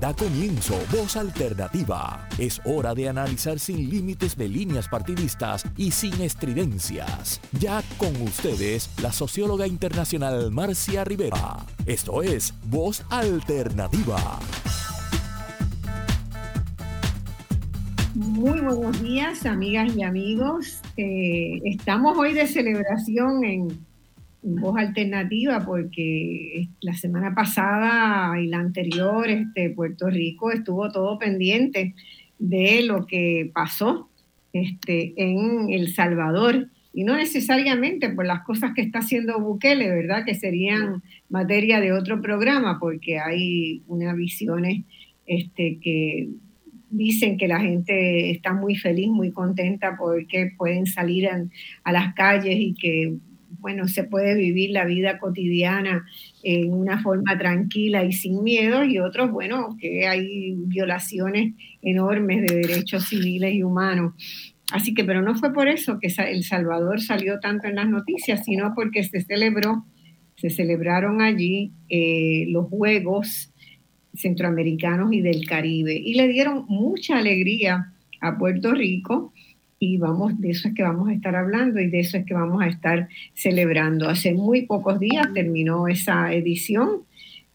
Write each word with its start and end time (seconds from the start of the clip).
Da 0.00 0.14
comienzo 0.14 0.78
Voz 0.90 1.14
Alternativa. 1.14 2.26
Es 2.38 2.62
hora 2.64 2.94
de 2.94 3.10
analizar 3.10 3.58
sin 3.58 3.90
límites 3.90 4.34
de 4.34 4.48
líneas 4.48 4.88
partidistas 4.88 5.62
y 5.76 5.90
sin 5.90 6.22
estridencias. 6.22 7.38
Ya 7.60 7.82
con 7.98 8.16
ustedes, 8.22 8.88
la 9.02 9.12
socióloga 9.12 9.66
internacional 9.66 10.50
Marcia 10.52 11.04
Rivera. 11.04 11.66
Esto 11.84 12.22
es 12.22 12.54
Voz 12.64 13.04
Alternativa. 13.10 14.38
Muy 18.14 18.60
buenos 18.60 19.02
días, 19.02 19.44
amigas 19.44 19.94
y 19.94 20.02
amigos. 20.02 20.80
Eh, 20.96 21.60
estamos 21.64 22.16
hoy 22.16 22.32
de 22.32 22.46
celebración 22.46 23.44
en 23.44 23.89
voz 24.42 24.76
alternativa 24.78 25.64
porque 25.64 26.68
la 26.80 26.94
semana 26.94 27.34
pasada 27.34 28.40
y 28.40 28.46
la 28.46 28.58
anterior 28.58 29.28
este, 29.28 29.70
Puerto 29.70 30.08
Rico 30.08 30.50
estuvo 30.50 30.90
todo 30.90 31.18
pendiente 31.18 31.94
de 32.38 32.82
lo 32.82 33.06
que 33.06 33.50
pasó 33.52 34.08
este, 34.52 35.12
en 35.16 35.70
El 35.70 35.92
Salvador 35.92 36.68
y 36.92 37.04
no 37.04 37.16
necesariamente 37.16 38.08
por 38.08 38.26
las 38.26 38.42
cosas 38.42 38.72
que 38.74 38.80
está 38.82 39.00
haciendo 39.00 39.38
Bukele, 39.38 39.88
¿verdad? 39.88 40.24
Que 40.24 40.34
serían 40.34 41.02
materia 41.28 41.80
de 41.80 41.92
otro 41.92 42.20
programa 42.20 42.78
porque 42.80 43.18
hay 43.18 43.82
unas 43.86 44.16
visiones 44.16 44.84
este, 45.26 45.78
que 45.80 46.30
dicen 46.90 47.36
que 47.36 47.46
la 47.46 47.60
gente 47.60 48.30
está 48.30 48.52
muy 48.52 48.74
feliz, 48.74 49.08
muy 49.08 49.30
contenta 49.30 49.96
porque 49.96 50.50
pueden 50.56 50.86
salir 50.86 51.28
a 51.84 51.92
las 51.92 52.14
calles 52.14 52.56
y 52.58 52.74
que 52.74 53.14
bueno, 53.58 53.88
se 53.88 54.04
puede 54.04 54.34
vivir 54.34 54.70
la 54.70 54.84
vida 54.84 55.18
cotidiana 55.18 56.06
en 56.42 56.72
una 56.72 57.02
forma 57.02 57.36
tranquila 57.36 58.04
y 58.04 58.12
sin 58.12 58.42
miedo, 58.42 58.84
y 58.84 58.98
otros, 58.98 59.30
bueno, 59.30 59.76
que 59.80 60.06
hay 60.06 60.54
violaciones 60.56 61.54
enormes 61.82 62.42
de 62.42 62.56
derechos 62.56 63.08
civiles 63.08 63.54
y 63.54 63.62
humanos. 63.62 64.14
Así 64.72 64.94
que, 64.94 65.04
pero 65.04 65.20
no 65.22 65.34
fue 65.34 65.52
por 65.52 65.68
eso 65.68 65.98
que 65.98 66.12
El 66.18 66.44
Salvador 66.44 67.00
salió 67.00 67.40
tanto 67.40 67.66
en 67.66 67.76
las 67.76 67.88
noticias, 67.88 68.44
sino 68.44 68.72
porque 68.74 69.02
se 69.02 69.20
celebró, 69.22 69.84
se 70.36 70.50
celebraron 70.50 71.20
allí 71.20 71.72
eh, 71.88 72.46
los 72.48 72.66
Juegos 72.68 73.52
Centroamericanos 74.14 75.12
y 75.12 75.20
del 75.20 75.46
Caribe, 75.46 75.94
y 75.94 76.14
le 76.14 76.28
dieron 76.28 76.66
mucha 76.68 77.18
alegría 77.18 77.92
a 78.20 78.38
Puerto 78.38 78.72
Rico 78.72 79.32
y 79.82 79.96
vamos, 79.96 80.38
de 80.38 80.50
eso 80.50 80.68
es 80.68 80.74
que 80.74 80.82
vamos 80.82 81.08
a 81.08 81.14
estar 81.14 81.34
hablando 81.34 81.80
y 81.80 81.88
de 81.88 82.00
eso 82.00 82.18
es 82.18 82.26
que 82.26 82.34
vamos 82.34 82.62
a 82.62 82.68
estar 82.68 83.08
celebrando. 83.32 84.10
Hace 84.10 84.34
muy 84.34 84.66
pocos 84.66 85.00
días 85.00 85.32
terminó 85.32 85.88
esa 85.88 86.34
edición, 86.34 87.04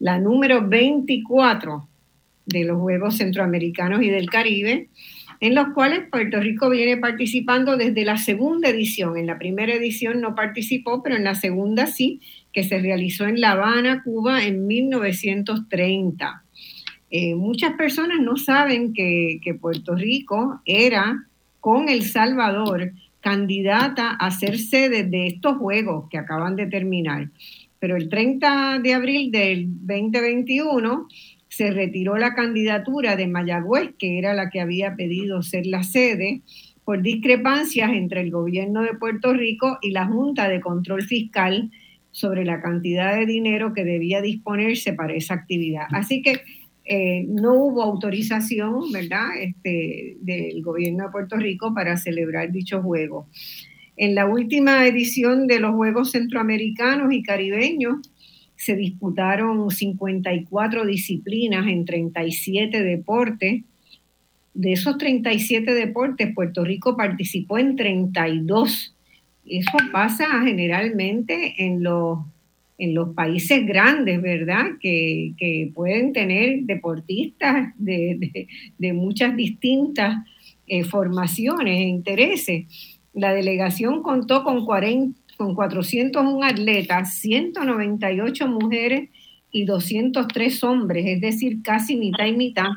la 0.00 0.18
número 0.18 0.66
24 0.66 1.88
de 2.46 2.64
los 2.64 2.80
Juegos 2.80 3.18
Centroamericanos 3.18 4.02
y 4.02 4.08
del 4.08 4.28
Caribe, 4.28 4.88
en 5.38 5.54
los 5.54 5.68
cuales 5.68 6.08
Puerto 6.10 6.40
Rico 6.40 6.68
viene 6.68 6.96
participando 6.96 7.76
desde 7.76 8.04
la 8.04 8.16
segunda 8.16 8.70
edición. 8.70 9.16
En 9.16 9.28
la 9.28 9.38
primera 9.38 9.72
edición 9.74 10.20
no 10.20 10.34
participó, 10.34 11.04
pero 11.04 11.14
en 11.14 11.22
la 11.22 11.36
segunda 11.36 11.86
sí, 11.86 12.20
que 12.52 12.64
se 12.64 12.80
realizó 12.80 13.28
en 13.28 13.40
La 13.40 13.52
Habana, 13.52 14.02
Cuba, 14.02 14.42
en 14.42 14.66
1930. 14.66 16.42
Eh, 17.08 17.36
muchas 17.36 17.74
personas 17.74 18.18
no 18.18 18.36
saben 18.36 18.92
que, 18.92 19.38
que 19.44 19.54
Puerto 19.54 19.94
Rico 19.94 20.60
era 20.64 21.28
con 21.66 21.88
El 21.88 22.04
Salvador, 22.04 22.92
candidata 23.20 24.10
a 24.10 24.30
ser 24.30 24.56
sede 24.56 25.02
de 25.02 25.26
estos 25.26 25.56
Juegos 25.56 26.08
que 26.08 26.16
acaban 26.16 26.54
de 26.54 26.68
terminar. 26.68 27.30
Pero 27.80 27.96
el 27.96 28.08
30 28.08 28.78
de 28.78 28.94
abril 28.94 29.32
del 29.32 29.66
2021 29.80 31.08
se 31.48 31.72
retiró 31.72 32.18
la 32.18 32.36
candidatura 32.36 33.16
de 33.16 33.26
Mayagüez, 33.26 33.96
que 33.98 34.16
era 34.16 34.32
la 34.32 34.48
que 34.48 34.60
había 34.60 34.94
pedido 34.94 35.42
ser 35.42 35.66
la 35.66 35.82
sede, 35.82 36.42
por 36.84 37.02
discrepancias 37.02 37.90
entre 37.90 38.20
el 38.20 38.30
gobierno 38.30 38.82
de 38.82 38.94
Puerto 38.94 39.32
Rico 39.32 39.78
y 39.82 39.90
la 39.90 40.06
Junta 40.06 40.48
de 40.48 40.60
Control 40.60 41.02
Fiscal 41.02 41.72
sobre 42.12 42.44
la 42.44 42.62
cantidad 42.62 43.16
de 43.16 43.26
dinero 43.26 43.74
que 43.74 43.82
debía 43.82 44.22
disponerse 44.22 44.92
para 44.92 45.14
esa 45.14 45.34
actividad. 45.34 45.88
Así 45.90 46.22
que 46.22 46.42
eh, 46.88 47.24
no 47.28 47.54
hubo 47.54 47.82
autorización, 47.82 48.92
¿verdad?, 48.92 49.30
este, 49.40 50.16
del 50.20 50.62
gobierno 50.62 51.04
de 51.04 51.10
Puerto 51.10 51.36
Rico 51.36 51.74
para 51.74 51.96
celebrar 51.96 52.52
dicho 52.52 52.80
juego. 52.80 53.28
En 53.96 54.14
la 54.14 54.26
última 54.26 54.86
edición 54.86 55.48
de 55.48 55.58
los 55.58 55.74
Juegos 55.74 56.12
Centroamericanos 56.12 57.12
y 57.12 57.24
Caribeños 57.24 57.96
se 58.54 58.76
disputaron 58.76 59.70
54 59.70 60.86
disciplinas 60.86 61.66
en 61.66 61.84
37 61.84 62.82
deportes. 62.82 63.62
De 64.54 64.72
esos 64.72 64.96
37 64.96 65.74
deportes, 65.74 66.34
Puerto 66.34 66.64
Rico 66.64 66.96
participó 66.96 67.58
en 67.58 67.74
32. 67.74 68.94
Eso 69.44 69.76
pasa 69.92 70.26
generalmente 70.44 71.64
en 71.64 71.82
los 71.82 72.20
en 72.78 72.94
los 72.94 73.14
países 73.14 73.66
grandes, 73.66 74.20
¿verdad? 74.20 74.64
Que, 74.80 75.70
pueden 75.74 76.12
tener 76.12 76.60
deportistas 76.62 77.72
de, 77.76 78.48
muchas 78.94 79.36
distintas 79.36 80.24
eh, 80.66 80.84
formaciones 80.84 81.80
e 81.80 81.84
intereses. 81.84 82.66
La 83.14 83.32
delegación 83.32 84.02
contó 84.02 84.44
con, 84.44 84.64
40, 84.64 85.18
con 85.36 85.54
401 85.54 86.44
atletas, 86.44 87.14
198 87.14 88.46
mujeres 88.48 89.08
y 89.50 89.64
203 89.64 90.64
hombres, 90.64 91.06
es 91.06 91.20
decir, 91.20 91.62
casi 91.62 91.96
mitad 91.96 92.26
y 92.26 92.32
mitad, 92.32 92.68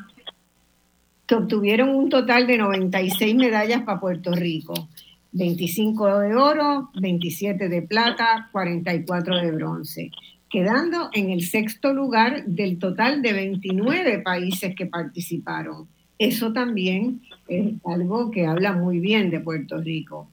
que 1.26 1.34
obtuvieron 1.34 1.90
un 1.94 2.08
total 2.08 2.46
de 2.46 2.58
96 2.58 3.34
medallas 3.34 3.82
para 3.82 4.00
Puerto 4.00 4.32
Rico. 4.32 4.88
25 5.32 6.18
de 6.20 6.34
oro, 6.34 6.90
27 7.00 7.68
de 7.68 7.82
plata, 7.82 8.48
44 8.52 9.36
de 9.40 9.52
bronce, 9.52 10.10
quedando 10.48 11.10
en 11.12 11.30
el 11.30 11.42
sexto 11.42 11.92
lugar 11.92 12.44
del 12.46 12.78
total 12.78 13.22
de 13.22 13.32
29 13.32 14.20
países 14.20 14.74
que 14.74 14.86
participaron. 14.86 15.88
Eso 16.18 16.52
también 16.52 17.22
es 17.48 17.74
algo 17.84 18.30
que 18.30 18.46
habla 18.46 18.72
muy 18.72 18.98
bien 18.98 19.30
de 19.30 19.40
Puerto 19.40 19.80
Rico. 19.80 20.28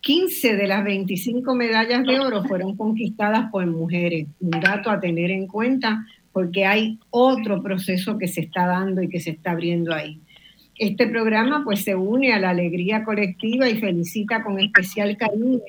15 0.00 0.54
de 0.54 0.68
las 0.68 0.84
25 0.84 1.54
medallas 1.56 2.06
de 2.06 2.20
oro 2.20 2.44
fueron 2.44 2.76
conquistadas 2.76 3.50
por 3.50 3.66
mujeres, 3.66 4.28
un 4.38 4.50
dato 4.50 4.90
a 4.90 5.00
tener 5.00 5.32
en 5.32 5.48
cuenta 5.48 6.06
porque 6.32 6.66
hay 6.66 6.98
otro 7.10 7.62
proceso 7.62 8.18
que 8.18 8.28
se 8.28 8.42
está 8.42 8.66
dando 8.66 9.02
y 9.02 9.08
que 9.08 9.20
se 9.20 9.30
está 9.30 9.52
abriendo 9.52 9.94
ahí. 9.94 10.20
Este 10.78 11.06
programa 11.06 11.62
pues 11.64 11.84
se 11.84 11.94
une 11.94 12.32
a 12.32 12.38
la 12.38 12.50
alegría 12.50 13.04
colectiva 13.04 13.68
y 13.68 13.80
felicita 13.80 14.42
con 14.42 14.60
especial 14.60 15.16
cariño 15.16 15.62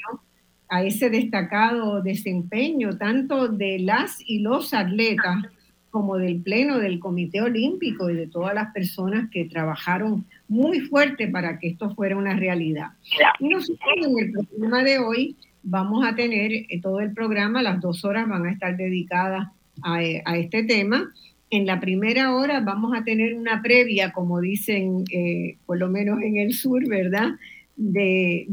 a 0.70 0.84
ese 0.84 1.10
destacado 1.10 2.02
desempeño 2.02 2.98
tanto 2.98 3.48
de 3.48 3.80
las 3.80 4.20
y 4.26 4.40
los 4.40 4.74
atletas 4.74 5.46
como 5.92 6.18
del 6.18 6.42
Pleno 6.42 6.80
del 6.80 7.00
Comité 7.00 7.42
Olímpico 7.42 8.10
y 8.10 8.16
de 8.16 8.28
todas 8.28 8.54
las 8.54 8.74
personas 8.74 9.30
que 9.32 9.46
trabajaron 9.46 10.26
muy 10.48 10.82
fuerte 10.82 11.28
para 11.28 11.58
que 11.58 11.70
esto 11.70 11.96
fuera 11.96 12.18
una 12.18 12.36
realidad. 12.36 12.90
Y 13.40 13.48
nosotros 13.48 13.80
en 13.96 14.20
el 14.20 14.32
programa 14.32 14.84
de 14.84 15.00
hoy 15.00 15.36
vamos 15.64 16.06
a 16.06 16.16
tener 16.16 16.52
eh, 16.52 16.82
todo 16.82 17.00
el 17.00 17.14
programa, 17.14 17.64
las 17.64 17.80
dos 17.82 18.04
horas 18.04 18.28
van 18.28 18.46
a 18.46 18.52
estar 18.52 18.76
dedicadas 18.76 19.48
a, 19.82 20.04
eh, 20.04 20.22
a 20.26 20.38
este 20.38 20.64
tema 20.64 21.12
en 21.50 21.66
la 21.66 21.80
primera 21.80 22.36
hora 22.36 22.60
vamos 22.60 22.94
a 22.96 23.04
tener 23.04 23.36
una 23.36 23.62
previa, 23.62 24.12
como 24.12 24.42
dicen 24.42 25.04
eh, 25.12 25.58
por 25.66 25.78
lo 25.78 25.90
menos 25.90 26.22
en 26.22 26.38
el 26.38 26.54
sur, 26.54 26.88
¿verdad? 26.88 27.30
De, 27.76 28.48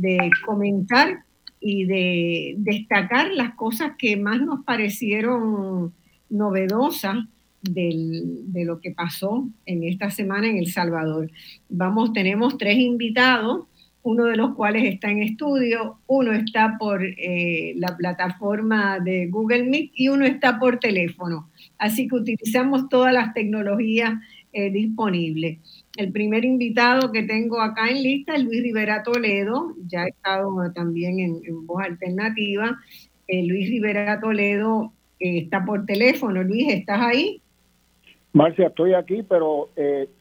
comentar 0.44 1.24
y 1.60 1.84
de 1.84 2.54
destacar 2.58 3.32
las 3.32 3.54
cosas 3.54 3.92
que 3.98 4.16
más 4.16 4.40
nos 4.40 4.64
parecieron 4.64 5.92
novedosas 6.28 7.24
de 7.62 8.64
lo 8.64 8.80
que 8.80 8.90
pasó 8.90 9.48
en 9.64 9.84
esta 9.84 10.10
semana 10.10 10.48
en 10.48 10.58
El 10.58 10.70
Salvador. 10.70 11.30
Vamos, 11.70 12.12
tenemos 12.12 12.58
tres 12.58 12.76
invitados, 12.76 13.66
uno 14.02 14.26
de 14.26 14.36
los 14.36 14.54
cuales 14.54 14.84
está 14.84 15.10
en 15.10 15.22
estudio, 15.22 15.98
uno 16.06 16.32
está 16.32 16.76
por 16.78 17.02
eh, 17.02 17.72
la 17.76 17.96
plataforma 17.96 19.00
de 19.00 19.28
Google 19.28 19.64
Meet 19.64 19.92
y 19.94 20.08
uno 20.08 20.26
está 20.26 20.58
por 20.58 20.78
teléfono. 20.78 21.48
Así 21.84 22.08
que 22.08 22.14
utilizamos 22.14 22.88
todas 22.88 23.12
las 23.12 23.34
tecnologías 23.34 24.14
eh, 24.54 24.70
disponibles. 24.70 25.58
El 25.98 26.12
primer 26.12 26.42
invitado 26.46 27.12
que 27.12 27.24
tengo 27.24 27.60
acá 27.60 27.90
en 27.90 28.02
lista 28.02 28.34
es 28.36 28.42
Luis 28.42 28.62
Rivera 28.62 29.02
Toledo, 29.02 29.74
ya 29.86 30.04
ha 30.04 30.08
estado 30.08 30.72
también 30.74 31.20
en, 31.20 31.66
Voz 31.66 31.82
Alternativa. 31.84 32.78
Eh, 33.28 33.46
Luis 33.46 33.68
Rivera 33.68 34.18
Toledo 34.18 34.94
eh, 35.20 35.40
está 35.40 35.62
por 35.66 35.84
teléfono. 35.84 36.42
Luis, 36.42 36.72
¿estás 36.72 37.02
ahí? 37.02 37.42
Marcia, 38.32 38.68
estoy 38.68 38.94
aquí, 38.94 39.22
pero 39.22 39.68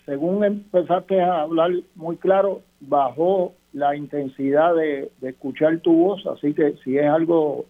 según 0.05 0.43
empezaste 0.43 1.21
a 1.21 1.43
hablar 1.43 1.71
muy 1.95 2.17
claro, 2.17 2.61
bajó 2.81 3.53
la 3.71 3.95
intensidad 3.95 4.75
de, 4.75 5.09
escuchar 5.21 5.79
tu 5.79 5.93
voz, 5.93 6.27
así 6.27 6.53
que 6.53 6.73
si 6.83 6.97
es 6.97 7.05
algo 7.05 7.65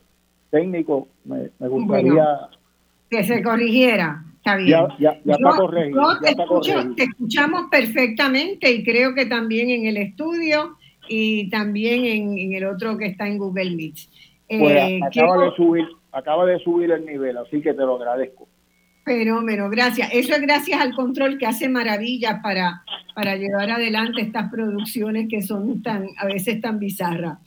técnico, 0.50 1.07
me, 1.25 1.51
gustaría 1.60 2.25
que 3.13 3.24
se 3.24 3.44
corrigiera. 3.44 4.24
Está 4.38 4.56
bien. 4.57 4.88
Ya, 5.00 5.12
está 5.12 5.50
corregido. 5.56 6.19
te, 6.95 7.04
escuchamos 7.04 7.68
perfectamente 7.69 8.71
y 8.71 8.83
creo 8.83 9.13
que 9.13 9.25
también 9.25 9.69
en 9.69 9.86
el 9.86 9.98
estudio 9.98 10.77
y 11.07 11.50
también 11.50 12.06
en, 12.06 12.54
el 12.54 12.65
otro 12.65 12.98
que 12.98 13.06
está 13.06 13.27
en 13.27 13.38
Google 13.38 13.75
Meet. 13.75 13.95
Pues 14.50 14.75
eh, 14.75 15.00
acaba, 15.01 15.45
de 15.45 15.51
subir, 15.56 15.86
acaba 16.12 16.45
de 16.45 16.60
subir 16.60 16.92
el 16.92 17.06
nivel, 17.06 17.38
así 17.38 17.62
que 17.62 17.74
te 17.74 17.81
lo 17.81 17.95
agradezco. 17.95 18.48
Fenómeno, 19.06 19.69
gracias. 19.69 20.10
Eso 20.13 20.33
es 20.33 20.42
gracias 20.42 20.81
al 20.81 20.94
control 20.94 21.38
que 21.38 21.45
hace 21.45 21.69
maravillas 21.69 22.42
para, 22.42 22.83
para 23.13 23.36
llevar 23.36 23.69
adelante 23.69 24.21
estas 24.21 24.50
producciones 24.50 25.27
que 25.30 25.42
son 25.42 25.81
tan, 25.81 26.07
a 26.18 26.25
veces 26.25 26.60
tan 26.62 26.80
bizarras. 26.80 27.38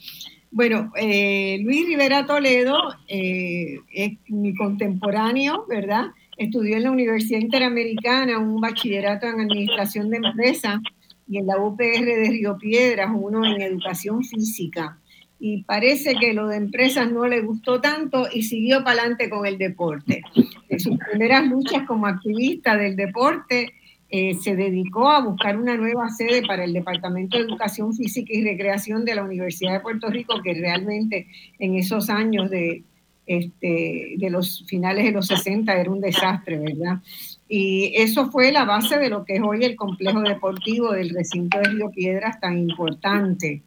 Bueno, 0.51 0.93
eh, 0.97 1.59
Luis 1.63 1.87
Rivera 1.87 2.27
Toledo 2.27 2.77
eh, 3.09 3.81
es 3.93 4.13
mi 4.29 4.55
contemporáneo, 4.55 5.67
¿verdad? 5.69 6.07
Estudió 6.37 6.77
en 6.77 6.85
la 6.85 6.91
Universidad 6.91 7.41
Interamericana 7.41 8.39
un 8.39 8.61
bachillerato 8.61 9.27
en 9.27 9.41
Administración 9.41 10.11
de 10.11 10.19
Empresas 10.19 10.81
y 11.29 11.39
en 11.39 11.47
la 11.47 11.59
UPR 11.59 12.05
de 12.05 12.29
Río 12.31 12.57
Piedras 12.59 13.11
uno 13.15 13.45
en 13.45 13.61
Educación 13.61 14.25
Física 14.25 14.99
y 15.39 15.65
parece 15.65 16.15
que 16.15 16.33
lo 16.33 16.49
de 16.49 16.57
empresas 16.57 17.11
no 17.11 17.27
le 17.27 17.43
gustó 17.43 17.81
tanto 17.81 18.27
y 18.33 18.43
siguió 18.43 18.83
para 18.83 19.03
adelante 19.03 19.29
con 19.29 19.47
el 19.47 19.59
deporte. 19.59 20.23
En 20.69 20.81
sus 20.81 20.97
primeras 20.99 21.47
luchas 21.47 21.83
como 21.87 22.07
activista 22.07 22.77
del 22.77 22.97
deporte, 22.97 23.75
eh, 24.17 24.35
se 24.35 24.57
dedicó 24.57 25.11
a 25.11 25.21
buscar 25.21 25.59
una 25.59 25.77
nueva 25.77 26.09
sede 26.09 26.43
para 26.47 26.65
el 26.65 26.73
Departamento 26.73 27.37
de 27.37 27.45
Educación 27.45 27.95
Física 27.95 28.33
y 28.33 28.43
Recreación 28.43 29.05
de 29.05 29.15
la 29.15 29.25
Universidad 29.25 29.75
de 29.75 29.81
Puerto 29.81 30.09
Rico, 30.09 30.41
que 30.43 30.55
realmente 30.55 31.27
en 31.59 31.75
esos 31.75 32.09
años 32.09 32.49
de, 32.49 32.83
este, 33.27 34.15
de 34.17 34.31
los 34.31 34.65
finales 34.69 35.05
de 35.05 35.11
los 35.11 35.27
60 35.27 35.73
era 35.75 35.91
un 35.91 36.01
desastre, 36.01 36.59
¿verdad? 36.59 37.01
Y 37.49 37.93
eso 37.97 38.31
fue 38.31 38.53
la 38.53 38.65
base 38.65 38.99
de 38.99 39.11
lo 39.11 39.25
que 39.25 39.35
es 39.35 39.43
hoy 39.43 39.65
el 39.65 39.77
complejo 39.77 40.21
deportivo 40.21 40.93
del 40.93 41.11
recinto 41.11 41.59
de 41.59 41.69
Río 41.71 41.91
Piedras 41.91 42.41
tan 42.41 42.59
importante. 42.59 43.63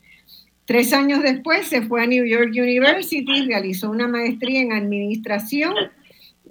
Tres 0.65 0.93
años 0.93 1.23
después 1.23 1.67
se 1.67 1.81
fue 1.81 2.03
a 2.03 2.07
New 2.07 2.25
York 2.25 2.51
University, 2.53 3.45
realizó 3.45 3.89
una 3.89 4.07
maestría 4.07 4.61
en 4.61 4.71
administración, 4.71 5.73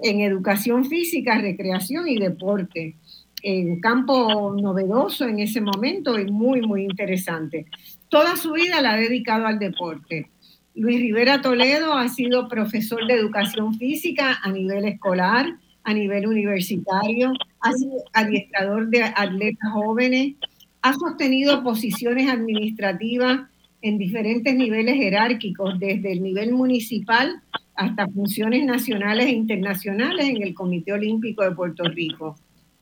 en 0.03 0.21
educación 0.21 0.85
física, 0.85 1.39
recreación 1.39 2.09
y 2.09 2.19
deporte. 2.19 2.95
En 3.43 3.81
campo 3.81 4.55
novedoso 4.61 5.27
en 5.27 5.39
ese 5.39 5.61
momento 5.61 6.19
y 6.19 6.31
muy, 6.31 6.61
muy 6.61 6.85
interesante. 6.85 7.67
Toda 8.09 8.37
su 8.37 8.53
vida 8.53 8.81
la 8.81 8.95
ha 8.95 8.97
dedicado 8.97 9.47
al 9.47 9.59
deporte. 9.59 10.31
Luis 10.75 11.01
Rivera 11.01 11.43
Toledo 11.43 11.95
ha 11.95 12.09
sido 12.09 12.49
profesor 12.49 13.07
de 13.07 13.15
educación 13.15 13.75
física 13.75 14.39
a 14.43 14.53
nivel 14.53 14.85
escolar, 14.85 15.47
a 15.85 15.95
nivel 15.95 16.27
universitario, 16.27 17.33
ha 17.61 17.73
sido 17.73 18.05
adiestrador 18.13 18.89
de 18.89 19.03
atletas 19.03 19.73
jóvenes, 19.73 20.35
ha 20.83 20.93
sostenido 20.95 21.63
posiciones 21.63 22.31
administrativas 22.31 23.41
en 23.83 23.99
diferentes 23.99 24.55
niveles 24.55 24.97
jerárquicos, 24.97 25.79
desde 25.79 26.13
el 26.13 26.23
nivel 26.23 26.53
municipal 26.53 27.43
hasta 27.75 28.09
funciones 28.09 28.65
nacionales 28.65 29.27
e 29.27 29.33
internacionales 29.33 30.29
en 30.29 30.43
el 30.43 30.55
Comité 30.55 30.93
Olímpico 30.93 31.43
de 31.43 31.53
Puerto 31.53 31.85
Rico. 31.85 32.37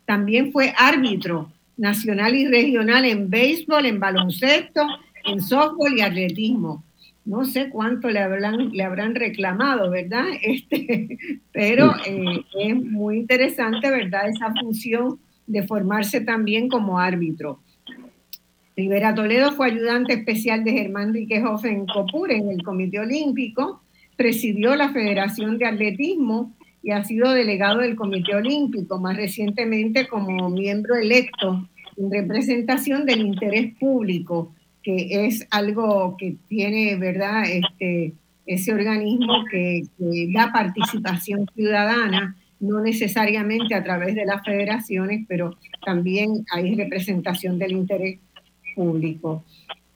También 0.06 0.52
fue 0.52 0.72
árbitro 0.76 1.52
nacional 1.76 2.34
y 2.34 2.46
regional 2.46 3.04
en 3.04 3.28
béisbol, 3.28 3.86
en 3.86 4.00
baloncesto, 4.00 4.82
en 5.24 5.40
softball 5.40 5.98
y 5.98 6.00
atletismo. 6.00 6.84
No 7.24 7.44
sé 7.44 7.70
cuánto 7.70 8.08
le 8.08 8.20
habrán, 8.20 8.70
le 8.70 8.84
habrán 8.84 9.14
reclamado, 9.14 9.90
¿verdad? 9.90 10.26
Este, 10.42 11.18
pero 11.52 11.92
eh, 12.06 12.44
es 12.58 12.76
muy 12.76 13.18
interesante, 13.18 13.90
¿verdad? 13.90 14.28
Esa 14.28 14.54
función 14.54 15.18
de 15.46 15.64
formarse 15.64 16.20
también 16.20 16.68
como 16.68 16.98
árbitro. 16.98 17.60
Rivera 18.76 19.14
Toledo 19.14 19.52
fue 19.52 19.68
ayudante 19.68 20.12
especial 20.12 20.62
de 20.62 20.72
Germán 20.72 21.14
Riquejoff 21.14 21.64
en 21.64 21.86
COPUR, 21.86 22.30
en 22.30 22.50
el 22.50 22.62
Comité 22.62 23.00
Olímpico, 23.00 23.80
presidió 24.16 24.76
la 24.76 24.90
Federación 24.90 25.58
de 25.58 25.66
Atletismo 25.66 26.52
y 26.86 26.92
ha 26.92 27.02
sido 27.02 27.32
delegado 27.32 27.80
del 27.80 27.96
Comité 27.96 28.36
Olímpico, 28.36 29.00
más 29.00 29.16
recientemente 29.16 30.06
como 30.06 30.48
miembro 30.48 30.94
electo 30.94 31.68
en 31.96 32.12
representación 32.12 33.04
del 33.04 33.22
interés 33.22 33.74
público, 33.74 34.54
que 34.84 35.26
es 35.26 35.44
algo 35.50 36.16
que 36.16 36.36
tiene, 36.46 36.94
¿verdad?, 36.94 37.42
este, 37.50 38.12
ese 38.46 38.72
organismo 38.72 39.44
que, 39.50 39.82
que 39.98 40.28
da 40.32 40.52
participación 40.52 41.48
ciudadana, 41.56 42.36
no 42.60 42.80
necesariamente 42.80 43.74
a 43.74 43.82
través 43.82 44.14
de 44.14 44.24
las 44.24 44.44
federaciones, 44.44 45.24
pero 45.26 45.56
también 45.84 46.44
hay 46.52 46.76
representación 46.76 47.58
del 47.58 47.72
interés 47.72 48.20
público. 48.76 49.42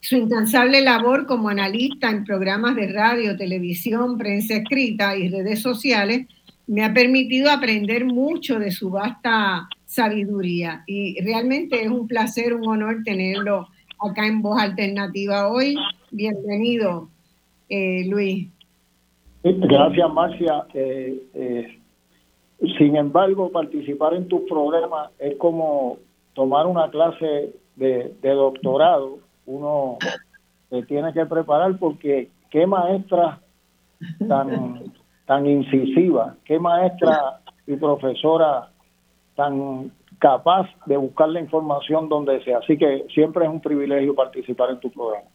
Su 0.01 0.17
incansable 0.17 0.81
labor 0.81 1.27
como 1.27 1.51
analista 1.51 2.11
en 2.11 2.25
programas 2.25 2.75
de 2.75 2.91
radio, 2.91 3.37
televisión, 3.37 4.19
prensa 4.19 4.57
escrita 4.57 5.17
y 5.17 5.29
redes 5.29 5.61
sociales 5.61 6.27
me 6.71 6.85
ha 6.85 6.95
permitido 6.95 7.51
aprender 7.51 8.05
mucho 8.05 8.61
de 8.61 8.71
su 8.71 8.91
vasta 8.91 9.69
sabiduría 9.87 10.85
y 10.87 11.21
realmente 11.21 11.83
es 11.83 11.91
un 11.91 12.07
placer, 12.07 12.55
un 12.55 12.69
honor 12.69 12.99
tenerlo 13.05 13.67
acá 13.99 14.25
en 14.29 14.41
Voz 14.41 14.63
Alternativa 14.63 15.49
hoy. 15.49 15.75
Bienvenido, 16.13 17.09
eh, 17.69 18.05
Luis. 18.09 18.49
Gracias, 19.43 20.13
Marcia. 20.13 20.65
Eh, 20.73 21.21
eh, 21.35 21.79
sin 22.79 22.95
embargo, 22.95 23.51
participar 23.51 24.15
en 24.15 24.29
tu 24.29 24.47
programa 24.47 25.11
es 25.19 25.37
como 25.39 25.99
tomar 26.35 26.69
una 26.69 26.89
clase 26.89 27.53
de, 27.75 28.15
doctorado 28.23 29.19
uno 29.47 29.99
se 30.69 30.83
tiene 30.85 31.13
que 31.13 31.27
preparar 31.27 31.77
porque 31.81 32.29
qué 32.49 32.65
maestra 32.65 33.41
tan, 34.29 34.93
tan 35.31 35.47
incisiva, 35.47 36.35
qué 36.45 36.59
maestra 36.59 37.39
y 37.65 37.77
profesora 37.77 38.69
tan 39.37 39.93
capaz 40.19 40.69
de 40.87 40.97
buscar 40.97 41.29
la 41.29 41.39
información 41.39 42.09
donde 42.09 42.43
sea. 42.43 42.59
Así 42.59 42.77
que 42.77 43.05
siempre 43.15 43.45
es 43.45 43.51
un 43.53 43.61
privilegio 43.61 44.13
participar 44.13 44.71
en 44.71 44.81
tu 44.81 44.91
programa. 44.91 45.29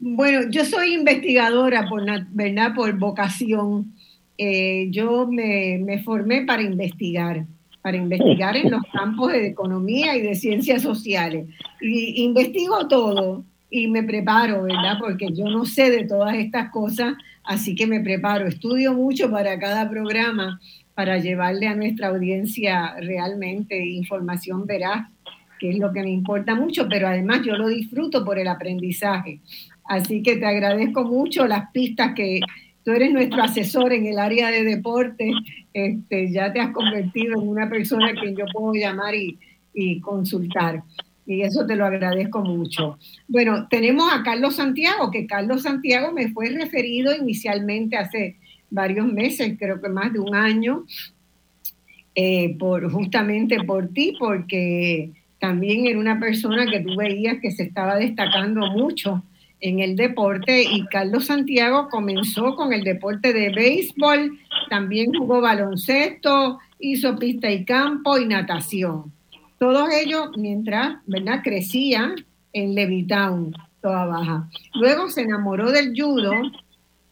Bueno, 0.00 0.48
yo 0.48 0.64
soy 0.64 0.94
investigadora 0.94 1.86
por, 1.86 2.02
¿verdad? 2.30 2.74
por 2.74 2.98
vocación. 2.98 3.92
Eh, 4.38 4.88
yo 4.90 5.26
me, 5.26 5.78
me 5.84 6.02
formé 6.02 6.46
para 6.46 6.62
investigar 6.62 7.44
para 7.82 7.96
investigar 7.96 8.56
en 8.56 8.70
los 8.70 8.82
campos 8.92 9.32
de 9.32 9.48
economía 9.48 10.16
y 10.16 10.22
de 10.22 10.36
ciencias 10.36 10.82
sociales. 10.82 11.48
Y 11.80 12.22
investigo 12.22 12.86
todo 12.86 13.44
y 13.68 13.88
me 13.88 14.04
preparo, 14.04 14.62
¿verdad? 14.62 14.98
Porque 15.00 15.26
yo 15.34 15.46
no 15.46 15.64
sé 15.64 15.90
de 15.90 16.04
todas 16.04 16.36
estas 16.36 16.70
cosas, 16.70 17.14
así 17.44 17.74
que 17.74 17.86
me 17.86 18.00
preparo, 18.00 18.46
estudio 18.46 18.94
mucho 18.94 19.30
para 19.30 19.58
cada 19.58 19.88
programa 19.88 20.60
para 20.94 21.18
llevarle 21.18 21.66
a 21.66 21.74
nuestra 21.74 22.08
audiencia 22.08 22.94
realmente 23.00 23.78
información 23.86 24.66
veraz, 24.66 25.08
que 25.58 25.70
es 25.70 25.78
lo 25.78 25.92
que 25.92 26.02
me 26.02 26.10
importa 26.10 26.54
mucho, 26.54 26.88
pero 26.88 27.08
además 27.08 27.42
yo 27.44 27.56
lo 27.56 27.68
disfruto 27.68 28.24
por 28.24 28.38
el 28.38 28.48
aprendizaje. 28.48 29.40
Así 29.84 30.22
que 30.22 30.36
te 30.36 30.46
agradezco 30.46 31.04
mucho 31.04 31.46
las 31.46 31.70
pistas 31.70 32.14
que 32.14 32.40
tú 32.84 32.92
eres 32.92 33.12
nuestro 33.12 33.42
asesor 33.42 33.92
en 33.92 34.06
el 34.06 34.18
área 34.18 34.50
de 34.50 34.64
deporte, 34.64 35.32
este, 35.72 36.32
ya 36.32 36.52
te 36.52 36.60
has 36.60 36.70
convertido 36.70 37.40
en 37.40 37.48
una 37.48 37.68
persona 37.68 38.12
que 38.12 38.34
yo 38.34 38.44
puedo 38.52 38.74
llamar 38.74 39.14
y, 39.14 39.38
consultar. 40.00 40.82
Y 41.26 41.42
eso 41.42 41.66
te 41.66 41.76
lo 41.76 41.86
agradezco 41.86 42.42
mucho. 42.42 42.98
Bueno, 43.28 43.68
tenemos 43.68 44.12
a 44.12 44.22
Carlos 44.22 44.56
Santiago, 44.56 45.10
que 45.10 45.26
Carlos 45.26 45.62
Santiago 45.62 46.12
me 46.12 46.28
fue 46.32 46.48
referido 46.50 47.14
inicialmente 47.14 47.96
hace 47.96 48.36
varios 48.70 49.06
meses, 49.06 49.56
creo 49.58 49.80
que 49.80 49.88
más 49.88 50.12
de 50.12 50.18
un 50.18 50.34
año, 50.34 50.84
eh, 52.14 52.56
por, 52.58 52.90
justamente 52.90 53.62
por 53.64 53.88
ti, 53.88 54.16
porque 54.18 55.12
también 55.38 55.86
era 55.86 55.98
una 55.98 56.18
persona 56.18 56.66
que 56.66 56.80
tú 56.80 56.96
veías 56.96 57.38
que 57.40 57.50
se 57.50 57.64
estaba 57.64 57.96
destacando 57.96 58.66
mucho 58.70 59.22
en 59.60 59.78
el 59.78 59.96
deporte 59.96 60.62
y 60.62 60.84
Carlos 60.86 61.26
Santiago 61.26 61.88
comenzó 61.88 62.56
con 62.56 62.72
el 62.72 62.82
deporte 62.82 63.32
de 63.32 63.50
béisbol, 63.50 64.38
también 64.68 65.12
jugó 65.14 65.40
baloncesto, 65.40 66.58
hizo 66.80 67.16
pista 67.16 67.50
y 67.50 67.64
campo 67.64 68.18
y 68.18 68.26
natación. 68.26 69.12
Todos 69.62 69.90
ellos 69.94 70.30
mientras 70.36 70.96
¿verdad? 71.06 71.40
crecía 71.40 72.16
en 72.52 72.74
Levittown, 72.74 73.54
toda 73.80 74.06
baja. 74.06 74.50
Luego 74.74 75.08
se 75.08 75.20
enamoró 75.20 75.70
del 75.70 75.94
judo 75.96 76.32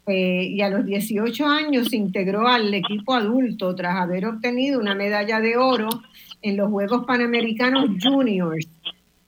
eh, 0.09 0.49
y 0.51 0.61
a 0.61 0.69
los 0.69 0.85
18 0.85 1.47
años 1.47 1.91
se 1.91 1.97
integró 1.97 2.49
al 2.49 2.75
equipo 2.75 3.15
adulto 3.15 3.73
tras 3.77 3.95
haber 3.95 4.27
obtenido 4.27 4.81
una 4.81 4.97
medalla 4.97 5.39
de 5.39 5.57
oro 5.57 5.89
en 6.43 6.57
los 6.57 6.71
Juegos 6.71 7.05
Panamericanos 7.07 7.89
Juniors 8.03 8.67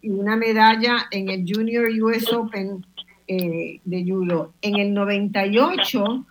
y 0.01 0.11
una 0.11 0.35
medalla 0.35 1.07
en 1.13 1.29
el 1.29 1.45
Junior 1.47 1.89
US 2.03 2.33
Open 2.33 2.85
eh, 3.29 3.79
de 3.85 4.05
judo. 4.05 4.53
En 4.63 4.81
el 4.81 4.93
98 4.93 6.27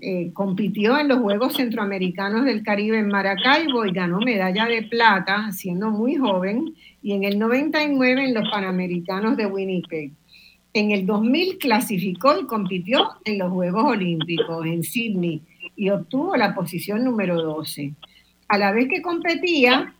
eh, 0.00 0.30
compitió 0.32 0.98
en 0.98 1.08
los 1.08 1.18
Juegos 1.18 1.54
Centroamericanos 1.56 2.44
del 2.44 2.62
Caribe 2.62 2.98
en 2.98 3.08
Maracaibo 3.08 3.84
y 3.84 3.92
ganó 3.92 4.20
medalla 4.20 4.66
de 4.66 4.82
plata 4.82 5.50
siendo 5.52 5.90
muy 5.90 6.16
joven 6.16 6.74
y 7.02 7.12
en 7.12 7.24
el 7.24 7.38
99 7.38 8.24
en 8.24 8.34
los 8.34 8.48
Panamericanos 8.48 9.36
de 9.36 9.46
Winnipeg. 9.46 10.12
En 10.72 10.90
el 10.92 11.06
2000 11.06 11.58
clasificó 11.58 12.38
y 12.38 12.46
compitió 12.46 13.08
en 13.24 13.38
los 13.38 13.50
Juegos 13.50 13.84
Olímpicos 13.84 14.66
en 14.66 14.82
Sydney 14.82 15.42
y 15.74 15.90
obtuvo 15.90 16.36
la 16.36 16.54
posición 16.54 17.04
número 17.04 17.42
12. 17.42 17.92
A 18.48 18.58
la 18.58 18.72
vez 18.72 18.88
que 18.88 19.02
competía, 19.02 19.94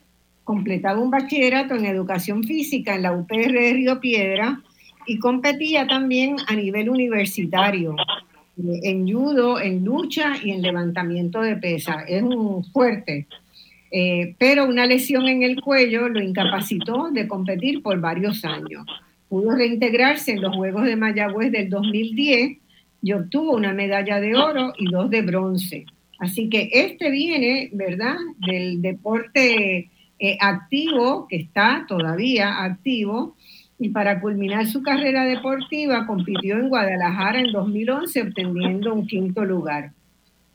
completaba 0.44 1.00
un 1.00 1.10
bachillerato 1.10 1.74
en 1.74 1.86
educación 1.86 2.44
física 2.44 2.94
en 2.94 3.02
la 3.02 3.12
UPR 3.12 3.52
de 3.52 3.72
Río 3.72 4.00
Piedra 4.00 4.60
y 5.06 5.18
competía 5.18 5.86
también 5.86 6.36
a 6.46 6.54
nivel 6.54 6.88
universitario 6.88 7.96
en 8.82 9.10
judo, 9.10 9.60
en 9.60 9.84
lucha 9.84 10.34
y 10.42 10.50
en 10.50 10.62
levantamiento 10.62 11.40
de 11.40 11.56
pesa. 11.56 12.04
Es 12.06 12.22
un 12.22 12.64
fuerte. 12.64 13.26
Eh, 13.90 14.34
pero 14.38 14.66
una 14.66 14.86
lesión 14.86 15.28
en 15.28 15.42
el 15.42 15.60
cuello 15.60 16.08
lo 16.08 16.22
incapacitó 16.22 17.10
de 17.10 17.26
competir 17.26 17.82
por 17.82 18.00
varios 18.00 18.44
años. 18.44 18.84
Pudo 19.28 19.54
reintegrarse 19.54 20.32
en 20.32 20.42
los 20.42 20.54
Juegos 20.54 20.84
de 20.84 20.96
Mayagüez 20.96 21.52
del 21.52 21.70
2010 21.70 22.58
y 23.02 23.12
obtuvo 23.12 23.54
una 23.54 23.72
medalla 23.72 24.20
de 24.20 24.34
oro 24.34 24.72
y 24.76 24.86
dos 24.86 25.10
de 25.10 25.22
bronce. 25.22 25.86
Así 26.18 26.48
que 26.48 26.68
este 26.72 27.10
viene, 27.10 27.70
¿verdad?, 27.72 28.16
del 28.38 28.82
deporte 28.82 29.88
eh, 30.18 30.36
activo, 30.40 31.28
que 31.28 31.36
está 31.36 31.86
todavía 31.88 32.64
activo, 32.64 33.36
y 33.78 33.90
para 33.90 34.20
culminar 34.20 34.66
su 34.66 34.82
carrera 34.82 35.24
deportiva 35.24 36.06
compitió 36.06 36.56
en 36.56 36.68
Guadalajara 36.68 37.40
en 37.40 37.52
2011 37.52 38.22
obteniendo 38.22 38.92
un 38.92 39.06
quinto 39.06 39.44
lugar. 39.44 39.92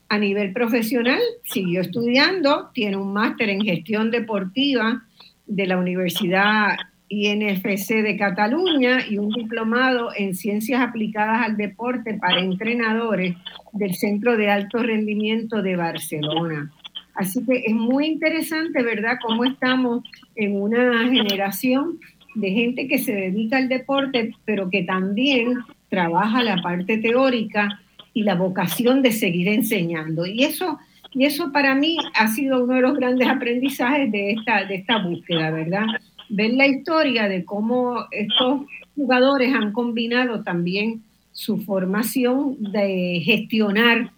A 0.10 0.18
nivel 0.18 0.52
profesional 0.54 1.20
siguió 1.44 1.82
estudiando, 1.82 2.70
tiene 2.74 2.98
un 2.98 3.14
máster 3.14 3.50
en 3.50 3.62
gestión 3.62 4.12
deportiva 4.12 5.04
de 5.48 5.68
la 5.68 5.78
Universidad 5.78 6.78
INFC 7.10 8.02
de 8.02 8.18
Cataluña 8.18 9.00
y 9.08 9.18
un 9.18 9.30
diplomado 9.30 10.10
en 10.16 10.36
ciencias 10.36 10.82
aplicadas 10.82 11.46
al 11.46 11.58
deporte 11.58 12.16
para 12.16 12.42
entrenadores 12.42 13.36
del 13.72 13.94
Centro 13.96 14.36
de 14.36 14.50
Alto 14.50 14.80
Rendimiento 14.80 15.62
de 15.62 15.76
Barcelona. 15.76 16.72
Así 17.16 17.46
que 17.46 17.64
es 17.68 17.76
muy 17.76 18.08
interesante, 18.08 18.82
¿verdad?, 18.82 19.18
cómo 19.22 19.46
estamos 19.46 20.04
en 20.36 20.60
una 20.60 21.08
generación 21.10 22.00
de 22.36 22.52
gente 22.52 22.88
que 22.88 23.00
se 23.00 23.14
dedica 23.14 23.58
al 23.58 23.70
deporte, 23.70 24.34
pero 24.46 24.70
que 24.70 24.84
también 24.84 25.60
trabaja 25.90 26.44
la 26.44 26.62
parte 26.62 26.98
teórica 26.98 27.80
y 28.14 28.24
la 28.24 28.36
vocación 28.36 29.02
de 29.02 29.12
seguir 29.12 29.48
enseñando. 29.48 30.26
Y 30.26 30.44
eso, 30.44 30.80
y 31.14 31.26
eso 31.26 31.52
para 31.52 31.76
mí 31.76 31.98
ha 32.16 32.28
sido 32.28 32.64
uno 32.64 32.76
de 32.76 32.82
los 32.82 32.96
grandes 32.96 33.28
aprendizajes 33.28 34.12
de 34.12 34.32
esta, 34.32 34.66
de 34.66 34.76
esta 34.76 34.98
búsqueda, 34.98 35.52
¿verdad? 35.52 35.86
ver 36.30 36.54
la 36.54 36.68
historia 36.68 37.28
de 37.28 37.46
cómo 37.46 38.06
estos 38.12 38.62
jugadores 38.96 39.54
han 39.54 39.72
combinado 39.72 40.44
también 40.44 41.04
su 41.32 41.58
formación 41.58 42.58
de 42.60 43.22
gestionar 43.24 44.12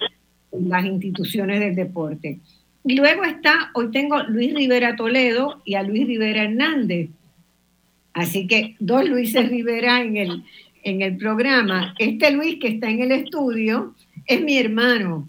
las 0.52 0.86
instituciones 0.86 1.60
del 1.60 1.76
deporte. 1.76 2.40
Y 2.84 2.96
luego 2.96 3.24
está, 3.24 3.72
hoy 3.74 3.92
tengo 3.92 4.24
Luis 4.24 4.54
Rivera 4.54 4.96
Toledo 4.96 5.62
y 5.66 5.76
a 5.76 5.84
Luis 5.84 6.08
Rivera 6.08 6.44
Hernández. 6.44 7.10
Así 8.16 8.48
que 8.48 8.76
dos 8.80 9.08
Luises 9.08 9.50
Rivera 9.50 10.02
en 10.02 10.16
el, 10.16 10.44
en 10.84 11.02
el 11.02 11.18
programa. 11.18 11.94
Este 12.00 12.32
Luis 12.32 12.58
que 12.62 12.70
está 12.70 12.90
en 12.90 13.02
el 13.02 13.12
estudio 13.12 13.94
es 14.26 14.42
mi 14.42 14.58
hermano 14.58 15.28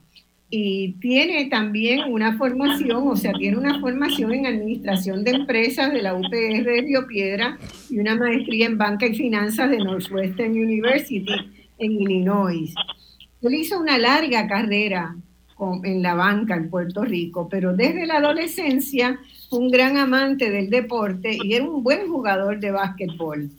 y 0.48 0.92
tiene 1.00 1.46
también 1.46 2.12
una 2.12 2.38
formación, 2.38 3.08
o 3.08 3.16
sea, 3.16 3.32
tiene 3.32 3.56
una 3.56 3.80
formación 3.80 4.32
en 4.32 4.46
administración 4.46 5.24
de 5.24 5.32
empresas 5.32 5.92
de 5.92 6.00
la 6.00 6.14
UPR 6.14 6.62
de 6.62 6.82
Río 6.86 7.08
Piedra 7.08 7.58
y 7.90 7.98
una 7.98 8.14
maestría 8.14 8.66
en 8.66 8.78
banca 8.78 9.06
y 9.06 9.16
finanzas 9.16 9.68
de 9.68 9.78
Northwestern 9.78 10.52
University 10.52 11.34
en 11.78 11.92
Illinois. 11.92 12.72
Él 13.42 13.54
hizo 13.54 13.80
una 13.80 13.98
larga 13.98 14.46
carrera 14.46 15.16
en 15.84 16.02
la 16.02 16.14
banca 16.14 16.54
en 16.54 16.68
Puerto 16.68 17.04
Rico, 17.04 17.48
pero 17.48 17.74
desde 17.74 18.06
la 18.06 18.16
adolescencia 18.16 19.18
un 19.50 19.70
gran 19.70 19.96
amante 19.96 20.50
del 20.50 20.70
deporte 20.70 21.38
y 21.42 21.54
era 21.54 21.64
un 21.64 21.82
buen 21.82 22.08
jugador 22.08 22.60
de 22.60 22.70
básquetbol. 22.70 23.50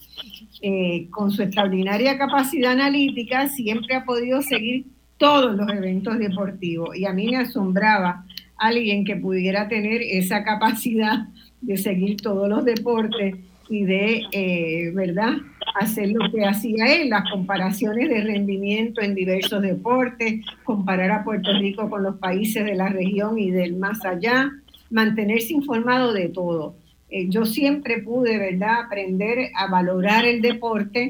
Eh, 0.62 1.08
con 1.12 1.32
su 1.32 1.44
extraordinaria 1.44 2.18
capacidad 2.18 2.72
analítica, 2.72 3.48
siempre 3.48 3.96
ha 3.96 4.06
podido 4.06 4.42
seguir 4.42 4.86
todos 5.18 5.56
los 5.56 5.70
eventos 5.70 6.18
deportivos. 6.20 6.96
Y 6.96 7.06
a 7.06 7.14
mí 7.14 7.28
me 7.28 7.38
asombraba 7.38 8.26
alguien 8.58 9.06
que 9.06 9.16
pudiera 9.16 9.68
tener 9.68 10.02
esa 10.02 10.44
capacidad 10.44 11.28
de 11.62 11.78
seguir 11.78 12.18
todos 12.18 12.50
los 12.50 12.66
deportes 12.66 13.36
y 13.70 13.86
de, 13.86 14.24
eh, 14.32 14.92
¿verdad?, 14.94 15.34
hacer 15.80 16.10
lo 16.10 16.32
que 16.32 16.46
hacía 16.46 16.86
él, 16.96 17.10
las 17.10 17.30
comparaciones 17.30 18.10
de 18.10 18.22
rendimiento 18.22 19.02
en 19.02 19.14
diversos 19.14 19.62
deportes, 19.62 20.46
comparar 20.64 21.12
a 21.12 21.24
Puerto 21.24 21.52
Rico 21.54 21.90
con 21.90 22.04
los 22.04 22.16
países 22.18 22.66
de 22.66 22.76
la 22.76 22.90
región 22.90 23.38
y 23.38 23.52
del 23.52 23.76
más 23.76 24.04
allá, 24.06 24.52
mantenerse 24.90 25.54
informado 25.54 26.14
de 26.14 26.30
todo. 26.30 26.76
Eh, 27.10 27.28
yo 27.30 27.46
siempre 27.46 28.00
pude, 28.00 28.38
¿verdad?, 28.38 28.82
aprender 28.86 29.52
a 29.56 29.68
valorar 29.68 30.26
el 30.26 30.42
deporte 30.42 31.10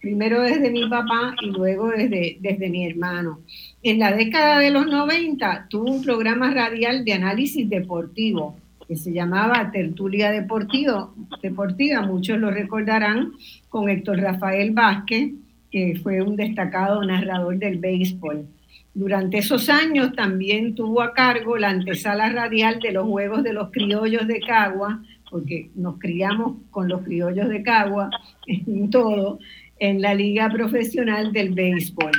primero 0.00 0.42
desde 0.42 0.70
mi 0.70 0.88
papá 0.88 1.34
y 1.42 1.50
luego 1.50 1.88
desde, 1.88 2.38
desde 2.40 2.70
mi 2.70 2.86
hermano. 2.86 3.40
En 3.82 3.98
la 3.98 4.12
década 4.12 4.58
de 4.58 4.70
los 4.70 4.86
90 4.86 5.66
tuvo 5.68 5.90
un 5.90 6.02
programa 6.02 6.52
radial 6.52 7.04
de 7.04 7.14
análisis 7.14 7.68
deportivo 7.68 8.56
que 8.88 8.96
se 8.96 9.12
llamaba 9.12 9.70
Tertulia 9.70 10.30
Deportivo, 10.30 11.14
Deportiva, 11.42 12.00
muchos 12.00 12.38
lo 12.38 12.50
recordarán, 12.50 13.32
con 13.68 13.90
Héctor 13.90 14.18
Rafael 14.18 14.70
Vázquez, 14.72 15.32
que 15.70 16.00
fue 16.02 16.22
un 16.22 16.36
destacado 16.36 17.04
narrador 17.04 17.58
del 17.58 17.78
béisbol. 17.78 18.46
Durante 18.94 19.38
esos 19.38 19.68
años 19.68 20.14
también 20.14 20.74
tuvo 20.74 21.02
a 21.02 21.12
cargo 21.12 21.58
la 21.58 21.68
antesala 21.68 22.30
radial 22.30 22.80
de 22.80 22.92
los 22.92 23.06
Juegos 23.06 23.42
de 23.42 23.52
los 23.52 23.70
Criollos 23.70 24.26
de 24.26 24.40
Cagua, 24.40 25.02
porque 25.30 25.68
nos 25.74 25.98
criamos 25.98 26.56
con 26.70 26.88
los 26.88 27.02
criollos 27.02 27.50
de 27.50 27.62
Cagua 27.62 28.08
en 28.46 28.88
todo, 28.88 29.38
en 29.78 30.00
la 30.00 30.14
Liga 30.14 30.48
Profesional 30.48 31.32
del 31.32 31.50
Béisbol. 31.52 32.12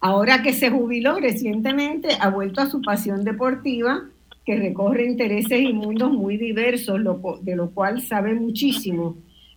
Ahora 0.00 0.42
que 0.42 0.54
se 0.54 0.70
jubiló 0.70 1.20
recientemente, 1.20 2.08
ha 2.20 2.30
vuelto 2.30 2.62
a 2.62 2.70
su 2.70 2.80
pasión 2.80 3.22
deportiva, 3.22 4.04
que 4.46 4.56
recorre 4.56 5.04
intereses 5.04 5.60
y 5.60 5.72
mundos 5.72 6.12
muy 6.12 6.36
diversos, 6.36 7.00
de 7.42 7.56
lo 7.56 7.70
cual 7.72 8.00
sabe 8.00 8.32
muchísimo. 8.32 9.16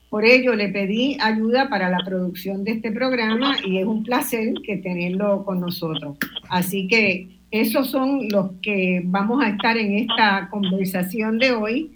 Por 0.09 0.25
ello 0.25 0.55
le 0.55 0.69
pedí 0.69 1.15
ayuda 1.21 1.69
para 1.69 1.91
la 1.91 1.99
producción 2.03 2.63
de 2.63 2.71
este 2.71 2.91
programa 2.91 3.55
y 3.63 3.77
es 3.77 3.85
un 3.85 4.03
placer 4.03 4.55
que 4.65 4.77
tenerlo 4.77 5.45
con 5.45 5.59
nosotros. 5.61 6.17
Así 6.49 6.87
que 6.87 7.27
esos 7.51 7.91
son 7.91 8.27
los 8.29 8.53
que 8.63 9.03
vamos 9.05 9.43
a 9.43 9.49
estar 9.49 9.77
en 9.77 9.95
esta 9.95 10.49
conversación 10.49 11.37
de 11.37 11.51
hoy. 11.51 11.91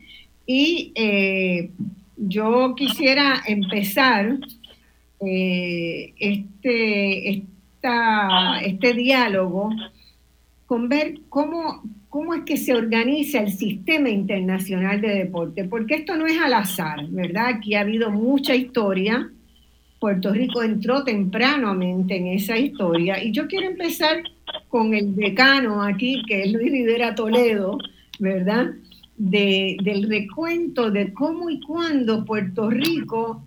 Y 0.46 0.92
eh, 0.94 1.72
yo 2.18 2.76
quisiera 2.76 3.42
empezar 3.48 4.38
eh, 5.20 6.14
este, 6.20 7.44
este 8.64 8.94
diálogo 8.94 9.72
con 10.68 10.90
ver 10.90 11.20
cómo, 11.30 11.82
cómo 12.14 12.36
es 12.36 12.44
que 12.44 12.58
se 12.58 12.76
organiza 12.76 13.40
el 13.40 13.52
sistema 13.52 14.08
internacional 14.08 15.02
de 15.02 15.16
deporte, 15.16 15.64
porque 15.64 15.96
esto 15.96 16.16
no 16.16 16.28
es 16.28 16.40
al 16.40 16.54
azar, 16.54 17.08
¿verdad? 17.10 17.56
Aquí 17.56 17.74
ha 17.74 17.80
habido 17.80 18.12
mucha 18.12 18.56
historia. 18.56 19.32
Puerto 20.00 20.32
Rico 20.32 20.62
entró 20.62 21.04
tempranamente 21.04 22.16
en 22.16 22.28
esa 22.28 22.56
historia 22.56 23.24
y 23.24 23.32
yo 23.32 23.48
quiero 23.48 23.66
empezar 23.66 24.22
con 24.70 24.94
el 24.94 25.16
decano 25.16 25.82
aquí, 25.82 26.22
que 26.28 26.44
es 26.44 26.54
Luis 26.54 26.72
Rivera 26.72 27.16
Toledo, 27.16 27.80
¿verdad? 28.20 28.68
De, 29.18 29.78
del 29.84 30.08
recuento 30.08 30.92
de 30.92 31.12
cómo 31.14 31.50
y 31.50 31.62
cuándo 31.62 32.24
Puerto 32.26 32.70
Rico 32.70 33.44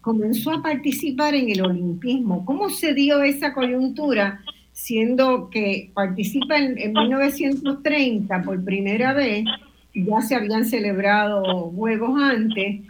comenzó 0.00 0.52
a 0.52 0.62
participar 0.62 1.34
en 1.34 1.50
el 1.50 1.62
olimpismo. 1.62 2.44
¿Cómo 2.44 2.70
se 2.70 2.94
dio 2.94 3.24
esa 3.24 3.52
coyuntura, 3.52 4.40
siendo 4.74 5.48
que 5.50 5.90
participa 5.94 6.58
en, 6.58 6.92
1930 6.92 8.42
por 8.42 8.62
primera 8.62 9.14
vez, 9.14 9.44
ya 9.94 10.20
se 10.20 10.34
habían 10.34 10.64
celebrado 10.64 11.70
juegos 11.70 12.20
antes, 12.20 12.82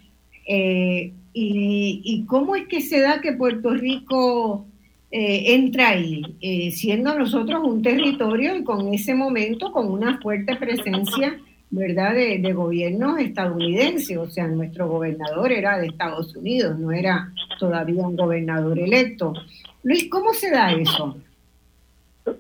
eh, 0.49 1.13
y, 1.35 2.25
cómo 2.27 2.57
es 2.57 2.67
que 2.69 2.81
se 2.81 3.01
da 3.01 3.21
que 3.21 3.33
Puerto 3.33 3.75
Rico 3.75 4.67
eh, 5.11 5.55
entra 5.55 5.91
ahí, 5.91 6.23
eh, 6.41 6.71
siendo 6.71 7.17
nosotros 7.19 7.63
un 7.65 7.83
territorio 7.83 8.57
y 8.57 8.65
con 8.65 8.93
ese 8.95 9.15
momento 9.15 9.71
con 9.71 9.91
una 9.91 10.21
fuerte 10.21 10.57
presencia 10.57 11.39
¿verdad?, 11.71 12.15
de, 12.15 12.39
de 12.39 12.53
gobiernos 12.53 13.19
estadounidenses, 13.19 14.17
o 14.17 14.31
sea, 14.31 14.47
nuestro 14.47 14.89
gobernador 14.89 15.51
era 15.51 15.79
de 15.79 15.89
Estados 15.89 16.35
Unidos, 16.37 16.79
no 16.79 16.93
era 16.93 17.33
todavía 17.59 18.07
un 18.07 18.17
gobernador 18.17 18.79
electo. 18.79 19.35
Luis, 19.83 20.09
¿cómo 20.09 20.33
se 20.33 20.51
da 20.51 20.73
eso? 20.73 21.17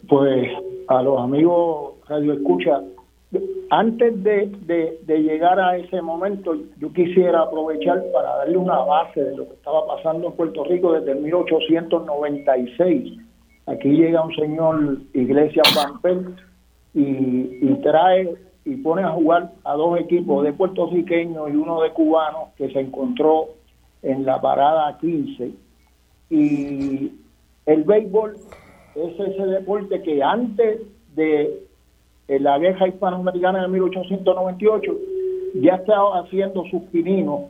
Pues 0.08 0.50
a 0.88 1.02
los 1.02 1.20
amigos 1.20 1.94
Radio 2.08 2.34
Escucha, 2.34 2.80
antes 3.70 4.22
de, 4.22 4.98
llegar 5.06 5.58
a 5.60 5.76
ese 5.76 6.00
momento, 6.00 6.54
yo 6.78 6.92
quisiera 6.92 7.42
aprovechar 7.42 8.02
para 8.12 8.36
darle 8.36 8.56
una 8.56 8.78
base 8.78 9.22
de 9.22 9.36
lo 9.36 9.46
que 9.46 9.54
estaba 9.54 9.86
pasando 9.86 10.28
en 10.28 10.32
Puerto 10.34 10.64
Rico 10.64 10.92
desde 10.92 11.14
1896. 11.14 13.18
Aquí 13.66 13.88
llega 13.88 14.24
un 14.24 14.34
señor 14.34 14.98
Iglesias 15.12 15.66
Pampel 15.74 16.34
y, 16.94 17.00
y 17.00 17.78
trae 17.82 18.34
y 18.64 18.76
pone 18.76 19.02
a 19.02 19.10
jugar 19.10 19.52
a 19.64 19.74
dos 19.74 19.98
equipos 20.00 20.44
de 20.44 20.52
puertorriqueños 20.52 21.50
y 21.50 21.56
uno 21.56 21.82
de 21.82 21.90
cubanos 21.90 22.50
que 22.56 22.70
se 22.70 22.80
encontró 22.80 23.48
en 24.02 24.24
la 24.24 24.40
parada 24.40 24.96
15. 24.98 25.50
Y 26.30 27.12
el 27.66 27.84
béisbol 27.84 28.36
es 28.94 29.20
ese 29.20 29.46
deporte 29.46 30.02
que 30.02 30.22
antes 30.22 30.80
de 31.14 31.62
la 32.28 32.58
vieja 32.58 32.88
hispanoamericana 32.88 33.62
de 33.62 33.68
1898 33.68 34.92
ya 35.54 35.74
estaba 35.74 36.20
haciendo 36.20 36.64
sus 36.70 36.82
pininos 36.84 37.42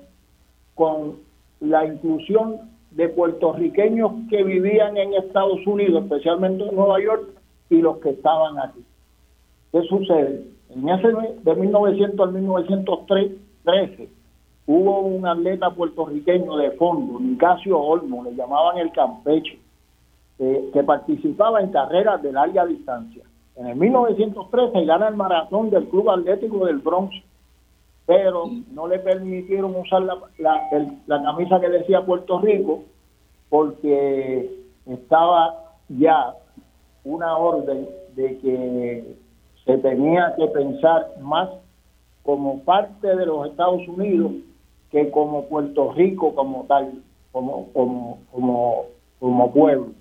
con 0.75 1.17
la 1.61 1.87
inclusión 1.87 2.57
de 2.91 3.09
puertorriqueños 3.09 4.13
que 4.31 4.43
vivían 4.43 4.97
en 4.97 5.15
Estados 5.15 5.67
Unidos, 5.67 6.05
especialmente 6.05 6.65
en 6.65 6.75
Nueva 6.75 7.01
York, 7.03 7.25
y 7.71 7.77
los 7.77 7.99
que 7.99 8.11
estaban 8.11 8.59
aquí. 8.59 8.85
¿Qué 9.73 9.83
sucede? 9.83 10.45
En 10.71 10.89
ese 10.89 11.09
de 11.43 11.55
1900 11.55 12.21
al 12.21 12.35
1913 12.35 14.09
hubo 14.67 15.01
un 15.01 15.27
atleta 15.27 15.71
puertorriqueño 15.71 16.57
de 16.57 16.71
fondo, 16.73 17.21
Nicasio 17.21 17.79
Olmo, 17.79 18.25
le 18.25 18.35
llamaban 18.35 18.79
el 18.79 18.93
Campeche, 18.93 19.59
eh, 20.39 20.71
que 20.73 20.83
participaba 20.83 21.61
en 21.61 21.71
carreras 21.71 22.23
de 22.23 22.33
larga 22.33 22.67
distancia. 22.67 23.25
En 23.57 23.67
el 23.67 23.77
1913 23.77 24.85
gana 24.85 25.09
el 25.09 25.17
maratón 25.17 25.71
del 25.71 25.89
Club 25.89 26.11
Atlético 26.11 26.67
del 26.67 26.79
Bronx, 26.79 27.15
pero 28.07 28.51
no 28.73 28.89
le 28.89 28.99
permitieron 28.99 29.75
usar 29.77 30.03
la, 30.03 30.19
la 31.07 31.23
camisa 31.23 31.61
que 31.61 31.69
decía 31.69 32.05
Puerto 32.05 32.41
Rico 32.41 32.83
porque 33.49 34.51
estaba 34.87 35.55
ya 35.89 36.35
una 37.05 37.37
orden 37.37 37.89
de 38.17 38.39
que 38.39 39.17
se 39.65 39.79
tenía 39.79 40.35
que 40.37 40.47
pensar 40.49 41.13
más 41.21 41.49
como 42.23 42.61
parte 42.61 43.15
de 43.15 43.27
los 43.27 43.47
Estados 43.47 43.87
Unidos 43.87 44.33
que 44.91 45.11
como 45.11 45.47
Puerto 45.47 45.93
Rico 45.93 46.35
como 46.35 46.65
tal, 46.65 47.03
como, 47.33 47.69
como, 47.73 48.19
como, 48.31 48.85
como 49.19 49.53
pueblo. 49.53 49.93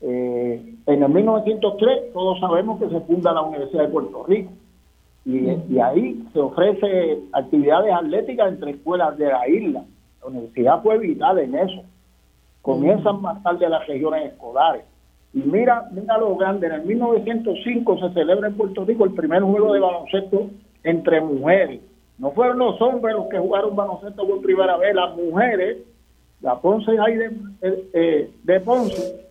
Eh, 0.00 0.74
en 0.86 1.02
el 1.02 1.08
1903 1.08 2.12
todos 2.12 2.38
sabemos 2.38 2.78
que 2.78 2.88
se 2.88 3.00
funda 3.00 3.32
la 3.32 3.42
Universidad 3.42 3.84
de 3.84 3.88
Puerto 3.88 4.24
Rico 4.24 4.52
y, 5.24 5.50
y, 5.50 5.78
ahí 5.80 6.24
se 6.32 6.38
ofrece 6.38 7.18
actividades 7.32 7.92
atléticas 7.92 8.48
entre 8.48 8.70
escuelas 8.70 9.18
de 9.18 9.26
la 9.26 9.48
isla. 9.48 9.84
La 10.20 10.28
universidad 10.28 10.82
fue 10.82 10.98
vital 10.98 11.38
en 11.38 11.54
eso. 11.54 11.82
Comienzan 12.62 13.20
más 13.20 13.42
tarde 13.42 13.68
las 13.68 13.86
regiones 13.86 14.32
escolares. 14.32 14.84
Y 15.34 15.40
mira, 15.40 15.88
mira 15.92 16.16
lo 16.16 16.34
grande, 16.36 16.68
en 16.68 16.72
el 16.74 16.82
1905 16.86 17.98
se 17.98 18.14
celebra 18.14 18.48
en 18.48 18.56
Puerto 18.56 18.84
Rico 18.84 19.04
el 19.04 19.12
primer 19.12 19.42
juego 19.42 19.74
de 19.74 19.80
baloncesto 19.80 20.46
entre 20.82 21.20
mujeres. 21.20 21.80
No 22.18 22.30
fueron 22.30 22.58
los 22.58 22.80
hombres 22.80 23.14
los 23.14 23.28
que 23.28 23.38
jugaron 23.38 23.76
baloncesto 23.76 24.26
por 24.26 24.40
primera 24.40 24.76
vez, 24.78 24.94
las 24.94 25.14
mujeres, 25.14 25.78
la 26.40 26.58
Ponce 26.58 26.92
y 26.92 27.14
de, 27.14 27.36
eh, 27.92 28.30
de 28.42 28.60
Ponce, 28.60 29.27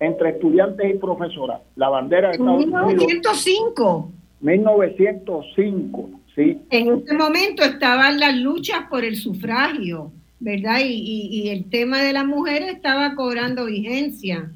entre 0.00 0.30
estudiantes 0.30 0.94
y 0.94 0.98
profesoras. 0.98 1.60
La 1.76 1.88
bandera 1.88 2.28
de 2.28 2.34
Estados 2.34 2.58
1905. 2.58 4.12
1905, 4.40 6.10
sí. 6.34 6.58
En 6.70 6.98
ese 6.98 7.14
momento 7.14 7.62
estaban 7.62 8.18
las 8.18 8.34
luchas 8.36 8.86
por 8.90 9.04
el 9.04 9.16
sufragio, 9.16 10.10
¿verdad? 10.40 10.80
Y, 10.82 11.28
y 11.30 11.50
el 11.50 11.70
tema 11.70 12.02
de 12.02 12.12
las 12.12 12.26
mujeres 12.26 12.72
estaba 12.72 13.14
cobrando 13.14 13.66
vigencia. 13.66 14.50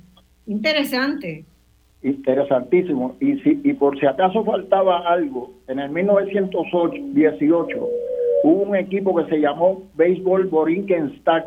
Interesante. 0.47 1.45
Interesantísimo. 2.05 3.17
Y, 3.19 3.39
si, 3.41 3.61
y 3.65 3.73
por 3.73 3.99
si 3.99 4.05
acaso 4.07 4.45
faltaba 4.45 4.99
algo, 5.09 5.53
en 5.69 5.79
el 5.79 5.91
1918 5.91 7.89
hubo 8.45 8.63
un 8.63 8.77
equipo 8.77 9.17
que 9.17 9.25
se 9.31 9.41
llamó 9.41 9.83
Béisbol 9.95 10.47
Borinquenstadt. 10.49 11.47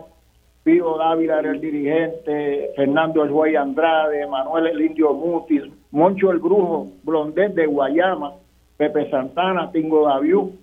Pío 0.67 0.97
Dávila 0.97 1.39
era 1.39 1.51
el 1.51 1.61
dirigente, 1.61 2.73
Fernando 2.75 3.23
El 3.23 3.31
Juey 3.31 3.55
Andrade, 3.55 4.27
Manuel 4.27 4.67
El 4.67 4.81
Indio 4.81 5.13
Mutis, 5.13 5.63
Moncho 5.91 6.29
El 6.29 6.39
Brujo, 6.39 6.91
Blondet 7.03 7.53
de 7.53 7.67
Guayama, 7.67 8.33
Pepe 8.75 9.09
Santana, 9.09 9.71
Tingo 9.71 10.05
Daviú. 10.05 10.57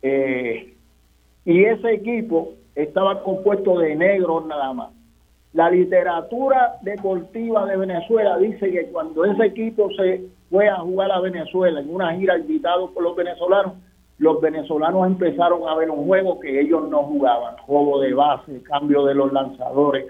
Eh, 0.00 0.72
y 1.44 1.64
ese 1.64 1.92
equipo 1.92 2.54
estaba 2.74 3.22
compuesto 3.22 3.78
de 3.80 3.96
negros 3.96 4.46
nada 4.46 4.72
más. 4.72 4.92
La 5.52 5.70
literatura 5.70 6.76
deportiva 6.80 7.66
de 7.66 7.76
Venezuela 7.76 8.38
dice 8.38 8.70
que 8.70 8.86
cuando 8.86 9.26
ese 9.26 9.44
equipo 9.44 9.90
se 9.90 10.22
fue 10.48 10.70
a 10.70 10.76
jugar 10.76 11.12
a 11.12 11.20
Venezuela 11.20 11.80
en 11.80 11.94
una 11.94 12.14
gira 12.14 12.38
invitado 12.38 12.94
por 12.94 13.02
los 13.02 13.14
venezolanos, 13.14 13.74
los 14.20 14.38
venezolanos 14.38 15.06
empezaron 15.06 15.66
a 15.66 15.74
ver 15.74 15.90
un 15.90 16.04
juego 16.04 16.38
que 16.40 16.60
ellos 16.60 16.86
no 16.90 17.04
jugaban, 17.04 17.56
juego 17.56 18.00
de 18.00 18.12
base, 18.12 18.62
cambio 18.64 19.06
de 19.06 19.14
los 19.14 19.32
lanzadores. 19.32 20.08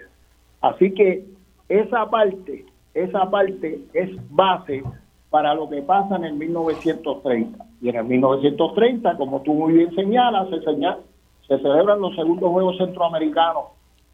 Así 0.61 0.92
que 0.92 1.25
esa 1.68 2.11
parte, 2.11 2.66
esa 2.92 3.31
parte 3.31 3.81
es 3.94 4.11
base 4.31 4.83
para 5.31 5.55
lo 5.55 5.70
que 5.70 5.81
pasa 5.83 6.16
en 6.16 6.25
el 6.25 6.35
1930. 6.35 7.64
Y 7.81 7.88
en 7.88 7.96
el 7.96 8.05
1930, 8.05 9.16
como 9.16 9.42
tú 9.42 9.55
muy 9.55 9.75
bien 9.75 9.94
señalas, 9.94 10.49
se, 10.51 10.61
se 10.61 11.62
celebran 11.62 12.01
los 12.01 12.16
segundos 12.16 12.51
Juegos 12.51 12.79
Centroamericanos 12.79 13.66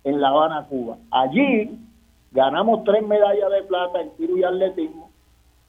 en 0.04 0.20
La 0.20 0.28
Habana, 0.28 0.66
Cuba. 0.68 0.98
Allí 1.10 1.70
ganamos 2.32 2.84
tres 2.84 3.02
medallas 3.06 3.50
de 3.50 3.62
plata 3.62 4.02
en 4.02 4.10
tiro 4.18 4.36
y 4.36 4.44
atletismo. 4.44 5.05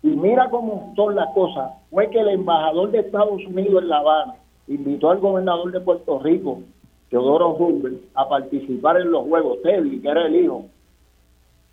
Y 0.03 0.09
mira 0.09 0.49
cómo 0.49 0.93
son 0.95 1.15
las 1.15 1.33
cosas. 1.33 1.71
Fue 1.89 2.09
que 2.09 2.19
el 2.19 2.29
embajador 2.29 2.91
de 2.91 2.99
Estados 2.99 3.45
Unidos 3.45 3.83
en 3.83 3.89
La 3.89 3.97
Habana 3.97 4.35
invitó 4.67 5.09
al 5.09 5.19
gobernador 5.19 5.71
de 5.71 5.79
Puerto 5.79 6.19
Rico, 6.19 6.59
Teodoro 7.09 7.57
Roosevelt, 7.57 8.01
a 8.13 8.27
participar 8.27 9.01
en 9.01 9.11
los 9.11 9.25
Juegos. 9.27 9.61
Teddy, 9.63 9.99
que 10.01 10.09
era 10.09 10.27
el 10.27 10.35
hijo. 10.35 10.65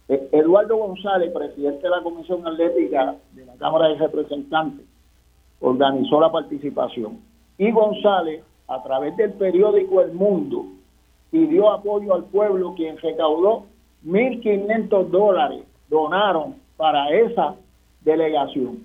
E, 0.09 0.29
Eduardo 0.33 0.77
González, 0.77 1.33
presidente 1.33 1.83
de 1.83 1.91
la 1.91 2.03
Comisión 2.03 2.47
Atlética 2.47 3.17
de 3.33 3.47
la 3.47 3.55
Cámara 3.55 3.89
de 3.89 3.97
Representantes, 3.97 4.87
organizó 5.61 6.21
la 6.21 6.31
participación. 6.31 7.21
Y 7.59 7.71
González, 7.71 8.43
a 8.69 8.83
través 8.83 9.17
del 9.17 9.33
periódico 9.35 10.01
El 10.01 10.13
Mundo, 10.13 10.67
dio 11.47 11.71
apoyo 11.71 12.15
al 12.15 12.25
pueblo, 12.25 12.75
quien 12.75 12.97
recaudó 12.99 13.65
1.500 14.07 15.09
dólares, 15.09 15.65
donaron 15.89 16.57
para 16.77 17.11
esa 17.11 17.55
delegación. 18.05 18.79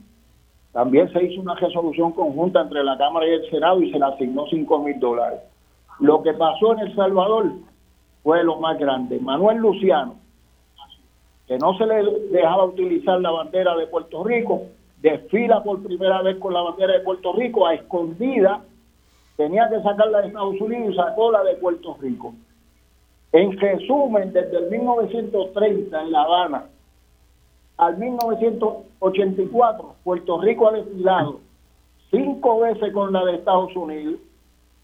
También 0.72 1.12
se 1.12 1.24
hizo 1.24 1.42
una 1.42 1.56
resolución 1.56 2.12
conjunta 2.12 2.62
entre 2.62 2.84
la 2.84 2.98
Cámara 2.98 3.28
y 3.28 3.32
el 3.32 3.50
Senado 3.50 3.82
y 3.82 3.92
se 3.92 4.00
le 4.00 4.06
asignó 4.06 4.46
5.000 4.48 5.00
dólares. 5.00 5.40
Lo 6.00 6.22
que 6.22 6.34
pasó 6.34 6.74
en 6.74 6.80
El 6.80 6.96
Salvador 6.96 7.52
fue 8.24 8.44
lo 8.44 8.58
más 8.58 8.78
grande. 8.78 9.20
Manuel 9.20 9.58
Luciano, 9.58 10.16
que 11.48 11.58
no 11.58 11.76
se 11.78 11.86
le 11.86 12.04
dejaba 12.32 12.66
utilizar 12.66 13.20
la 13.20 13.32
bandera 13.32 13.76
de 13.76 13.88
Puerto 13.88 14.24
Rico, 14.24 14.64
desfila 15.02 15.64
por 15.64 15.84
primera 15.84 16.22
vez 16.22 16.38
con 16.38 16.54
la 16.54 16.62
bandera 16.62 16.94
de 16.94 17.00
Puerto 17.00 17.34
Rico 17.34 17.66
a 17.66 17.74
escondida 17.74 18.62
tenía 19.40 19.70
que 19.70 19.82
sacarla 19.82 20.20
de 20.20 20.28
Estados 20.28 20.60
Unidos 20.60 20.94
y 20.94 20.98
sacó 20.98 21.32
la 21.32 21.42
de 21.46 21.56
Puerto 21.56 21.96
Rico. 22.02 22.34
En 23.32 23.58
resumen, 23.58 24.34
desde 24.34 24.58
el 24.58 24.70
1930 24.70 26.02
en 26.02 26.12
La 26.12 26.24
Habana 26.24 26.66
al 27.80 27.98
1984, 27.98 29.96
Puerto 30.04 30.42
Rico 30.42 30.68
ha 30.68 30.74
desfilado 30.74 31.40
cinco 32.12 32.60
veces 32.60 32.92
con 32.92 33.14
la 33.14 33.24
de 33.24 33.36
Estados 33.36 33.74
Unidos, 33.74 34.20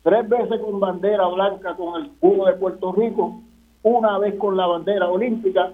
tres 0.02 0.30
veces 0.30 0.62
con 0.62 0.80
bandera 0.80 1.28
blanca 1.28 1.76
con 1.76 2.02
el 2.02 2.10
cubo 2.22 2.46
de 2.46 2.54
Puerto 2.54 2.94
Rico, 2.94 3.42
una 3.84 4.18
vez 4.18 4.36
con 4.36 4.56
la 4.56 4.66
bandera 4.66 5.10
olímpica 5.10 5.74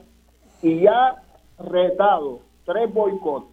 y 0.63 0.81
ya 0.81 1.21
retado 1.59 2.39
tres 2.65 2.91
boicots. 2.91 3.45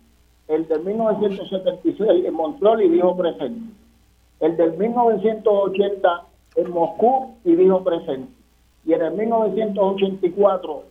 El 0.48 0.66
de 0.66 0.78
1976 0.78 2.24
en 2.24 2.32
Montreal 2.32 2.82
y 2.82 2.88
dijo 2.88 3.14
presente 3.14 3.70
el 4.40 4.56
del 4.56 4.78
1980 4.78 6.22
en 6.56 6.70
Moscú 6.70 7.34
y 7.44 7.54
dijo 7.54 7.84
presente. 7.84 8.32
Y 8.86 8.94
en 8.94 9.02
el 9.02 9.12
1984 9.12 10.84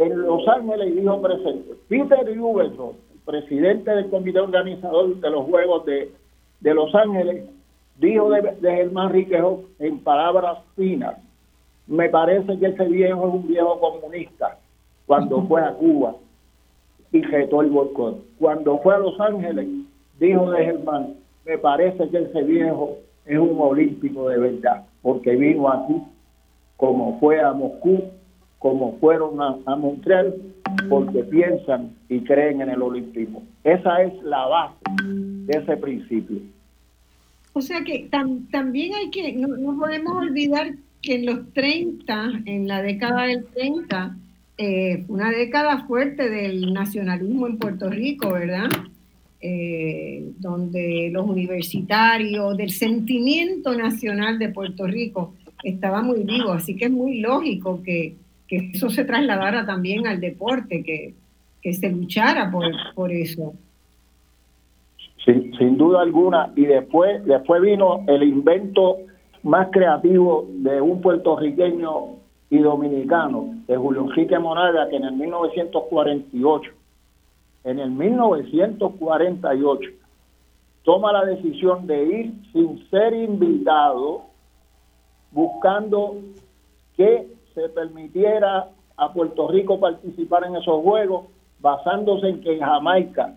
en 0.00 0.22
Los 0.22 0.48
Ángeles 0.48 0.88
y 0.88 1.00
dijo 1.00 1.20
presente. 1.20 1.74
Peter 1.88 2.40
Huberton, 2.40 2.92
el 3.12 3.20
presidente 3.24 3.90
del 3.90 4.08
comité 4.08 4.40
organizador 4.40 5.14
de 5.20 5.30
los 5.30 5.44
Juegos 5.44 5.84
de, 5.84 6.10
Los 6.62 6.94
Ángeles, 6.94 7.44
dijo 7.98 8.30
de, 8.30 8.40
de 8.60 8.74
Germán 8.76 9.10
Riquejo 9.10 9.64
en 9.78 9.98
palabras 10.00 10.58
finas, 10.74 11.16
me 11.86 12.08
parece 12.08 12.58
que 12.58 12.66
ese 12.66 12.84
viejo 12.84 13.28
es 13.28 13.34
un 13.34 13.46
viejo 13.46 13.78
comunista 13.78 14.58
cuando 15.06 15.42
fue 15.48 15.60
a 15.62 15.74
Cuba. 15.74 16.14
y 17.12 17.20
retó 17.20 17.60
el 17.60 17.68
boicot. 17.68 18.24
Cuando 18.38 18.78
fue 18.78 18.94
a 18.94 18.98
Los 18.98 19.20
Ángeles, 19.20 19.68
dijo 20.18 20.50
de 20.50 20.64
Germán, 20.64 21.14
me 21.44 21.58
parece 21.58 22.08
que 22.08 22.22
ese 22.22 22.42
viejo 22.42 22.96
es 23.26 23.38
un 23.38 23.60
olímpico 23.60 24.28
de 24.30 24.38
verdad, 24.38 24.86
porque 25.02 25.36
vino 25.36 25.68
aquí, 25.68 26.02
como 26.78 27.18
fue 27.20 27.38
a 27.40 27.52
Moscú, 27.52 28.04
como 28.60 28.98
fueron 28.98 29.40
a, 29.40 29.74
Montreal, 29.74 30.34
porque 30.90 31.24
piensan 31.24 31.96
y 32.10 32.20
creen 32.20 32.60
en 32.60 32.68
el 32.68 32.82
olimpismo. 32.82 33.42
Esa 33.64 34.02
es 34.02 34.12
la 34.22 34.46
base 34.46 34.76
de 35.02 35.58
ese 35.58 35.76
principio. 35.78 36.42
O 37.54 37.62
sea 37.62 37.82
que 37.82 38.06
también 38.10 38.94
hay 38.94 39.10
que, 39.10 39.32
no, 39.32 39.48
no, 39.48 39.78
podemos 39.78 40.14
olvidar 40.14 40.74
que 41.00 41.14
en 41.14 41.26
los 41.26 41.50
30, 41.54 42.42
en 42.44 42.68
la 42.68 42.82
década 42.82 43.22
del 43.22 43.46
30, 43.46 44.16
eh, 44.58 45.04
una 45.08 45.30
década 45.30 45.86
fuerte 45.86 46.28
del 46.28 46.74
nacionalismo 46.74 47.46
en 47.46 47.56
Puerto 47.56 47.88
Rico, 47.88 48.30
¿verdad? 48.30 48.68
Eh, 49.40 50.32
donde 50.38 51.08
los 51.10 51.26
universitarios, 51.26 52.58
del 52.58 52.70
sentimiento 52.70 53.74
nacional 53.74 54.38
de 54.38 54.50
Puerto 54.50 54.86
Rico, 54.86 55.32
estaba 55.64 56.02
muy 56.02 56.24
vivo, 56.24 56.52
así 56.52 56.76
que 56.76 56.84
es 56.84 56.90
muy 56.90 57.20
lógico 57.20 57.82
que, 57.82 58.16
eso 58.50 58.90
se 58.90 59.04
trasladara 59.04 59.64
también 59.64 60.06
al 60.06 60.20
deporte, 60.20 60.82
que, 60.82 61.14
se 61.72 61.90
luchara 61.90 62.50
por, 62.50 62.64
por 62.94 63.12
eso. 63.12 63.54
Sin, 65.24 65.56
sin, 65.56 65.76
duda 65.76 66.00
alguna, 66.00 66.50
y 66.56 66.64
después, 66.64 67.24
después 67.26 67.62
vino 67.62 68.04
el 68.08 68.22
invento 68.22 68.96
más 69.42 69.68
creativo 69.70 70.46
de 70.48 70.80
un 70.80 71.00
puertorriqueño 71.00 72.16
y 72.50 72.58
dominicano, 72.58 73.54
de 73.68 73.76
Julio 73.76 74.02
Enrique 74.02 74.38
Monaga, 74.38 74.88
que 74.88 74.96
en 74.96 75.04
el 75.04 75.12
1948, 75.12 76.72
en 77.64 77.78
el 77.78 77.90
1948, 77.90 79.90
toma 80.82 81.12
la 81.12 81.24
decisión 81.24 81.86
de 81.86 82.04
ir 82.04 82.32
sin 82.52 82.90
ser 82.90 83.14
invitado, 83.14 84.24
buscando 85.30 86.16
que 86.96 87.28
se 87.54 87.68
permitiera 87.68 88.68
a 88.96 89.12
Puerto 89.12 89.48
Rico 89.48 89.80
participar 89.80 90.44
en 90.44 90.56
esos 90.56 90.82
juegos, 90.82 91.26
basándose 91.60 92.28
en 92.28 92.40
que 92.40 92.58
Jamaica, 92.58 93.34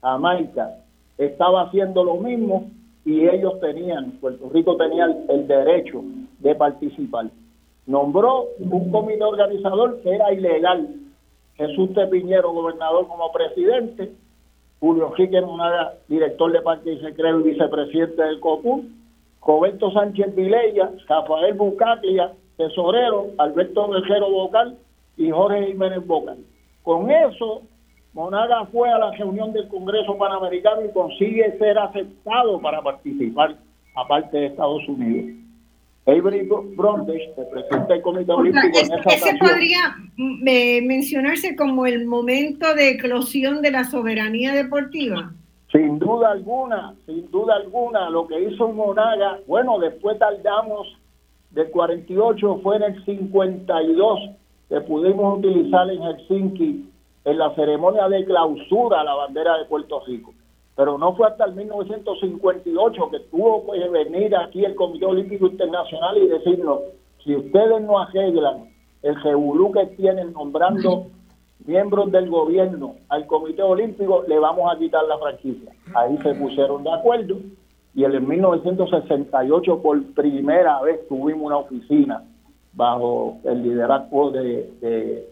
Jamaica 0.00 0.76
estaba 1.16 1.62
haciendo 1.62 2.04
lo 2.04 2.16
mismo 2.16 2.70
y 3.04 3.28
ellos 3.28 3.58
tenían, 3.60 4.12
Puerto 4.20 4.48
Rico 4.50 4.76
tenía 4.76 5.06
el 5.28 5.46
derecho 5.46 6.02
de 6.38 6.54
participar. 6.54 7.26
Nombró 7.86 8.48
un 8.58 8.90
comité 8.90 9.24
organizador 9.24 10.00
que 10.02 10.10
era 10.10 10.32
ilegal. 10.32 10.88
Jesús 11.56 11.92
Tepiñero, 11.94 12.52
gobernador 12.52 13.08
como 13.08 13.32
presidente, 13.32 14.12
Julio 14.80 15.08
Enrique 15.08 15.40
Monaga, 15.40 15.94
director 16.06 16.52
de 16.52 16.62
Parque 16.62 16.92
y 16.92 17.00
Secreto 17.00 17.40
y 17.40 17.50
vicepresidente 17.50 18.22
del 18.22 18.40
COPUN, 18.40 18.94
Roberto 19.44 19.90
Sánchez 19.90 20.36
Vilella, 20.36 20.90
Rafael 21.08 21.54
Bucaglia, 21.54 22.32
tesorero, 22.58 23.28
Alberto 23.38 23.88
Guerrero 23.88 24.30
Vocal 24.30 24.76
y 25.16 25.30
Jorge 25.30 25.68
Jiménez 25.68 26.06
Vocal. 26.06 26.36
Con 26.82 27.10
eso, 27.10 27.62
Monaga 28.12 28.66
fue 28.66 28.90
a 28.90 28.98
la 28.98 29.10
reunión 29.12 29.52
del 29.52 29.68
Congreso 29.68 30.18
Panamericano 30.18 30.84
y 30.84 30.92
consigue 30.92 31.56
ser 31.58 31.78
aceptado 31.78 32.60
para 32.60 32.82
participar, 32.82 33.56
aparte 33.94 34.36
de 34.36 34.46
Estados 34.46 34.86
Unidos. 34.88 35.36
Avery 36.06 36.48
Brundage, 36.48 37.30
presidente 37.52 37.92
del 37.92 38.02
Comité 38.02 38.32
Olímpico 38.32 38.78
en 38.78 38.92
esa 38.98 39.10
Ese 39.10 39.36
podría 39.38 39.94
mm, 40.16 40.48
eh, 40.48 40.80
mencionarse 40.82 41.54
como 41.54 41.86
el 41.86 42.06
momento 42.06 42.74
de 42.74 42.90
eclosión 42.90 43.60
de 43.60 43.70
la 43.70 43.84
soberanía 43.84 44.54
deportiva. 44.54 45.32
Sin 45.70 45.98
duda 45.98 46.30
alguna, 46.30 46.94
sin 47.04 47.30
duda 47.30 47.56
alguna, 47.56 48.08
lo 48.08 48.26
que 48.26 48.40
hizo 48.40 48.72
Monaga, 48.72 49.38
bueno, 49.46 49.78
después 49.78 50.18
tardamos 50.18 50.97
del 51.50 51.70
48, 51.70 52.60
fue 52.62 52.76
en 52.76 52.82
el 52.82 53.04
52 53.04 54.20
que 54.68 54.80
pudimos 54.82 55.38
utilizar 55.38 55.90
en 55.90 56.02
Helsinki 56.02 56.90
en 57.24 57.38
la 57.38 57.54
ceremonia 57.54 58.08
de 58.08 58.24
clausura 58.24 59.00
a 59.00 59.04
la 59.04 59.14
bandera 59.14 59.58
de 59.58 59.64
Puerto 59.64 60.02
Rico 60.06 60.32
pero 60.78 60.96
no 60.96 61.12
fue 61.16 61.26
hasta 61.26 61.44
el 61.44 61.56
1958 61.56 63.10
que 63.10 63.18
tuvo 63.32 63.72
que 63.72 63.88
venir 63.88 64.36
aquí 64.36 64.64
el 64.64 64.76
Comité 64.76 65.06
Olímpico 65.06 65.48
Internacional 65.48 66.16
y 66.16 66.28
decirnos, 66.28 66.82
si 67.24 67.34
ustedes 67.34 67.82
no 67.82 67.98
arreglan 67.98 68.70
el 69.02 69.20
revolú 69.20 69.72
que 69.72 69.86
tienen 69.96 70.32
nombrando 70.32 71.08
miembros 71.66 72.12
del 72.12 72.30
gobierno 72.30 72.94
al 73.08 73.26
Comité 73.26 73.60
Olímpico, 73.60 74.22
le 74.28 74.38
vamos 74.38 74.72
a 74.72 74.78
quitar 74.78 75.04
la 75.08 75.18
franquicia. 75.18 75.72
Ahí 75.96 76.16
se 76.18 76.32
pusieron 76.34 76.84
de 76.84 76.92
acuerdo 76.92 77.38
y 77.98 78.04
en 78.04 78.12
el 78.12 78.20
1968 78.20 79.82
por 79.82 80.00
primera 80.14 80.80
vez 80.82 81.00
tuvimos 81.08 81.46
una 81.46 81.56
oficina 81.56 82.22
bajo 82.72 83.38
el 83.42 83.64
liderazgo 83.64 84.30
de, 84.30 84.72
de, 84.80 85.28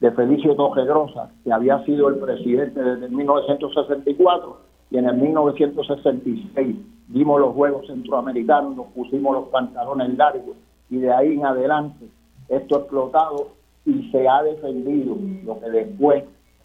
de 0.00 0.10
Felicio 0.12 0.56
Torregrosa, 0.56 1.30
que 1.44 1.52
había 1.52 1.84
sido 1.84 2.08
el 2.08 2.14
presidente 2.14 2.82
desde 2.82 3.10
1964 3.10 4.56
y 4.92 4.96
en 4.96 5.04
el 5.04 5.16
1966 5.18 6.76
dimos 7.08 7.38
los 7.38 7.54
Juegos 7.54 7.86
Centroamericanos, 7.86 8.74
nos 8.74 8.86
pusimos 8.94 9.34
los 9.34 9.48
pantalones 9.48 10.16
largos 10.16 10.56
y 10.88 10.96
de 10.96 11.12
ahí 11.12 11.34
en 11.34 11.44
adelante 11.44 12.06
esto 12.48 12.76
ha 12.76 12.78
explotado 12.78 13.48
y 13.84 14.10
se 14.10 14.26
ha 14.26 14.42
defendido. 14.42 15.18
Lo 15.44 15.60
que 15.60 15.68
después 15.68 16.24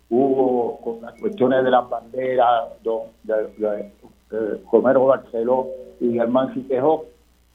hubo 0.10 0.80
con 0.80 1.02
las 1.02 1.20
cuestiones 1.20 1.62
de 1.66 1.72
las 1.72 1.90
banderas 1.90 2.70
de, 2.84 3.34
de, 3.34 3.92
Romero 4.72 5.06
Barceló 5.06 5.68
y 6.00 6.14
Germán 6.14 6.54
Siquejó 6.54 7.06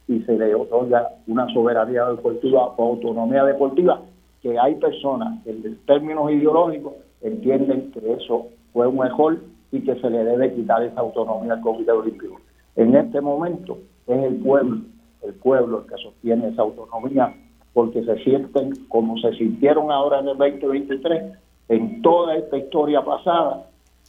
y 0.09 0.21
se 0.21 0.39
le 0.39 0.55
otorga 0.55 1.09
una 1.27 1.49
soberanía 1.53 2.07
deportiva 2.07 2.75
o 2.77 2.91
autonomía 2.91 3.45
deportiva 3.45 4.01
que 4.43 4.59
hay 4.59 4.77
personas 4.77 5.43
que 5.43 5.51
en 5.51 5.79
términos 5.87 6.31
ideológicos 6.31 6.95
entienden 7.23 7.91
que 7.93 8.13
eso 8.13 8.47
fue 8.73 8.87
un 8.87 8.99
mejor 8.99 9.39
y 9.73 9.81
que 9.81 9.97
se 9.97 10.11
le 10.11 10.25
debe 10.25 10.55
quitar 10.55 10.83
esa 10.83 11.01
autonomía 11.01 11.55
al 11.55 11.61
Comité 11.61 11.91
Olímpico. 11.91 12.41
En 12.77 12.95
este 12.95 13.21
momento 13.21 13.79
es 14.07 14.23
el 14.23 14.37
pueblo, 14.37 14.83
el 15.23 15.35
pueblo 15.35 15.81
el 15.81 15.87
que 15.87 16.03
sostiene 16.03 16.49
esa 16.49 16.63
autonomía 16.63 17.35
porque 17.73 18.05
se 18.05 18.17
sienten 18.23 18.73
como 18.89 19.19
se 19.19 19.33
sintieron 19.35 19.91
ahora 19.91 20.21
en 20.21 20.29
el 20.29 20.39
2023, 20.39 21.33
en 21.69 22.01
toda 22.01 22.37
esta 22.37 22.57
historia 22.57 23.05
pasada, 23.05 23.67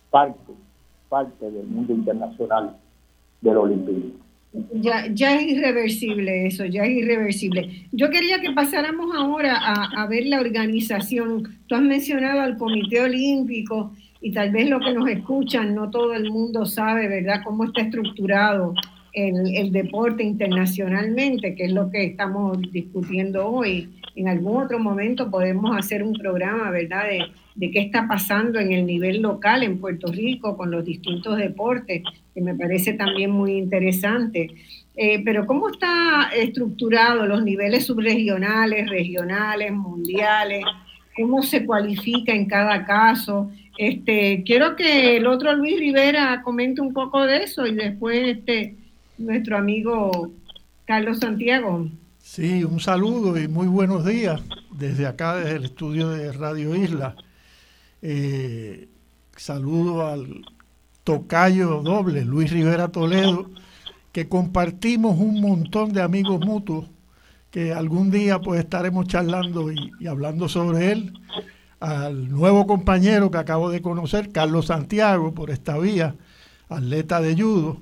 parte, 0.10 0.54
parte 1.10 1.50
del 1.50 1.66
mundo 1.68 1.94
internacional 1.94 2.76
del 3.42 3.58
olimpismo. 3.58 4.12
Ya, 4.74 5.08
ya 5.14 5.36
es 5.36 5.48
irreversible 5.48 6.48
eso, 6.48 6.66
ya 6.66 6.84
es 6.84 6.98
irreversible. 6.98 7.88
Yo 7.92 8.10
quería 8.10 8.40
que 8.42 8.52
pasáramos 8.52 9.16
ahora 9.16 9.56
a, 9.58 10.02
a 10.02 10.08
ver 10.08 10.26
la 10.26 10.40
organización. 10.40 11.44
Tú 11.68 11.76
has 11.76 11.82
mencionado 11.82 12.42
al 12.42 12.58
Comité 12.58 13.02
Olímpico 13.02 13.92
y 14.22 14.32
tal 14.32 14.52
vez 14.52 14.70
lo 14.70 14.80
que 14.80 14.94
nos 14.94 15.08
escuchan, 15.10 15.76
no 15.76 15.92
todo 15.92 16.14
el 16.14 16.32
mundo 16.32 16.66
sabe, 16.66 17.08
¿verdad?, 17.08 17.42
cómo 17.44 17.66
está 17.66 17.82
estructurado 17.82 18.74
el, 19.18 19.56
el, 19.56 19.72
deporte 19.72 20.24
internacionalmente, 20.24 21.56
que 21.56 21.66
es 21.66 21.72
lo 21.72 21.90
que 21.90 22.06
estamos 22.06 22.60
discutiendo 22.72 23.48
hoy. 23.48 23.90
En 24.16 24.28
algún 24.28 24.64
otro 24.64 24.80
momento 24.80 25.32
podemos 25.32 25.76
hacer 25.78 26.04
un 26.04 26.14
programa, 26.14 26.70
¿verdad?, 26.72 27.06
de, 27.06 27.26
de 27.56 27.72
qué 27.72 27.80
está 27.80 28.08
pasando 28.08 28.60
en 28.60 28.72
el 28.72 28.86
nivel 28.86 29.22
local 29.22 29.64
en 29.64 29.80
Puerto 29.80 30.12
Rico 30.12 30.56
con 30.56 30.70
los 30.70 30.86
distintos 30.86 31.38
deportes, 31.38 32.04
que 32.34 32.42
me 32.42 32.54
parece 32.54 32.94
también 32.94 33.32
muy 33.32 33.54
interesante. 33.54 34.52
Eh, 34.96 35.22
pero 35.26 35.46
¿cómo 35.46 35.70
está 35.70 36.30
estructurado 36.36 37.26
los 37.26 37.44
niveles 37.44 37.86
subregionales, 37.86 38.90
regionales, 38.90 39.72
mundiales? 39.72 40.64
¿Cómo 41.16 41.42
se 41.42 41.66
cualifica 41.66 42.32
en 42.32 42.46
cada 42.46 42.86
caso? 42.86 43.50
Este, 43.78 44.44
quiero 44.46 44.76
que 44.76 45.18
el 45.18 45.26
otro 45.26 45.54
Luis 45.54 45.80
Rivera 45.80 46.42
comente 46.44 46.82
un 46.82 46.94
poco 46.94 47.24
de 47.26 47.38
eso 47.38 47.66
y 47.66 47.74
después 47.74 48.38
este, 48.38 48.76
nuestro 49.18 49.58
amigo 49.58 50.32
Carlos 50.86 51.20
Santiago. 51.20 51.88
Sí, 52.20 52.64
un 52.64 52.80
saludo 52.80 53.38
y 53.38 53.48
muy 53.48 53.68
buenos 53.68 54.06
días 54.06 54.42
desde 54.72 55.08
acá, 55.08 55.36
desde 55.36 55.56
el 55.56 55.66
estudio 55.66 56.10
de 56.10 56.32
Radio 56.34 56.76
Isla. 56.76 57.16
Eh, 58.02 58.90
saludo 59.36 60.08
al 60.08 60.46
tocayo 61.04 61.82
doble, 61.82 62.26
Luis 62.26 62.52
Rivera 62.52 62.90
Toledo, 62.90 63.50
que 64.12 64.28
compartimos 64.28 65.18
un 65.20 65.42
montón 65.42 65.94
de 65.94 66.02
amigos 66.02 66.40
mutuos 66.40 66.90
que 67.52 67.74
algún 67.74 68.12
día 68.12 68.40
pues 68.40 68.60
estaremos 68.60 69.08
charlando 69.08 69.72
y 69.72 70.08
hablando 70.08 70.50
sobre 70.50 70.92
él 70.92 71.14
al 71.80 72.30
nuevo 72.30 72.66
compañero 72.66 73.30
que 73.32 73.38
acabo 73.38 73.70
de 73.70 73.82
conocer, 73.82 74.32
Carlos 74.32 74.68
Santiago, 74.68 75.34
por 75.34 75.52
esta 75.52 75.78
vía, 75.78 76.16
atleta 76.70 77.22
de 77.22 77.36
judo. 77.36 77.82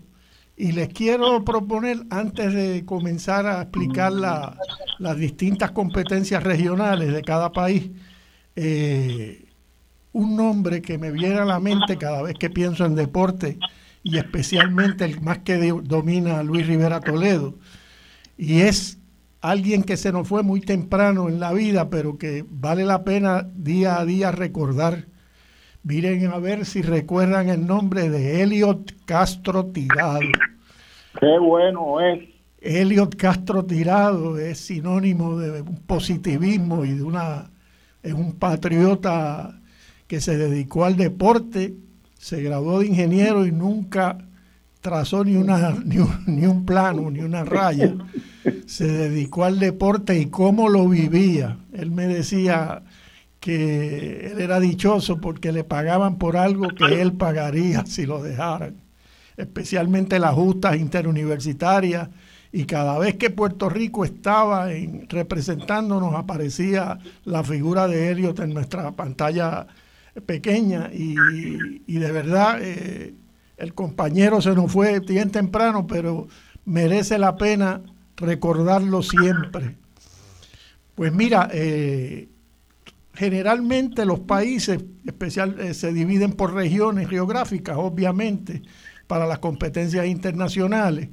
Y 0.58 0.72
les 0.72 0.90
quiero 0.90 1.44
proponer, 1.44 2.06
antes 2.10 2.54
de 2.54 2.86
comenzar 2.86 3.46
a 3.46 3.64
explicar 3.64 4.14
las 4.14 5.18
distintas 5.18 5.72
competencias 5.72 6.44
regionales 6.44 7.12
de 7.14 7.22
cada 7.24 7.52
país, 7.52 7.90
eh, 8.56 9.46
un 10.14 10.38
nombre 10.38 10.82
que 10.82 10.98
me 10.98 11.12
viene 11.12 11.40
a 11.40 11.46
la 11.46 11.60
mente 11.60 11.98
cada 11.98 12.22
vez 12.22 12.36
que 12.40 12.50
pienso 12.50 12.86
en 12.86 12.96
deporte 12.96 13.60
y 14.02 14.18
especialmente 14.18 15.04
el 15.04 15.20
más 15.20 15.40
que 15.40 15.58
domina 15.84 16.42
Luis 16.42 16.68
Rivera 16.68 17.02
Toledo. 17.02 17.56
Y 18.38 18.62
es 18.62 18.98
alguien 19.42 19.84
que 19.84 19.98
se 19.98 20.12
nos 20.12 20.28
fue 20.28 20.42
muy 20.42 20.62
temprano 20.62 21.28
en 21.28 21.40
la 21.40 21.52
vida, 21.52 21.90
pero 21.90 22.18
que 22.18 22.46
vale 22.50 22.86
la 22.86 23.04
pena 23.04 23.50
día 23.56 24.00
a 24.00 24.06
día 24.06 24.32
recordar. 24.32 25.08
Miren 25.86 26.28
a 26.28 26.40
ver 26.40 26.66
si 26.66 26.82
recuerdan 26.82 27.48
el 27.48 27.66
nombre 27.66 28.10
de 28.10 28.42
Elliot 28.42 29.06
Castro 29.06 29.68
Tirado. 29.68 30.20
Qué 31.20 31.40
bueno 31.40 32.02
es. 32.02 32.28
Elliot 32.60 33.16
Castro 33.16 33.64
Tirado 33.64 34.38
es 34.38 34.60
sinónimo 34.60 35.38
de 35.38 35.62
un 35.62 35.78
positivismo 35.86 36.84
y 36.84 36.94
de 36.94 37.04
una 37.04 37.50
es 38.04 38.14
un 38.14 38.34
patriota 38.34 39.62
que 40.08 40.20
se 40.20 40.38
dedicó 40.38 40.86
al 40.86 40.98
deporte 40.98 41.76
se 42.26 42.42
graduó 42.42 42.80
de 42.80 42.88
ingeniero 42.88 43.46
y 43.46 43.52
nunca 43.52 44.18
trazó 44.82 45.24
ni, 45.24 45.36
una, 45.36 45.76
ni, 45.86 46.46
un, 46.48 46.66
plano, 46.66 47.12
ni 47.12 47.20
una 47.20 47.44
raya. 47.44 47.94
Se 48.66 48.88
dedicó 48.88 49.44
al 49.44 49.60
deporte 49.60 50.18
y 50.18 50.26
cómo 50.32 50.68
lo 50.68 50.90
vivía. 50.90 51.60
Él 51.72 51.92
me 51.92 52.08
decía 52.08 52.82
que 53.46 54.26
él 54.26 54.42
era 54.42 54.60
dichoso 54.60 55.22
porque 55.22 55.52
le 55.52 55.64
pagaban 55.64 56.18
por 56.18 56.36
algo 56.36 56.70
que 56.70 57.00
él 57.00 57.14
pagaría 57.14 57.86
si 57.86 58.08
lo 58.08 58.24
dejaran, 58.24 58.82
especialmente 59.38 60.18
las 60.18 60.34
justas 60.34 60.78
interuniversitarias. 60.78 62.10
Y 62.52 62.66
cada 62.66 62.98
vez 62.98 63.18
que 63.18 63.30
Puerto 63.30 63.70
Rico 63.70 64.04
estaba 64.04 64.74
en, 64.74 65.08
representándonos 65.08 66.16
aparecía 66.16 66.98
la 67.24 67.44
figura 67.44 67.88
de 67.88 68.10
Helios 68.10 68.40
en 68.40 68.52
nuestra 68.52 68.94
pantalla 68.94 69.68
pequeña 70.26 70.90
y, 70.92 71.14
de 71.86 72.12
verdad 72.12 72.58
eh, 72.64 73.14
el 73.58 73.76
compañero 73.76 74.42
se 74.42 74.56
nos 74.56 74.72
fue 74.72 75.02
bien 75.02 75.30
temprano, 75.30 75.86
pero 75.86 76.28
merece 76.66 77.20
la 77.20 77.38
pena 77.38 77.82
recordarlo 78.18 79.04
siempre. 79.04 79.76
Pues 80.96 81.14
mira, 81.14 81.48
eh, 81.54 82.30
generalmente 83.16 84.06
los 84.06 84.22
países 84.22 84.84
especial, 85.06 85.60
eh, 85.60 85.74
se 85.74 85.94
dividen 85.94 86.34
por 86.34 86.54
regiones 86.54 87.10
geográficas, 87.10 87.78
obviamente, 87.78 88.62
para 89.08 89.26
las 89.26 89.40
competencias 89.40 90.06
internacionales. 90.06 91.10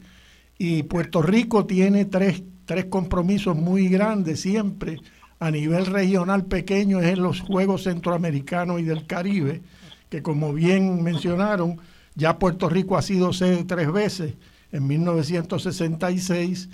Y 0.59 0.85
Puerto 0.85 1.23
Rico 1.23 1.67
tiene 1.67 2.05
tres, 2.05 2.43
tres 2.65 2.87
compromisos 2.87 3.57
muy 3.57 3.88
grandes 3.88 4.41
siempre 4.41 4.99
a 5.43 5.51
nivel 5.51 5.87
regional 5.87 6.45
pequeño 6.45 7.01
es 7.01 7.15
en 7.15 7.23
los 7.25 7.41
Juegos 7.41 7.83
Centroamericanos 7.83 8.81
y 8.81 8.85
del 8.85 9.09
Caribe, 9.09 9.61
que 10.09 10.23
como 10.23 10.53
bien 10.53 11.03
mencionaron, 11.03 11.81
ya 12.15 12.38
Puerto 12.38 12.69
Rico 12.69 12.97
ha 12.97 13.03
sido 13.03 13.33
sede 13.33 13.65
tres 13.65 13.91
veces, 13.91 14.35
en 14.71 14.87
1966, 14.87 16.69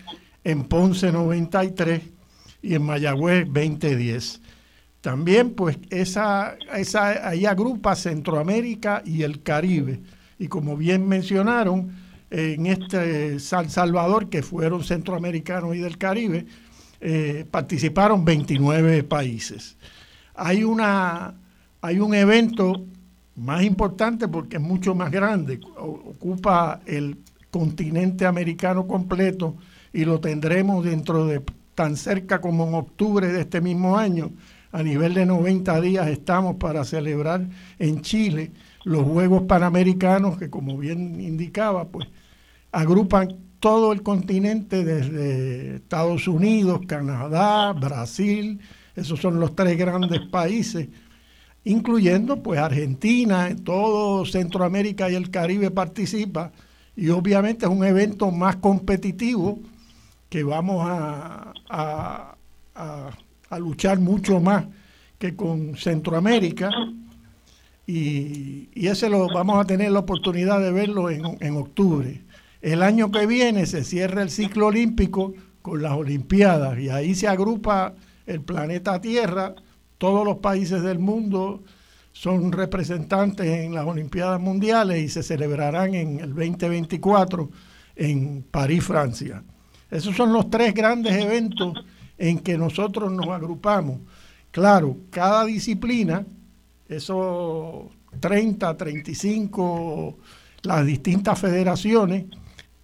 en 0.44 0.64
Ponce 0.64 1.10
93 1.10 2.02
y 2.60 2.74
en 2.74 2.82
Mayagüez 2.82 3.46
2010. 3.46 4.42
También 5.00 5.54
pues 5.54 5.78
esa, 5.90 6.56
esa, 6.74 7.28
ahí 7.28 7.46
agrupa 7.46 7.94
Centroamérica 7.94 9.02
y 9.04 9.22
el 9.22 9.42
Caribe. 9.42 10.00
Y 10.38 10.48
como 10.48 10.76
bien 10.76 11.06
mencionaron, 11.06 11.92
en 12.30 12.66
este 12.66 13.38
San 13.40 13.70
Salvador, 13.70 14.28
que 14.28 14.42
fueron 14.42 14.84
centroamericanos 14.84 15.74
y 15.74 15.78
del 15.78 15.98
Caribe, 15.98 16.46
eh, 17.00 17.46
participaron 17.50 18.24
29 18.24 19.04
países. 19.04 19.76
Hay, 20.34 20.64
una, 20.64 21.34
hay 21.80 22.00
un 22.00 22.14
evento 22.14 22.84
más 23.36 23.62
importante 23.62 24.28
porque 24.28 24.56
es 24.56 24.62
mucho 24.62 24.94
más 24.94 25.10
grande, 25.10 25.60
ocupa 25.76 26.80
el 26.86 27.18
continente 27.50 28.26
americano 28.26 28.86
completo 28.86 29.56
y 29.92 30.04
lo 30.04 30.20
tendremos 30.20 30.84
dentro 30.84 31.26
de 31.26 31.42
tan 31.74 31.96
cerca 31.96 32.40
como 32.40 32.66
en 32.66 32.74
octubre 32.74 33.28
de 33.28 33.42
este 33.42 33.60
mismo 33.60 33.96
año. 33.96 34.32
A 34.70 34.82
nivel 34.82 35.14
de 35.14 35.24
90 35.24 35.80
días 35.80 36.08
estamos 36.08 36.56
para 36.56 36.84
celebrar 36.84 37.48
en 37.78 38.02
Chile 38.02 38.52
los 38.84 39.02
Juegos 39.02 39.42
Panamericanos 39.44 40.38
que 40.38 40.50
como 40.50 40.76
bien 40.76 41.20
indicaba, 41.20 41.88
pues 41.88 42.08
agrupan 42.70 43.36
todo 43.60 43.92
el 43.92 44.02
continente, 44.02 44.84
desde 44.84 45.76
Estados 45.76 46.28
Unidos, 46.28 46.80
Canadá, 46.86 47.72
Brasil, 47.72 48.60
esos 48.94 49.20
son 49.20 49.40
los 49.40 49.54
tres 49.54 49.76
grandes 49.76 50.20
países, 50.30 50.88
incluyendo 51.64 52.42
pues 52.42 52.60
Argentina, 52.60 53.48
todo 53.64 54.24
Centroamérica 54.26 55.10
y 55.10 55.14
el 55.14 55.30
Caribe 55.30 55.70
participa, 55.70 56.52
y 56.94 57.08
obviamente 57.10 57.64
es 57.64 57.70
un 57.70 57.84
evento 57.84 58.30
más 58.30 58.56
competitivo 58.56 59.58
que 60.28 60.42
vamos 60.42 60.84
a, 60.88 61.52
a, 61.70 63.10
luchar 63.56 64.00
mucho 64.00 64.40
más 64.40 64.66
que 65.18 65.34
con 65.34 65.76
Centroamérica. 65.76 66.70
Y, 67.86 68.68
y, 68.74 68.88
ese 68.88 69.08
lo 69.08 69.28
vamos 69.28 69.58
a 69.58 69.64
tener 69.64 69.90
la 69.92 70.00
oportunidad 70.00 70.60
de 70.60 70.72
verlo 70.72 71.08
en, 71.08 71.38
en 71.40 71.56
octubre. 71.56 72.22
El 72.60 72.82
año 72.82 73.10
que 73.10 73.26
viene 73.26 73.64
se 73.64 73.84
cierra 73.84 74.22
el 74.22 74.30
ciclo 74.30 74.66
olímpico 74.66 75.32
con 75.62 75.82
las 75.82 75.92
Olimpiadas 75.92 76.78
y 76.78 76.90
ahí 76.90 77.14
se 77.14 77.28
agrupa 77.28 77.94
el 78.26 78.42
planeta 78.42 79.00
Tierra, 79.00 79.54
todos 79.96 80.24
los 80.24 80.38
países 80.38 80.82
del 80.82 80.98
mundo 80.98 81.62
son 82.12 82.52
representantes 82.52 83.46
en 83.46 83.74
las 83.74 83.86
Olimpiadas 83.86 84.40
Mundiales 84.40 85.02
y 85.02 85.08
se 85.08 85.22
celebrarán 85.22 85.94
en 85.94 86.20
el 86.20 86.34
2024 86.34 87.50
en 87.96 88.44
París, 88.50 88.84
Francia. 88.84 89.42
Esos 89.90 90.16
son 90.16 90.32
los 90.32 90.50
tres 90.50 90.74
grandes 90.74 91.14
eventos 91.14 91.74
en 92.18 92.40
que 92.40 92.58
nosotros 92.58 93.12
nos 93.12 93.28
agrupamos. 93.28 94.00
Claro, 94.50 94.96
cada 95.10 95.44
disciplina, 95.44 96.26
esos 96.88 97.86
30, 98.20 98.76
35, 98.76 100.18
las 100.62 100.84
distintas 100.84 101.38
federaciones, 101.38 102.24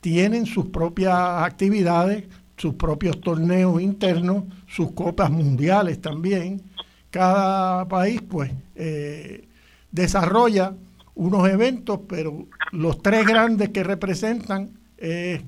tienen 0.01 0.47
sus 0.47 0.67
propias 0.67 1.17
actividades, 1.43 2.25
sus 2.57 2.75
propios 2.75 3.21
torneos 3.21 3.81
internos, 3.81 4.45
sus 4.67 4.93
copas 4.93 5.31
mundiales 5.31 6.01
también. 6.01 6.63
Cada 7.11 7.89
país 7.89 8.21
pues 8.23 8.53
eh, 8.75 9.49
desarrolla 9.91 10.75
unos 11.15 11.49
eventos, 11.49 12.01
pero 12.09 12.47
los 12.73 13.01
tres 13.03 13.27
grandes 13.27 13.71
que 13.71 13.83
representan 13.83 14.71
es 14.99 15.43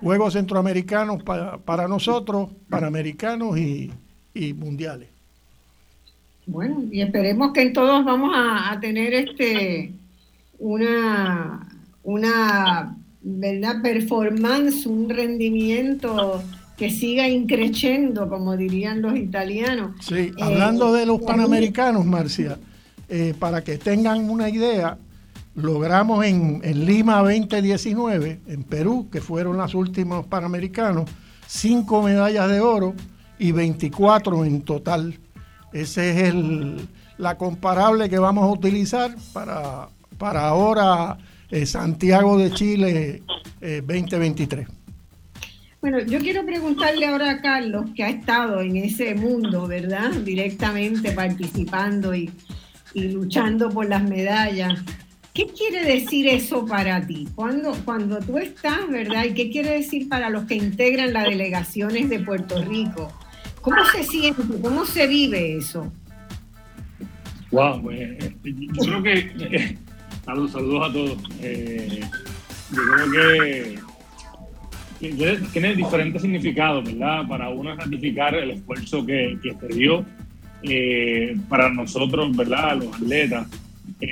Juegos 0.00 0.34
Centroamericanos 0.34 1.22
para, 1.22 1.58
para 1.58 1.88
nosotros, 1.88 2.50
Panamericanos 2.68 3.56
y, 3.58 3.90
y, 4.34 4.52
mundiales. 4.52 5.08
Bueno, 6.46 6.84
y 6.90 7.00
esperemos 7.00 7.52
que 7.52 7.62
en 7.62 7.72
todos 7.72 8.04
vamos 8.04 8.32
a, 8.34 8.72
a 8.72 8.80
tener 8.80 9.14
este 9.14 9.92
una, 10.58 11.66
una 12.02 12.96
¿verdad? 13.22 13.82
performance, 13.82 14.86
un 14.86 15.08
rendimiento 15.08 16.42
que 16.76 16.90
siga 16.90 17.28
increciendo, 17.28 18.28
como 18.28 18.56
dirían 18.56 19.00
los 19.00 19.16
italianos. 19.16 19.92
Sí, 20.00 20.14
eh, 20.14 20.32
hablando 20.40 20.92
de 20.92 21.06
los 21.06 21.20
panamericanos, 21.22 22.04
Marcia, 22.04 22.58
eh, 23.08 23.34
para 23.38 23.62
que 23.62 23.78
tengan 23.78 24.28
una 24.28 24.48
idea, 24.48 24.98
logramos 25.54 26.24
en, 26.24 26.60
Lima 26.86 27.18
2019, 27.18 28.40
en 28.46 28.62
Perú, 28.64 29.08
que 29.10 29.20
fueron 29.20 29.56
los 29.56 29.74
últimos 29.74 30.26
panamericanos, 30.26 31.08
cinco 31.46 32.02
medallas 32.02 32.48
de 32.50 32.60
oro 32.60 32.94
y 33.38 33.52
24 33.52 34.44
en 34.44 34.62
total. 34.62 35.18
Esa 35.72 36.04
es 36.04 36.28
el, 36.28 36.88
la 37.18 37.36
comparable 37.36 38.08
que 38.08 38.18
vamos 38.18 38.44
a 38.44 38.52
utilizar 38.52 39.14
para, 39.32 39.88
para 40.18 40.48
ahora 40.48 41.18
eh, 41.50 41.66
Santiago 41.66 42.38
de 42.38 42.50
Chile 42.52 43.22
2023. 43.60 44.68
Eh, 44.68 44.72
bueno, 45.84 46.00
yo 46.00 46.18
quiero 46.18 46.46
preguntarle 46.46 47.06
ahora 47.06 47.30
a 47.30 47.42
Carlos, 47.42 47.90
que 47.94 48.02
ha 48.02 48.08
estado 48.08 48.62
en 48.62 48.76
ese 48.76 49.14
mundo, 49.14 49.66
¿verdad? 49.66 50.12
Directamente 50.12 51.12
participando 51.12 52.14
y, 52.14 52.30
luchando 52.94 53.68
por 53.68 53.86
las 53.86 54.02
medallas. 54.02 54.82
¿Qué 55.34 55.46
quiere 55.48 55.84
decir 55.84 56.28
eso 56.28 56.64
para 56.64 57.06
ti? 57.06 57.28
Cuando, 57.34 57.74
cuando 57.84 58.20
tú 58.20 58.38
estás, 58.38 58.88
¿verdad? 58.88 59.24
¿Y 59.24 59.34
qué 59.34 59.50
quiere 59.50 59.70
decir 59.70 60.08
para 60.08 60.30
los 60.30 60.44
que 60.44 60.54
integran 60.54 61.12
las 61.12 61.24
delegaciones 61.24 62.08
de 62.08 62.20
Puerto 62.20 62.62
Rico? 62.64 63.12
¿Cómo 63.60 63.84
se 63.92 64.04
siente? 64.04 64.42
¿Cómo 64.62 64.86
se 64.86 65.06
vive 65.08 65.56
eso? 65.56 65.92
Wow, 67.50 67.82
pues, 67.82 68.32
yo 68.44 68.82
creo 68.82 69.02
que 69.02 69.76
Saludos, 70.24 70.52
saludos 70.52 70.88
a 70.88 70.92
todos. 70.92 71.18
Eh, 71.42 72.00
yo 72.70 72.82
creo 72.94 73.12
que, 73.12 73.78
tiene 75.52 75.74
diferentes 75.74 76.22
significados, 76.22 76.84
¿verdad? 76.84 77.28
Para 77.28 77.50
uno 77.50 77.72
es 77.72 77.78
ratificar 77.78 78.34
el 78.34 78.52
esfuerzo 78.52 79.04
que, 79.04 79.36
que 79.42 79.54
se 79.54 79.66
dio 79.74 80.04
eh, 80.62 81.36
para 81.48 81.68
nosotros, 81.68 82.34
¿verdad? 82.34 82.78
Los 82.78 82.94
atletas, 82.94 83.46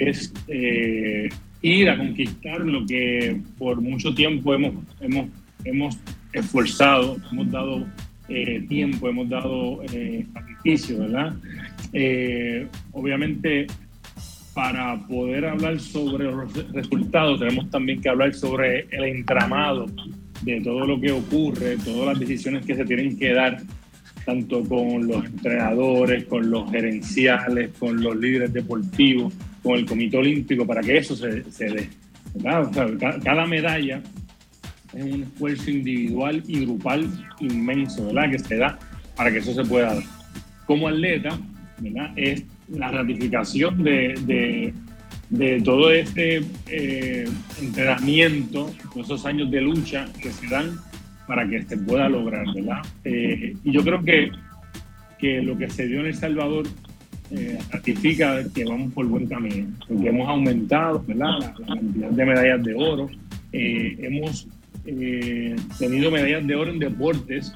es 0.01 0.33
eh, 0.49 1.29
ir 1.61 1.91
a 1.91 1.97
conquistar 1.97 2.61
lo 2.61 2.87
que 2.87 3.41
por 3.59 3.81
mucho 3.81 4.15
tiempo 4.15 4.55
hemos, 4.55 4.75
hemos, 5.01 5.29
hemos 5.65 5.99
esforzado, 6.33 7.17
hemos 7.31 7.51
dado 7.51 7.87
eh, 8.29 8.65
tiempo, 8.69 9.09
hemos 9.09 9.29
dado 9.29 9.83
sacrificio, 10.33 10.99
¿verdad? 11.01 11.35
obviamente, 12.93 13.67
para 14.55 14.99
poder 15.07 15.47
hablar 15.47 15.79
sobre 15.81 16.25
los 16.25 16.53
resultados, 16.73 17.39
tenemos 17.39 17.71
también 17.71 18.01
que 18.01 18.09
hablar 18.09 18.35
sobre 18.35 18.87
el 18.91 19.05
entramado 19.05 19.87
de 20.43 20.61
todo 20.61 20.87
lo 20.87 21.01
que 21.01 21.13
ocurre, 21.13 21.77
todas 21.85 22.07
las 22.09 22.21
decisiones 22.21 22.67
que 22.67 22.75
se 22.75 22.85
tienen 22.85 23.17
que 23.19 23.33
dar 23.33 23.63
tanto 24.25 24.63
con 24.65 25.07
los 25.07 25.25
entrenadores, 25.25 26.25
con 26.25 26.51
los 26.51 26.71
gerenciales, 26.71 27.71
con 27.79 28.03
los 28.03 28.17
líderes 28.17 28.53
deportivos, 28.53 29.33
con 29.63 29.79
el 29.79 29.87
Comité 29.87 30.17
Olímpico, 30.17 30.67
para 30.67 30.81
que 30.81 30.99
eso 30.99 31.15
se, 31.15 31.43
dé. 31.59 31.89
cada 33.23 33.47
medalla 33.47 34.03
es 34.95 35.05
un 35.05 35.23
esfuerzo 35.23 35.71
individual 35.71 36.43
y 36.47 36.61
grupal 36.65 37.09
inmenso, 37.41 38.07
¿verdad? 38.07 38.31
Que 38.31 38.39
se 38.39 38.57
da 38.57 38.79
para 39.17 39.31
que 39.31 39.39
eso 39.39 39.55
se 39.55 39.65
pueda 39.65 39.95
dar. 39.95 40.03
Como 40.67 40.89
atleta, 40.89 41.39
¿verdad? 41.79 42.13
Es 42.17 42.45
la 42.69 42.91
ratificación 42.91 43.83
de, 43.83 44.73
todo 45.65 45.91
este 45.91 46.43
eh, 46.69 47.29
entrenamiento, 47.61 48.71
esos 48.97 49.25
años 49.25 49.51
de 49.51 49.61
lucha 49.61 50.07
que 50.21 50.31
se 50.31 50.47
dan 50.49 50.79
para 51.27 51.49
que 51.49 51.63
se 51.63 51.77
pueda 51.79 52.09
lograr, 52.09 52.45
¿verdad? 52.55 52.83
Eh, 53.05 53.57
y 53.65 53.73
yo 53.73 53.83
creo 53.83 54.03
que, 54.03 54.31
que 55.19 55.41
lo 55.41 55.57
que 55.57 55.71
se 55.71 55.87
dio 55.87 56.01
en 56.01 56.07
El 56.07 56.15
Salvador 56.15 56.67
eh, 57.35 57.59
ratifica 57.71 58.43
que 58.55 58.65
vamos 58.65 58.93
por 58.93 59.07
buen 59.07 59.27
camino, 59.27 59.69
porque 59.89 60.09
hemos 60.09 60.29
aumentado, 60.29 61.03
¿verdad? 61.07 61.39
La, 61.41 61.75
cantidad 61.75 62.11
de 62.11 62.25
medallas 62.25 62.65
de 62.65 62.75
oro, 62.75 63.11
eh, 63.53 63.97
hemos 64.01 64.47
tenido 65.79 66.11
medallas 66.11 66.47
de 66.47 66.55
oro 66.55 66.71
en 66.71 66.79
deportes, 66.79 67.55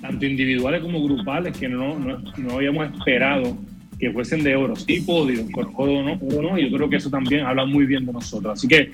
tanto 0.00 0.24
individuales 0.24 0.80
como 0.82 1.02
grupales, 1.02 1.56
que 1.56 1.68
no, 1.68 1.98
no, 1.98 2.18
no 2.36 2.52
habíamos 2.52 2.92
esperado 2.92 3.58
que 3.98 4.10
fuesen 4.12 4.44
de 4.44 4.54
oro. 4.54 4.76
Sí, 4.76 5.00
podio, 5.00 5.44
oro 5.74 6.02
no, 6.02 6.18
oro 6.36 6.50
no, 6.50 6.58
y 6.58 6.70
yo 6.70 6.76
creo 6.76 6.88
que 6.88 6.96
eso 6.96 7.10
también 7.10 7.44
habla 7.44 7.66
muy 7.66 7.84
bien 7.86 8.06
de 8.06 8.12
nosotros. 8.12 8.58
Así 8.58 8.68
que 8.68 8.92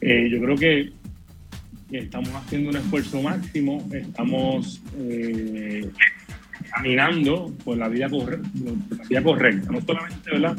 yo 0.00 0.38
creo 0.40 0.56
que 0.56 0.92
estamos 1.90 2.30
haciendo 2.34 2.70
un 2.70 2.76
esfuerzo 2.76 3.22
máximo, 3.22 3.88
estamos 3.92 4.80
eh, 4.98 5.88
caminando 6.74 7.54
por 7.64 7.76
la, 7.76 7.88
vida 7.88 8.08
correcta, 8.08 9.70
no 9.70 9.80
solamente 9.80 10.30
¿verdad? 10.30 10.56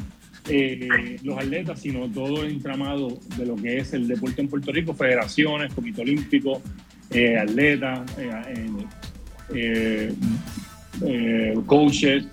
Eh, 0.47 1.17
los 1.23 1.37
atletas, 1.37 1.81
sino 1.81 2.07
todo 2.09 2.43
el 2.43 2.51
entramado 2.51 3.19
de 3.37 3.45
lo 3.45 3.55
que 3.55 3.79
es 3.79 3.93
el 3.93 4.07
deporte 4.07 4.41
en 4.41 4.47
Puerto 4.47 4.71
Rico, 4.71 4.93
federaciones, 4.93 5.73
comité 5.73 6.03
olímpico, 6.03 6.61
eh, 7.09 7.37
atletas, 7.37 8.01
coaches, 11.65 12.27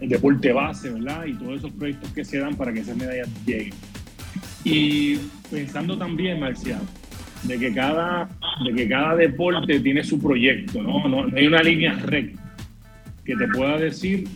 el 0.00 0.08
deporte 0.08 0.52
base, 0.52 0.90
¿verdad? 0.90 1.26
Y 1.26 1.34
todos 1.34 1.58
esos 1.58 1.72
proyectos 1.72 2.10
que 2.12 2.24
se 2.24 2.38
dan 2.38 2.56
para 2.56 2.72
que 2.72 2.80
esas 2.80 2.96
medallas 2.96 3.28
lleguen. 3.46 3.74
Y 4.64 5.16
pensando 5.50 5.96
también, 5.98 6.40
Marcial, 6.40 6.80
de 7.44 7.58
que 7.58 7.72
cada, 7.72 8.28
de 8.64 8.72
que 8.74 8.88
cada 8.88 9.16
deporte 9.16 9.80
tiene 9.80 10.02
su 10.02 10.18
proyecto, 10.18 10.82
¿no? 10.82 11.06
No, 11.08 11.26
hay 11.36 11.46
una 11.46 11.62
línea 11.62 11.94
recta 11.94 12.39
que 13.24 13.36
te 13.36 13.48
pueda 13.48 13.78
decir 13.78 14.28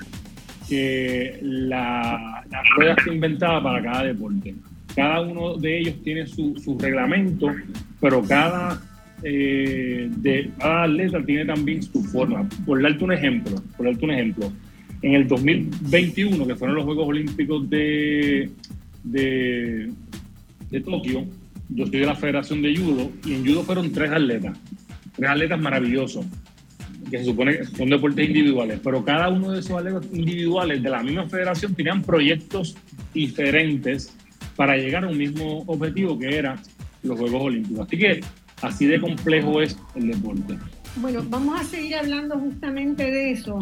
que 0.68 1.38
la, 1.42 2.44
rueda 2.76 2.94
está 2.98 3.12
inventada 3.12 3.62
para 3.62 3.82
cada 3.82 4.04
deporte. 4.04 4.54
Cada 4.94 5.20
uno 5.22 5.56
de 5.56 5.78
ellos 5.80 5.94
tiene 6.02 6.26
su, 6.26 6.56
su 6.56 6.78
reglamento, 6.78 7.48
pero 8.00 8.22
cada, 8.22 8.80
eh, 9.22 10.08
de, 10.16 10.50
cada 10.58 10.84
atleta 10.84 11.24
tiene 11.24 11.44
también 11.44 11.82
su 11.82 12.02
forma. 12.04 12.48
Por 12.64 12.80
darte 12.80 13.04
un 13.04 13.12
ejemplo, 13.12 13.56
por 13.76 13.86
darte 13.86 14.04
un 14.04 14.10
ejemplo, 14.12 14.52
en 15.02 15.14
el 15.14 15.28
2021, 15.28 16.46
que 16.46 16.54
fueron 16.54 16.76
los 16.76 16.84
Juegos 16.84 17.08
Olímpicos 17.08 17.68
de, 17.68 18.50
de, 19.02 19.90
de 20.70 20.80
Tokio, 20.80 21.26
yo 21.70 21.86
soy 21.86 22.00
de 22.00 22.06
la 22.06 22.14
Federación 22.14 22.62
de 22.62 22.76
Judo 22.76 23.10
y 23.24 23.34
en 23.34 23.46
Judo 23.46 23.62
fueron 23.64 23.92
tres 23.92 24.10
atletas, 24.10 24.58
tres 25.16 25.30
atletas 25.30 25.60
maravillosos, 25.60 26.24
que 27.10 27.18
se 27.18 27.24
supone 27.24 27.58
que 27.58 27.64
son 27.64 27.88
deportes 27.88 28.26
individuales, 28.26 28.80
pero 28.82 29.04
cada 29.04 29.28
uno 29.28 29.52
de 29.52 29.60
esos 29.60 29.78
atletas 29.78 30.06
individuales 30.12 30.82
de 30.82 30.90
la 30.90 31.02
misma 31.02 31.28
federación 31.28 31.74
tenían 31.74 32.02
proyectos 32.02 32.76
diferentes 33.12 34.14
para 34.56 34.76
llegar 34.76 35.04
a 35.04 35.08
un 35.08 35.18
mismo 35.18 35.64
objetivo 35.66 36.18
que 36.18 36.36
era 36.36 36.56
los 37.02 37.18
Juegos 37.18 37.42
Olímpicos. 37.42 37.86
Así 37.86 37.98
que 37.98 38.20
así 38.62 38.86
de 38.86 39.00
complejo 39.00 39.60
es 39.60 39.76
el 39.94 40.08
deporte. 40.08 40.58
Bueno, 40.96 41.24
vamos 41.28 41.60
a 41.60 41.64
seguir 41.64 41.96
hablando 41.96 42.38
justamente 42.38 43.10
de 43.10 43.32
eso 43.32 43.58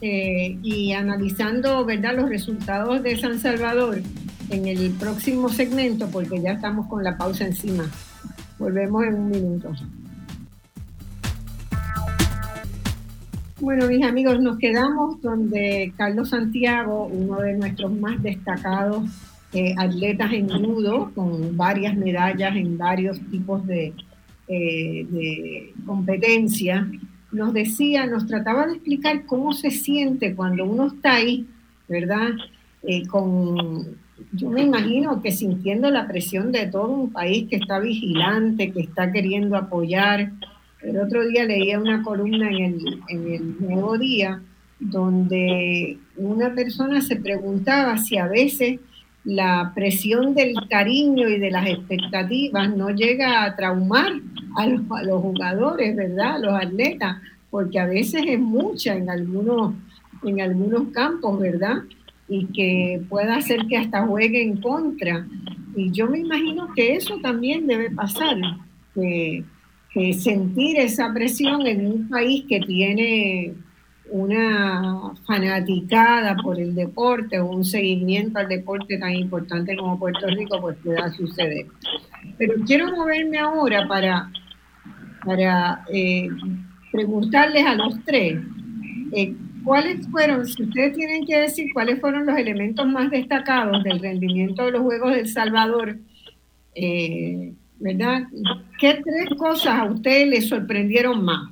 eh, 0.00 0.58
y 0.62 0.92
analizando 0.92 1.84
¿verdad? 1.84 2.16
los 2.16 2.28
resultados 2.28 3.02
de 3.02 3.16
San 3.16 3.38
Salvador 3.38 4.02
en 4.50 4.66
el 4.66 4.90
próximo 4.92 5.48
segmento 5.48 6.08
porque 6.10 6.40
ya 6.40 6.52
estamos 6.52 6.86
con 6.86 7.02
la 7.02 7.16
pausa 7.16 7.46
encima. 7.46 7.90
Volvemos 8.58 9.04
en 9.04 9.14
un 9.14 9.30
minuto. 9.30 9.72
Bueno, 13.58 13.88
mis 13.88 14.04
amigos, 14.04 14.38
nos 14.40 14.58
quedamos 14.58 15.20
donde 15.22 15.92
Carlos 15.96 16.28
Santiago, 16.28 17.06
uno 17.06 17.40
de 17.40 17.54
nuestros 17.54 17.90
más 17.90 18.22
destacados 18.22 19.04
eh, 19.54 19.74
atletas 19.78 20.30
en 20.34 20.48
nudo, 20.48 21.10
con 21.14 21.56
varias 21.56 21.96
medallas 21.96 22.54
en 22.54 22.76
varios 22.76 23.18
tipos 23.30 23.66
de, 23.66 23.94
eh, 24.48 25.06
de 25.08 25.72
competencia, 25.86 26.86
nos 27.32 27.54
decía, 27.54 28.06
nos 28.06 28.26
trataba 28.26 28.66
de 28.66 28.74
explicar 28.74 29.24
cómo 29.24 29.54
se 29.54 29.70
siente 29.70 30.34
cuando 30.34 30.66
uno 30.66 30.88
está 30.88 31.14
ahí, 31.14 31.46
¿verdad? 31.88 32.28
Eh, 32.82 33.06
con 33.06 33.96
yo 34.32 34.50
me 34.50 34.62
imagino 34.62 35.22
que 35.22 35.32
sintiendo 35.32 35.90
la 35.90 36.06
presión 36.06 36.52
de 36.52 36.66
todo 36.66 36.88
un 36.88 37.12
país 37.12 37.48
que 37.48 37.56
está 37.56 37.78
vigilante, 37.78 38.70
que 38.72 38.80
está 38.80 39.12
queriendo 39.12 39.56
apoyar. 39.56 40.32
El 40.86 40.98
otro 40.98 41.26
día 41.26 41.44
leía 41.44 41.80
una 41.80 42.02
columna 42.04 42.48
en 42.48 42.80
el, 43.08 43.60
Nuevo 43.60 43.98
Día 43.98 44.40
donde 44.78 45.98
una 46.16 46.54
persona 46.54 47.00
se 47.00 47.16
preguntaba 47.16 47.98
si 47.98 48.18
a 48.18 48.28
veces 48.28 48.78
la 49.24 49.72
presión 49.74 50.34
del 50.34 50.54
cariño 50.70 51.28
y 51.28 51.40
de 51.40 51.50
las 51.50 51.66
expectativas 51.66 52.76
no 52.76 52.90
llega 52.90 53.42
a 53.42 53.56
traumar 53.56 54.12
a 54.56 54.66
los, 54.68 55.20
jugadores, 55.20 55.96
¿verdad? 55.96 56.36
A 56.36 56.38
los 56.38 56.54
atletas, 56.54 57.16
porque 57.50 57.80
a 57.80 57.86
veces 57.86 58.22
es 58.24 58.38
mucha 58.38 58.94
en 58.94 59.10
algunos, 59.10 59.74
en 60.22 60.40
algunos 60.40 60.88
campos, 60.92 61.40
¿verdad? 61.40 61.78
y 62.28 62.46
que 62.46 63.02
pueda 63.08 63.36
hacer 63.36 63.66
que 63.68 63.76
hasta 63.76 64.06
juegue 64.06 64.42
en 64.42 64.60
contra. 64.60 65.26
Y 65.74 65.90
yo 65.90 66.08
me 66.08 66.20
imagino 66.20 66.68
que 66.74 66.94
eso 66.94 67.18
también 67.20 67.66
debe 67.66 67.90
pasar, 67.90 68.36
sentir 70.18 70.78
esa 70.78 71.12
presión 71.12 71.66
en 71.66 71.86
un 71.86 72.08
país 72.08 72.44
que 72.48 72.60
tiene 72.60 73.54
una 74.10 75.12
fanaticada 75.26 76.36
por 76.36 76.60
el 76.60 76.74
deporte 76.74 77.40
o 77.40 77.46
un 77.46 77.64
seguimiento 77.64 78.38
al 78.38 78.48
deporte 78.48 78.98
tan 78.98 79.14
importante 79.14 79.76
como 79.76 79.98
Puerto 79.98 80.26
Rico, 80.28 80.60
pues 80.60 80.76
pueda 80.84 81.10
suceder. 81.12 81.66
Pero 82.38 82.54
quiero 82.66 82.94
moverme 82.94 83.38
ahora 83.38 83.88
para, 83.88 84.30
para 85.24 85.84
eh, 85.92 86.28
preguntarles 86.92 87.66
a 87.66 87.74
los 87.74 88.04
tres, 88.04 88.38
eh, 89.12 89.34
¿Cuáles 89.66 90.06
fueron, 90.12 90.46
si 90.46 90.62
ustedes 90.62 90.94
tienen 90.94 91.26
que 91.26 91.40
decir 91.40 91.72
cuáles 91.72 92.00
fueron 92.00 92.24
los 92.24 92.38
elementos 92.38 92.86
más 92.86 93.10
destacados 93.10 93.82
del 93.82 93.98
rendimiento 93.98 94.64
de 94.64 94.70
los 94.70 94.82
Juegos 94.82 95.16
del 95.16 95.26
Salvador, 95.26 95.98
eh, 96.76 97.52
¿verdad? 97.78 98.22
¿Qué 98.78 99.00
tres 99.04 99.30
cosas 99.38 99.74
a 99.74 99.84
ustedes 99.84 100.28
les 100.28 100.48
sorprendieron 100.48 101.24
más? 101.24 101.50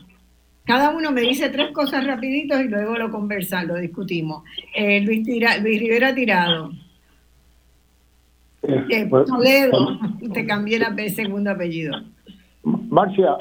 Cada 0.65 0.91
uno 0.91 1.11
me 1.13 1.21
dice 1.21 1.51
tres 1.51 1.73
cosas 1.73 2.07
rapiditos 2.07 2.61
y 2.61 2.69
luego 2.69 2.97
lo 2.97 3.11
conversamos, 3.11 3.69
lo 3.69 3.77
discutimos. 3.77 4.45
Eh, 4.75 5.01
Luis, 5.01 5.27
Rivera 5.27 6.15
Tirado. 6.15 6.71
Eh, 8.63 8.85
eh 8.89 9.07
pues, 9.09 9.27
Toledo, 9.27 9.99
pues, 10.19 10.33
te 10.33 10.47
cambié 10.47 10.79
el 10.79 11.11
segundo 11.11 11.51
apellido. 11.51 12.01
Marcia, 12.63 13.37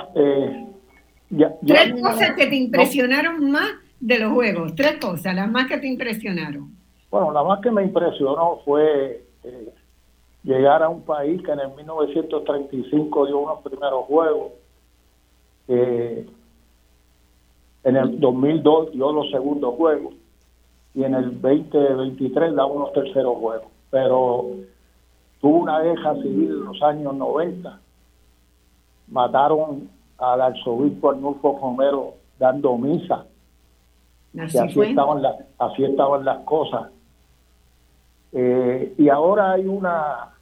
tres 1.66 1.94
cosas 2.02 2.32
que 2.36 2.48
te 2.48 2.56
impresionaron 2.56 3.50
más 3.50 3.72
de 4.04 4.20
los 4.20 4.34
juegos? 4.34 4.76
Tres 4.76 4.98
cosas, 5.00 5.34
las 5.34 5.50
más 5.50 5.68
que 5.68 5.78
te 5.78 5.88
impresionaron. 5.88 6.76
Bueno, 7.10 7.32
la 7.32 7.44
más 7.44 7.62
que 7.62 7.72
me 7.72 7.84
impresionó 7.84 8.60
fue 8.66 9.24
eh, 9.44 9.70
llegar 10.44 10.84
a 10.84 10.89
un 10.89 11.02
país 11.02 11.41
que 11.41 11.52
en 11.52 11.60
el 11.60 11.74
1935 11.74 13.26
dio 13.26 13.39
unos 13.39 13.62
primeros 13.62 14.06
juegos. 14.06 14.52
en 15.68 16.28
el 17.84 18.20
2002 18.20 18.91
dio 18.91 19.12
los 19.12 19.30
segundos 19.32 19.76
juegos. 19.76 20.14
y 20.96 21.04
en 21.04 21.16
el 21.16 21.41
2023 21.41 22.54
da 22.54 22.66
unos 22.66 22.94
terceros 22.94 23.38
juegos. 23.38 23.68
Pero 23.89 24.46
tuvo 25.41 25.58
una 25.58 25.80
guerra 25.80 26.14
civil 26.16 26.50
en 26.52 26.66
los 26.66 26.82
años 26.84 27.16
90. 27.16 27.80
Mataron 29.08 29.89
al 30.18 30.41
arzobispo 30.41 31.10
Arnulfo 31.10 31.58
Romero 31.60 32.14
dando 32.38 32.78
misa. 32.78 33.26
Así, 34.39 34.82
estaban 34.82 35.22
las, 35.22 35.36
así 35.60 35.84
estaban 35.84 36.26
las 36.26 36.39
cosas. 36.39 36.89
Eh, 38.32 38.96
y 38.98 39.10
ahora 39.10 39.52
hay 39.52 39.68
una 39.68 40.33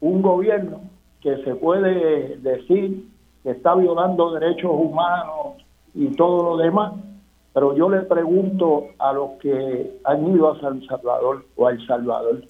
un 0.00 0.22
gobierno 0.22 0.80
que 1.20 1.36
se 1.44 1.54
puede 1.54 2.38
decir 2.38 3.06
que 3.42 3.50
está 3.50 3.74
violando 3.74 4.32
derechos 4.32 4.70
humanos 4.72 5.62
y 5.94 6.08
todo 6.16 6.42
lo 6.42 6.56
demás, 6.56 6.94
pero 7.52 7.74
yo 7.74 7.88
le 7.88 8.02
pregunto 8.02 8.84
a 8.98 9.12
los 9.12 9.32
que 9.40 9.98
han 10.04 10.34
ido 10.34 10.52
a 10.52 10.60
San 10.60 10.82
Salvador 10.86 11.44
o 11.56 11.66
a 11.66 11.72
El 11.72 11.86
Salvador, 11.86 12.42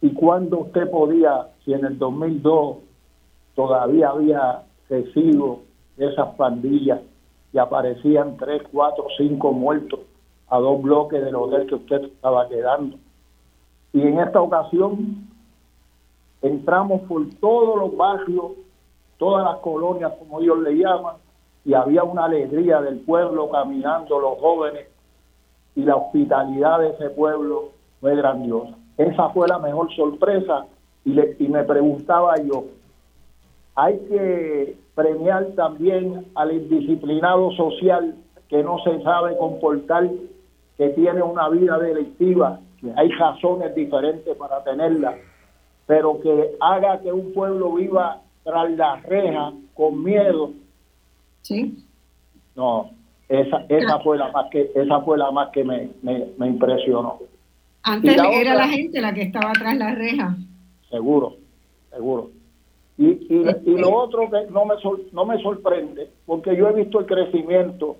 ¿y 0.00 0.10
cuándo 0.14 0.60
usted 0.60 0.90
podía, 0.90 1.48
si 1.64 1.72
en 1.72 1.84
el 1.84 1.98
2002 1.98 2.78
todavía 3.54 4.10
había 4.10 4.62
residuos 4.88 5.60
esas 5.96 6.34
pandillas 6.34 7.00
y 7.52 7.58
aparecían 7.58 8.36
tres, 8.36 8.62
cuatro, 8.72 9.06
cinco 9.16 9.52
muertos 9.52 10.00
a 10.48 10.58
dos 10.58 10.82
bloques 10.82 11.24
del 11.24 11.36
hotel 11.36 11.66
que 11.66 11.74
usted 11.76 12.04
estaba 12.04 12.48
quedando? 12.48 12.96
Y 13.92 14.00
en 14.02 14.18
esta 14.18 14.40
ocasión 14.40 15.33
entramos 16.44 17.00
por 17.08 17.26
todos 17.40 17.78
los 17.78 17.96
barrios, 17.96 18.52
todas 19.16 19.44
las 19.44 19.56
colonias, 19.60 20.12
como 20.18 20.40
ellos 20.40 20.58
le 20.58 20.76
llaman, 20.76 21.16
y 21.64 21.72
había 21.72 22.04
una 22.04 22.26
alegría 22.26 22.82
del 22.82 23.00
pueblo 23.00 23.48
caminando, 23.48 24.20
los 24.20 24.38
jóvenes, 24.38 24.86
y 25.74 25.82
la 25.82 25.96
hospitalidad 25.96 26.80
de 26.80 26.90
ese 26.90 27.08
pueblo 27.10 27.70
fue 28.00 28.14
grandiosa. 28.14 28.76
Esa 28.98 29.30
fue 29.30 29.48
la 29.48 29.58
mejor 29.58 29.90
sorpresa 29.96 30.66
y, 31.04 31.14
le, 31.14 31.34
y 31.38 31.48
me 31.48 31.64
preguntaba 31.64 32.34
yo, 32.36 32.64
hay 33.74 33.98
que 34.00 34.76
premiar 34.94 35.46
también 35.56 36.26
al 36.34 36.52
indisciplinado 36.52 37.52
social 37.52 38.14
que 38.48 38.62
no 38.62 38.78
se 38.84 39.02
sabe 39.02 39.36
comportar, 39.38 40.10
que 40.76 40.90
tiene 40.90 41.22
una 41.22 41.48
vida 41.48 41.78
delictiva, 41.78 42.60
que 42.80 42.92
hay 42.94 43.08
razones 43.12 43.74
diferentes 43.74 44.36
para 44.36 44.62
tenerla 44.62 45.16
pero 45.86 46.20
que 46.20 46.56
haga 46.60 47.00
que 47.00 47.12
un 47.12 47.32
pueblo 47.32 47.74
viva 47.74 48.22
tras 48.42 48.70
la 48.72 48.96
reja 48.96 49.52
con 49.74 50.02
miedo. 50.02 50.52
Sí. 51.42 51.84
No, 52.54 52.90
esa, 53.28 53.64
esa 53.68 53.98
fue 54.00 54.16
la 54.18 54.30
más 54.30 54.46
que 54.50 54.70
esa 54.74 55.00
fue 55.00 55.18
la 55.18 55.30
más 55.30 55.50
que 55.50 55.64
me, 55.64 55.90
me, 56.02 56.46
impresionó. 56.46 57.18
Antes 57.82 58.16
era 58.16 58.54
la 58.54 58.68
gente 58.68 59.00
la 59.00 59.12
que 59.12 59.22
estaba 59.22 59.52
tras 59.52 59.76
la 59.76 59.94
reja. 59.94 60.36
Seguro, 60.90 61.36
seguro. 61.90 62.30
Y, 62.96 63.06
y, 63.08 63.44
y 63.66 63.76
lo 63.76 63.92
otro 63.92 64.30
que 64.30 64.46
no 64.50 64.64
me, 64.64 64.74
no 65.12 65.24
me 65.24 65.42
sorprende, 65.42 66.08
porque 66.26 66.56
yo 66.56 66.68
he 66.68 66.72
visto 66.72 67.00
el 67.00 67.06
crecimiento 67.06 67.96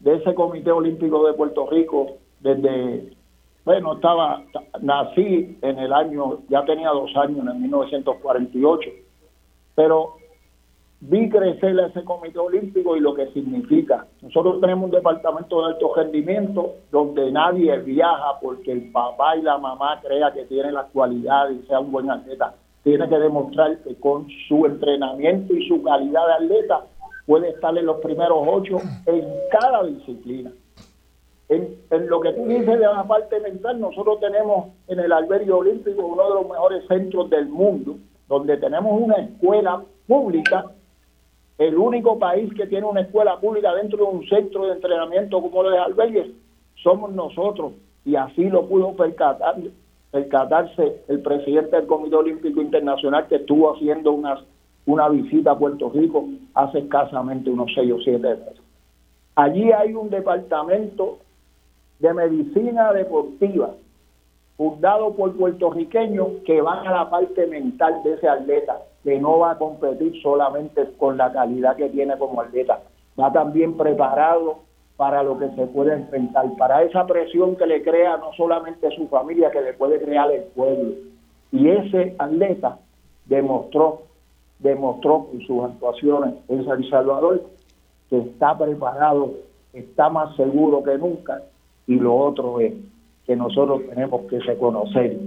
de 0.00 0.16
ese 0.16 0.34
Comité 0.34 0.70
Olímpico 0.70 1.26
de 1.26 1.34
Puerto 1.34 1.68
Rico 1.68 2.18
desde 2.40 3.17
bueno, 3.68 3.96
estaba, 3.96 4.42
nací 4.80 5.58
en 5.60 5.78
el 5.78 5.92
año, 5.92 6.38
ya 6.48 6.64
tenía 6.64 6.88
dos 6.88 7.14
años, 7.16 7.40
en 7.40 7.48
el 7.48 7.54
1948, 7.56 8.90
pero 9.74 10.14
vi 11.00 11.28
crecer 11.28 11.78
ese 11.78 12.02
comité 12.02 12.38
olímpico 12.38 12.96
y 12.96 13.00
lo 13.00 13.14
que 13.14 13.26
significa. 13.32 14.06
Nosotros 14.22 14.62
tenemos 14.62 14.86
un 14.86 14.92
departamento 14.92 15.60
de 15.60 15.74
alto 15.74 15.92
rendimiento 15.94 16.76
donde 16.90 17.30
nadie 17.30 17.76
viaja 17.80 18.40
porque 18.40 18.72
el 18.72 18.90
papá 18.90 19.36
y 19.36 19.42
la 19.42 19.58
mamá 19.58 20.00
crea 20.00 20.32
que 20.32 20.46
tiene 20.46 20.72
las 20.72 20.86
cualidades 20.86 21.58
y 21.62 21.66
sea 21.66 21.80
un 21.80 21.92
buen 21.92 22.10
atleta. 22.10 22.54
Tiene 22.84 23.06
que 23.06 23.18
demostrar 23.18 23.76
que 23.82 23.94
con 23.96 24.28
su 24.48 24.64
entrenamiento 24.64 25.52
y 25.52 25.68
su 25.68 25.82
calidad 25.82 26.26
de 26.26 26.46
atleta 26.46 26.86
puede 27.26 27.50
estar 27.50 27.76
en 27.76 27.84
los 27.84 27.98
primeros 27.98 28.38
ocho 28.46 28.78
en 29.04 29.26
cada 29.50 29.84
disciplina. 29.84 30.52
En, 31.48 31.78
lo 32.08 32.20
que 32.20 32.32
tú 32.34 32.44
dices 32.46 32.66
de 32.66 32.78
la 32.78 33.04
parte 33.04 33.40
mental, 33.40 33.80
nosotros 33.80 34.20
tenemos 34.20 34.68
en 34.86 35.00
el 35.00 35.10
albergue 35.10 35.50
olímpico 35.50 36.04
uno 36.04 36.28
de 36.28 36.34
los 36.34 36.48
mejores 36.48 36.86
centros 36.86 37.30
del 37.30 37.48
mundo, 37.48 37.96
donde 38.28 38.58
tenemos 38.58 39.00
una 39.00 39.16
escuela 39.16 39.82
pública, 40.06 40.66
el 41.56 41.76
único 41.76 42.18
país 42.18 42.52
que 42.52 42.66
tiene 42.66 42.86
una 42.86 43.00
escuela 43.00 43.40
pública 43.40 43.74
dentro 43.74 43.98
de 43.98 44.04
un 44.04 44.28
centro 44.28 44.66
de 44.66 44.74
entrenamiento 44.74 45.40
como 45.40 45.64
el 45.64 45.72
de 45.72 45.78
albergues, 45.78 46.26
somos 46.82 47.12
nosotros, 47.12 47.72
y 48.04 48.14
así 48.14 48.44
lo 48.44 48.66
pudo 48.66 48.94
percatar, 48.94 49.56
percatarse 50.10 51.02
el 51.08 51.20
presidente 51.20 51.76
del 51.76 51.86
Comité 51.86 52.16
Olímpico 52.16 52.60
Internacional 52.60 53.26
que 53.26 53.36
estuvo 53.36 53.74
haciendo 53.74 54.12
una, 54.12 54.44
una 54.84 55.08
visita 55.08 55.52
a 55.52 55.58
Puerto 55.58 55.90
Rico 55.90 56.28
hace 56.54 56.80
escasamente 56.80 57.48
unos 57.50 57.70
seis 57.74 57.90
o 57.90 57.98
siete 58.00 58.18
meses. 58.18 58.60
Allí 59.34 59.72
hay 59.72 59.94
un 59.94 60.10
departamento 60.10 61.18
de 61.98 62.14
medicina 62.14 62.92
deportiva, 62.92 63.70
fundado 64.56 65.14
por 65.14 65.36
puertorriqueños 65.36 66.28
que 66.44 66.60
van 66.60 66.86
a 66.86 66.92
la 66.92 67.10
parte 67.10 67.46
mental 67.46 68.02
de 68.02 68.14
ese 68.14 68.28
atleta, 68.28 68.78
que 69.04 69.18
no 69.18 69.38
va 69.38 69.52
a 69.52 69.58
competir 69.58 70.20
solamente 70.22 70.84
con 70.98 71.16
la 71.16 71.32
calidad 71.32 71.76
que 71.76 71.88
tiene 71.88 72.16
como 72.18 72.40
atleta, 72.40 72.80
va 73.18 73.32
también 73.32 73.76
preparado 73.76 74.58
para 74.96 75.22
lo 75.22 75.38
que 75.38 75.48
se 75.50 75.66
puede 75.68 75.94
enfrentar, 75.94 76.44
para 76.56 76.82
esa 76.82 77.06
presión 77.06 77.56
que 77.56 77.66
le 77.66 77.82
crea 77.82 78.16
no 78.16 78.32
solamente 78.36 78.90
su 78.96 79.06
familia, 79.06 79.50
que 79.50 79.60
le 79.60 79.74
puede 79.74 80.00
crear 80.00 80.30
el 80.32 80.42
pueblo. 80.42 80.94
Y 81.52 81.68
ese 81.68 82.16
atleta 82.18 82.78
demostró, 83.26 84.02
demostró 84.58 85.26
con 85.26 85.40
sus 85.42 85.64
actuaciones 85.64 86.34
en 86.48 86.64
San 86.64 86.82
Salvador 86.90 87.42
que 88.10 88.18
está 88.18 88.58
preparado, 88.58 89.34
está 89.72 90.08
más 90.10 90.34
seguro 90.34 90.82
que 90.82 90.98
nunca 90.98 91.42
y 91.88 91.96
lo 91.96 92.14
otro 92.14 92.60
es 92.60 92.74
que 93.26 93.34
nosotros 93.34 93.82
tenemos 93.88 94.22
que 94.26 94.38
reconocer 94.38 95.18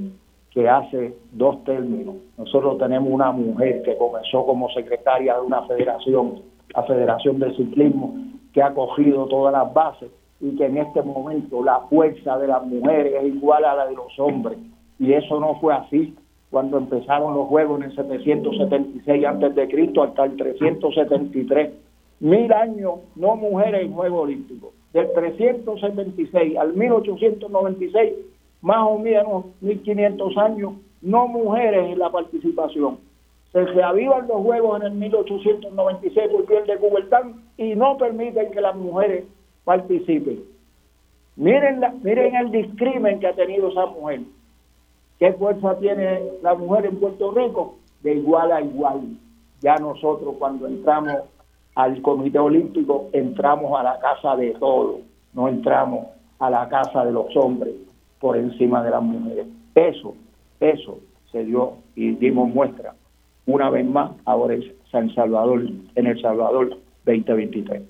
que 0.52 0.70
hace 0.70 1.16
dos 1.32 1.64
términos 1.64 2.16
nosotros 2.38 2.78
tenemos 2.78 3.12
una 3.12 3.32
mujer 3.32 3.82
que 3.84 3.98
comenzó 3.98 4.46
como 4.46 4.70
secretaria 4.70 5.36
de 5.36 5.42
una 5.42 5.64
federación, 5.64 6.42
la 6.76 6.84
Federación 6.84 7.40
de 7.40 7.56
Ciclismo, 7.56 8.16
que 8.54 8.62
ha 8.62 8.74
cogido 8.74 9.26
todas 9.28 9.54
las 9.54 9.74
bases 9.74 10.12
y 10.40 10.56
que 10.56 10.66
en 10.66 10.78
este 10.78 11.02
momento 11.02 11.64
la 11.64 11.80
fuerza 11.82 12.38
de 12.38 12.48
las 12.48 12.66
mujeres 12.66 13.14
es 13.22 13.36
igual 13.36 13.64
a 13.66 13.76
la 13.76 13.88
de 13.88 13.96
los 13.96 14.20
hombres. 14.20 14.58
Y 15.00 15.14
eso 15.14 15.40
no 15.40 15.56
fue 15.60 15.74
así 15.74 16.16
cuando 16.50 16.78
empezaron 16.78 17.34
los 17.34 17.48
Juegos 17.48 17.80
en 17.80 17.90
el 17.90 17.96
776 17.96 19.26
antes 19.26 19.56
de 19.56 19.68
Cristo 19.68 20.04
hasta 20.04 20.26
el 20.26 20.36
373. 20.36 21.72
Mil 22.20 22.52
años 22.54 22.96
no 23.16 23.36
mujeres 23.36 23.84
en 23.84 23.94
Juegos 23.94 24.24
Olímpicos 24.24 24.74
del 24.94 25.12
376 25.14 26.58
al 26.58 26.74
1896, 26.74 28.14
más 28.62 28.88
o 28.88 28.98
menos 29.00 29.46
1500 29.62 30.38
años, 30.38 30.74
no 31.02 31.28
mujeres 31.28 31.92
en 31.92 32.00
la 32.00 32.12
participación. 32.12 33.00
Se 33.52 33.66
reavivan 33.66 34.28
los 34.28 34.42
juegos 34.42 34.82
en 34.82 34.88
el 34.88 34.94
1896 34.94 36.30
por 36.30 36.54
el 36.54 36.68
de 36.68 36.78
Coubertin 36.78 37.42
y 37.58 37.76
no 37.76 37.98
permiten 37.98 38.52
que 38.52 38.62
las 38.62 38.76
mujeres 38.76 39.26
participen. 39.66 40.44
Miren, 41.36 41.80
la, 41.80 41.92
miren 42.04 42.36
el 42.36 42.52
discrimen 42.52 43.20
que 43.20 43.28
ha 43.28 43.34
tenido 43.34 43.70
esa 43.70 43.86
mujer. 43.88 44.22
¿Qué 45.20 45.34
fuerza 45.34 45.78
tiene 45.80 46.22
la 46.42 46.54
mujer 46.56 46.86
en 46.86 47.00
Puerto 47.00 47.32
Rico? 47.32 47.76
De 48.04 48.16
igual 48.16 48.52
a 48.52 48.62
igual. 48.62 49.02
Ya 49.62 49.76
nosotros 49.76 50.36
cuando 50.40 50.68
entramos 50.68 51.14
al 51.76 52.02
Comité 52.02 52.40
Olímpico 52.40 53.10
entramos 53.14 53.80
a 53.80 53.84
la 53.84 54.00
casa 54.00 54.36
de 54.36 54.52
todos, 54.60 55.02
no 55.34 55.48
entramos 55.48 56.08
a 56.40 56.50
la 56.50 56.68
casa 56.70 57.06
de 57.06 57.12
los 57.12 57.36
hombres 57.36 57.74
por 58.20 58.38
encima 58.38 58.84
de 58.84 58.92
las 58.92 59.02
mujeres. 59.02 59.48
Eso, 59.76 60.16
eso 60.60 61.00
se 61.32 61.46
dio 61.46 61.74
y 61.96 62.12
dimos 62.12 62.50
muestra 62.54 62.94
una 63.46 63.70
vez 63.70 63.86
más 63.86 64.12
ahora 64.26 64.56
es 64.56 64.66
San 64.92 65.14
Salvador, 65.14 65.70
en 65.96 66.08
El 66.08 66.22
Salvador 66.22 66.78
2023. 67.06 67.82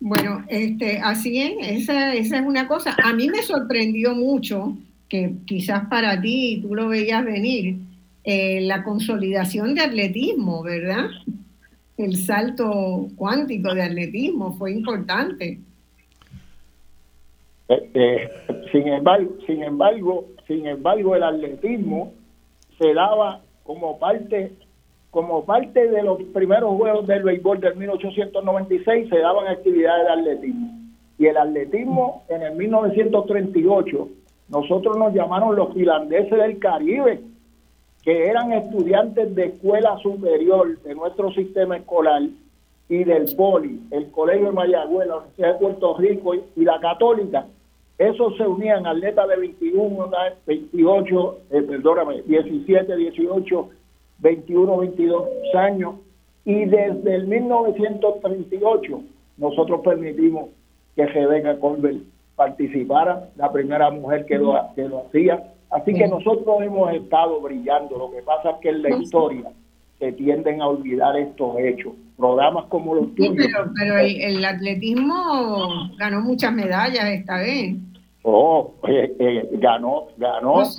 Bueno, 0.00 0.44
este, 0.48 0.98
así 0.98 1.40
es, 1.40 1.82
esa, 1.82 2.14
es 2.14 2.30
una 2.30 2.68
cosa. 2.68 2.94
A 3.02 3.12
mí 3.14 3.28
me 3.28 3.42
sorprendió 3.42 4.14
mucho 4.14 4.76
que 5.08 5.34
quizás 5.46 5.88
para 5.88 6.20
ti 6.20 6.60
tú 6.62 6.74
lo 6.74 6.88
veías 6.88 7.24
venir, 7.24 7.76
eh, 8.24 8.60
la 8.62 8.82
consolidación 8.84 9.74
de 9.74 9.82
atletismo, 9.82 10.62
¿verdad? 10.62 11.06
El 11.96 12.16
salto 12.16 13.08
cuántico 13.16 13.74
de 13.74 13.82
atletismo 13.82 14.52
fue 14.52 14.72
importante. 14.72 15.60
Eh, 17.68 17.90
eh, 17.94 18.28
sin 18.72 18.88
embargo, 18.88 19.36
sin 19.46 19.62
embargo, 19.62 20.26
sin 20.46 20.66
embargo, 20.66 21.16
el 21.16 21.22
atletismo 21.22 22.12
se 22.78 22.92
daba 22.92 23.40
como 23.62 23.98
parte 23.98 24.52
como 25.10 25.44
parte 25.44 25.88
de 25.88 26.02
los 26.02 26.20
primeros 26.34 26.76
juegos 26.76 27.06
del 27.06 27.22
béisbol 27.22 27.60
del 27.60 27.76
1896 27.76 29.08
se 29.08 29.18
daban 29.18 29.46
actividades 29.46 30.06
de 30.06 30.12
atletismo. 30.12 30.72
Y 31.18 31.26
el 31.26 31.36
atletismo 31.36 32.24
en 32.28 32.42
el 32.42 32.56
1938, 32.56 34.08
nosotros 34.48 34.98
nos 34.98 35.14
llamaron 35.14 35.54
los 35.54 35.72
finlandeses 35.72 36.36
del 36.36 36.58
Caribe, 36.58 37.20
que 38.04 38.26
eran 38.26 38.52
estudiantes 38.52 39.34
de 39.34 39.46
escuela 39.46 39.96
superior 39.98 40.78
de 40.82 40.94
nuestro 40.94 41.32
sistema 41.32 41.78
escolar 41.78 42.22
y 42.88 43.04
del 43.04 43.34
POLI, 43.34 43.80
el 43.90 44.10
Colegio 44.10 44.46
de 44.46 44.52
Mayagüez, 44.52 45.08
la 45.08 45.16
Universidad 45.16 45.52
de 45.54 45.58
Puerto 45.58 45.96
Rico 45.96 46.34
y 46.34 46.64
la 46.64 46.78
Católica, 46.80 47.46
esos 47.98 48.36
se 48.36 48.46
unían 48.46 48.86
atletas 48.86 49.28
de 49.28 49.36
21, 49.36 50.10
28, 50.46 51.38
eh, 51.50 51.62
perdóname, 51.62 52.22
17, 52.22 52.96
18, 52.96 53.68
21, 54.18 54.76
22 54.78 55.28
años. 55.54 55.94
Y 56.44 56.64
desde 56.64 57.14
el 57.14 57.26
1938 57.28 59.00
nosotros 59.38 59.80
permitimos 59.82 60.50
que 60.96 61.06
Rebecca 61.06 61.58
Colbert 61.58 62.02
participara, 62.34 63.28
la 63.36 63.52
primera 63.52 63.90
mujer 63.90 64.26
que 64.26 64.38
lo, 64.38 64.54
que 64.74 64.88
lo 64.88 65.06
hacía. 65.06 65.53
Así 65.74 65.92
que 65.92 66.06
nosotros 66.06 66.62
hemos 66.62 66.92
estado 66.92 67.40
brillando. 67.40 67.98
Lo 67.98 68.10
que 68.12 68.22
pasa 68.22 68.50
es 68.50 68.56
que 68.58 68.68
en 68.68 68.82
la 68.82 68.96
historia 68.96 69.50
se 69.98 70.12
tienden 70.12 70.62
a 70.62 70.68
olvidar 70.68 71.16
estos 71.16 71.58
hechos. 71.58 71.94
Programas 72.16 72.66
como 72.66 72.94
los 72.94 73.12
tuyos. 73.16 73.34
pero, 73.76 73.98
el, 73.98 74.44
atletismo 74.44 75.90
ganó 75.98 76.20
muchas 76.20 76.52
medallas 76.52 77.06
esta 77.06 77.38
vez. 77.38 77.74
Oh, 78.22 78.74
eh, 78.86 79.16
eh, 79.18 79.48
ganó, 79.54 80.06
ganó, 80.16 80.62
oh, 80.62 80.70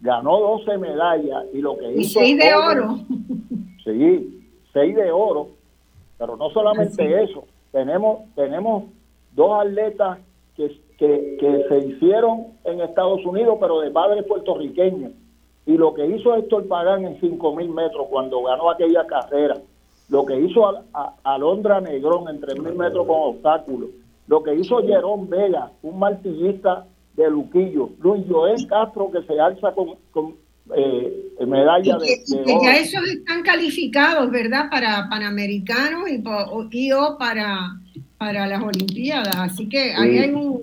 ganó 0.00 0.40
12 0.40 0.78
medallas 0.78 1.44
y 1.52 1.58
lo 1.58 1.76
que 1.76 1.92
hizo. 1.92 2.00
Y 2.22 2.36
6 2.36 2.38
de 2.38 2.54
oro. 2.54 2.98
Sí, 3.84 4.44
6 4.74 4.96
de 4.96 5.10
oro. 5.10 5.48
Pero 6.18 6.36
no 6.36 6.50
solamente 6.50 7.22
eso, 7.22 7.46
tenemos, 7.72 8.20
tenemos 8.34 8.84
dos 9.34 9.60
atletas 9.60 10.18
que, 10.56 10.70
que, 10.98 11.36
que 11.40 11.64
se 11.68 11.78
hicieron 11.86 12.48
en 12.64 12.80
Estados 12.80 13.24
Unidos, 13.24 13.56
pero 13.60 13.80
de 13.80 13.90
padres 13.90 14.24
puertorriqueños 14.26 15.12
y 15.68 15.76
lo 15.76 15.92
que 15.92 16.06
hizo 16.06 16.34
Héctor 16.34 16.66
Pagán 16.66 17.04
en 17.04 17.20
5.000 17.20 17.68
metros 17.68 18.06
cuando 18.08 18.42
ganó 18.42 18.70
aquella 18.70 19.06
carrera, 19.06 19.58
lo 20.08 20.24
que 20.24 20.40
hizo 20.40 20.66
a, 20.66 21.14
Alondra 21.24 21.78
Negrón 21.82 22.26
en 22.30 22.40
3.000 22.40 22.74
metros 22.74 23.06
con 23.06 23.34
obstáculos, 23.34 23.90
lo 24.28 24.42
que 24.42 24.54
hizo 24.54 24.78
Jerón 24.78 25.28
Vega, 25.28 25.70
un 25.82 25.98
martillista 25.98 26.86
de 27.14 27.28
Luquillo, 27.30 27.90
Luis 28.00 28.24
Joel 28.30 28.66
Castro 28.66 29.10
que 29.10 29.22
se 29.24 29.38
alza 29.38 29.72
con, 29.72 29.96
con 30.10 30.36
eh, 30.74 31.36
medalla 31.46 31.98
de, 31.98 32.16
Ya 32.62 32.78
esos 32.78 33.06
están 33.06 33.42
calificados, 33.42 34.30
¿verdad? 34.30 34.70
Para 34.70 35.06
Panamericanos 35.10 36.08
y, 36.08 36.92
o 36.92 37.18
para, 37.18 37.76
para 38.16 38.46
las 38.46 38.62
Olimpiadas. 38.62 39.36
Así 39.36 39.68
que 39.68 39.92
ahí 39.94 40.18
hay 40.18 40.30
un, 40.30 40.62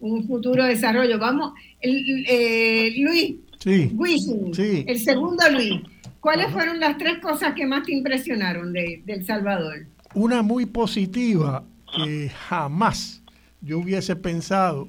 un 0.00 0.26
futuro 0.26 0.64
desarrollo. 0.64 1.18
Vamos, 1.18 1.52
eh, 1.80 2.94
Luis, 2.98 3.36
Sí. 3.58 4.84
El 4.86 4.98
segundo, 5.00 5.42
Luis. 5.50 5.82
¿Cuáles 6.20 6.52
fueron 6.52 6.80
las 6.80 6.98
tres 6.98 7.18
cosas 7.18 7.54
que 7.54 7.66
más 7.66 7.84
te 7.84 7.92
impresionaron 7.92 8.72
de, 8.72 9.02
El 9.06 9.24
Salvador? 9.24 9.86
Una 10.14 10.42
muy 10.42 10.66
positiva 10.66 11.64
que 11.94 12.30
jamás 12.48 13.22
yo 13.60 13.78
hubiese 13.78 14.16
pensado 14.16 14.88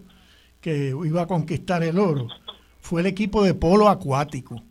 que 0.61 0.89
iba 0.89 1.21
a 1.23 1.27
conquistar 1.27 1.83
el 1.83 1.99
oro 1.99 2.27
fue 2.79 3.01
el 3.01 3.07
equipo 3.07 3.43
de 3.43 3.53
polo 3.53 3.89
acuático. 3.89 4.61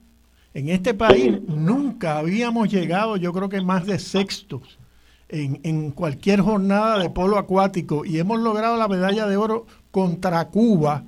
En 0.55 0.69
este 0.69 0.95
país 0.95 1.41
nunca 1.47 2.19
habíamos 2.19 2.71
llegado, 2.73 3.17
yo 3.17 3.33
creo 3.33 3.49
que 3.49 3.61
más 3.61 3.87
de 3.87 3.99
sextos 3.99 4.79
en, 5.29 5.61
en, 5.63 5.91
cualquier 5.91 6.41
jornada 6.41 6.99
de 6.99 7.11
polo 7.11 7.39
acuático 7.39 8.05
y 8.05 8.19
hemos 8.19 8.41
logrado 8.41 8.77
la 8.77 8.89
medalla 8.89 9.27
de 9.27 9.37
oro 9.37 9.67
contra 9.91 10.49
Cuba 10.49 11.05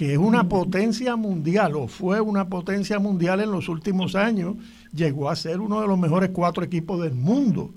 que 0.00 0.12
es 0.14 0.18
una 0.18 0.48
potencia 0.48 1.14
mundial 1.14 1.76
o 1.76 1.86
fue 1.86 2.22
una 2.22 2.48
potencia 2.48 2.98
mundial 2.98 3.40
en 3.40 3.52
los 3.52 3.68
últimos 3.68 4.14
años, 4.14 4.56
llegó 4.94 5.28
a 5.28 5.36
ser 5.36 5.60
uno 5.60 5.82
de 5.82 5.86
los 5.86 5.98
mejores 5.98 6.30
cuatro 6.32 6.64
equipos 6.64 7.02
del 7.02 7.12
mundo. 7.12 7.74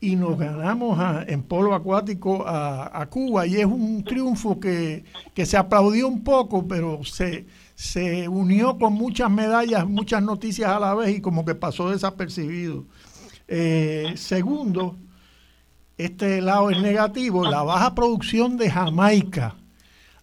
Y 0.00 0.16
nos 0.16 0.36
ganamos 0.36 0.98
en 1.28 1.44
polo 1.44 1.72
acuático 1.72 2.42
a, 2.44 3.06
Cuba 3.08 3.46
y 3.46 3.54
es 3.54 3.66
un 3.66 4.02
triunfo 4.02 4.58
que, 4.58 5.04
se 5.44 5.56
aplaudió 5.56 6.08
un 6.08 6.24
poco, 6.24 6.66
pero 6.66 7.04
se, 7.04 7.46
se 7.76 8.28
unió 8.28 8.76
con 8.76 8.94
muchas 8.94 9.30
medallas, 9.30 9.86
muchas 9.88 10.24
noticias 10.24 10.68
a 10.68 10.80
la 10.80 10.92
vez 10.96 11.18
y 11.18 11.20
como 11.20 11.44
que 11.44 11.54
pasó 11.54 11.88
desapercibido. 11.88 12.84
Eh, 13.46 14.14
segundo, 14.16 14.96
este 15.98 16.40
lado 16.40 16.70
es 16.70 16.80
negativo, 16.80 17.44
la 17.44 17.62
baja 17.62 17.94
producción 17.94 18.56
de 18.56 18.70
Jamaica 18.70 19.54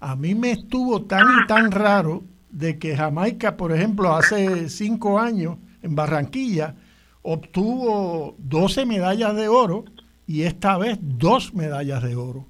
a 0.01 0.15
mí 0.15 0.33
me 0.33 0.51
estuvo 0.51 1.03
tan 1.03 1.27
y 1.27 1.47
tan 1.47 1.71
raro 1.71 2.23
de 2.49 2.77
que 2.79 2.97
Jamaica, 2.97 3.55
por 3.55 3.71
ejemplo, 3.71 4.13
hace 4.13 4.67
cinco 4.67 5.19
años 5.19 5.57
en 5.83 5.95
Barranquilla, 5.95 6.75
obtuvo 7.21 8.35
12 8.39 8.87
medallas 8.87 9.35
de 9.35 9.47
oro 9.47 9.85
y 10.25 10.41
esta 10.41 10.77
vez 10.77 10.97
dos 10.99 11.53
medallas 11.53 12.01
de 12.01 12.15
oro. 12.15 12.47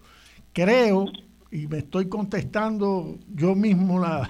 Creo, 0.53 1.07
y 1.51 1.67
me 1.67 1.79
estoy 1.79 2.07
contestando 2.07 3.17
yo 3.35 3.53
mismo 3.53 3.99
la, 3.99 4.29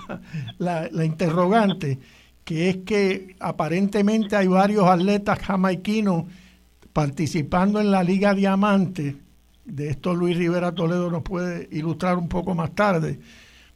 la, 0.57 1.05
interrogante, 1.05 1.99
que 2.43 2.71
es 2.71 2.77
que 2.77 3.35
aparentemente 3.39 4.35
hay 4.35 4.47
varios 4.47 4.87
atletas 4.87 5.37
jamaiquinos 5.39 6.25
participando 6.93 7.79
en 7.79 7.91
la 7.91 8.03
Liga 8.03 8.33
Diamante 8.33 9.17
de 9.65 9.89
esto 9.89 10.13
Luis 10.13 10.37
Rivera 10.37 10.73
Toledo 10.73 11.09
nos 11.09 11.23
puede 11.23 11.69
ilustrar 11.71 12.17
un 12.17 12.27
poco 12.27 12.55
más 12.55 12.73
tarde, 12.75 13.19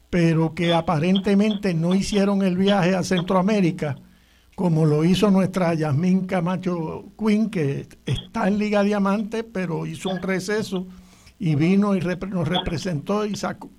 pero 0.10 0.54
que 0.54 0.74
aparentemente 0.74 1.74
no 1.74 1.96
hicieron 1.96 2.42
el 2.42 2.58
viaje 2.58 2.96
a 2.96 3.04
Centroamérica, 3.04 3.96
como 4.56 4.86
lo 4.86 5.04
hizo 5.04 5.30
nuestra 5.32 5.74
Yasmín 5.74 6.26
Camacho 6.26 7.12
Quinn, 7.18 7.50
que 7.50 7.88
está 8.06 8.48
en 8.48 8.58
Liga 8.58 8.84
Diamante, 8.84 9.44
pero 9.44 9.86
hizo 9.86 10.10
un 10.10 10.22
receso 10.22 10.88
y 11.40 11.56
vino 11.56 11.96
y 11.96 12.00
nos 12.00 12.48
representó 12.48 13.26
y 13.26 13.36
sacó, 13.36 13.70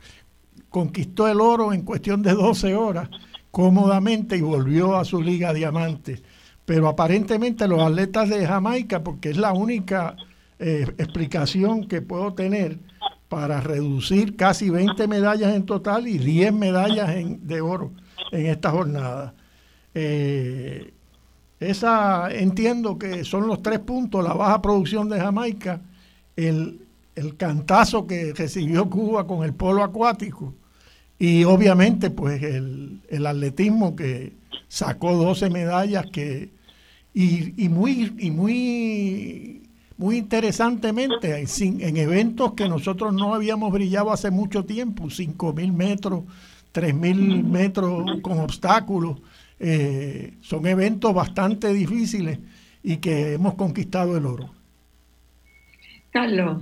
conquistó 0.68 1.28
el 1.28 1.40
oro 1.40 1.72
en 1.72 1.82
cuestión 1.82 2.22
de 2.22 2.32
12 2.32 2.74
horas 2.74 3.08
cómodamente 3.50 4.36
y 4.36 4.42
volvió 4.42 4.96
a 4.96 5.04
su 5.04 5.22
Liga 5.22 5.54
Diamante. 5.54 6.22
Pero 6.66 6.88
aparentemente 6.88 7.66
los 7.66 7.80
atletas 7.80 8.28
de 8.28 8.46
Jamaica, 8.46 9.02
porque 9.02 9.30
es 9.30 9.38
la 9.38 9.52
única 9.54 10.16
eh, 10.58 10.86
explicación 10.98 11.88
que 11.88 12.02
puedo 12.02 12.34
tener 12.34 12.78
para 13.28 13.60
reducir 13.60 14.36
casi 14.36 14.68
20 14.70 15.08
medallas 15.08 15.54
en 15.54 15.64
total 15.64 16.06
y 16.06 16.18
10 16.18 16.52
medallas 16.52 17.10
de 17.40 17.60
oro 17.60 17.92
en 18.32 18.46
esta 18.46 18.70
jornada. 18.70 19.34
Eh, 19.94 20.92
esa 21.58 22.30
entiendo 22.30 22.98
que 22.98 23.24
son 23.24 23.46
los 23.46 23.62
tres 23.62 23.78
puntos, 23.78 24.22
la 24.22 24.34
baja 24.34 24.60
producción 24.60 25.08
de 25.08 25.18
Jamaica, 25.18 25.80
el, 26.36 26.80
el 27.14 27.36
cantazo 27.36 28.06
que 28.06 28.32
recibió 28.34 28.90
Cuba 28.90 29.26
con 29.26 29.44
el 29.44 29.54
polo 29.54 29.82
acuático 29.82 30.54
y 31.18 31.44
obviamente 31.44 32.10
pues 32.10 32.42
el, 32.42 33.00
el 33.08 33.26
atletismo 33.26 33.96
que 33.96 34.34
sacó 34.68 35.14
12 35.16 35.48
medallas 35.48 36.06
que 36.12 36.50
y, 37.16 37.64
y 37.64 37.70
muy 37.70 38.12
y 38.18 38.30
muy 38.30 39.62
muy 39.96 40.18
interesantemente 40.18 41.42
en 41.58 41.96
eventos 41.96 42.52
que 42.52 42.68
nosotros 42.68 43.14
no 43.14 43.34
habíamos 43.34 43.72
brillado 43.72 44.12
hace 44.12 44.30
mucho 44.30 44.66
tiempo, 44.66 45.04
5.000 45.04 45.72
metros, 45.72 46.24
3.000 46.74 47.42
metros 47.42 48.20
con 48.20 48.38
obstáculos. 48.40 49.22
Eh, 49.58 50.34
son 50.42 50.66
eventos 50.66 51.14
bastante 51.14 51.72
difíciles 51.72 52.38
y 52.82 52.98
que 52.98 53.32
hemos 53.32 53.54
conquistado 53.54 54.18
el 54.18 54.26
oro. 54.26 54.50
Carlos, 56.10 56.58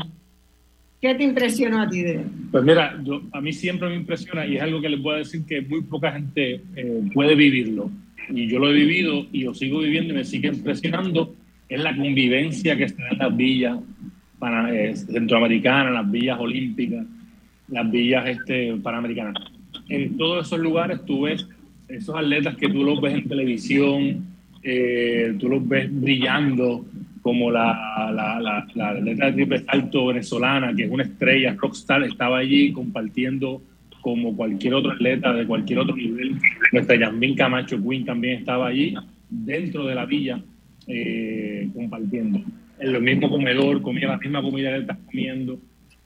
¿qué 1.00 1.16
te 1.16 1.24
impresionó 1.24 1.82
a 1.82 1.88
ti 1.88 2.02
de 2.02 2.24
Pues 2.52 2.62
mira, 2.62 2.96
a 3.32 3.40
mí 3.40 3.52
siempre 3.52 3.88
me 3.88 3.96
impresiona 3.96 4.46
y 4.46 4.58
es 4.58 4.62
algo 4.62 4.80
que 4.80 4.88
les 4.88 5.00
puedo 5.00 5.18
decir 5.18 5.44
que 5.44 5.60
muy 5.62 5.82
poca 5.82 6.12
gente 6.12 6.62
eh, 6.76 7.10
puede 7.12 7.34
vivirlo. 7.34 7.90
Y 8.28 8.46
yo 8.46 8.58
lo 8.58 8.70
he 8.70 8.74
vivido 8.74 9.26
y 9.32 9.44
lo 9.44 9.54
sigo 9.54 9.80
viviendo 9.80 10.12
y 10.12 10.16
me 10.16 10.24
sigue 10.24 10.48
impresionando 10.48 11.34
es 11.68 11.80
la 11.80 11.96
convivencia 11.96 12.76
que 12.76 12.84
está 12.84 13.08
en 13.08 13.18
las 13.18 13.36
villas 13.36 13.78
para, 14.38 14.74
eh, 14.74 14.94
centroamericanas, 14.94 15.92
las 15.92 16.10
villas 16.10 16.38
olímpicas, 16.38 17.06
las 17.68 17.90
villas 17.90 18.26
este, 18.28 18.74
panamericanas. 18.76 19.34
En 19.88 20.16
todos 20.16 20.46
esos 20.46 20.58
lugares 20.58 21.04
tú 21.04 21.22
ves 21.22 21.46
esos 21.88 22.14
atletas 22.16 22.56
que 22.56 22.68
tú 22.68 22.84
los 22.84 23.00
ves 23.00 23.14
en 23.14 23.28
televisión, 23.28 24.24
eh, 24.62 25.34
tú 25.38 25.48
los 25.48 25.66
ves 25.66 25.88
brillando, 25.90 26.84
como 27.22 27.50
la, 27.50 28.10
la, 28.12 28.40
la, 28.40 28.66
la, 28.74 28.88
atleta 28.90 29.26
de 29.26 29.32
triple 29.32 29.58
salto 29.60 30.06
venezolana, 30.06 30.74
que 30.74 30.84
es 30.84 30.90
una 30.90 31.04
estrella, 31.04 31.56
rockstar, 31.58 32.02
estaba 32.04 32.38
allí 32.38 32.72
compartiendo 32.72 33.62
como 34.04 34.36
cualquier 34.36 34.74
otro 34.74 34.92
atleta 34.92 35.32
de 35.32 35.46
cualquier 35.46 35.78
otro 35.78 35.96
nivel. 35.96 36.36
Nuestra 36.72 36.94
Yasmin 36.94 37.34
Camacho 37.34 37.82
Quinn 37.82 38.04
también 38.04 38.40
estaba 38.40 38.66
allí, 38.66 38.94
dentro 39.30 39.86
de 39.86 39.94
la 39.94 40.04
villa, 40.04 40.42
eh, 40.86 41.70
compartiendo. 41.72 42.42
En 42.78 42.94
el 42.94 43.00
mismo 43.00 43.30
comedor, 43.30 43.80
comía 43.80 44.08
la 44.08 44.18
misma 44.18 44.42
comida 44.42 44.72
que 44.72 44.80
estás 44.80 44.98
comiendo. 45.06 45.58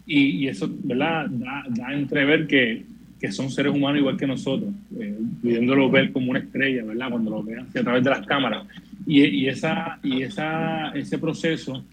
Y, 0.07 0.47
eso, 0.47 0.71
¿verdad? 0.85 1.27
Da, 1.29 1.65
da 1.71 1.89
a 1.89 1.93
entrever 1.93 2.47
que, 2.47 2.85
que, 3.21 3.33
son 3.33 3.51
seres 3.51 3.75
humanos 3.75 3.99
igual 3.99 4.17
que 4.17 4.29
nosotros, 4.29 4.73
eh, 4.99 5.19
pudiéndolo 5.43 5.91
ver 5.91 6.13
como 6.13 6.31
una 6.31 6.39
estrella, 6.39 6.85
¿verdad? 6.85 7.11
Cuando 7.11 7.33
lo 7.33 7.43
vean 7.43 7.67
a 7.67 7.83
través 7.83 8.05
de 8.05 8.11
las 8.11 8.25
cámaras. 8.25 8.65
Y, 9.07 9.25
y, 9.25 9.49
esa, 9.49 9.99
y 10.05 10.23
esa, 10.23 10.93
ese 10.93 11.19
proceso 11.19 11.85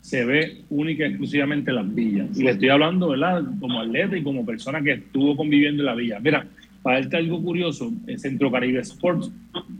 se 0.00 0.24
ve 0.24 0.62
única 0.70 1.04
y 1.04 1.08
exclusivamente 1.08 1.70
en 1.70 1.76
las 1.76 1.94
villas. 1.94 2.38
Y 2.38 2.42
le 2.42 2.50
estoy 2.52 2.68
hablando, 2.68 3.10
¿verdad? 3.10 3.44
Como 3.60 3.80
atleta 3.80 4.16
y 4.16 4.22
como 4.22 4.44
persona 4.44 4.82
que 4.82 4.92
estuvo 4.92 5.36
conviviendo 5.36 5.82
en 5.82 5.86
la 5.86 5.94
villa. 5.94 6.18
Mira, 6.20 6.46
para 6.82 7.00
darte 7.00 7.18
algo 7.18 7.42
curioso, 7.42 7.92
el 8.06 8.18
Centro 8.18 8.50
Caribe 8.50 8.80
Sports, 8.80 9.30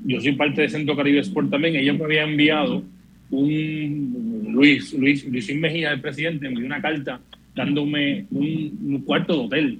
yo 0.04 0.20
soy 0.20 0.32
parte 0.32 0.62
de 0.62 0.68
Centro 0.68 0.96
Caribe 0.96 1.20
Sports 1.20 1.50
también, 1.50 1.76
ellos 1.76 1.98
me 1.98 2.04
habían 2.04 2.30
enviado 2.30 2.82
un, 3.30 4.48
Luis, 4.52 4.92
Luis, 4.92 5.24
Luis 5.26 5.54
Mejía, 5.54 5.92
el 5.92 6.00
presidente, 6.00 6.48
me 6.48 6.56
dio 6.56 6.66
una 6.66 6.82
carta 6.82 7.20
dándome 7.54 8.26
un, 8.30 9.02
cuarto 9.06 9.34
de 9.34 9.44
hotel 9.46 9.78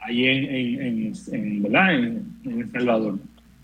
ahí 0.00 0.24
en, 0.24 1.12
en, 1.32 1.62
¿verdad? 1.62 1.94
En, 1.94 2.24
El 2.44 2.70
Salvador. 2.72 3.18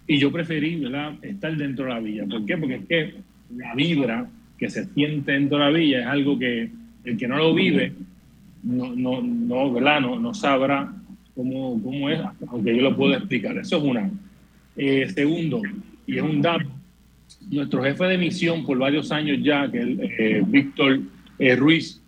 Y 0.07 0.19
yo 0.19 0.31
preferí 0.31 0.77
¿verdad? 0.77 1.15
estar 1.23 1.57
dentro 1.57 1.87
de 1.87 1.91
la 1.91 2.01
villa. 2.01 2.27
¿Por 2.27 2.45
qué? 2.47 2.57
Porque 2.57 2.75
es 2.77 2.87
que 2.87 3.15
la 3.57 3.75
vibra 3.75 4.29
que 4.59 4.69
se 4.69 4.87
siente 4.87 5.33
dentro 5.33 5.59
de 5.59 5.65
la 5.65 5.71
villa 5.71 6.01
es 6.01 6.07
algo 6.07 6.39
que 6.39 6.71
el 7.05 7.17
que 7.17 7.29
no 7.29 7.37
lo 7.37 7.55
vive 7.55 7.93
no, 8.63 8.95
no, 8.95 9.23
no, 9.23 9.73
¿verdad? 9.73 10.01
no, 10.01 10.19
no 10.19 10.35
sabrá 10.35 10.93
cómo, 11.35 11.81
cómo 11.83 12.11
es, 12.11 12.21
aunque 12.49 12.77
yo 12.77 12.83
lo 12.83 12.97
puedo 12.97 13.15
explicar. 13.15 13.57
Eso 13.57 13.79
es 13.79 13.83
una. 13.85 14.11
Eh, 14.77 15.09
segundo, 15.15 15.63
y 16.07 16.17
es 16.17 16.23
un 16.23 16.43
dato, 16.43 16.69
nuestro 17.51 17.83
jefe 17.83 18.05
de 18.05 18.19
misión 18.19 18.65
por 18.65 18.79
varios 18.79 19.11
años 19.13 19.39
ya, 19.43 19.71
que 19.71 19.81
es 19.81 19.99
eh, 20.19 20.43
Víctor 20.47 21.01
eh, 21.39 21.57
Ruiz, 21.57 22.01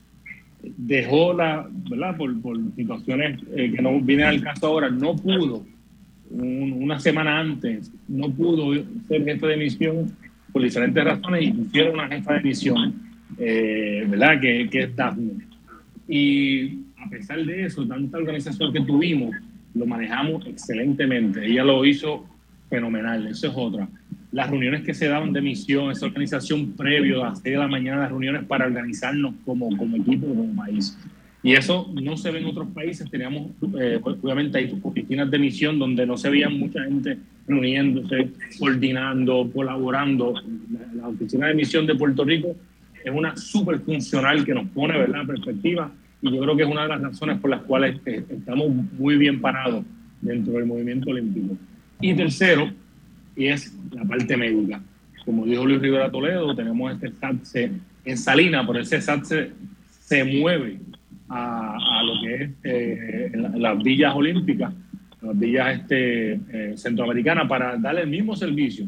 dejó 0.62 1.32
la, 1.32 1.68
¿verdad? 1.88 2.16
Por, 2.16 2.40
por 2.40 2.59
situaciones 2.74 3.40
que 3.55 3.80
no 3.80 4.01
vienen 4.01 4.26
al 4.26 4.42
caso 4.42 4.66
ahora, 4.66 4.90
no 4.90 5.16
pudo, 5.16 5.64
una 6.30 7.01
semana 7.01 7.40
antes, 7.40 7.90
no 8.09 8.30
pudo 8.30 8.74
ser 9.09 9.24
jefe 9.24 9.46
de 9.46 9.57
misión 9.57 10.12
por 10.53 10.62
diferentes 10.62 11.05
razones 11.05 11.42
y 11.44 11.53
pusieron 11.53 11.94
una 11.94 12.09
jefa 12.09 12.34
de 12.34 12.40
misión, 12.40 12.94
¿verdad? 13.36 14.40
Que, 14.40 14.68
que 14.70 14.80
es 14.80 14.96
Daphne. 14.96 15.44
Y 16.09 16.80
a 16.96 17.09
pesar 17.09 17.44
de 17.44 17.64
eso, 17.64 17.86
tanta 17.86 18.18
organización 18.18 18.72
que 18.72 18.80
tuvimos, 18.80 19.34
lo 19.74 19.86
manejamos 19.86 20.46
excelentemente. 20.46 21.46
Ella 21.46 21.64
lo 21.64 21.84
hizo 21.84 22.26
fenomenal, 22.68 23.26
eso 23.26 23.48
es 23.48 23.53
otra. 23.57 23.88
Las 24.32 24.48
reuniones 24.48 24.82
que 24.82 24.94
se 24.94 25.09
daban 25.09 25.32
de 25.32 25.40
misión, 25.40 25.90
esa 25.90 26.07
organización 26.07 26.72
previo 26.72 27.22
a 27.24 27.30
las 27.30 27.40
6 27.40 27.55
de 27.55 27.59
la 27.59 27.68
mañana, 27.68 28.03
las 28.03 28.11
reuniones 28.11 28.44
para 28.44 28.66
organizarnos 28.66 29.34
como, 29.44 29.76
como 29.76 29.96
equipo, 29.96 30.26
como 30.26 30.55
país. 30.55 30.96
Y 31.42 31.53
eso 31.53 31.90
no 32.01 32.16
se 32.16 32.30
ve 32.30 32.40
en 32.40 32.46
otros 32.46 32.68
países. 32.68 33.11
Teníamos, 33.11 33.51
eh, 33.80 33.98
obviamente, 34.03 34.59
hay 34.59 34.78
oficinas 34.82 35.30
de 35.30 35.38
misión 35.38 35.78
donde 35.78 36.07
no 36.07 36.16
se 36.16 36.28
veía 36.28 36.48
mucha 36.48 36.84
gente 36.84 37.18
reuniéndose, 37.51 38.30
coordinando, 38.59 39.51
colaborando. 39.53 40.34
La, 40.94 41.09
oficina 41.09 41.48
de 41.48 41.55
misión 41.55 41.86
de 41.86 41.94
Puerto 41.94 42.24
Rico 42.24 42.55
es 43.05 43.12
una 43.12 43.36
súper 43.36 43.80
funcional 43.80 44.44
que 44.44 44.55
nos 44.55 44.68
pone, 44.68 44.96
¿verdad?, 44.98 45.26
perspectiva 45.26 45.90
y 46.22 46.34
yo 46.34 46.40
creo 46.42 46.57
que 46.57 46.62
es 46.64 46.68
una 46.68 46.82
de 46.82 46.88
las 46.88 47.01
razones 47.01 47.38
por 47.40 47.51
las 47.51 47.62
cuales 47.62 47.98
eh, 48.05 48.24
estamos 48.28 48.68
muy 48.98 49.16
bien 49.16 49.40
parados 49.40 49.84
dentro 50.20 50.53
del 50.55 50.66
movimiento 50.66 51.11
olímpico. 51.11 51.57
Y 52.01 52.14
tercero, 52.14 52.70
y 53.36 53.46
es 53.46 53.74
la 53.92 54.05
parte 54.05 54.36
médica. 54.36 54.82
Como 55.24 55.46
dijo 55.46 55.64
Luis 55.64 55.80
Rivera 55.80 56.11
Toledo, 56.11 56.55
tenemos 56.55 56.92
este 56.92 57.12
SATSE 57.12 57.72
en 58.05 58.18
Salina, 58.18 58.66
pero 58.66 58.80
ese 58.80 59.01
SATSE 59.01 59.53
se 60.01 60.24
mueve 60.24 60.78
a, 61.28 62.03
lo 62.05 62.20
que 62.20 62.44
es 62.44 62.51
eh, 62.64 63.32
las 63.55 63.82
villas 63.82 64.14
olímpicas, 64.14 64.74
las 65.23 65.39
villas 65.39 65.81
este, 65.81 66.33
eh, 66.33 66.75
centroamericanas, 66.77 67.49
para 67.49 67.77
darle 67.77 68.03
el 68.03 68.09
mismo 68.09 68.35
servicio 68.37 68.87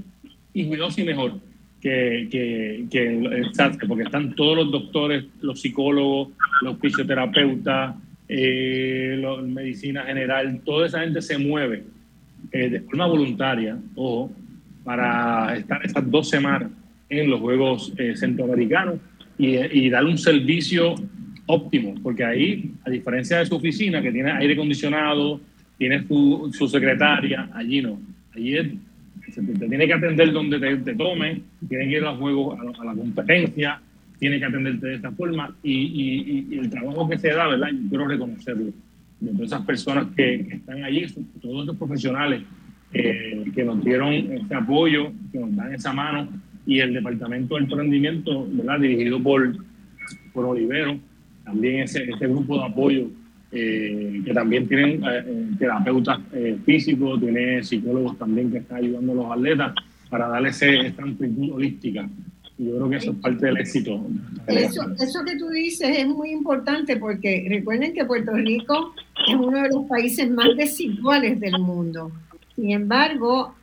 y 0.53 0.65
cuidados 0.67 0.99
y 0.99 1.05
mejor 1.05 1.35
que, 1.81 2.29
que, 2.91 3.17
el 3.17 3.55
SATSE, 3.55 3.87
porque 3.87 4.05
están 4.05 4.35
todos 4.35 4.57
los 4.57 4.71
doctores, 4.71 5.25
los 5.41 5.61
psicólogos, 5.61 6.29
los 6.61 6.79
fisioterapeutas, 6.79 7.97
eh, 8.29 9.19
la 9.21 9.43
medicina 9.43 10.05
general, 10.05 10.61
toda 10.65 10.87
esa 10.87 11.01
gente 11.01 11.21
se 11.21 11.39
mueve 11.39 11.85
eh, 12.53 12.71
de 12.71 12.81
forma 12.81 13.07
voluntaria 13.07 13.77
o 13.97 14.31
para 14.85 15.57
estar 15.57 15.85
esas 15.85 16.09
dos 16.11 16.29
semanas 16.29 16.71
en 17.09 17.29
los 17.29 17.41
Juegos 17.41 17.93
Centroamericanos 18.15 18.97
y, 19.37 19.57
y 19.57 19.91
dar 19.91 20.05
un 20.05 20.17
servicio 20.17 20.95
óptimo, 21.47 21.95
porque 22.03 22.25
ahí, 22.25 22.73
a 22.85 22.91
diferencia 22.91 23.39
de 23.39 23.47
su 23.47 23.57
oficina, 23.57 24.01
que 24.01 24.13
tiene 24.13 24.31
aire 24.33 24.55
acondicionado, 24.55 25.41
tiene 25.79 26.07
su, 26.07 26.51
su 26.53 26.69
secretaria, 26.69 27.49
allí 27.53 27.83
no. 27.83 27.99
Allí 28.35 28.57
es, 28.57 28.67
se 29.33 29.43
te, 29.43 29.69
tiene 29.69 29.87
que 29.87 29.95
atender 29.95 30.33
donde 30.33 30.59
te, 30.59 30.77
te 30.79 30.95
tome, 30.95 31.43
tiene 31.69 31.85
que 31.85 31.97
ir 31.97 32.03
a 32.05 32.13
los 32.13 32.19
juegos, 32.19 32.59
a 32.59 32.85
la 32.85 32.95
competencia, 32.95 33.81
tiene 34.19 34.39
que 34.39 34.45
atenderte 34.45 34.87
de 34.87 34.95
esta 34.95 35.11
forma 35.11 35.55
y, 35.63 36.57
el 36.57 36.71
trabajo 36.71 37.09
que 37.09 37.19
se 37.19 37.29
da, 37.29 37.49
¿verdad? 37.49 37.71
Yo 37.73 37.89
quiero 37.89 38.07
reconocerlo. 38.07 38.73
De 39.21 39.31
todas 39.33 39.47
esas 39.47 39.67
personas 39.67 40.07
que, 40.17 40.35
están 40.35 40.85
allí, 40.85 41.07
todos 41.41 41.65
esos 41.65 41.77
profesionales 41.77 42.43
eh, 42.93 43.45
que 43.55 43.65
nos 43.65 43.85
dieron 43.85 44.13
ese 44.13 44.55
apoyo, 44.55 45.13
que 45.33 45.39
nos 45.39 45.55
dan 45.57 45.75
esa 45.75 45.93
mano 45.93 46.29
y 46.67 46.79
el 46.79 46.95
Departamento 46.95 47.57
de 47.57 47.63
Emprendimiento, 47.63 48.47
¿verdad? 48.53 48.81
Dirigido 48.81 49.21
por, 49.21 49.57
por 50.33 50.45
Olivero, 50.45 50.99
también 51.45 51.81
ese, 51.81 52.05
ese 52.05 52.27
grupo 52.29 52.59
de 52.59 52.65
apoyo 52.65 53.09
eh, 53.53 54.23
que 54.25 54.33
también 54.33 54.67
tienen 54.67 55.03
eh, 55.05 55.51
terapeutas 55.59 56.21
físicos, 56.65 57.21
tiene 57.21 57.63
psicólogos 57.63 58.19
también 58.19 58.51
que 58.51 58.59
están 58.59 58.79
ayudando 58.79 59.13
a 59.13 59.15
los 59.15 59.33
atletas 59.33 59.75
para 60.11 60.29
darle 60.29 60.49
esa 60.49 60.67
amplitud 61.03 61.53
holística 61.53 62.09
yo 62.63 62.77
creo 62.77 62.91
que 62.91 62.97
eso 62.97 63.11
es 63.13 63.17
parte 63.19 63.47
del 63.47 63.57
éxito. 63.59 64.07
Eso, 64.47 64.83
eso 65.01 65.25
que 65.25 65.37
tú 65.37 65.49
dices 65.49 65.99
es 65.99 66.07
muy 66.07 66.31
importante 66.31 66.97
porque 66.97 67.47
recuerden 67.49 67.93
que 67.93 68.05
Puerto 68.05 68.33
Rico 68.33 68.95
es 69.27 69.35
uno 69.35 69.63
de 69.63 69.69
los 69.71 69.87
países 69.87 70.31
más 70.31 70.49
desiguales 70.57 71.41
del 71.41 71.59
mundo. 71.59 72.13
Sin 72.55 72.71
embargo, 72.71 73.55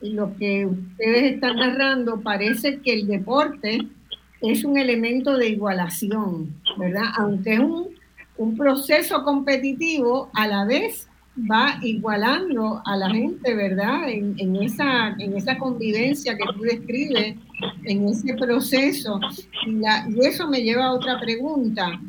lo 0.00 0.34
que 0.36 0.66
ustedes 0.66 1.34
están 1.34 1.56
narrando 1.56 2.20
parece 2.20 2.78
que 2.78 2.94
el 2.94 3.06
deporte 3.06 3.78
es 4.40 4.64
un 4.64 4.78
elemento 4.78 5.36
de 5.36 5.48
igualación, 5.48 6.54
¿verdad? 6.78 7.06
Aunque 7.18 7.54
es 7.54 7.60
un, 7.60 7.88
un 8.38 8.56
proceso 8.56 9.22
competitivo, 9.22 10.30
a 10.34 10.46
la 10.46 10.64
vez 10.64 11.08
va 11.50 11.78
igualando 11.82 12.82
a 12.84 12.96
la 12.96 13.10
gente, 13.10 13.54
¿verdad? 13.54 14.08
En, 14.08 14.56
esa, 14.56 15.10
en 15.18 15.36
esa 15.36 15.58
convivencia 15.58 16.36
que 16.36 16.44
tú 16.54 16.62
describes, 16.62 17.36
en 17.84 18.08
ese 18.08 18.34
proceso. 18.34 19.20
Y, 19.66 20.26
eso 20.26 20.48
me 20.48 20.62
lleva 20.62 20.86
a 20.86 20.92
otra 20.92 21.20
pregunta. 21.20 22.00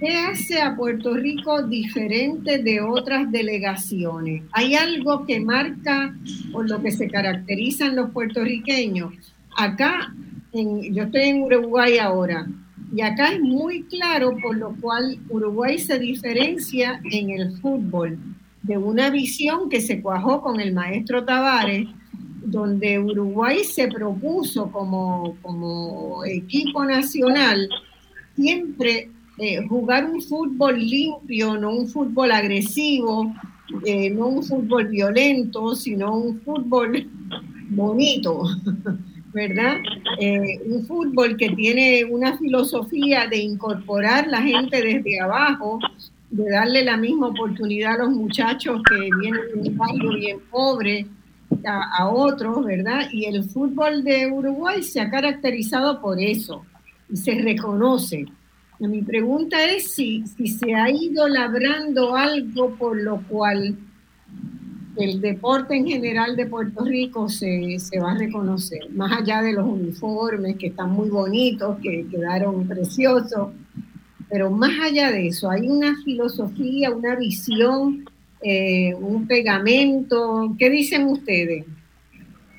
¿Qué 0.00 0.16
hace 0.16 0.60
a 0.62 0.74
Puerto 0.76 1.14
Rico 1.14 1.62
diferente 1.62 2.58
de 2.58 2.80
otras 2.80 3.30
delegaciones? 3.30 4.42
¿Hay 4.52 4.74
algo 4.74 5.26
que 5.26 5.40
marca 5.40 6.14
por 6.52 6.68
lo 6.68 6.82
que 6.82 6.90
se 6.90 7.08
caracterizan 7.08 7.96
los 7.96 8.10
puertorriqueños? 8.10 9.12
Acá, 9.56 10.12
yo 10.52 11.02
estoy 11.04 11.22
en 11.22 11.42
Uruguay 11.42 11.98
ahora, 11.98 12.46
y 12.92 13.00
acá 13.02 13.32
es 13.32 13.40
muy 13.40 13.84
claro 13.84 14.36
por 14.42 14.56
lo 14.56 14.74
cual 14.80 15.18
Uruguay 15.28 15.78
se 15.78 15.98
diferencia 15.98 17.00
en 17.10 17.30
el 17.30 17.56
fútbol 17.58 18.18
de 18.62 18.76
una 18.76 19.10
visión 19.10 19.68
que 19.68 19.80
se 19.80 20.00
cuajó 20.02 20.42
con 20.42 20.60
el 20.60 20.74
maestro 20.74 21.24
Tavares, 21.24 21.88
donde 22.44 22.98
Uruguay 22.98 23.64
se 23.64 23.88
propuso 23.88 24.70
como, 24.70 25.36
como 25.42 26.24
equipo 26.24 26.84
nacional 26.84 27.68
siempre 28.34 29.10
eh, 29.38 29.66
jugar 29.68 30.04
un 30.04 30.20
fútbol 30.20 30.78
limpio, 30.78 31.56
no 31.56 31.74
un 31.74 31.88
fútbol 31.88 32.32
agresivo, 32.32 33.32
eh, 33.86 34.10
no 34.10 34.26
un 34.28 34.42
fútbol 34.42 34.88
violento, 34.88 35.74
sino 35.74 36.16
un 36.16 36.40
fútbol 36.40 37.08
bonito. 37.70 38.42
¿verdad? 39.32 39.78
Eh, 40.18 40.60
un 40.66 40.84
fútbol 40.86 41.36
que 41.36 41.50
tiene 41.50 42.04
una 42.04 42.36
filosofía 42.36 43.26
de 43.26 43.38
incorporar 43.38 44.26
la 44.26 44.42
gente 44.42 44.82
desde 44.82 45.20
abajo, 45.20 45.78
de 46.30 46.50
darle 46.50 46.84
la 46.84 46.96
misma 46.96 47.28
oportunidad 47.28 47.94
a 47.94 48.04
los 48.04 48.10
muchachos 48.10 48.82
que 48.88 49.08
vienen 49.20 49.40
de 49.52 49.70
un 49.70 49.76
barrio 49.76 50.14
bien 50.14 50.38
pobre 50.50 51.06
a, 51.66 52.08
otros, 52.08 52.64
¿verdad? 52.64 53.08
Y 53.12 53.26
el 53.26 53.44
fútbol 53.44 54.04
de 54.04 54.30
Uruguay 54.30 54.82
se 54.82 55.00
ha 55.00 55.10
caracterizado 55.10 56.00
por 56.00 56.20
eso 56.20 56.64
y 57.08 57.16
se 57.16 57.34
reconoce. 57.34 58.26
mi 58.78 59.02
pregunta 59.02 59.62
es 59.64 59.90
si, 59.90 60.24
si 60.26 60.46
se 60.46 60.74
ha 60.74 60.88
ido 60.90 61.28
labrando 61.28 62.14
algo 62.14 62.70
por 62.76 62.96
lo 62.96 63.20
cual 63.28 63.76
el 64.96 65.20
deporte 65.20 65.76
en 65.76 65.86
general 65.86 66.36
de 66.36 66.46
Puerto 66.46 66.84
Rico 66.84 67.28
se, 67.28 67.78
va 68.02 68.12
a 68.12 68.18
reconocer, 68.18 68.90
más 68.90 69.12
allá 69.12 69.42
de 69.42 69.52
los 69.52 69.66
uniformes 69.66 70.56
que 70.56 70.68
están 70.68 70.90
muy 70.90 71.08
bonitos, 71.08 71.78
que 71.80 72.06
quedaron 72.10 72.66
preciosos, 72.66 73.50
pero 74.28 74.50
más 74.50 74.72
allá 74.82 75.10
de 75.10 75.28
eso, 75.28 75.50
hay 75.50 75.68
una 75.68 75.94
filosofía, 76.04 76.90
una 76.90 77.16
visión, 77.16 78.04
eh, 78.42 78.94
un 78.94 79.26
pegamento. 79.26 80.54
¿Qué 80.58 80.70
dicen 80.70 81.06
ustedes? 81.06 81.66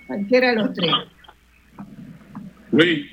Cualquiera 0.08 0.50
de 0.50 0.56
los 0.56 0.74
tres. 0.74 0.92
Luis. 2.72 3.06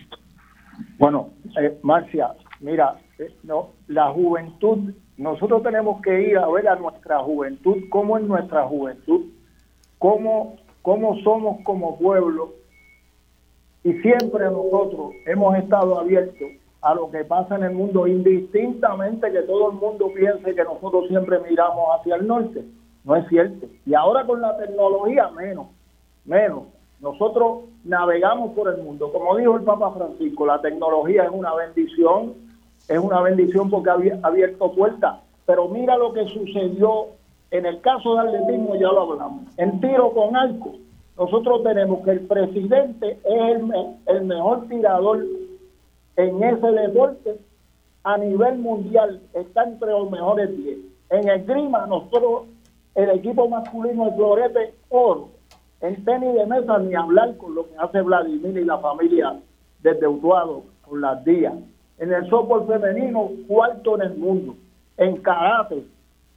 Bueno, 0.99 1.31
eh, 1.61 1.79
Marcia, 1.83 2.31
mira, 2.61 2.99
eh, 3.19 3.33
no, 3.45 3.71
la 3.87 4.11
juventud, 4.11 4.93
nosotros 5.19 5.62
tenemos 5.64 6.01
que 6.01 6.23
ir 6.23 6.39
a 6.39 6.49
ver 6.49 6.69
a 6.69 6.77
nuestra 6.77 7.19
juventud, 7.19 7.77
cómo 7.91 8.16
es 8.16 8.25
nuestra 8.25 8.64
juventud, 8.66 9.27
cómo, 9.99 10.57
cómo 10.81 11.19
somos 11.23 11.61
como 11.64 11.99
pueblo, 11.99 12.55
y 13.83 13.93
siempre 13.95 14.45
nosotros 14.45 15.12
hemos 15.27 15.57
estado 15.57 15.99
abiertos 15.99 16.49
a 16.83 16.95
lo 16.95 17.11
que 17.11 17.25
pasa 17.25 17.57
en 17.57 17.64
el 17.64 17.73
mundo, 17.73 18.07
indistintamente 18.07 19.33
que 19.33 19.43
todo 19.43 19.73
el 19.73 19.77
mundo 19.79 20.11
piense 20.14 20.55
que 20.55 20.64
nosotros 20.64 21.09
siempre 21.09 21.39
miramos 21.41 21.85
hacia 21.99 22.16
el 22.16 22.27
norte. 22.27 22.64
No 23.05 23.16
es 23.16 23.27
cierto. 23.29 23.66
Y 23.87 23.95
ahora 23.95 24.25
con 24.25 24.41
la 24.41 24.57
tecnología, 24.57 25.29
menos, 25.31 25.66
menos. 26.25 26.64
Nosotros 27.01 27.64
navegamos 27.85 28.53
por 28.53 28.69
el 28.73 28.83
mundo. 28.83 29.11
Como 29.12 29.37
dijo 29.37 29.57
el 29.57 29.62
Papa 29.62 29.93
Francisco, 29.93 30.47
la 30.47 30.61
tecnología 30.61 31.25
es 31.25 31.31
una 31.33 31.55
bendición, 31.55 32.35
es 32.89 32.99
una 32.99 33.20
bendición 33.20 33.70
porque 33.70 33.91
ha 33.91 34.26
abierto 34.26 34.72
puertas. 34.72 35.18
Pero 35.47 35.68
mira 35.68 35.97
lo 35.97 36.12
que 36.12 36.26
sucedió 36.26 37.07
en 37.51 37.66
el 37.66 37.80
caso 37.80 38.14
de 38.14 38.20
atletismo, 38.20 38.74
ya 38.74 38.89
lo 38.89 39.12
hablamos. 39.12 39.45
En 39.57 39.80
tiro 39.80 40.12
con 40.12 40.36
arco, 40.36 40.74
nosotros 41.18 41.62
tenemos 41.62 42.05
que 42.05 42.12
el 42.12 42.20
presidente 42.20 43.18
es 43.24 43.57
el, 44.07 44.24
mejor 44.24 44.68
tirador 44.68 45.24
en 46.16 46.43
ese 46.43 46.66
deporte 46.66 47.39
a 48.05 48.16
nivel 48.16 48.59
mundial 48.59 49.20
está 49.34 49.64
entre 49.64 49.91
los 49.91 50.11
mejores 50.11 50.57
10. 50.57 50.78
En 51.11 51.28
el 51.28 51.45
clima, 51.45 51.86
nosotros, 51.86 52.45
el 52.95 53.11
equipo 53.11 53.49
masculino 53.49 54.07
de 54.07 54.12
Florete, 54.12 54.74
oro. 54.89 55.30
En 55.80 56.05
tenis 56.05 56.34
de 56.34 56.47
mesa, 56.47 56.78
ni 56.78 56.95
hablar 56.95 57.36
con 57.36 57.55
lo 57.55 57.68
que 57.68 57.76
hace 57.78 58.01
Vladimir 58.01 58.57
y 58.57 58.64
la 58.64 58.78
familia 58.78 59.39
desde 59.82 60.09
Utuado 60.09 60.62
con 60.82 61.01
las 61.01 61.24
días. 61.24 61.55
En 61.99 62.12
el 62.12 62.28
softball 62.28 62.66
femenino, 62.66 63.30
cuarto 63.46 63.96
en 63.96 64.03
el 64.03 64.16
mundo. 64.16 64.55
En 64.96 65.16
karate, 65.16 65.84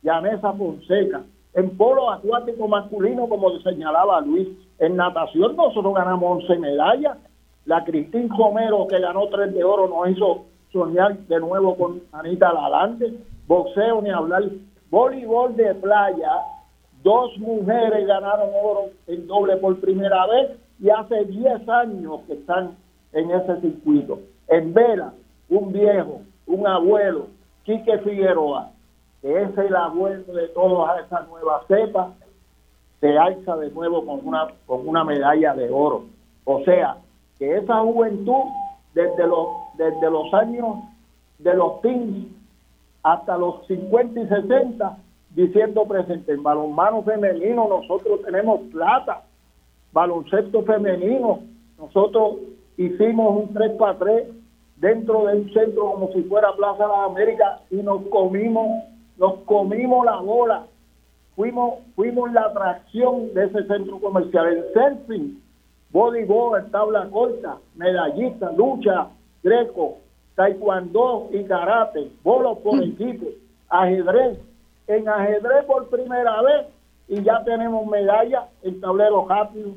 Yanesa 0.02 0.54
Fonseca. 0.54 1.22
En 1.54 1.78
polo 1.78 2.10
acuático 2.10 2.68
masculino, 2.68 3.28
como 3.28 3.60
señalaba 3.60 4.22
Luis. 4.22 4.48
En 4.80 4.96
natación, 4.96 5.56
nosotros 5.56 5.94
ganamos 5.94 6.44
11 6.44 6.58
medallas 6.60 7.18
la 7.66 7.84
Cristín 7.84 8.30
Romero, 8.30 8.88
que 8.88 9.00
ganó 9.00 9.28
tres 9.28 9.54
de 9.54 9.64
oro, 9.64 9.88
nos 9.88 10.10
hizo 10.10 10.46
soñar 10.72 11.18
de 11.28 11.40
nuevo 11.40 11.76
con 11.76 12.02
Anita 12.12 12.52
Lalande. 12.52 13.14
Boxeo, 13.48 14.02
ni 14.02 14.10
hablar. 14.10 14.44
Voleibol 14.90 15.56
de 15.56 15.74
playa, 15.76 16.32
dos 17.04 17.38
mujeres 17.38 18.06
ganaron 18.08 18.50
oro 18.62 18.90
en 19.08 19.28
doble 19.28 19.58
por 19.58 19.80
primera 19.80 20.26
vez 20.28 20.52
y 20.80 20.90
hace 20.90 21.26
10 21.26 21.70
años 21.70 22.22
que 22.28 22.34
están 22.34 22.76
en 23.14 23.32
ese 23.32 23.62
circuito. 23.62 24.20
En 24.48 24.74
vela, 24.74 25.14
un 25.52 25.74
viejo, 25.74 26.22
un 26.48 26.66
abuelo, 26.66 27.28
Quique 27.64 28.00
Figueroa, 28.00 28.72
que 29.22 29.44
es 29.44 29.58
el 29.58 29.76
abuelo 29.76 30.34
de 30.34 30.48
todas 30.50 31.06
esas 31.06 31.28
nuevas 31.28 31.64
cepas, 31.68 32.08
se 33.00 33.18
alza 33.18 33.58
de 33.58 33.70
nuevo 33.72 34.06
con 34.06 34.26
una, 34.26 34.48
con 34.66 34.88
una 34.88 35.04
medalla 35.04 35.54
de 35.54 35.70
oro. 35.70 36.06
O 36.46 36.64
sea, 36.64 36.98
que 37.38 37.58
esa 37.58 37.82
juventud 37.82 38.46
desde 38.94 39.28
los, 39.28 39.48
desde 39.78 40.10
los 40.10 40.34
años 40.34 40.78
de 41.40 41.54
los 41.54 41.82
teens 41.82 42.28
hasta 43.04 43.38
los 43.38 43.66
50 43.68 44.22
y 44.22 44.28
60 44.28 44.98
diciendo 45.32 45.86
presente. 45.86 46.32
En 46.32 46.44
balonmano 46.44 47.04
femenino 47.04 47.68
nosotros 47.68 48.22
tenemos 48.24 48.62
plata, 48.72 49.24
baloncesto 49.92 50.64
femenino, 50.64 51.40
nosotros 51.78 52.38
hicimos 52.78 53.44
un 53.44 53.54
3 53.54 53.72
para 53.72 53.98
3 53.98 54.41
dentro 54.82 55.28
de 55.28 55.38
un 55.38 55.54
centro 55.54 55.92
como 55.92 56.12
si 56.12 56.24
fuera 56.24 56.54
Plaza 56.56 56.84
de 56.84 56.90
las 56.90 57.10
Américas 57.12 57.62
y 57.70 57.76
nos 57.76 58.02
comimos, 58.08 58.84
nos 59.18 59.36
comimos 59.46 60.04
la 60.06 60.18
bola. 60.18 60.66
Fuimos, 61.36 61.76
fuimos 61.96 62.34
la 62.34 62.42
atracción 62.42 63.34
de 63.34 63.46
ese 63.46 63.64
centro 63.68 64.00
comercial. 64.00 64.48
El 64.48 64.66
surfing 64.74 65.40
voleibol, 65.92 66.66
tabla 66.72 67.08
corta, 67.12 67.58
medallista, 67.76 68.52
lucha, 68.54 69.08
greco, 69.44 69.98
taekwondo 70.36 71.30
y 71.32 71.44
karate, 71.44 72.12
bolos 72.24 72.58
por 72.60 72.76
mm. 72.76 72.84
equipo, 72.84 73.28
ajedrez. 73.70 74.40
En 74.88 75.08
ajedrez 75.08 75.64
por 75.66 75.88
primera 75.90 76.42
vez 76.42 76.66
y 77.08 77.22
ya 77.24 77.44
tenemos 77.44 77.86
medalla 77.86 78.48
en 78.64 78.82
tablero 78.82 79.28
rápido. 79.30 79.74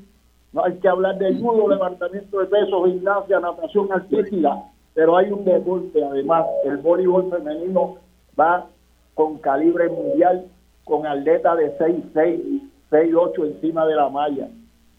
No 0.52 0.64
hay 0.64 0.78
que 0.78 0.88
hablar 0.88 1.18
de 1.18 1.34
judo, 1.34 1.68
levantamiento 1.68 2.38
de 2.38 2.46
peso, 2.46 2.84
gimnasia, 2.84 3.40
natación 3.40 3.92
artística, 3.92 4.62
pero 4.94 5.16
hay 5.16 5.30
un 5.30 5.44
deporte 5.44 6.04
además, 6.04 6.46
el 6.64 6.78
voleibol 6.78 7.30
femenino 7.30 7.96
va 8.38 8.66
con 9.14 9.38
calibre 9.38 9.88
mundial, 9.88 10.46
con 10.84 11.06
atleta 11.06 11.54
de 11.56 11.76
6'6, 11.78 12.70
6'8 12.90 13.46
encima 13.46 13.86
de 13.86 13.96
la 13.96 14.08
malla 14.08 14.48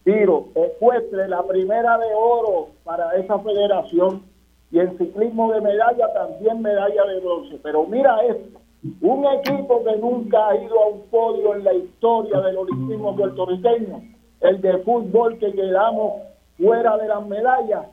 tiro 0.06 0.46
ecuestre, 0.54 1.26
la 1.26 1.42
primera 1.42 1.98
de 1.98 2.06
oro 2.14 2.68
para 2.84 3.16
esa 3.16 3.40
federación 3.40 4.22
y 4.70 4.78
en 4.78 4.96
ciclismo 4.96 5.52
de 5.52 5.60
medalla 5.60 6.12
también 6.12 6.62
medalla 6.62 7.04
de 7.06 7.18
bronce. 7.18 7.58
Pero 7.60 7.84
mira 7.86 8.16
esto, 8.24 8.60
un 9.00 9.26
equipo 9.26 9.82
que 9.82 9.96
nunca 9.96 10.48
ha 10.48 10.56
ido 10.56 10.80
a 10.80 10.86
un 10.90 11.00
podio 11.10 11.56
en 11.56 11.64
la 11.64 11.74
historia 11.74 12.40
del 12.40 12.56
olimpismo 12.56 13.16
puertorriqueño, 13.16 14.00
el 14.42 14.60
de 14.60 14.78
fútbol 14.78 15.38
que 15.38 15.52
quedamos 15.52 16.22
fuera 16.56 16.96
de 16.98 17.08
las 17.08 17.26
medallas, 17.26 17.86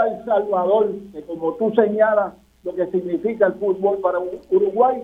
a 0.00 0.08
El 0.08 0.24
Salvador, 0.24 0.92
que 1.12 1.22
como 1.22 1.54
tú 1.54 1.72
señalas 1.74 2.34
lo 2.64 2.74
que 2.74 2.86
significa 2.86 3.46
el 3.46 3.54
fútbol 3.54 3.98
para 3.98 4.18
Uruguay, 4.50 5.02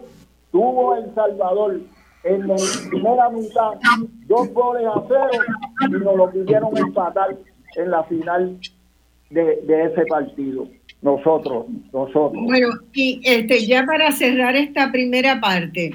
tuvo 0.50 0.96
El 0.96 1.14
Salvador 1.14 1.80
en 2.24 2.48
la 2.48 2.56
primera 2.88 3.30
mitad 3.30 3.72
dos 4.26 4.52
goles 4.52 4.86
a 4.86 5.02
cero 5.08 5.44
y 5.88 6.04
nos 6.04 6.16
lo 6.16 6.30
pudieron 6.30 6.76
empatar 6.76 7.36
en 7.76 7.90
la 7.90 8.02
final 8.04 8.58
de, 9.30 9.60
ese 9.66 10.04
partido. 10.06 10.68
Nosotros, 11.02 11.66
nosotros. 11.92 12.44
Bueno, 12.44 12.68
y 12.92 13.20
este, 13.24 13.64
ya 13.66 13.86
para 13.86 14.12
cerrar 14.12 14.54
esta 14.54 14.92
primera 14.92 15.40
parte, 15.40 15.92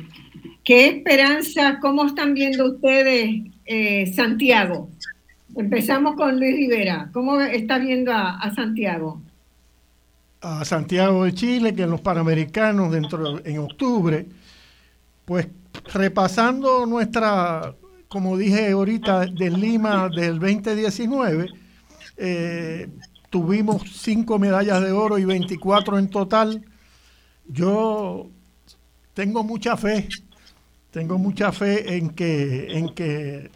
¿qué 0.64 0.88
esperanza, 0.88 1.80
cómo 1.80 2.06
están 2.06 2.34
viendo 2.34 2.66
ustedes 2.66 3.42
eh, 3.66 4.08
Santiago? 4.08 4.90
Empezamos 5.56 6.16
con 6.16 6.38
Luis 6.38 6.54
Rivera. 6.54 7.10
¿Cómo 7.14 7.40
está 7.40 7.78
viendo 7.78 8.12
a, 8.14 8.52
Santiago? 8.54 9.22
A 10.42 10.66
Santiago 10.66 11.24
de 11.24 11.34
Chile, 11.34 11.74
que 11.74 11.84
en 11.84 11.92
los 11.92 12.02
Panamericanos 12.02 12.92
dentro 12.92 13.44
en 13.46 13.60
octubre, 13.60 14.28
pues 15.24 15.48
repasando 15.94 16.86
nuestra, 16.86 17.74
como 18.10 18.38
dije 18.38 18.72
ahorita, 18.72 19.28
de 19.28 19.50
Lima 19.50 20.10
del 20.10 20.40
2019, 20.40 21.50
eh, 22.18 22.90
tuvimos 23.30 23.84
cinco 23.94 24.38
medallas 24.38 24.82
de 24.82 24.92
oro 24.92 25.18
y 25.18 25.24
24 25.24 25.98
en 26.00 26.10
total. 26.10 26.66
Yo 27.48 28.30
tengo 29.14 29.42
mucha 29.46 29.78
fe, 29.78 30.10
tengo 30.92 31.18
mucha 31.18 31.54
fe 31.54 31.96
en 31.96 32.10
que, 32.10 32.78
en 32.78 32.94
que 32.94 33.52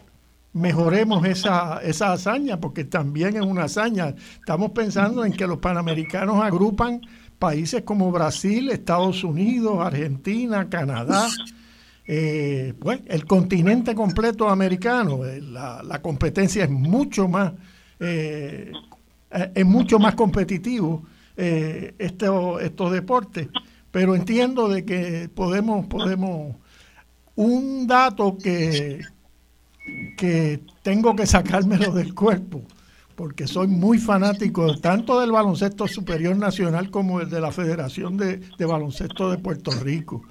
mejoremos 0.52 1.24
esa, 1.26 1.80
esa 1.82 2.12
hazaña, 2.12 2.58
porque 2.58 2.84
también 2.84 3.36
es 3.36 3.42
una 3.42 3.64
hazaña. 3.64 4.14
Estamos 4.34 4.72
pensando 4.72 5.24
en 5.24 5.32
que 5.32 5.46
los 5.46 5.58
panamericanos 5.58 6.42
agrupan 6.42 7.00
países 7.38 7.82
como 7.82 8.12
Brasil, 8.12 8.70
Estados 8.70 9.24
Unidos, 9.24 9.78
Argentina, 9.80 10.68
Canadá, 10.68 11.28
eh, 12.06 12.74
pues, 12.78 13.00
el 13.06 13.24
continente 13.24 13.94
completo 13.94 14.48
americano, 14.48 15.24
eh, 15.24 15.40
la, 15.40 16.00
competencia 16.02 16.64
es 16.64 16.70
mucho 16.70 17.28
más, 17.28 17.52
eh, 18.00 18.72
es 19.54 19.64
mucho 19.64 19.98
más 19.98 20.14
competitivo 20.14 21.04
estos 21.36 22.92
deportes, 22.92 23.48
pero 23.90 24.14
entiendo 24.14 24.68
de 24.68 24.84
que 24.84 25.30
podemos, 25.32 25.86
podemos, 25.86 26.56
un 27.36 27.86
dato 27.86 28.36
que, 28.36 29.00
que 30.16 30.60
tengo 30.82 31.16
que 31.16 31.26
sacármelo 31.26 31.92
del 31.92 32.14
cuerpo, 32.14 32.62
porque 33.14 33.46
soy 33.46 33.66
muy 33.68 33.98
fanático 33.98 34.78
tanto 34.78 35.20
del 35.20 35.32
baloncesto 35.32 35.86
superior 35.88 36.36
nacional 36.36 36.90
como 36.90 37.20
el 37.20 37.30
de 37.30 37.40
la 37.40 37.52
Federación 37.52 38.16
de, 38.16 38.40
Baloncesto 38.58 39.30
de 39.30 39.38
Puerto 39.38 39.70
Rico. 39.70 40.22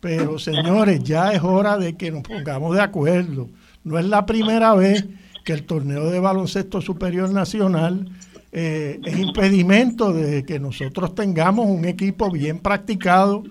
Pero 0.00 0.38
señores, 0.38 1.02
ya 1.02 1.32
es 1.32 1.42
hora 1.42 1.76
de 1.76 1.96
que 1.96 2.10
nos 2.10 2.22
pongamos 2.22 2.74
de 2.74 2.82
acuerdo. 2.82 3.48
No 3.84 3.98
es 3.98 4.04
la 4.04 4.26
primera 4.26 4.74
vez 4.74 5.04
que 5.44 5.52
el 5.52 5.64
torneo 5.64 6.10
de 6.10 6.20
baloncesto 6.20 6.80
superior 6.80 7.30
nacional 7.30 8.08
eh, 8.52 9.00
es 9.04 9.18
impedimento 9.18 10.12
de 10.12 10.44
que 10.44 10.58
nosotros 10.58 11.14
tengamos 11.14 11.66
un 11.66 11.84
equipo 11.84 12.30
bien 12.30 12.58
practicado. 12.58 13.44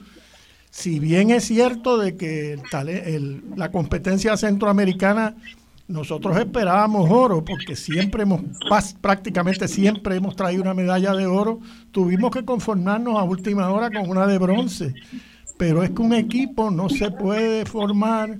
Si 0.70 0.99
bien 0.99 1.32
es 1.32 1.45
cierto 1.45 1.97
de 1.97 2.15
que 2.15 2.59
la 3.55 3.72
competencia 3.72 4.38
centroamericana 4.38 5.36
nosotros 5.88 6.38
esperábamos 6.38 7.09
oro 7.09 7.45
porque 7.45 7.76
siempre 7.76 8.24
hemos, 8.24 8.41
prácticamente 8.99 9.68
siempre 9.70 10.18
hemos 10.18 10.36
traído 10.36 10.61
una 10.61 10.74
medalla 10.74 11.13
de 11.13 11.26
oro. 11.26 11.59
Tuvimos 11.91 12.32
que 12.32 12.43
conformarnos 12.43 13.18
a 13.18 13.24
última 13.24 13.70
hora 13.70 13.89
con 13.89 14.09
una 14.09 14.28
de 14.28 14.38
bronce. 14.38 14.93
Pero 15.57 15.84
es 15.84 15.91
que 15.91 16.01
un 16.01 16.13
equipo 16.13 16.70
no 16.70 16.89
se 16.89 17.09
puede 17.09 17.65
formar 17.65 18.38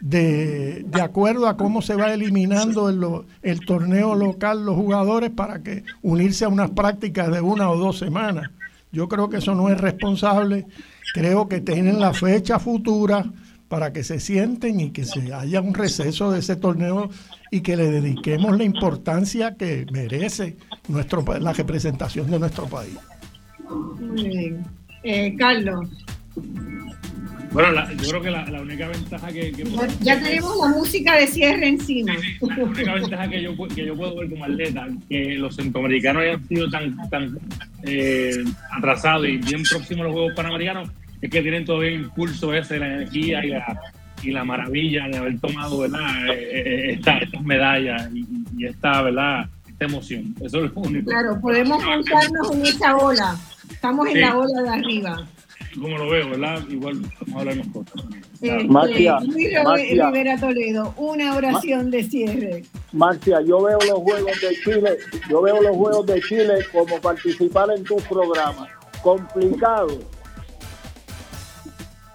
de, 0.00 0.86
acuerdo 1.02 1.48
a 1.48 1.56
cómo 1.56 1.82
se 1.82 1.96
va 1.96 2.14
eliminando 2.14 2.88
el, 2.88 3.04
el 3.42 3.60
torneo 3.66 4.14
local 4.14 4.64
los 4.64 4.76
jugadores 4.76 5.30
para 5.30 5.62
que 5.62 5.82
unirse 6.02 6.44
a 6.44 6.48
unas 6.48 6.70
prácticas 6.70 7.30
de 7.30 7.40
una 7.40 7.70
o 7.70 7.76
dos 7.76 7.98
semanas. 7.98 8.50
Yo 8.92 9.08
creo 9.08 9.28
que 9.28 9.38
eso 9.38 9.54
no 9.54 9.68
es 9.68 9.80
responsable. 9.80 10.66
Creo 11.12 11.48
que 11.48 11.60
tienen 11.60 12.00
la 12.00 12.14
fecha 12.14 12.58
futura 12.58 13.24
para 13.68 13.92
que 13.92 14.04
se 14.04 14.20
sienten 14.20 14.80
y 14.80 14.90
que 14.90 15.04
se 15.04 15.32
haya 15.32 15.60
un 15.60 15.74
receso 15.74 16.30
de 16.30 16.40
ese 16.40 16.56
torneo 16.56 17.10
y 17.50 17.60
que 17.60 17.76
le 17.76 17.90
dediquemos 17.90 18.56
la 18.56 18.64
importancia 18.64 19.56
que 19.56 19.86
merece 19.92 20.56
nuestro 20.88 21.24
la 21.40 21.52
representación 21.52 22.30
de 22.30 22.38
nuestro 22.38 22.66
país. 22.66 22.96
Muy 24.00 24.28
bien. 24.28 24.64
Eh, 25.02 25.34
Carlos. 25.36 25.88
Bueno, 27.54 27.88
yo 28.02 28.08
creo 28.08 28.20
que 28.20 28.30
la, 28.32 28.60
única 28.60 28.88
ventaja 28.88 29.28
que, 29.28 29.52
ya, 30.00 30.20
tenemos 30.20 30.56
la 30.60 30.76
música 30.76 31.14
de 31.14 31.28
cierre 31.28 31.68
encima. 31.68 32.12
la 32.40 32.64
única 32.64 32.94
ventaja 32.94 33.28
que 33.28 33.42
yo, 33.42 33.52
que 33.68 33.86
yo 33.86 33.94
puedo 33.94 34.16
ver 34.16 34.28
como 34.28 34.44
atleta, 34.44 34.88
que 35.08 35.36
los 35.36 35.54
centroamericanos 35.54 36.22
hayan 36.22 36.48
sido 36.48 36.68
tan, 36.68 36.96
tan 37.10 37.38
eh, 37.84 38.42
atrasados 38.72 39.28
y 39.28 39.36
bien 39.36 39.62
próximos 39.62 40.00
a 40.00 40.04
los 40.04 40.12
Juegos 40.14 40.32
Panamericanos, 40.34 40.90
es 41.22 41.30
que 41.30 41.42
tienen 41.42 41.64
todavía 41.64 41.90
el 41.90 42.00
impulso 42.00 42.52
ese, 42.52 42.76
la 42.76 42.86
energía 42.88 43.44
y 43.44 43.50
la, 43.50 43.80
y 44.24 44.30
la 44.32 44.42
maravilla 44.42 45.06
de 45.06 45.18
haber 45.18 45.38
tomado 45.38 45.78
¿verdad? 45.78 46.26
Eh, 46.32 46.50
eh, 46.52 46.92
estas 46.94 47.40
medallas 47.44 48.10
y, 48.12 48.66
esta, 48.66 49.00
¿verdad? 49.02 49.46
esta 49.68 49.84
emoción. 49.84 50.34
Eso 50.40 50.64
es 50.64 50.74
lo 50.74 50.80
único. 50.80 51.08
Claro, 51.08 51.40
podemos 51.40 51.84
montarnos 51.84 52.50
en 52.50 52.66
esa 52.66 52.96
ola. 52.96 53.36
Estamos 53.70 54.08
en 54.08 54.20
la 54.22 54.36
ola 54.36 54.62
de 54.62 54.68
arriba. 54.70 55.28
Como 55.74 55.98
lo 55.98 56.08
veo, 56.08 56.30
¿verdad? 56.30 56.62
Igual 56.68 57.00
vamos 57.00 57.34
a 57.34 57.38
hablar 57.40 57.56
más 57.56 57.68
cosas. 57.68 58.04
Marcia, 58.68 59.18
Rivera 59.18 60.38
Toledo, 60.38 60.94
una 60.96 61.34
oración 61.34 61.90
de 61.90 62.04
cierre. 62.04 62.64
Marcia, 62.92 63.40
yo 63.42 63.62
veo 63.62 63.78
los 63.78 63.98
juegos 64.00 64.40
de 64.40 64.56
Chile, 64.62 64.98
yo 65.28 65.42
veo 65.42 65.60
los 65.62 65.76
juegos 65.76 66.06
de 66.06 66.20
Chile 66.20 66.54
como 66.72 67.00
participar 67.00 67.70
en 67.76 67.84
tu 67.84 67.96
programa. 67.96 68.68
Complicado 69.02 69.98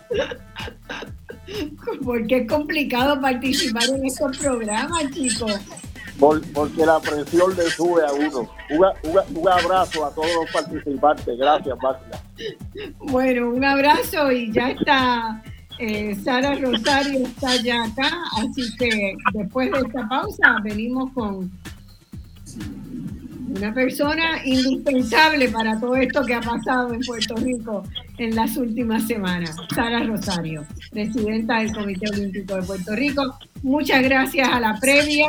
porque 2.04 2.38
es 2.38 2.48
complicado 2.48 3.20
participar 3.20 3.84
en 3.90 4.06
estos 4.06 4.38
programas, 4.38 5.10
chicos. 5.12 5.54
porque 6.20 6.86
la 6.86 7.00
presión 7.00 7.56
le 7.56 7.70
sube 7.70 8.04
a 8.06 8.12
uno. 8.14 8.50
Un, 8.70 9.50
abrazo 9.50 10.06
a 10.06 10.14
todos 10.14 10.30
los 10.36 10.52
participantes. 10.52 11.38
Gracias, 11.38 11.78
Marcia. 11.82 12.22
Bueno, 13.00 13.50
un 13.50 13.64
abrazo 13.64 14.32
y 14.32 14.52
ya 14.52 14.72
está. 14.72 15.44
Eh, 15.80 16.14
Sara 16.24 16.56
Rosario 16.56 17.26
está 17.26 17.56
ya 17.56 17.84
acá, 17.84 18.12
así 18.38 18.76
que 18.78 19.16
después 19.34 19.72
de 19.72 19.78
esta 19.78 20.10
pausa 20.10 20.58
venimos 20.62 21.10
con 21.14 21.50
una 23.56 23.74
persona 23.74 24.46
indispensable 24.46 25.50
para 25.50 25.80
todo 25.80 25.96
esto 25.96 26.24
que 26.26 26.34
ha 26.34 26.42
pasado 26.42 26.94
en 26.94 27.00
Puerto 27.02 27.36
Rico 27.38 27.84
en 28.18 28.36
las 28.36 28.58
últimas 28.58 29.08
semanas, 29.08 29.56
Sara 29.74 30.04
Rosario, 30.04 30.66
presidenta 30.92 31.60
del 31.60 31.74
Comité 31.74 32.10
Olímpico 32.10 32.56
de 32.56 32.64
Puerto 32.64 32.96
Rico. 32.96 33.40
Muchas 33.64 34.04
gracias 34.04 34.50
a 34.50 34.60
la 34.60 34.78
previa 34.80 35.28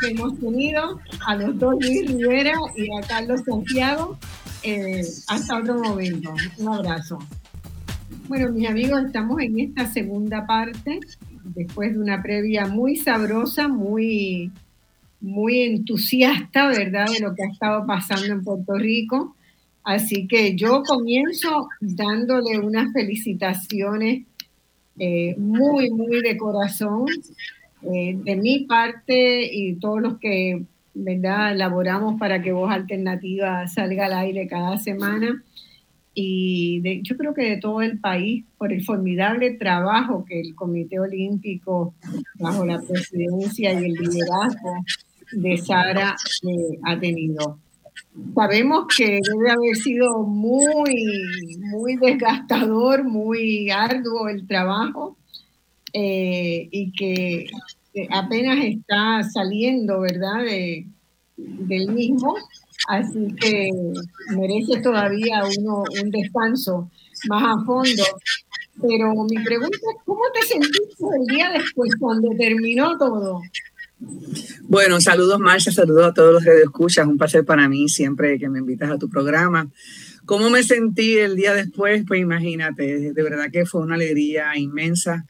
que 0.00 0.10
hemos 0.10 0.38
tenido, 0.38 1.00
a 1.26 1.36
los 1.36 1.58
dos 1.58 1.76
Luis 1.80 2.10
Rivera 2.10 2.54
y 2.76 2.88
a 2.92 3.06
Carlos 3.06 3.42
Santiago. 3.46 4.18
Eh, 4.62 5.02
hasta 5.28 5.58
otro 5.58 5.78
momento. 5.78 6.34
Un 6.58 6.68
abrazo. 6.68 7.18
Bueno, 8.28 8.52
mis 8.52 8.68
amigos, 8.68 9.04
estamos 9.04 9.40
en 9.40 9.58
esta 9.58 9.86
segunda 9.86 10.46
parte, 10.46 11.00
después 11.44 11.92
de 11.92 11.98
una 11.98 12.22
previa 12.22 12.66
muy 12.66 12.96
sabrosa, 12.96 13.68
muy 13.68 14.52
muy 15.22 15.60
entusiasta, 15.60 16.66
¿verdad?, 16.66 17.06
de 17.06 17.20
lo 17.20 17.34
que 17.34 17.44
ha 17.44 17.48
estado 17.48 17.86
pasando 17.86 18.26
en 18.26 18.42
Puerto 18.42 18.74
Rico. 18.74 19.36
Así 19.84 20.26
que 20.26 20.54
yo 20.56 20.82
comienzo 20.82 21.68
dándole 21.80 22.58
unas 22.58 22.92
felicitaciones 22.92 24.24
eh, 24.98 25.34
muy, 25.38 25.90
muy 25.90 26.20
de 26.20 26.36
corazón 26.36 27.06
eh, 27.82 28.16
de 28.22 28.36
mi 28.36 28.64
parte 28.64 29.48
y 29.52 29.74
todos 29.76 30.02
los 30.02 30.18
que, 30.18 30.64
¿verdad?, 30.94 31.52
elaboramos 31.52 32.18
para 32.18 32.42
que 32.42 32.52
Voz 32.52 32.70
Alternativa 32.70 33.66
salga 33.66 34.06
al 34.06 34.14
aire 34.14 34.46
cada 34.46 34.78
semana. 34.78 35.42
Y 36.14 37.02
yo 37.02 37.16
creo 37.16 37.32
que 37.32 37.42
de 37.42 37.56
todo 37.56 37.80
el 37.80 37.98
país, 37.98 38.44
por 38.58 38.72
el 38.72 38.84
formidable 38.84 39.52
trabajo 39.52 40.24
que 40.26 40.40
el 40.40 40.54
Comité 40.54 41.00
Olímpico, 41.00 41.94
bajo 42.38 42.66
la 42.66 42.80
presidencia 42.80 43.72
y 43.72 43.84
el 43.86 43.94
liderazgo 43.94 44.84
de 45.32 45.56
Sara 45.56 46.14
eh, 46.42 46.78
ha 46.84 47.00
tenido. 47.00 47.58
Sabemos 48.34 48.86
que 48.94 49.20
debe 49.22 49.50
haber 49.50 49.76
sido 49.76 50.22
muy, 50.24 50.94
muy 51.60 51.96
desgastador, 51.96 53.04
muy 53.04 53.70
arduo 53.70 54.28
el 54.28 54.46
trabajo 54.46 55.16
eh, 55.94 56.68
y 56.70 56.92
que 56.92 57.46
apenas 58.10 58.64
está 58.64 59.22
saliendo, 59.22 60.00
¿verdad?, 60.00 60.44
de, 60.44 60.86
del 61.36 61.92
mismo. 61.92 62.36
Así 62.88 63.28
que 63.40 63.70
merece 64.36 64.80
todavía 64.82 65.42
uno 65.58 65.84
un 66.02 66.10
descanso 66.10 66.90
más 67.28 67.42
a 67.44 67.64
fondo. 67.64 68.02
Pero 68.80 69.12
mi 69.28 69.42
pregunta 69.44 69.76
es, 69.76 70.02
¿cómo 70.04 70.22
te 70.34 70.46
sentiste 70.46 71.04
el 71.20 71.26
día 71.26 71.50
después 71.50 71.94
cuando 71.98 72.30
terminó 72.36 72.96
todo? 72.98 73.40
Bueno, 74.62 75.00
saludos 75.00 75.38
Marcia, 75.38 75.70
saludos 75.70 76.06
a 76.06 76.14
todos 76.14 76.32
los 76.32 76.42
que 76.42 76.62
escuchas. 76.62 77.06
Un 77.06 77.18
placer 77.18 77.44
para 77.44 77.68
mí 77.68 77.88
siempre 77.88 78.38
que 78.38 78.48
me 78.48 78.58
invitas 78.58 78.90
a 78.90 78.98
tu 78.98 79.08
programa. 79.08 79.70
¿Cómo 80.24 80.50
me 80.50 80.62
sentí 80.62 81.18
el 81.18 81.36
día 81.36 81.54
después? 81.54 82.04
Pues 82.06 82.20
imagínate, 82.20 83.12
de 83.12 83.22
verdad 83.22 83.50
que 83.52 83.66
fue 83.66 83.82
una 83.82 83.94
alegría 83.94 84.56
inmensa 84.56 85.24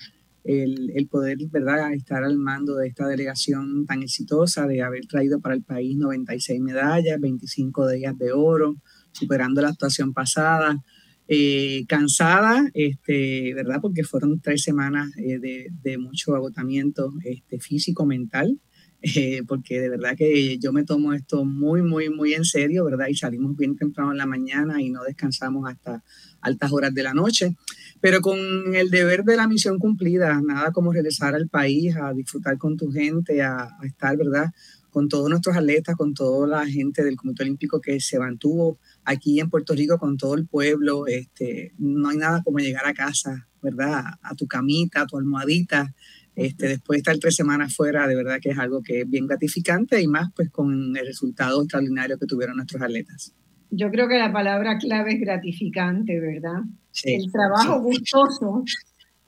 el, 0.44 0.90
el, 0.94 1.06
poder, 1.08 1.38
¿verdad?, 1.50 1.92
estar 1.92 2.24
al 2.24 2.38
mando 2.38 2.76
de 2.76 2.88
esta 2.88 3.06
delegación 3.06 3.86
tan 3.86 4.02
exitosa, 4.02 4.66
de 4.66 4.82
haber 4.82 5.06
traído 5.06 5.40
para 5.40 5.54
el 5.54 5.62
país 5.62 5.96
96 5.96 6.60
medallas, 6.60 7.20
25 7.20 7.86
de 7.86 7.98
ellas 7.98 8.18
de 8.18 8.32
oro, 8.32 8.76
superando 9.12 9.62
la 9.62 9.68
actuación 9.68 10.12
pasada. 10.12 10.82
Eh, 11.28 11.86
cansada, 11.88 12.68
este, 12.74 13.54
¿verdad? 13.54 13.78
Porque 13.80 14.02
fueron 14.02 14.40
tres 14.40 14.62
semanas 14.62 15.10
eh, 15.16 15.38
de, 15.38 15.68
de, 15.82 15.96
mucho 15.96 16.34
agotamiento 16.34 17.12
este, 17.24 17.58
físico, 17.58 18.04
mental, 18.04 18.60
eh, 19.02 19.42
porque 19.46 19.80
de 19.80 19.88
verdad 19.88 20.16
que 20.16 20.58
yo 20.58 20.72
me 20.72 20.84
tomo 20.84 21.12
esto 21.12 21.44
muy, 21.44 21.80
muy, 21.82 22.10
muy 22.10 22.34
en 22.34 22.44
serio, 22.44 22.84
¿verdad? 22.84 23.06
Y 23.08 23.14
salimos 23.14 23.56
bien 23.56 23.76
temprano 23.76 24.12
en 24.12 24.18
la 24.18 24.26
mañana 24.26 24.82
y 24.82 24.90
no 24.90 25.04
descansamos 25.04 25.70
hasta 25.70 26.02
altas 26.40 26.72
horas 26.72 26.92
de 26.92 27.02
la 27.02 27.14
noche, 27.14 27.56
pero 28.02 28.20
con 28.20 28.36
el 28.74 28.90
deber 28.90 29.22
de 29.22 29.36
la 29.36 29.46
misión 29.46 29.78
cumplida, 29.78 30.40
nada 30.42 30.72
como 30.72 30.92
regresar 30.92 31.36
al 31.36 31.48
país 31.48 31.94
a 31.96 32.12
disfrutar 32.12 32.58
con 32.58 32.76
tu 32.76 32.90
gente, 32.90 33.40
a, 33.42 33.62
a 33.62 33.86
estar, 33.86 34.16
¿verdad? 34.16 34.46
Con 34.90 35.08
todos 35.08 35.30
nuestros 35.30 35.56
atletas, 35.56 35.94
con 35.94 36.12
toda 36.12 36.48
la 36.48 36.66
gente 36.66 37.04
del 37.04 37.14
Comité 37.14 37.44
Olímpico 37.44 37.80
que 37.80 38.00
se 38.00 38.18
mantuvo 38.18 38.80
aquí 39.04 39.38
en 39.38 39.48
Puerto 39.48 39.72
Rico 39.76 39.98
con 39.98 40.16
todo 40.16 40.34
el 40.34 40.48
pueblo, 40.48 41.06
este, 41.06 41.74
no 41.78 42.08
hay 42.08 42.16
nada 42.16 42.42
como 42.42 42.58
llegar 42.58 42.86
a 42.86 42.92
casa, 42.92 43.48
¿verdad? 43.62 44.02
A 44.20 44.34
tu 44.34 44.48
camita, 44.48 45.02
a 45.02 45.06
tu 45.06 45.16
almohadita, 45.16 45.94
este, 46.34 46.66
después 46.66 46.96
de 46.96 46.98
estar 47.02 47.18
tres 47.18 47.36
semanas 47.36 47.76
fuera, 47.76 48.08
de 48.08 48.16
verdad 48.16 48.40
que 48.42 48.50
es 48.50 48.58
algo 48.58 48.82
que 48.82 49.02
es 49.02 49.08
bien 49.08 49.28
gratificante 49.28 50.02
y 50.02 50.08
más 50.08 50.32
pues 50.34 50.50
con 50.50 50.96
el 50.96 51.06
resultado 51.06 51.62
extraordinario 51.62 52.18
que 52.18 52.26
tuvieron 52.26 52.56
nuestros 52.56 52.82
atletas. 52.82 53.32
Yo 53.74 53.90
creo 53.90 54.06
que 54.06 54.18
la 54.18 54.30
palabra 54.30 54.76
clave 54.76 55.14
es 55.14 55.20
gratificante, 55.20 56.20
¿verdad? 56.20 56.60
el 57.04 57.32
trabajo 57.32 57.80
gustoso 57.80 58.64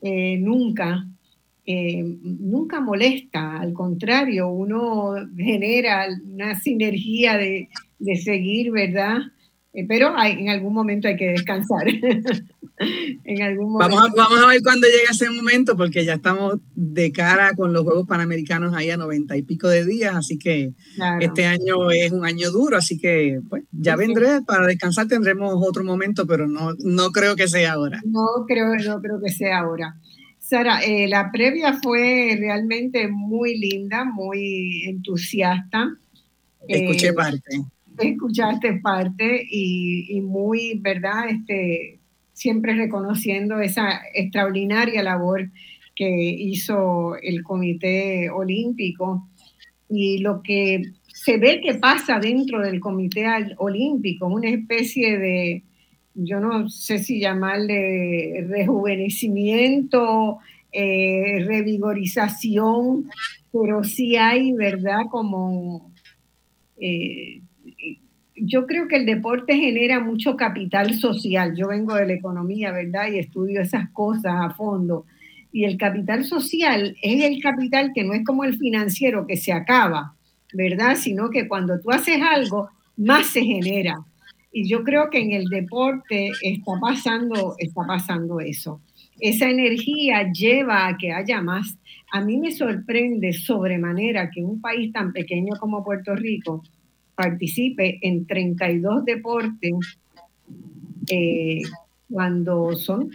eh, 0.03 0.37
nunca, 0.37 1.07
eh, 1.65 2.05
nunca 2.05 2.79
molesta, 2.81 3.57
al 3.57 3.73
contrario, 3.73 4.49
uno 4.49 5.15
genera 5.35 6.09
una 6.31 6.61
sinergia 6.61 7.39
de, 7.39 7.71
de 7.99 8.17
seguir, 8.17 8.71
¿verdad? 8.71 9.17
Eh, 9.75 9.85
pero 9.89 10.17
hay, 10.17 10.35
en 10.35 10.49
algún 10.49 10.73
momento 10.73 11.09
hay 11.09 11.17
que 11.17 11.31
descansar. 11.31 11.89
en 13.25 13.43
algún 13.43 13.73
momento. 13.73 13.97
Vamos, 13.97 14.11
a, 14.11 14.15
vamos 14.17 14.45
a 14.45 14.47
ver 14.47 14.63
cuándo 14.63 14.87
llega 14.87 15.11
ese 15.11 15.29
momento, 15.31 15.77
porque 15.77 16.05
ya 16.05 16.15
estamos 16.15 16.61
de 16.77 17.11
cara 17.11 17.53
con 17.57 17.73
los 17.73 17.83
Juegos 17.83 18.07
Panamericanos 18.07 18.73
ahí 18.73 18.91
a 18.91 18.97
noventa 18.97 19.37
y 19.37 19.43
pico 19.43 19.69
de 19.69 19.85
días, 19.85 20.15
así 20.15 20.39
que 20.39 20.73
este 21.21 21.47
año 21.47 21.91
es 21.91 22.13
un 22.13 22.25
año 22.25 22.53
duro, 22.53 22.77
así 22.77 22.99
que 22.99 23.41
pues 23.49 23.65
ya 23.73 23.97
vendré 23.97 24.43
para 24.43 24.67
descansar, 24.69 25.09
tendremos 25.09 25.53
otro 25.57 25.83
momento, 25.83 26.25
pero 26.25 26.47
no, 26.47 26.73
no 26.79 27.11
creo 27.11 27.35
que 27.35 27.49
sea 27.49 27.73
ahora. 27.73 28.01
No 28.05 28.45
creo, 28.47 28.77
no 28.77 29.01
creo 29.01 29.21
que 29.21 29.33
sea 29.33 29.59
ahora. 29.59 29.97
Sara, 30.39 30.85
eh, 30.85 31.09
la 31.09 31.33
previa 31.33 31.81
fue 31.83 32.37
realmente 32.39 33.09
muy 33.09 33.59
linda, 33.59 34.05
muy 34.05 34.85
entusiasta. 34.87 35.97
Escuché 36.69 37.09
eh, 37.09 37.13
parte 37.13 37.65
escuchaste 37.99 38.81
parte 38.81 39.47
y, 39.51 40.21
muy, 40.21 40.79
¿verdad? 40.81 41.29
Este, 41.29 41.99
siempre 42.33 42.75
reconociendo 42.75 43.61
esa 43.61 44.01
extraordinaria 44.13 45.03
labor 45.03 45.51
que 45.95 46.09
hizo 46.09 47.17
el 47.23 47.43
Comité 47.43 48.29
Olímpico 48.31 49.29
y 49.89 50.19
lo 50.19 50.43
que 50.43 50.83
se 51.07 51.39
ve 51.39 51.61
que 51.61 51.75
pasa 51.75 52.19
dentro 52.19 52.61
del 52.61 52.81
Comité 52.81 53.27
Olímpico, 53.59 54.27
una 54.27 54.51
especie 54.51 55.17
de, 55.19 55.63
yo 56.15 56.41
no 56.41 56.69
sé 56.69 56.99
si 56.99 57.21
llamarle 57.21 58.45
rejuvenecimiento, 58.49 60.39
eh, 60.73 61.45
revigorización, 61.47 63.09
pero 63.53 63.85
sí 63.85 64.17
hay, 64.17 64.53
¿verdad? 64.53 65.03
Como 65.09 65.93
eh, 66.81 67.41
yo 68.37 68.67
creo 68.67 68.89
que 68.89 68.97
el 68.97 69.07
deporte 69.07 69.57
genera 69.57 70.01
mucho 70.01 70.37
capital 70.37 70.95
social. 70.95 71.55
Yo 71.57 71.69
vengo 71.69 71.95
de 71.95 72.07
la 72.07 72.15
economía, 72.15 72.73
¿verdad? 72.73 73.09
Y 73.13 73.19
estudio 73.19 73.61
esas 73.61 73.91
cosas 73.91 74.35
a 74.35 74.51
fondo. 74.51 75.07
Y 75.53 75.65
el 75.65 75.77
capital 75.77 76.25
social 76.25 76.97
es 77.01 77.25
el 77.25 77.41
capital 77.41 77.93
que 77.95 78.03
no 78.03 78.13
es 78.13 78.25
como 78.25 78.45
el 78.45 78.59
financiero 78.59 79.27
que 79.27 79.37
se 79.37 79.53
acaba, 79.53 80.17
¿verdad? 80.53 80.97
Sino 80.97 81.31
que 81.31 81.47
cuando 81.47 81.79
tú 81.81 81.91
haces 81.93 82.21
algo, 82.21 82.71
más 82.97 83.27
se 83.27 83.43
genera. 83.43 83.95
Y 84.53 84.69
yo 84.69 84.83
creo 84.83 85.11
que 85.11 85.21
en 85.21 85.33
el 85.33 85.45
deporte 85.47 86.31
está 86.43 86.73
pasando, 86.81 87.55
está 87.59 87.83
pasando 87.87 88.41
eso. 88.41 88.81
Esa 89.21 89.49
energía 89.49 90.33
lleva 90.33 90.89
a 90.89 90.97
que 90.97 91.13
haya 91.13 91.41
más. 91.41 91.77
A 92.13 92.21
mí 92.21 92.37
me 92.37 92.51
sorprende 92.51 93.33
sobremanera 93.33 94.31
que 94.31 94.43
un 94.43 94.61
país 94.61 94.93
tan 94.93 95.13
pequeño 95.13 95.55
como 95.61 95.85
Puerto 95.85 96.17
Rico 96.17 96.63
participe 97.15 97.99
en 98.03 98.27
32 98.27 99.05
deportes 99.05 99.73
eh, 101.11 101.63
cuando 102.11 102.75
son 102.75 103.11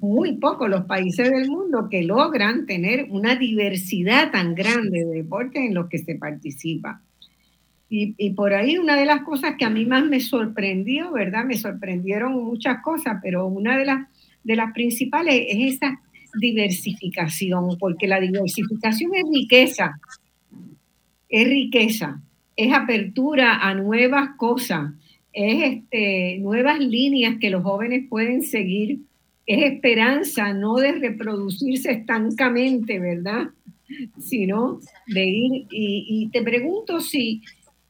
muy 0.00 0.36
pocos 0.36 0.68
los 0.68 0.84
países 0.84 1.30
del 1.30 1.48
mundo 1.48 1.88
que 1.90 2.02
logran 2.02 2.66
tener 2.66 3.06
una 3.10 3.34
diversidad 3.34 4.30
tan 4.30 4.54
grande 4.54 5.04
de 5.04 5.22
deportes 5.22 5.62
en 5.62 5.74
los 5.74 5.88
que 5.88 5.98
se 5.98 6.14
participa. 6.14 7.02
Y, 7.90 8.14
y, 8.18 8.30
por 8.30 8.52
ahí 8.52 8.76
una 8.76 8.96
de 8.96 9.06
las 9.06 9.22
cosas 9.22 9.54
que 9.58 9.64
a 9.64 9.70
mí 9.70 9.86
más 9.86 10.04
me 10.04 10.20
sorprendió, 10.20 11.10
¿verdad? 11.10 11.46
Me 11.46 11.56
sorprendieron 11.56 12.34
muchas 12.34 12.82
cosas, 12.82 13.18
pero 13.22 13.46
una 13.46 13.78
de 13.78 13.86
las, 13.86 14.06
de 14.44 14.56
las 14.56 14.72
principales 14.74 15.46
es 15.48 15.74
esa 15.76 15.98
diversificación, 16.38 17.78
porque 17.78 18.06
la 18.06 18.20
diversificación 18.20 19.14
es 19.14 19.24
riqueza, 19.32 19.98
es 21.30 21.48
riqueza 21.48 22.22
es 22.58 22.74
apertura 22.74 23.68
a 23.68 23.72
nuevas 23.74 24.30
cosas, 24.36 24.92
es 25.32 25.76
este, 25.76 26.38
nuevas 26.38 26.80
líneas 26.80 27.36
que 27.40 27.50
los 27.50 27.62
jóvenes 27.62 28.06
pueden 28.10 28.42
seguir, 28.42 28.98
es 29.46 29.72
esperanza, 29.72 30.52
no 30.52 30.74
de 30.74 30.90
reproducirse 30.92 31.92
estancamente, 31.92 32.98
¿verdad? 32.98 33.50
Sino 34.18 34.80
de 35.06 35.24
ir. 35.24 35.66
Y, 35.70 36.28
te 36.32 36.42
pregunto 36.42 37.00
si, 37.00 37.42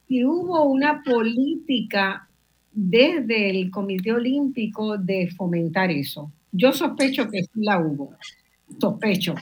si 0.07 0.23
hubo 0.23 0.63
una 0.65 1.01
política 1.01 2.29
desde 2.71 3.49
el 3.49 3.71
Comité 3.71 4.13
Olímpico 4.13 4.99
de 4.99 5.31
fomentar 5.35 5.89
eso. 5.89 6.31
Yo 6.51 6.71
sospecho 6.71 7.27
que 7.27 7.41
sí 7.41 7.49
la 7.55 7.79
hubo, 7.79 8.13
sospecho. 8.79 9.33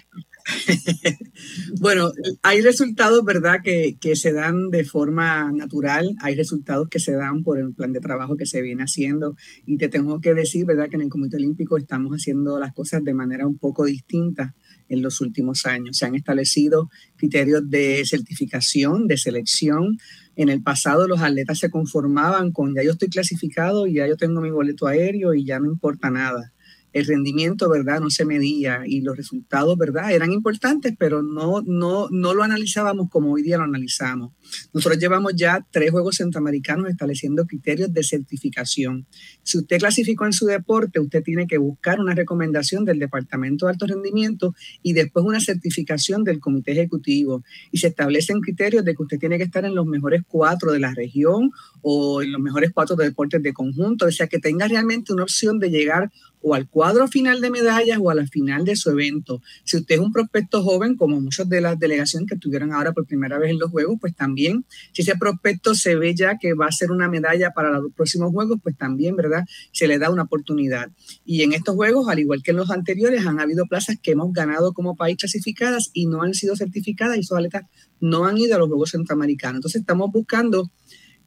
bueno, 1.80 2.12
hay 2.42 2.62
resultados, 2.62 3.24
¿verdad?, 3.24 3.60
que, 3.64 3.98
que, 4.00 4.16
se 4.16 4.32
dan 4.32 4.70
de 4.70 4.84
forma 4.84 5.52
natural, 5.52 6.16
hay 6.22 6.36
resultados 6.36 6.88
que 6.90 7.00
se 7.00 7.14
dan 7.14 7.44
por 7.44 7.60
el 7.60 7.74
plan 7.74 7.94
de 7.94 8.00
trabajo 8.00 8.38
que 8.38 8.46
se 8.46 8.62
viene 8.62 8.84
haciendo 8.84 9.36
y 9.66 9.78
te 9.78 9.90
tengo 9.90 10.22
que 10.22 10.34
decir, 10.34 10.66
¿verdad?, 10.66 10.90
que 10.90 10.96
en 10.96 11.04
el 11.04 11.10
Comité 11.10 11.38
Olímpico 11.38 11.78
estamos 11.78 12.14
haciendo 12.14 12.60
las 12.60 12.74
cosas 12.74 13.04
de 13.04 13.14
manera 13.14 13.46
un 13.46 13.58
poco 13.58 13.86
distinta 13.86 14.56
en 14.90 15.02
los 15.02 15.22
últimos 15.22 15.66
años. 15.66 15.98
Se 15.98 16.06
han 16.06 16.16
establecido 16.16 16.90
criterios 17.18 17.70
de 17.70 18.04
certificación, 18.06 19.08
de 19.08 19.18
selección. 19.18 19.98
En 20.36 20.50
el 20.50 20.62
pasado 20.62 21.08
los 21.08 21.22
atletas 21.22 21.60
se 21.60 21.70
conformaban 21.70 22.52
con 22.52 22.76
ya 22.76 22.84
yo 22.84 22.92
estoy 22.92 23.10
clasificado 23.10 23.88
ya 23.88 24.08
yo 24.08 24.18
tengo 24.18 24.40
mi 24.40 24.52
boleto 24.52 24.88
aéreo 24.88 25.34
y 25.34 25.46
ya 25.46 25.60
no 25.60 25.66
importa 25.66 26.10
nada 26.10 26.54
el 26.98 27.06
rendimiento, 27.06 27.70
¿verdad? 27.70 28.00
No 28.00 28.10
se 28.10 28.26
medía 28.26 28.82
y 28.86 29.02
los 29.02 29.16
resultados, 29.16 29.78
¿verdad? 29.78 30.12
Eran 30.12 30.32
importantes, 30.32 30.94
pero 30.98 31.22
no, 31.22 31.62
no, 31.66 32.08
no 32.10 32.34
lo 32.34 32.44
analizábamos 32.44 33.10
como 33.10 33.34
hoy 33.34 33.44
día 33.44 33.58
lo 33.58 33.64
analizamos. 33.64 34.34
Nosotros 34.74 35.00
llevamos 35.00 35.34
ya 35.36 35.66
tres 35.72 35.92
Juegos 35.92 36.18
Centroamericanos 36.18 36.90
estableciendo 36.90 37.46
criterios 37.46 37.94
de 37.94 38.04
certificación. 38.04 39.06
Si 39.44 39.58
usted 39.58 39.78
clasificó 39.78 40.26
en 40.26 40.34
su 40.34 40.46
deporte, 40.46 41.00
usted 41.00 41.24
tiene 41.24 41.48
que 41.48 41.58
buscar 41.58 42.00
una 42.00 42.14
recomendación 42.14 42.86
del 42.86 43.00
Departamento 43.00 43.66
de 43.66 43.74
Alto 43.74 43.88
Rendimiento 43.88 44.56
y 44.82 44.94
después 44.94 45.26
una 45.26 45.40
certificación 45.40 46.24
del 46.24 46.40
Comité 46.40 46.72
Ejecutivo. 46.72 47.44
Y 47.72 47.78
se 47.78 47.88
establecen 47.88 48.42
criterios 48.42 48.84
de 48.86 48.96
que 48.96 49.04
usted 49.04 49.20
tiene 49.20 49.38
que 49.38 49.44
estar 49.44 49.66
en 49.66 49.76
los 49.76 49.86
mejores 49.86 50.24
cuatro 50.28 50.72
de 50.72 50.80
la 50.80 50.94
región 50.94 51.52
o 51.82 52.22
en 52.22 52.32
los 52.32 52.42
mejores 52.42 52.72
cuatro 52.74 52.96
de 52.96 53.06
deportes 53.06 53.42
de 53.44 53.54
conjunto. 53.54 54.06
O 54.06 54.12
sea, 54.12 54.28
que 54.28 54.40
tenga 54.40 54.68
realmente 54.68 55.14
una 55.14 55.24
opción 55.24 55.60
de 55.60 55.70
llegar 55.70 56.12
o 56.48 56.54
al 56.56 56.70
cuadro 56.70 57.08
final 57.08 57.42
de 57.42 57.50
medallas 57.50 58.00
o 58.02 58.10
a 58.10 58.16
la 58.16 58.26
final 58.26 58.64
de 58.64 58.76
su 58.76 58.90
evento. 58.90 59.42
Si 59.66 59.76
usted 59.76 59.96
es 59.96 60.02
un 60.02 60.14
prospecto 60.14 60.64
joven, 60.64 60.96
como 60.96 61.20
muchos 61.20 61.50
de 61.50 61.60
las 61.60 61.78
delegaciones 61.78 62.30
que 62.30 62.36
estuvieron 62.36 62.72
ahora 62.72 62.94
por 62.94 63.06
primera 63.06 63.38
vez 63.38 63.52
en 63.52 63.60
los 63.60 63.70
Juegos, 63.70 63.98
pues 64.00 64.16
también, 64.16 64.66
si 64.94 65.02
ese 65.02 65.16
prospecto 65.18 65.76
se 65.76 65.96
ve 65.96 66.16
ya 66.16 66.38
que 66.38 66.54
va 66.54 66.68
a 66.68 66.72
ser 66.72 66.92
una 66.92 67.10
medalla 67.10 67.52
para 67.52 67.70
los 67.72 67.92
próximos 67.92 68.32
Juegos, 68.32 68.60
pues 68.64 68.78
también, 68.78 69.16
¿verdad? 69.18 69.44
Se 69.74 69.88
le 69.88 70.00
da 70.00 70.10
una 70.10 70.24
oportunidad. 70.24 70.90
Y 71.26 71.42
en 71.42 71.52
estos 71.52 71.76
Juegos, 71.76 72.08
al 72.08 72.20
igual 72.20 72.42
que 72.44 72.52
en 72.52 72.58
los 72.58 72.72
anteriores, 72.72 73.26
han 73.26 73.40
habido 73.42 73.66
plazas 73.66 73.98
que 74.02 74.12
hemos 74.12 74.32
ganado 74.32 74.74
como 74.74 74.96
país 74.96 75.18
clasificadas 75.18 75.90
y 75.94 76.06
no 76.06 76.22
han 76.22 76.34
sido 76.34 76.56
certificadas 76.56 77.18
y 77.18 77.22
esos 77.22 77.38
atletas 77.38 77.64
no 78.00 78.26
han 78.26 78.38
ido 78.38 78.56
a 78.56 78.60
los 78.60 78.70
Juegos 78.70 78.92
Centroamericanos. 78.92 79.58
Entonces 79.58 79.82
estamos 79.82 80.12
buscando 80.14 80.72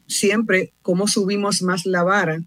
siempre 0.06 0.72
cómo 0.80 1.06
subimos 1.08 1.62
más 1.62 1.84
la 1.84 2.02
vara 2.02 2.40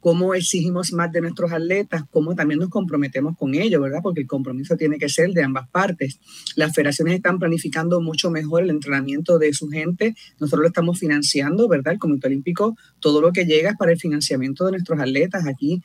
cómo 0.00 0.34
exigimos 0.34 0.92
más 0.92 1.12
de 1.12 1.20
nuestros 1.20 1.52
atletas, 1.52 2.04
cómo 2.10 2.34
también 2.34 2.58
nos 2.58 2.70
comprometemos 2.70 3.36
con 3.36 3.54
ellos, 3.54 3.80
¿verdad? 3.80 4.00
Porque 4.02 4.22
el 4.22 4.26
compromiso 4.26 4.76
tiene 4.76 4.98
que 4.98 5.08
ser 5.08 5.30
de 5.30 5.42
ambas 5.42 5.68
partes. 5.68 6.18
Las 6.56 6.74
federaciones 6.74 7.14
están 7.14 7.38
planificando 7.38 8.00
mucho 8.00 8.30
mejor 8.30 8.62
el 8.62 8.70
entrenamiento 8.70 9.38
de 9.38 9.52
su 9.52 9.68
gente. 9.68 10.14
Nosotros 10.40 10.62
lo 10.62 10.68
estamos 10.68 10.98
financiando, 10.98 11.68
¿verdad? 11.68 11.94
El 11.94 11.98
Comité 11.98 12.28
Olímpico, 12.28 12.76
todo 12.98 13.20
lo 13.20 13.32
que 13.32 13.44
llega 13.44 13.70
es 13.70 13.76
para 13.76 13.92
el 13.92 13.98
financiamiento 13.98 14.64
de 14.64 14.72
nuestros 14.72 14.98
atletas. 14.98 15.46
Aquí, 15.46 15.82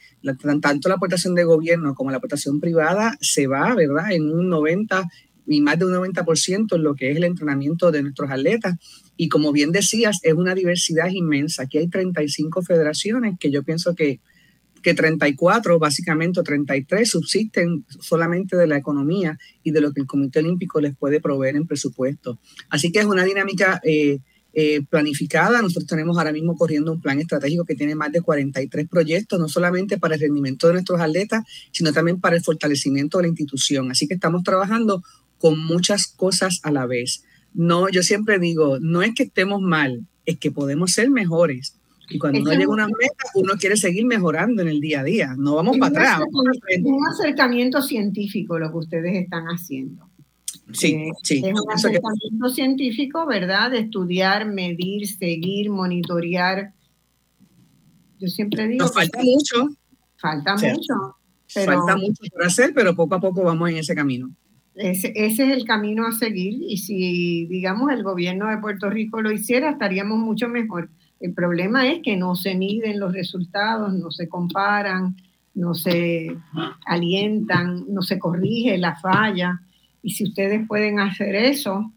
tanto 0.61 0.89
la 0.89 0.95
aportación 0.95 1.35
de 1.35 1.43
gobierno 1.43 1.93
como 1.93 2.11
la 2.11 2.17
aportación 2.17 2.59
privada 2.59 3.17
se 3.19 3.47
va, 3.47 3.75
¿verdad? 3.75 4.11
En 4.11 4.31
un 4.31 4.49
90 4.49 5.07
y 5.47 5.61
más 5.61 5.77
de 5.77 5.85
un 5.85 5.93
90% 5.93 6.75
en 6.75 6.83
lo 6.83 6.95
que 6.95 7.11
es 7.11 7.17
el 7.17 7.23
entrenamiento 7.23 7.91
de 7.91 8.01
nuestros 8.01 8.31
atletas. 8.31 8.75
Y 9.17 9.29
como 9.29 9.51
bien 9.51 9.71
decías, 9.71 10.19
es 10.23 10.33
una 10.33 10.55
diversidad 10.55 11.09
inmensa. 11.09 11.63
Aquí 11.63 11.77
hay 11.77 11.87
35 11.87 12.61
federaciones 12.61 13.37
que 13.39 13.51
yo 13.51 13.63
pienso 13.63 13.95
que, 13.95 14.19
que 14.81 14.93
34, 14.93 15.79
básicamente, 15.79 16.39
o 16.39 16.43
33 16.43 17.09
subsisten 17.09 17.85
solamente 18.01 18.57
de 18.57 18.67
la 18.67 18.77
economía 18.77 19.37
y 19.63 19.71
de 19.71 19.81
lo 19.81 19.93
que 19.93 20.01
el 20.01 20.07
Comité 20.07 20.39
Olímpico 20.39 20.81
les 20.81 20.95
puede 20.95 21.19
proveer 21.21 21.55
en 21.55 21.67
presupuesto. 21.67 22.39
Así 22.69 22.91
que 22.91 22.99
es 22.99 23.05
una 23.05 23.23
dinámica 23.23 23.79
eh, 23.83 24.19
eh, 24.57 24.83
planificada. 24.89 25.61
Nosotros 25.61 25.85
tenemos 25.85 26.17
ahora 26.17 26.31
mismo 26.31 26.55
corriendo 26.55 26.93
un 26.93 27.01
plan 27.01 27.19
estratégico 27.19 27.65
que 27.65 27.75
tiene 27.75 27.93
más 27.93 28.13
de 28.13 28.21
43 28.21 28.87
proyectos, 28.87 29.37
no 29.37 29.49
solamente 29.49 29.97
para 29.97 30.15
el 30.15 30.21
rendimiento 30.21 30.67
de 30.67 30.73
nuestros 30.73 31.01
atletas, 31.01 31.43
sino 31.71 31.91
también 31.91 32.21
para 32.21 32.37
el 32.37 32.41
fortalecimiento 32.41 33.17
de 33.17 33.23
la 33.23 33.27
institución. 33.27 33.91
Así 33.91 34.07
que 34.07 34.13
estamos 34.13 34.43
trabajando 34.43 35.03
con 35.39 35.59
muchas 35.59 36.07
cosas 36.07 36.61
a 36.63 36.71
la 36.71 36.85
vez. 36.85 37.23
No, 37.55 37.89
yo 37.89 38.03
siempre 38.03 38.37
digo, 38.39 38.79
no 38.79 39.01
es 39.01 39.13
que 39.15 39.23
estemos 39.23 39.61
mal, 39.61 40.05
es 40.25 40.37
que 40.37 40.51
podemos 40.51 40.91
ser 40.91 41.09
mejores. 41.09 41.75
Y 42.09 42.19
cuando 42.19 42.41
uno 42.41 42.51
llega 42.51 42.65
a 42.65 42.69
una 42.69 42.87
meta, 42.87 43.25
uno 43.33 43.53
quiere 43.59 43.77
seguir 43.77 44.05
mejorando 44.05 44.61
en 44.61 44.67
el 44.67 44.79
día 44.79 44.99
a 44.99 45.03
día. 45.03 45.35
No 45.37 45.55
vamos 45.55 45.77
para 45.79 45.89
atrás. 45.89 46.21
Es 46.67 46.83
un 46.83 47.07
acercamiento 47.07 47.81
científico 47.81 48.59
lo 48.59 48.69
que 48.69 48.77
ustedes 48.77 49.15
están 49.23 49.45
haciendo. 49.45 50.07
Sí, 50.71 50.93
eh, 50.93 51.11
sí. 51.23 51.41
Es 51.43 51.53
un 51.59 51.71
acercamiento 51.71 52.49
científico, 52.49 53.25
¿verdad? 53.25 53.71
De 53.71 53.79
estudiar, 53.79 54.45
medir, 54.45 55.07
seguir, 55.07 55.71
monitorear 55.71 56.73
yo 58.19 58.27
siempre 58.27 58.67
digo... 58.67 58.83
Nos 58.83 58.93
falta 58.93 59.19
mucho. 59.21 59.69
Falta 60.17 60.55
mucho. 60.55 60.93
falta 61.47 61.97
mucho 61.97 62.23
por 62.31 62.43
hacer, 62.43 62.73
pero 62.73 62.95
poco 62.95 63.15
a 63.15 63.19
poco 63.19 63.43
vamos 63.43 63.69
en 63.69 63.77
ese 63.77 63.93
camino. 63.93 64.31
Ese, 64.75 65.13
ese, 65.15 65.43
es 65.45 65.57
el 65.57 65.65
camino 65.65 66.05
a 66.05 66.11
seguir 66.11 66.61
y 66.61 66.77
si, 66.77 67.45
digamos, 67.45 67.91
el 67.91 68.03
gobierno 68.03 68.49
de 68.49 68.57
Puerto 68.57 68.89
Rico 68.89 69.21
lo 69.21 69.31
hiciera, 69.31 69.69
estaríamos 69.69 70.19
mucho 70.19 70.49
mejor. 70.49 70.89
El 71.19 71.33
problema 71.33 71.87
es 71.87 72.01
que 72.01 72.17
no 72.17 72.35
se 72.35 72.55
miden 72.55 72.99
los 72.99 73.13
resultados, 73.13 73.93
no 73.93 74.11
se 74.11 74.27
comparan, 74.27 75.15
no 75.53 75.73
se 75.73 76.35
alientan, 76.85 77.85
no 77.87 78.01
se 78.01 78.19
corrige 78.19 78.77
la 78.77 78.95
falla. 78.97 79.61
Y 80.03 80.11
si 80.11 80.25
ustedes 80.25 80.67
pueden 80.67 80.99
hacer 80.99 81.35
eso, 81.35 81.91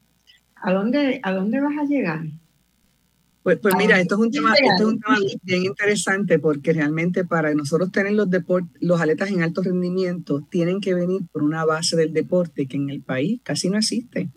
¿a 0.54 0.72
dónde, 0.72 1.20
a 1.22 1.32
dónde 1.32 1.60
vas 1.60 1.76
a 1.78 1.84
llegar? 1.84 2.22
Pues, 3.48 3.60
pues 3.60 3.76
mira, 3.78 3.98
esto 3.98 4.16
es, 4.16 4.20
un 4.20 4.30
tema, 4.30 4.52
esto 4.52 4.82
es 4.82 4.84
un 4.92 5.00
tema 5.00 5.16
bien 5.42 5.64
interesante 5.64 6.38
porque 6.38 6.74
realmente 6.74 7.24
para 7.24 7.54
nosotros 7.54 7.90
tener 7.90 8.12
los, 8.12 8.28
los 8.78 9.00
atletas 9.00 9.30
en 9.30 9.40
alto 9.40 9.62
rendimiento 9.62 10.46
tienen 10.50 10.82
que 10.82 10.92
venir 10.92 11.22
por 11.32 11.42
una 11.42 11.64
base 11.64 11.96
del 11.96 12.12
deporte 12.12 12.66
que 12.66 12.76
en 12.76 12.90
el 12.90 13.00
país 13.00 13.40
casi 13.42 13.70
no 13.70 13.78
existe. 13.78 14.28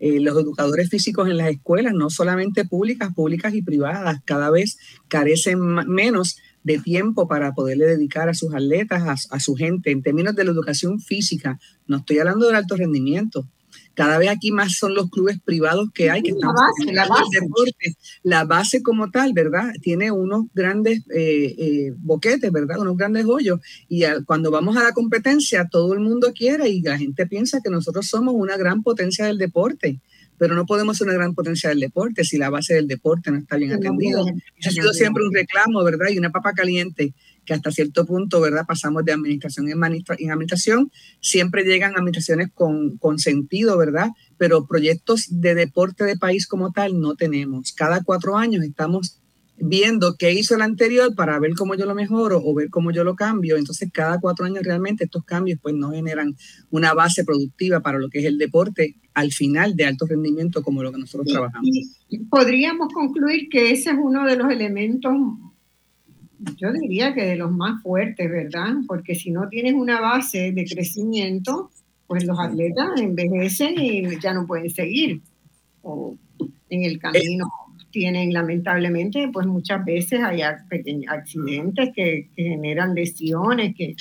Eh, 0.00 0.20
los 0.20 0.38
educadores 0.38 0.88
físicos 0.88 1.28
en 1.28 1.36
las 1.36 1.50
escuelas, 1.50 1.92
no 1.92 2.08
solamente 2.08 2.64
públicas, 2.64 3.12
públicas 3.12 3.52
y 3.52 3.60
privadas, 3.60 4.22
cada 4.24 4.48
vez 4.48 4.78
carecen 5.08 5.60
menos 5.60 6.38
de 6.62 6.78
tiempo 6.78 7.28
para 7.28 7.52
poderle 7.52 7.84
dedicar 7.84 8.30
a 8.30 8.34
sus 8.34 8.54
atletas, 8.54 9.02
a, 9.02 9.36
a, 9.36 9.38
su 9.38 9.54
gente, 9.54 9.90
en 9.90 10.00
términos 10.00 10.34
de 10.34 10.44
la 10.44 10.52
educación 10.52 10.98
física. 10.98 11.58
No 11.86 11.98
estoy 11.98 12.20
hablando 12.20 12.46
del 12.46 12.56
alto 12.56 12.74
rendimiento. 12.74 13.46
Cada 13.96 14.18
vez 14.18 14.28
aquí 14.28 14.52
más 14.52 14.74
son 14.74 14.94
los 14.94 15.08
clubes 15.08 15.40
privados 15.42 15.90
que 15.94 16.10
hay, 16.10 16.22
que 16.22 16.32
la 16.32 16.52
base, 16.52 16.92
la 16.92 17.08
base. 17.08 17.96
La 18.22 18.44
base 18.44 18.82
como 18.82 19.10
tal, 19.10 19.32
¿verdad? 19.32 19.72
Tiene 19.80 20.10
unos 20.10 20.44
grandes 20.52 20.98
eh, 21.14 21.54
eh, 21.58 21.94
boquetes, 21.96 22.52
¿verdad? 22.52 22.78
Unos 22.78 22.98
grandes 22.98 23.24
hoyos. 23.24 23.58
Y 23.88 24.02
cuando 24.26 24.50
vamos 24.50 24.76
a 24.76 24.82
la 24.82 24.92
competencia, 24.92 25.66
todo 25.70 25.94
el 25.94 26.00
mundo 26.00 26.34
quiere 26.34 26.68
y 26.68 26.82
la 26.82 26.98
gente 26.98 27.26
piensa 27.26 27.62
que 27.64 27.70
nosotros 27.70 28.06
somos 28.06 28.34
una 28.36 28.58
gran 28.58 28.82
potencia 28.82 29.24
del 29.24 29.38
deporte 29.38 29.98
pero 30.38 30.54
no 30.54 30.66
podemos 30.66 30.98
ser 30.98 31.06
una 31.06 31.16
gran 31.16 31.34
potencia 31.34 31.70
del 31.70 31.80
deporte 31.80 32.22
si 32.22 32.36
la 32.36 32.50
base 32.50 32.74
del 32.74 32.86
deporte 32.86 33.30
no 33.30 33.38
está 33.38 33.56
bien 33.56 33.72
atendida. 33.72 34.20
ha 34.20 34.70
sido 34.70 34.92
siempre 34.92 35.24
un 35.24 35.32
reclamo, 35.32 35.82
¿verdad? 35.82 36.08
Y 36.10 36.18
una 36.18 36.30
papa 36.30 36.52
caliente 36.52 37.14
que 37.46 37.54
hasta 37.54 37.70
cierto 37.70 38.04
punto, 38.04 38.40
¿verdad? 38.40 38.66
Pasamos 38.66 39.04
de 39.04 39.12
administración 39.12 39.70
en, 39.70 39.82
administración, 39.82 40.90
siempre 41.20 41.64
llegan 41.64 41.92
administraciones 41.96 42.50
con, 42.52 42.98
con 42.98 43.18
sentido, 43.18 43.78
¿verdad? 43.78 44.10
Pero 44.36 44.66
proyectos 44.66 45.26
de 45.30 45.54
deporte 45.54 46.04
de 46.04 46.16
país 46.16 46.46
como 46.46 46.72
tal 46.72 47.00
no 47.00 47.14
tenemos. 47.14 47.72
Cada 47.72 48.02
cuatro 48.02 48.36
años 48.36 48.64
estamos 48.64 49.20
viendo 49.58 50.16
qué 50.18 50.32
hizo 50.32 50.54
el 50.54 50.62
anterior 50.62 51.14
para 51.14 51.38
ver 51.38 51.52
cómo 51.56 51.74
yo 51.74 51.86
lo 51.86 51.94
mejoro 51.94 52.40
o 52.44 52.54
ver 52.54 52.68
cómo 52.70 52.90
yo 52.90 53.04
lo 53.04 53.14
cambio. 53.14 53.56
Entonces, 53.56 53.90
cada 53.92 54.20
cuatro 54.20 54.44
años 54.44 54.62
realmente 54.62 55.04
estos 55.04 55.24
cambios 55.24 55.58
pues 55.62 55.74
no 55.74 55.90
generan 55.90 56.36
una 56.70 56.94
base 56.94 57.24
productiva 57.24 57.80
para 57.80 57.98
lo 57.98 58.08
que 58.08 58.18
es 58.20 58.24
el 58.26 58.38
deporte 58.38 58.96
al 59.14 59.32
final 59.32 59.76
de 59.76 59.86
alto 59.86 60.06
rendimiento 60.06 60.62
como 60.62 60.82
lo 60.82 60.92
que 60.92 60.98
nosotros 60.98 61.28
trabajamos. 61.32 61.70
podríamos 62.28 62.92
concluir 62.92 63.48
que 63.50 63.70
ese 63.70 63.90
es 63.90 63.96
uno 63.98 64.26
de 64.26 64.36
los 64.36 64.50
elementos, 64.50 65.12
yo 66.56 66.72
diría 66.72 67.14
que 67.14 67.24
de 67.24 67.36
los 67.36 67.50
más 67.50 67.82
fuertes, 67.82 68.30
¿verdad? 68.30 68.74
Porque 68.86 69.14
si 69.14 69.30
no 69.30 69.48
tienes 69.48 69.74
una 69.74 70.00
base 70.00 70.52
de 70.52 70.64
crecimiento, 70.64 71.70
pues 72.06 72.24
los 72.24 72.38
atletas 72.38 73.00
envejecen 73.00 73.74
y 73.78 74.18
ya 74.20 74.32
no 74.32 74.46
pueden 74.46 74.70
seguir 74.70 75.20
o 75.82 76.16
en 76.68 76.84
el 76.84 76.98
camino 76.98 77.46
tienen 77.90 78.32
lamentablemente, 78.32 79.30
pues 79.32 79.46
muchas 79.46 79.82
veces 79.84 80.20
hay 80.22 80.42
accidentes 80.42 81.90
que, 81.94 82.28
generan 82.36 82.94
lesiones 82.94 83.74
que 83.74 83.94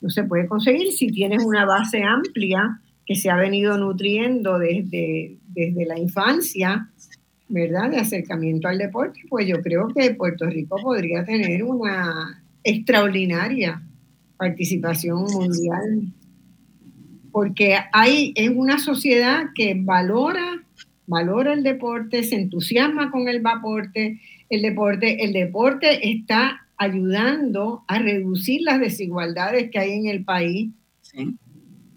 no 0.00 0.08
se 0.08 0.22
puede 0.22 0.46
conseguir. 0.46 0.92
Si 0.92 1.08
tienes 1.08 1.42
una 1.44 1.64
base 1.64 2.02
amplia 2.04 2.80
que 3.04 3.16
se 3.16 3.28
ha 3.28 3.34
venido 3.34 3.76
nutriendo 3.76 4.56
desde, 4.58 5.38
desde 5.48 5.84
la 5.84 5.98
infancia, 5.98 6.90
¿verdad? 7.50 7.90
De 7.90 7.98
acercamiento 7.98 8.68
al 8.68 8.78
deporte, 8.78 9.20
pues 9.28 9.46
yo 9.46 9.60
creo 9.60 9.88
que 9.88 10.14
Puerto 10.14 10.46
Rico 10.46 10.76
podría 10.82 11.24
tener 11.24 11.62
una 11.62 12.42
extraordinaria 12.64 13.82
participación 14.36 15.24
mundial, 15.24 16.12
porque 17.30 17.76
hay, 17.92 18.32
es 18.34 18.50
una 18.50 18.78
sociedad 18.78 19.46
que 19.54 19.74
valora 19.76 20.62
valora 21.10 21.54
el 21.54 21.64
deporte, 21.64 22.22
se 22.22 22.36
entusiasma 22.36 23.10
con 23.10 23.26
el 23.26 23.42
deporte, 23.42 24.20
el 24.48 24.62
deporte, 24.62 25.24
el 25.24 25.32
deporte 25.32 26.08
está 26.08 26.68
ayudando 26.76 27.82
a 27.88 27.98
reducir 27.98 28.62
las 28.62 28.78
desigualdades 28.78 29.72
que 29.72 29.80
hay 29.80 29.90
en 29.90 30.06
el 30.06 30.24
país. 30.24 30.70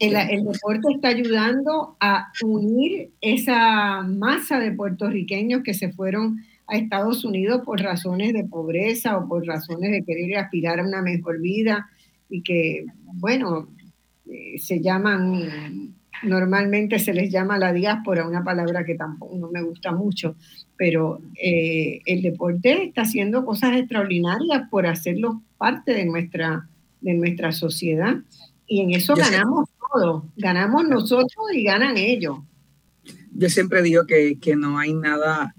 El, 0.06 0.16
el, 0.16 0.44
deporte 0.46 0.94
está 0.94 1.10
ayudando 1.10 1.96
a 2.00 2.32
unir 2.44 3.12
esa 3.22 4.02
masa 4.02 4.60
de 4.60 4.72
puertorriqueños 4.72 5.64
que 5.64 5.74
se 5.74 5.92
fueron 5.92 6.40
a 6.68 6.78
Estados 6.78 7.26
Unidos 7.26 7.62
por 7.66 7.82
razones 7.82 8.34
de 8.34 8.44
pobreza 8.44 9.18
o 9.18 9.28
por 9.28 9.46
razones 9.46 9.92
de 9.92 10.04
querer 10.04 10.38
aspirar 10.38 10.80
a 10.80 10.88
una 10.88 11.02
mejor 11.02 11.40
vida 11.40 11.90
y 12.30 12.42
que, 12.42 12.86
bueno, 13.14 13.70
eh, 14.30 14.58
se 14.58 14.82
llaman 14.82 15.94
normalmente 16.24 17.00
se 17.00 17.14
les 17.14 17.32
llama 17.32 17.58
la 17.58 17.74
diáspora, 17.74 18.28
una 18.28 18.44
palabra 18.44 18.84
que 18.84 18.96
tampoco 18.96 19.38
no 19.38 19.50
me 19.50 19.62
gusta 19.62 19.92
mucho, 19.92 20.36
pero 20.78 21.22
eh, 21.42 22.00
el 22.06 22.22
deporte 22.22 22.86
está 22.86 23.02
haciendo 23.02 23.46
cosas 23.46 23.76
extraordinarias 23.76 24.70
por 24.70 24.88
hacerlo 24.88 25.42
parte 25.58 25.94
de 25.94 26.06
nuestra, 26.06 26.68
de 27.02 27.14
nuestra 27.14 27.52
sociedad. 27.52 28.16
Y 28.66 28.82
en 28.82 28.92
eso 28.92 29.16
ganamos 29.16 29.70
todos, 29.94 30.24
ganamos 30.38 30.88
nosotros 30.88 31.46
y 31.54 31.64
ganan 31.64 31.98
ellos. 31.98 32.40
Yo 33.32 33.50
siempre 33.50 33.82
digo 33.82 34.06
que, 34.06 34.40
que 34.40 34.56
no 34.56 34.78
hay 34.78 34.94
nada 34.94 35.54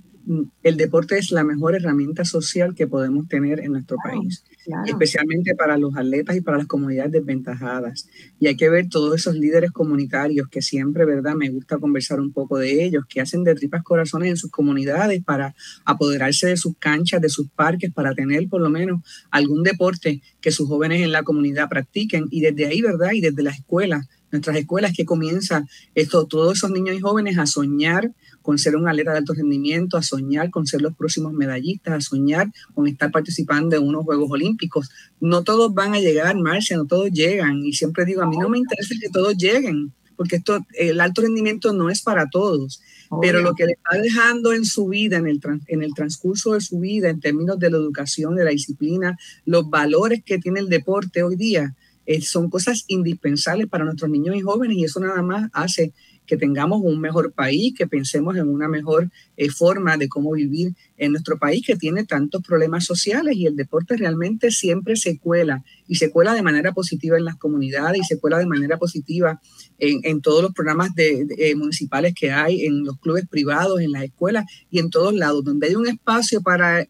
el 0.63 0.77
deporte 0.77 1.19
es 1.19 1.31
la 1.31 1.45
mejor 1.45 1.75
herramienta 1.75 2.25
social 2.25 2.75
que 2.75 2.87
podemos 2.87 3.29
tener 3.29 3.61
en 3.61 3.73
nuestro 3.73 3.99
país, 4.03 4.43
especialmente 4.87 5.55
para 5.55 5.77
los 5.77 5.95
atletas 5.97 6.37
y 6.37 6.41
para 6.41 6.59
las 6.59 6.67
comunidades 6.67 7.13
desventajadas. 7.13 8.09
Y 8.41 8.47
hay 8.47 8.57
que 8.57 8.71
ver 8.71 8.89
todos 8.89 9.15
esos 9.15 9.35
líderes 9.35 9.71
comunitarios 9.71 10.49
que 10.49 10.63
siempre, 10.63 11.05
¿verdad? 11.05 11.35
Me 11.35 11.51
gusta 11.51 11.79
conversar 11.79 12.21
un 12.21 12.33
poco 12.33 12.59
de 12.59 12.85
ellos, 12.85 13.05
que 13.07 13.21
hacen 13.21 13.45
de 13.45 13.55
tripas 13.55 13.83
corazones 13.83 14.31
en 14.31 14.37
sus 14.37 14.51
comunidades 14.51 15.23
para 15.23 15.55
apoderarse 15.85 16.47
de 16.47 16.57
sus 16.57 16.77
canchas, 16.79 17.21
de 17.21 17.29
sus 17.29 17.51
parques, 17.51 17.93
para 17.93 18.15
tener 18.15 18.49
por 18.49 18.63
lo 18.63 18.71
menos 18.71 19.03
algún 19.31 19.63
deporte 19.63 20.23
que 20.41 20.51
sus 20.51 20.69
jóvenes 20.69 21.03
en 21.03 21.13
la 21.13 21.23
comunidad 21.23 21.69
practiquen. 21.69 22.29
Y 22.31 22.41
desde 22.41 22.67
ahí, 22.67 22.81
¿verdad? 22.81 23.13
Y 23.13 23.21
desde 23.21 23.43
las 23.43 23.59
escuelas, 23.59 24.09
nuestras 24.35 24.57
escuelas 24.57 24.93
que 24.97 25.05
comienzan 25.05 25.69
esto, 25.95 26.27
todos 26.27 26.59
esos 26.59 26.71
niños 26.73 26.97
y 26.97 27.01
jóvenes 27.01 27.39
a 27.39 27.47
soñar 27.47 28.11
con 28.43 28.59
ser 28.59 28.75
un 28.75 28.89
atleta 28.89 29.13
de 29.13 29.19
alto 29.19 29.33
rendimiento, 29.33 29.97
a 29.97 30.03
soñar 30.03 30.51
con 30.51 30.67
ser 30.67 30.83
los 30.83 30.95
próximos 30.97 31.33
medallistas, 31.33 31.95
a 31.95 32.01
soñar 32.01 32.53
con 32.75 32.89
estar 32.89 33.13
participando 33.13 33.77
en 33.77 33.85
unos 33.85 34.05
Juegos 34.05 34.29
Olímpicos. 34.31 34.91
No 35.21 35.45
todos 35.45 35.73
van 35.73 35.95
a 35.95 36.01
llegar, 36.01 36.37
Marcia, 36.37 36.77
no 36.77 36.85
todos 36.85 37.11
llegan. 37.11 37.65
Y 37.65 37.73
siempre 37.75 38.05
digo, 38.05 38.23
a 38.23 38.27
mí 38.27 38.37
no 38.37 38.49
me 38.49 38.59
interesa 38.59 38.97
que 39.01 39.09
todos 39.09 39.37
lleguen, 39.37 39.93
porque 40.17 40.37
esto, 40.37 40.67
el 40.73 41.01
alto 41.01 41.23
rendimiento 41.23 41.73
no 41.73 41.89
es 41.89 42.03
para 42.03 42.29
todos. 42.29 42.83
Pero 43.21 43.41
lo 43.41 43.55
que 43.55 43.67
le 43.67 43.73
está 43.75 43.97
dejando 43.97 44.53
en 44.53 44.65
su 44.65 44.89
vida, 44.89 45.19
en 45.19 45.29
el, 45.29 45.41
en 45.69 45.83
el 45.85 45.95
transcurso 45.95 46.55
de 46.55 46.61
su 46.61 46.81
vida, 46.81 47.09
en 47.09 47.21
términos 47.21 47.61
de 47.61 47.71
la 47.71 47.77
educación, 47.77 48.35
de 48.35 48.45
la 48.45 48.51
disciplina, 48.51 49.17
los 49.45 49.71
valores 49.71 50.25
que 50.25 50.39
tiene 50.39 50.59
el 50.59 50.69
deporte 50.69 51.23
hoy 51.23 51.37
día, 51.37 51.77
eh, 52.07 52.21
son 52.21 52.51
cosas 52.51 52.85
indispensables 52.89 53.69
para 53.69 53.85
nuestros 53.85 54.11
niños 54.11 54.37
y 54.37 54.41
jóvenes 54.41 54.77
y 54.77 54.85
eso 54.85 55.01
nada 55.01 55.23
más 55.23 55.51
hace 55.53 55.93
que 56.27 56.37
tengamos 56.37 56.81
un 56.83 57.01
mejor 57.01 57.33
país, 57.33 57.75
que 57.77 57.87
pensemos 57.87 58.37
en 58.37 58.49
una 58.49 58.69
mejor 58.69 59.11
eh, 59.37 59.51
forma 59.51 59.97
de 59.97 60.09
cómo 60.09 60.33
vivir 60.33 60.75
en 60.97 61.13
nuestro 61.13 61.39
país 61.39 61.65
que 61.67 61.77
tiene 61.77 62.05
tantos 62.05 62.43
problemas 62.43 62.85
sociales 62.85 63.37
y 63.37 63.47
el 63.47 63.57
deporte 63.57 63.97
realmente 63.97 64.51
siempre 64.51 64.97
se 64.97 65.19
cuela 65.19 65.65
y 65.87 65.97
se 65.97 66.11
cuela 66.11 66.35
de 66.35 66.43
manera 66.43 66.73
positiva 66.73 67.19
en 67.19 67.25
las 67.25 67.37
comunidades 67.37 68.01
y 68.01 68.05
se 68.05 68.19
cuela 68.19 68.39
de 68.39 68.47
manera 68.47 68.79
positiva 68.79 69.41
en, 69.79 70.21
todos 70.23 70.43
los 70.43 70.53
programas 70.53 70.95
de, 70.95 71.27
eh, 71.37 71.55
municipales 71.57 72.15
que 72.19 72.31
hay, 72.31 72.65
en 72.65 72.85
los 72.85 72.99
clubes 72.99 73.27
privados, 73.29 73.81
en 73.81 73.93
las 73.93 74.05
escuelas 74.05 74.47
y 74.71 74.79
en 74.79 74.89
todos 74.89 75.15
lados, 75.15 75.45
donde 75.45 75.67
hay 75.67 75.75
un 75.75 75.87
espacio 75.87 76.41
para 76.41 76.87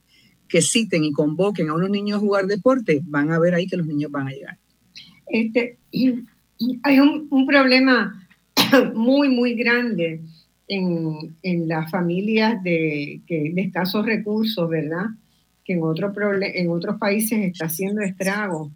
que 0.47 0.63
citen 0.63 1.03
y 1.03 1.13
convoquen 1.13 1.71
a 1.71 1.75
unos 1.75 1.91
niños 1.91 2.19
a 2.19 2.21
jugar 2.21 2.47
deporte, 2.47 3.01
van 3.05 3.33
a 3.33 3.41
ver 3.41 3.55
ahí 3.55 3.67
que 3.67 3.77
los 3.77 3.87
niños 3.87 4.13
van 4.13 4.29
a 4.29 4.31
llegar. 4.31 4.59
Este, 5.35 5.79
hay 6.85 7.01
un, 7.01 7.27
un 7.29 7.45
problema 7.45 8.25
muy, 8.95 9.29
muy 9.31 9.55
grande 9.55 10.21
en, 10.69 11.35
en 11.43 11.67
las 11.67 11.91
familias 11.91 12.63
de, 12.63 13.21
que, 13.27 13.51
de 13.53 13.63
escasos 13.63 14.07
recursos, 14.07 14.71
¿verdad? 14.71 15.07
Que 15.65 15.73
en, 15.73 15.83
otro 15.83 16.13
en 16.41 16.71
otros 16.71 16.99
países 16.99 17.41
está 17.41 17.67
haciendo 17.67 18.03
estragos. 18.03 18.71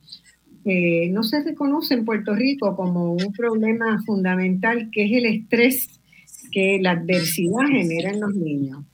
Eh, 0.64 1.09
no 1.10 1.22
se 1.22 1.44
reconoce 1.44 1.94
en 1.94 2.05
Puerto 2.05 2.35
Rico 2.35 2.74
como 2.74 3.12
un 3.12 3.32
problema 3.32 4.02
fundamental 4.05 4.90
que 4.90 5.05
es 5.05 5.12
el 5.12 5.26
estrés 5.26 6.01
que 6.51 6.80
la 6.82 6.90
adversidad 6.93 7.68
genera 7.70 8.10
en 8.10 8.20
los 8.20 8.35
niños, 8.35 8.85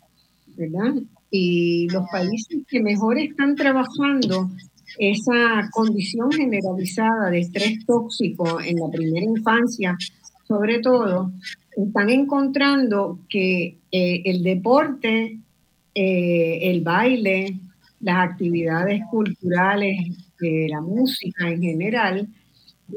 ¿verdad? 0.54 0.92
y 1.36 1.88
los 1.88 2.04
países 2.12 2.60
que 2.68 2.80
mejor 2.80 3.18
están 3.18 3.56
trabajando 3.56 4.52
esa 4.98 5.68
condición 5.72 6.30
generalizada 6.32 7.30
de 7.30 7.40
estrés 7.40 7.84
tóxico 7.86 8.60
en 8.60 8.76
la 8.76 8.88
primera 8.90 9.24
infancia, 9.24 9.96
sobre 10.46 10.80
todo, 10.80 11.32
están 11.76 12.10
encontrando 12.10 13.20
que 13.28 13.78
eh, 13.90 14.22
el 14.24 14.42
deporte, 14.42 15.38
eh, 15.94 16.58
el 16.62 16.82
baile, 16.82 17.58
las 18.00 18.30
actividades 18.30 19.02
culturales, 19.10 19.98
eh, 20.42 20.68
la 20.68 20.80
música 20.80 21.48
en 21.48 21.62
general, 21.62 22.28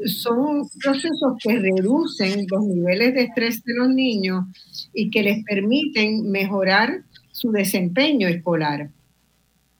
son 0.04 0.68
procesos 0.82 1.32
que 1.42 1.58
reducen 1.58 2.46
los 2.50 2.64
niveles 2.64 3.14
de 3.14 3.22
estrés 3.22 3.64
de 3.64 3.74
los 3.74 3.88
niños 3.88 4.44
y 4.92 5.10
que 5.10 5.22
les 5.22 5.42
permiten 5.44 6.30
mejorar 6.30 7.02
su 7.32 7.50
desempeño 7.52 8.28
escolar. 8.28 8.90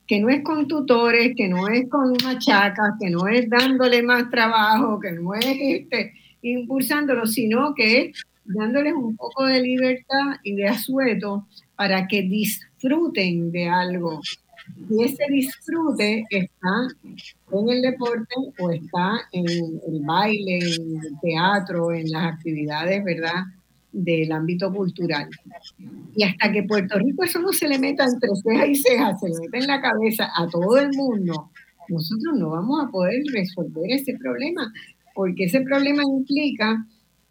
Que 0.09 0.21
no 0.21 0.29
es 0.31 0.43
con 0.43 0.67
tutores, 0.67 1.35
que 1.37 1.47
no 1.49 1.69
es 1.69 1.89
con 1.89 2.15
machacas, 2.25 2.95
que 2.99 3.11
no 3.11 3.29
es 3.29 3.49
dándole 3.49 4.03
más 4.03 4.29
trabajo, 4.31 4.99
que 4.99 5.13
no 5.13 5.35
es 5.35 5.45
este, 5.47 6.15
impulsándolo, 6.43 7.27
sino 7.27 7.75
que 7.75 8.07
es 8.07 8.25
dándoles 8.45 8.95
un 8.95 9.17
poco 9.17 9.45
de 9.45 9.61
libertad 9.61 10.37
y 10.43 10.55
de 10.55 10.67
asueto 10.67 11.47
para 11.77 12.09
que 12.09 12.23
disfruten 12.23 13.53
de 13.53 13.69
algo. 13.69 14.21
Y 14.91 15.05
ese 15.05 15.25
disfrute 15.31 16.25
está 16.31 16.89
en 17.53 17.69
el 17.69 17.83
deporte 17.83 18.35
o 18.59 18.71
está 18.71 19.21
en 19.33 19.47
el 19.47 20.01
baile, 20.05 20.59
en 20.59 21.01
el 21.05 21.21
teatro, 21.21 21.93
en 21.93 22.11
las 22.11 22.35
actividades, 22.35 23.05
¿verdad? 23.05 23.45
Del 24.05 24.33
ámbito 24.33 24.73
cultural. 24.73 25.29
Y 26.15 26.23
hasta 26.23 26.53
que 26.53 26.63
Puerto 26.63 26.99
Rico 26.99 27.25
eso 27.25 27.41
no 27.41 27.53
se 27.53 27.69
le 27.69 27.79
meta 27.79 28.05
entre 28.05 28.31
ceja 28.43 28.67
y 28.67 28.75
ceja, 28.77 29.17
se 29.19 29.29
le 29.29 29.35
meta 29.41 29.59
en 29.59 29.67
la 29.67 29.81
cabeza 29.81 30.31
a 30.37 30.47
todo 30.49 30.79
el 30.79 30.91
mundo, 30.95 31.51
nosotros 31.89 32.39
no 32.39 32.51
vamos 32.51 32.85
a 32.85 32.91
poder 32.91 33.23
resolver 33.33 33.91
ese 33.91 34.15
problema, 34.15 34.73
porque 35.15 35.45
ese 35.45 35.63
problema 35.63 36.03
implica 36.03 36.87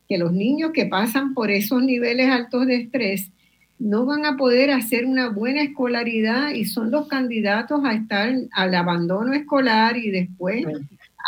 que 0.09 0.17
los 0.17 0.33
niños 0.33 0.71
que 0.73 0.85
pasan 0.85 1.33
por 1.33 1.51
esos 1.51 1.83
niveles 1.83 2.29
altos 2.29 2.65
de 2.65 2.75
estrés 2.75 3.31
no 3.79 4.05
van 4.05 4.25
a 4.25 4.37
poder 4.37 4.71
hacer 4.71 5.05
una 5.05 5.29
buena 5.29 5.61
escolaridad 5.61 6.51
y 6.51 6.65
son 6.65 6.89
los 6.89 7.07
candidatos 7.07 7.81
a 7.85 7.93
estar 7.93 8.33
al 8.51 8.75
abandono 8.75 9.33
escolar 9.33 9.97
y 9.97 10.09
después 10.09 10.65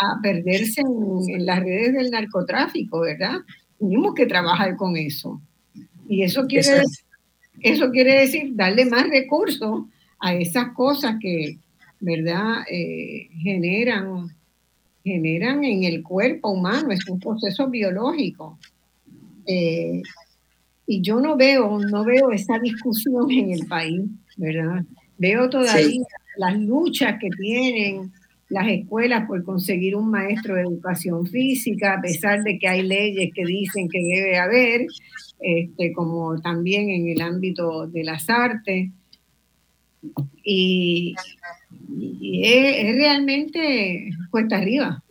a 0.02 0.20
perderse 0.22 0.82
en, 0.82 1.46
las 1.46 1.60
redes 1.60 1.94
del 1.94 2.10
narcotráfico, 2.10 3.02
¿verdad? 3.02 3.42
Tenemos 3.80 4.14
que 4.14 4.26
trabajar 4.26 4.76
con 4.76 4.98
eso. 4.98 5.42
Y 6.08 6.24
eso 6.24 6.46
quiere, 6.48 6.72
decir, 6.72 7.06
eso 7.62 7.90
quiere 7.92 8.22
decir 8.22 8.56
darle 8.56 8.86
más 8.86 9.08
recursos 9.10 9.86
a 10.20 10.34
esas 10.34 10.74
cosas 10.74 11.16
que, 11.22 11.58
¿verdad?, 12.00 12.64
eh, 12.70 13.30
generan, 13.42 14.28
generan 15.04 15.64
en 15.64 15.84
el 15.84 16.04
cuerpo 16.04 16.50
humano, 16.50 16.92
es 16.92 17.08
un 17.08 17.20
proceso 17.20 17.70
biológico. 17.70 18.60
Eh, 19.46 20.02
y 20.86 21.02
yo 21.02 21.20
no 21.22 21.38
veo, 21.38 21.80
no 21.80 22.04
veo 22.04 22.32
esa 22.32 22.58
discusión 22.60 23.32
en 23.32 23.52
el 23.52 23.68
país, 23.68 24.02
¿verdad? 24.38 24.84
Veo 25.18 25.50
todavía 25.50 26.02
las 26.38 26.60
luchas 26.60 27.18
que 27.20 27.30
tienen 27.30 28.12
las 28.50 28.68
escuelas 28.68 29.28
por 29.28 29.44
conseguir 29.44 29.96
un 29.96 30.10
maestro 30.10 30.56
de 30.56 30.64
educación 30.64 31.26
física, 31.28 31.94
a 31.94 32.02
pesar 32.02 32.44
de 32.44 32.58
que 32.58 32.68
hay 32.68 32.82
leyes 32.82 33.32
que 33.34 33.46
dicen 33.46 33.88
que 33.88 34.00
debe 34.00 34.38
haber, 34.38 34.88
este, 35.40 35.94
como 35.94 36.40
también 36.42 36.90
en 36.90 37.08
el 37.08 37.22
ámbito 37.22 37.88
de 37.88 38.04
las 38.04 38.30
artes. 38.30 38.90
Y, 40.44 41.16
es, 42.42 42.96
realmente 42.96 44.10
cuesta 44.32 44.58
arriba. 44.58 45.04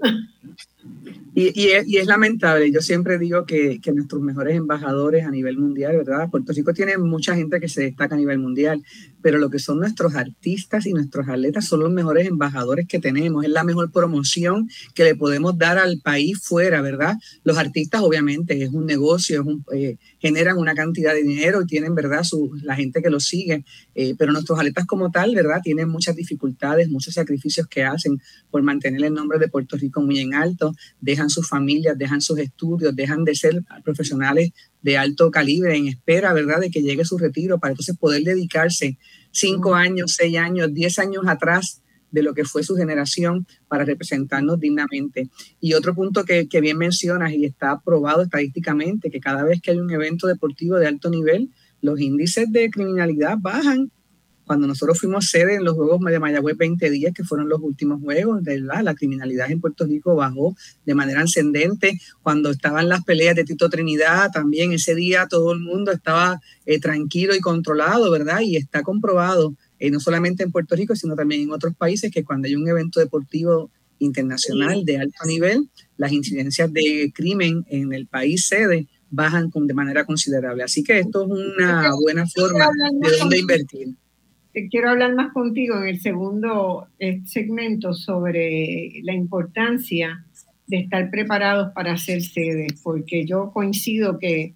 Y, 1.41 1.69
es, 1.71 2.07
lamentable, 2.07 2.73
yo 2.73 2.81
siempre 2.81 3.17
digo 3.17 3.47
que, 3.47 3.79
nuestros 3.95 4.21
mejores 4.21 4.57
embajadores 4.57 5.25
a 5.25 5.31
nivel 5.31 5.57
mundial, 5.57 5.97
¿verdad? 5.97 6.29
Puerto 6.31 6.53
Rico 6.53 6.75
tiene 6.75 6.99
mucha 6.99 7.37
gente 7.37 7.61
que 7.61 7.69
se 7.69 7.83
destaca 7.83 8.17
a 8.17 8.19
nivel 8.19 8.41
mundial, 8.41 8.83
pero 9.23 9.39
lo 9.39 9.49
que 9.49 9.61
son 9.61 9.79
nuestros 9.79 10.17
artistas 10.17 10.87
y 10.87 10.93
nuestros 10.93 11.29
atletas 11.29 11.67
son 11.67 11.81
los 11.81 11.93
mejores 11.93 12.27
embajadores 12.27 12.89
que 12.89 12.99
tenemos, 12.99 13.45
es 13.45 13.51
la 13.51 13.63
mejor 13.63 13.93
promoción 13.93 14.69
que 14.97 15.05
le 15.05 15.15
podemos 15.15 15.57
dar 15.57 15.79
al 15.79 16.01
país 16.01 16.41
fuera, 16.43 16.83
¿verdad? 16.83 17.15
Los 17.45 17.57
artistas 17.57 18.01
obviamente 18.03 18.61
es 18.61 18.71
un 18.71 18.85
negocio, 18.85 19.45
eh, 19.73 19.97
generan 20.19 20.59
una 20.59 20.75
cantidad 20.75 21.15
de 21.15 21.23
dinero 21.23 21.63
y 21.63 21.67
tienen, 21.67 21.95
¿verdad? 21.95 22.25
Su, 22.25 22.51
la 22.65 22.75
gente 22.75 23.01
que 23.01 23.11
los 23.11 23.25
sigue, 23.25 23.65
eh, 23.95 24.17
pero 24.19 24.33
nuestros 24.33 24.59
atletas 24.59 24.87
como 24.87 25.13
tal, 25.13 25.37
¿verdad? 25.37 25.61
Tienen 25.63 25.89
muchas 25.89 26.17
dificultades, 26.17 26.89
muchos 26.89 27.15
sacrificios 27.15 27.69
que 27.69 27.85
hacen 27.85 28.21
por 28.51 28.63
mantener 28.63 29.05
el 29.05 29.15
nombre 29.15 29.39
de 29.39 29.47
Puerto 29.47 29.77
Rico 29.77 30.03
muy 30.03 30.19
en 30.19 30.35
alto, 30.35 30.75
dejan 31.01 31.28
sus 31.31 31.49
familias, 31.49 31.97
dejan 31.99 32.21
sus 32.21 32.39
estudios, 32.39 32.95
dejan 32.95 33.25
de 33.25 33.35
ser 33.35 33.63
profesionales 33.85 34.51
de 34.83 34.97
alto 34.97 35.31
calibre 35.31 35.77
en 35.77 35.89
espera, 35.89 36.33
¿verdad?, 36.33 36.61
de 36.61 36.71
que 36.71 36.83
llegue 36.83 37.05
su 37.05 37.19
retiro 37.19 37.59
para 37.59 37.73
entonces 37.73 37.97
poder 37.97 38.23
dedicarse 38.23 38.99
cinco 39.31 39.75
años, 39.75 40.15
seis 40.17 40.37
años, 40.37 40.73
diez 40.73 40.99
años 40.99 41.25
atrás 41.27 41.83
de 42.11 42.23
lo 42.23 42.35
que 42.35 42.45
fue 42.45 42.63
su 42.63 42.75
generación 42.77 43.47
para 43.69 43.85
representarnos 43.85 44.59
dignamente. 44.59 45.29
Y 45.61 45.75
otro 45.75 45.95
punto 45.95 46.25
que, 46.25 46.49
que 46.49 46.61
bien 46.61 46.79
mencionas 46.79 47.33
y 47.33 47.45
está 47.45 47.81
probado 47.81 48.23
estadísticamente, 48.23 49.11
que 49.11 49.21
cada 49.21 49.45
vez 49.45 49.61
que 49.61 49.73
hay 49.73 49.79
un 49.79 49.91
evento 49.91 50.27
deportivo 50.27 50.77
de 50.77 50.87
alto 50.87 51.11
nivel, 51.11 51.51
los 51.81 52.01
índices 52.01 52.51
de 52.51 52.71
criminalidad 52.71 53.37
bajan 53.39 53.91
cuando 54.49 54.67
nosotros 54.67 54.99
fuimos 54.99 55.29
sede 55.29 55.57
en 55.57 55.65
los 55.65 55.75
Juegos 55.75 56.01
de 56.01 56.19
Mayagüez 56.19 56.57
20 56.57 56.91
días, 56.91 57.13
que 57.15 57.23
fueron 57.23 57.51
los 57.51 57.61
últimos 57.61 58.01
Juegos, 58.01 58.43
¿verdad? 58.43 58.83
la 58.83 58.95
criminalidad 58.95 59.51
en 59.51 59.61
Puerto 59.61 59.85
Rico 59.85 60.17
bajó 60.17 60.57
de 60.87 60.95
manera 60.95 61.21
ascendente. 61.21 62.01
Cuando 62.23 62.51
estaban 62.51 62.89
las 62.89 63.05
peleas 63.05 63.37
de 63.37 63.45
Tito 63.45 63.69
Trinidad, 63.69 64.31
también 64.33 64.73
ese 64.73 64.95
día 64.95 65.27
todo 65.29 65.53
el 65.53 65.61
mundo 65.61 65.93
estaba 65.93 66.41
eh, 66.65 66.81
tranquilo 66.81 67.35
y 67.35 67.41
controlado, 67.41 68.11
¿verdad? 68.11 68.41
Y 68.41 68.57
está 68.57 68.83
comprobado, 68.83 69.55
eh, 69.79 69.91
no 69.91 70.01
solamente 70.01 70.45
en 70.45 70.51
Puerto 70.51 70.75
Rico, 70.75 70.97
sino 70.97 71.15
también 71.15 71.43
en 71.43 71.53
otros 71.53 71.75
países, 71.77 72.11
que 72.11 72.25
cuando 72.25 72.49
hay 72.49 72.57
un 72.57 72.67
evento 72.67 73.01
deportivo 73.01 73.71
internacional 73.99 74.83
de 74.87 74.97
alto 74.97 75.27
nivel, 75.27 75.69
las 75.99 76.11
incidencias 76.11 76.73
de 76.73 77.13
crimen 77.15 77.67
en 77.69 77.93
el 77.93 78.07
país 78.07 78.47
sede 78.47 78.87
bajan 79.11 79.51
de 79.55 79.75
manera 79.75 80.07
considerable. 80.07 80.63
Así 80.63 80.83
que 80.83 81.01
esto 81.01 81.25
es 81.25 81.31
una 81.31 81.93
buena 82.01 82.27
forma 82.27 82.71
de 82.99 83.19
dónde 83.19 83.39
invertir 83.41 83.89
quiero 84.71 84.91
hablar 84.91 85.15
más 85.15 85.33
contigo 85.33 85.77
en 85.79 85.89
el 85.89 86.01
segundo 86.01 86.89
eh, 86.99 87.21
segmento 87.27 87.93
sobre 87.95 89.01
la 89.03 89.13
importancia 89.13 90.25
de 90.67 90.79
estar 90.79 91.11
preparados 91.11 91.73
para 91.73 91.93
hacer 91.93 92.23
sede, 92.23 92.67
porque 92.83 93.25
yo 93.27 93.51
coincido 93.53 94.19
que, 94.19 94.55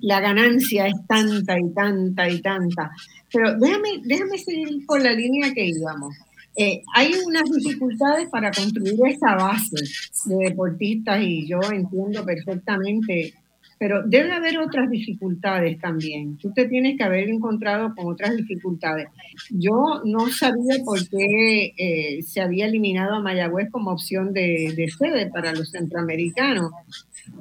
la 0.00 0.20
ganancia 0.20 0.86
es 0.86 0.94
tanta 1.06 1.58
y 1.58 1.70
tanta 1.74 2.28
y 2.28 2.40
tanta. 2.40 2.90
Pero 3.30 3.58
déjame, 3.58 4.00
déjame 4.04 4.38
seguir 4.38 4.86
por 4.86 5.02
la 5.02 5.12
línea 5.12 5.52
que 5.52 5.66
íbamos. 5.66 6.14
Eh, 6.56 6.82
hay 6.94 7.12
unas 7.26 7.50
dificultades 7.50 8.28
para 8.30 8.50
construir 8.50 8.98
esa 9.06 9.34
base 9.34 9.76
de 10.24 10.36
deportistas 10.48 11.22
y 11.22 11.46
yo 11.46 11.60
entiendo 11.70 12.24
perfectamente 12.24 13.34
pero 13.78 14.02
debe 14.06 14.32
haber 14.32 14.58
otras 14.58 14.90
dificultades 14.90 15.78
también. 15.78 16.38
Tú 16.38 16.50
te 16.52 16.66
tienes 16.66 16.96
que 16.96 17.04
haber 17.04 17.28
encontrado 17.28 17.94
con 17.94 18.06
otras 18.06 18.34
dificultades. 18.36 19.08
Yo 19.50 20.00
no 20.04 20.28
sabía 20.28 20.82
por 20.84 21.06
qué 21.08 21.74
eh, 21.76 22.22
se 22.22 22.40
había 22.40 22.66
eliminado 22.66 23.16
a 23.16 23.20
Mayagüez 23.20 23.70
como 23.70 23.90
opción 23.90 24.32
de, 24.32 24.72
de, 24.74 24.88
sede 24.88 25.30
para 25.30 25.52
los 25.52 25.70
centroamericanos. 25.70 26.70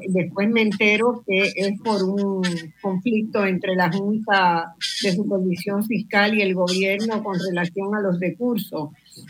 Después 0.09 0.49
me 0.49 0.61
entero 0.61 1.23
que 1.25 1.53
es 1.55 1.79
por 1.81 2.03
un 2.03 2.41
conflicto 2.81 3.45
entre 3.45 3.75
la 3.75 3.91
Junta 3.91 4.73
de 5.03 5.13
Supervisión 5.13 5.85
Fiscal 5.85 6.37
y 6.37 6.41
el 6.41 6.53
gobierno 6.53 7.23
con 7.23 7.39
relación 7.39 7.95
a 7.95 8.01
los 8.01 8.19
recursos. 8.19 8.89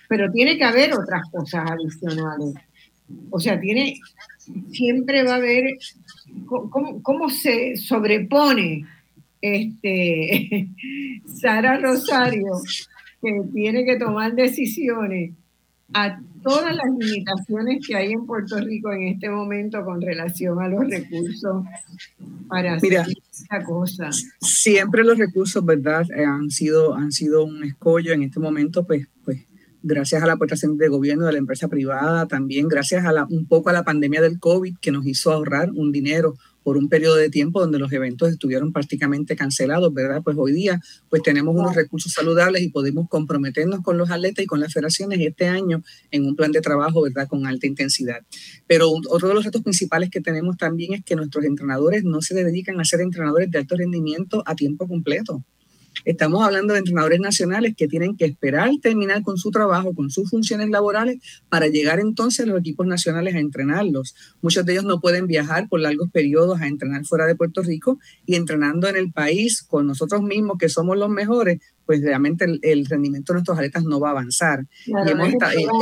Pero 0.10 0.32
tiene 0.32 0.58
que 0.58 0.64
haber 0.64 0.94
otras 0.94 1.24
cosas 1.32 1.70
adicionales. 1.70 2.56
O 3.30 3.40
sea, 3.40 3.60
tiene, 3.60 4.00
siempre 4.72 5.24
va 5.24 5.34
a 5.34 5.38
haber 5.38 5.78
cómo, 6.46 7.30
se 7.30 7.78
sobrepone 7.78 8.86
este, 9.42 10.70
Sara 11.26 11.78
Rosario, 11.78 12.54
que 13.22 13.42
tiene 13.54 13.86
que 13.86 13.98
tomar 13.98 14.36
decisiones 14.36 15.32
a 15.94 16.20
todas 16.44 16.76
las 16.76 16.86
limitaciones 17.00 17.86
que 17.86 17.96
hay 17.96 18.12
en 18.12 18.26
Puerto 18.26 18.60
Rico 18.60 18.92
en 18.92 19.08
este 19.08 19.30
momento 19.30 19.84
con 19.84 20.02
relación 20.02 20.60
a 20.60 20.68
los 20.68 20.88
recursos 20.90 21.64
para 22.48 22.76
hacer 22.76 23.06
esta 23.32 23.64
cosa. 23.64 24.10
Siempre 24.42 25.04
los 25.04 25.18
recursos, 25.18 25.64
¿verdad? 25.64 26.06
Eh, 26.16 26.24
han 26.24 26.50
sido, 26.52 26.96
han 26.96 27.12
sido 27.12 27.46
un 27.46 27.64
escollo 27.64 28.14
en 28.14 28.24
este 28.24 28.40
momento, 28.40 28.86
pues, 28.86 29.08
pues 29.08 29.15
gracias 29.86 30.24
a 30.24 30.26
la 30.26 30.34
aportación 30.34 30.78
del 30.78 30.90
gobierno, 30.90 31.26
de 31.26 31.34
la 31.34 31.38
empresa 31.38 31.68
privada, 31.68 32.28
también 32.28 32.68
gracias 32.68 33.06
a 33.06 33.12
la, 33.12 33.26
un 33.30 33.48
poco 33.48 33.70
a 33.70 33.74
la 33.74 33.84
pandemia 33.84 34.20
del 34.20 34.40
COVID 34.40 34.78
que 34.82 34.92
nos 34.92 35.06
hizo 35.06 35.32
ahorrar 35.32 35.70
un 35.72 35.92
dinero 35.92 36.36
por 36.64 36.78
un 36.78 36.90
periodo 36.90 37.18
de 37.18 37.30
tiempo 37.30 37.60
donde 37.60 37.78
los 37.78 37.94
eventos 37.94 38.32
estuvieron 38.32 38.74
prácticamente 38.74 39.36
cancelados, 39.36 39.94
¿verdad? 39.94 40.24
Pues 40.24 40.36
hoy 40.40 40.52
día 40.52 40.82
pues 41.10 41.22
tenemos 41.22 41.56
unos 41.56 41.76
recursos 41.76 42.12
saludables 42.12 42.64
y 42.64 42.70
podemos 42.70 43.08
comprometernos 43.08 43.82
con 43.82 44.00
los 44.00 44.10
atletas 44.10 44.44
y 44.44 44.48
con 44.48 44.60
las 44.60 44.74
federaciones 44.74 45.20
este 45.22 45.48
año 45.48 45.84
en 46.10 46.26
un 46.26 46.36
plan 46.36 46.52
de 46.52 46.62
trabajo, 46.62 47.04
¿verdad? 47.04 47.28
Con 47.28 47.46
alta 47.46 47.68
intensidad. 47.68 48.22
Pero 48.66 48.90
otro 48.90 49.28
de 49.28 49.36
los 49.36 49.46
retos 49.46 49.62
principales 49.62 50.10
que 50.10 50.22
tenemos 50.22 50.58
también 50.58 50.96
es 50.96 51.04
que 51.04 51.16
nuestros 51.16 51.46
entrenadores 51.46 52.04
no 52.04 52.24
se 52.24 52.34
dedican 52.34 52.80
a 52.80 52.86
ser 52.86 53.02
entrenadores 53.02 53.52
de 53.52 53.60
alto 53.60 53.78
rendimiento 53.78 54.42
a 54.48 54.56
tiempo 54.56 54.88
completo. 54.88 55.46
Estamos 56.04 56.44
hablando 56.44 56.74
de 56.74 56.80
entrenadores 56.80 57.20
nacionales 57.20 57.74
que 57.76 57.88
tienen 57.88 58.18
que 58.18 58.26
esperar 58.26 58.70
terminar 58.82 59.22
con 59.24 59.38
su 59.38 59.52
trabajo, 59.52 59.94
con 59.94 60.10
sus 60.10 60.30
funciones 60.30 60.70
laborales, 60.70 61.18
para 61.50 61.68
llegar 61.68 62.00
entonces 62.00 62.46
a 62.46 62.50
los 62.50 62.60
equipos 62.60 62.86
nacionales 62.86 63.36
a 63.36 63.40
entrenarlos. 63.40 64.16
Muchos 64.42 64.66
de 64.66 64.74
ellos 64.74 64.86
no 64.86 65.00
pueden 65.00 65.28
viajar 65.28 65.68
por 65.70 65.80
largos 65.80 66.10
periodos 66.12 66.62
a 66.62 66.68
entrenar 66.68 67.06
fuera 67.06 67.26
de 67.26 67.36
Puerto 67.36 67.62
Rico 67.62 68.00
y 68.26 68.36
entrenando 68.36 68.88
en 68.88 68.98
el 68.98 69.12
país 69.12 69.64
con 69.64 69.88
nosotros 69.88 70.22
mismos, 70.22 70.58
que 70.60 70.70
somos 70.70 70.98
los 70.98 71.10
mejores, 71.10 71.60
pues 71.86 72.02
realmente 72.02 72.46
el, 72.62 72.86
rendimiento 72.86 73.34
de 73.34 73.38
nuestros 73.38 73.58
atletas 73.58 73.84
no 73.84 74.00
va 74.00 74.10
a 74.10 74.12
avanzar. 74.12 74.66
y 74.86 74.92
hemos, 74.92 75.34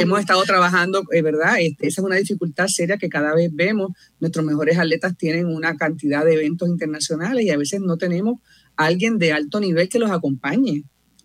hemos, 0.01 0.19
estado 0.19 0.43
trabajando, 0.43 1.03
es 1.11 1.23
verdad, 1.23 1.55
este, 1.59 1.87
esa 1.87 2.01
es 2.01 2.05
una 2.05 2.17
dificultad 2.17 2.67
seria 2.67 2.97
que 2.97 3.09
cada 3.09 3.33
vez 3.33 3.49
vemos. 3.53 3.91
Nuestros 4.19 4.45
mejores 4.45 4.77
atletas 4.77 5.17
tienen 5.17 5.47
una 5.47 5.75
cantidad 5.77 6.25
de 6.25 6.33
eventos 6.33 6.67
internacionales 6.67 7.45
y 7.45 7.49
a 7.49 7.57
veces 7.57 7.81
no 7.81 7.97
tenemos 7.97 8.39
alguien 8.75 9.17
de 9.17 9.33
alto 9.33 9.59
nivel 9.59 9.89
que 9.89 9.99
los 9.99 10.11
acompañe 10.11 10.83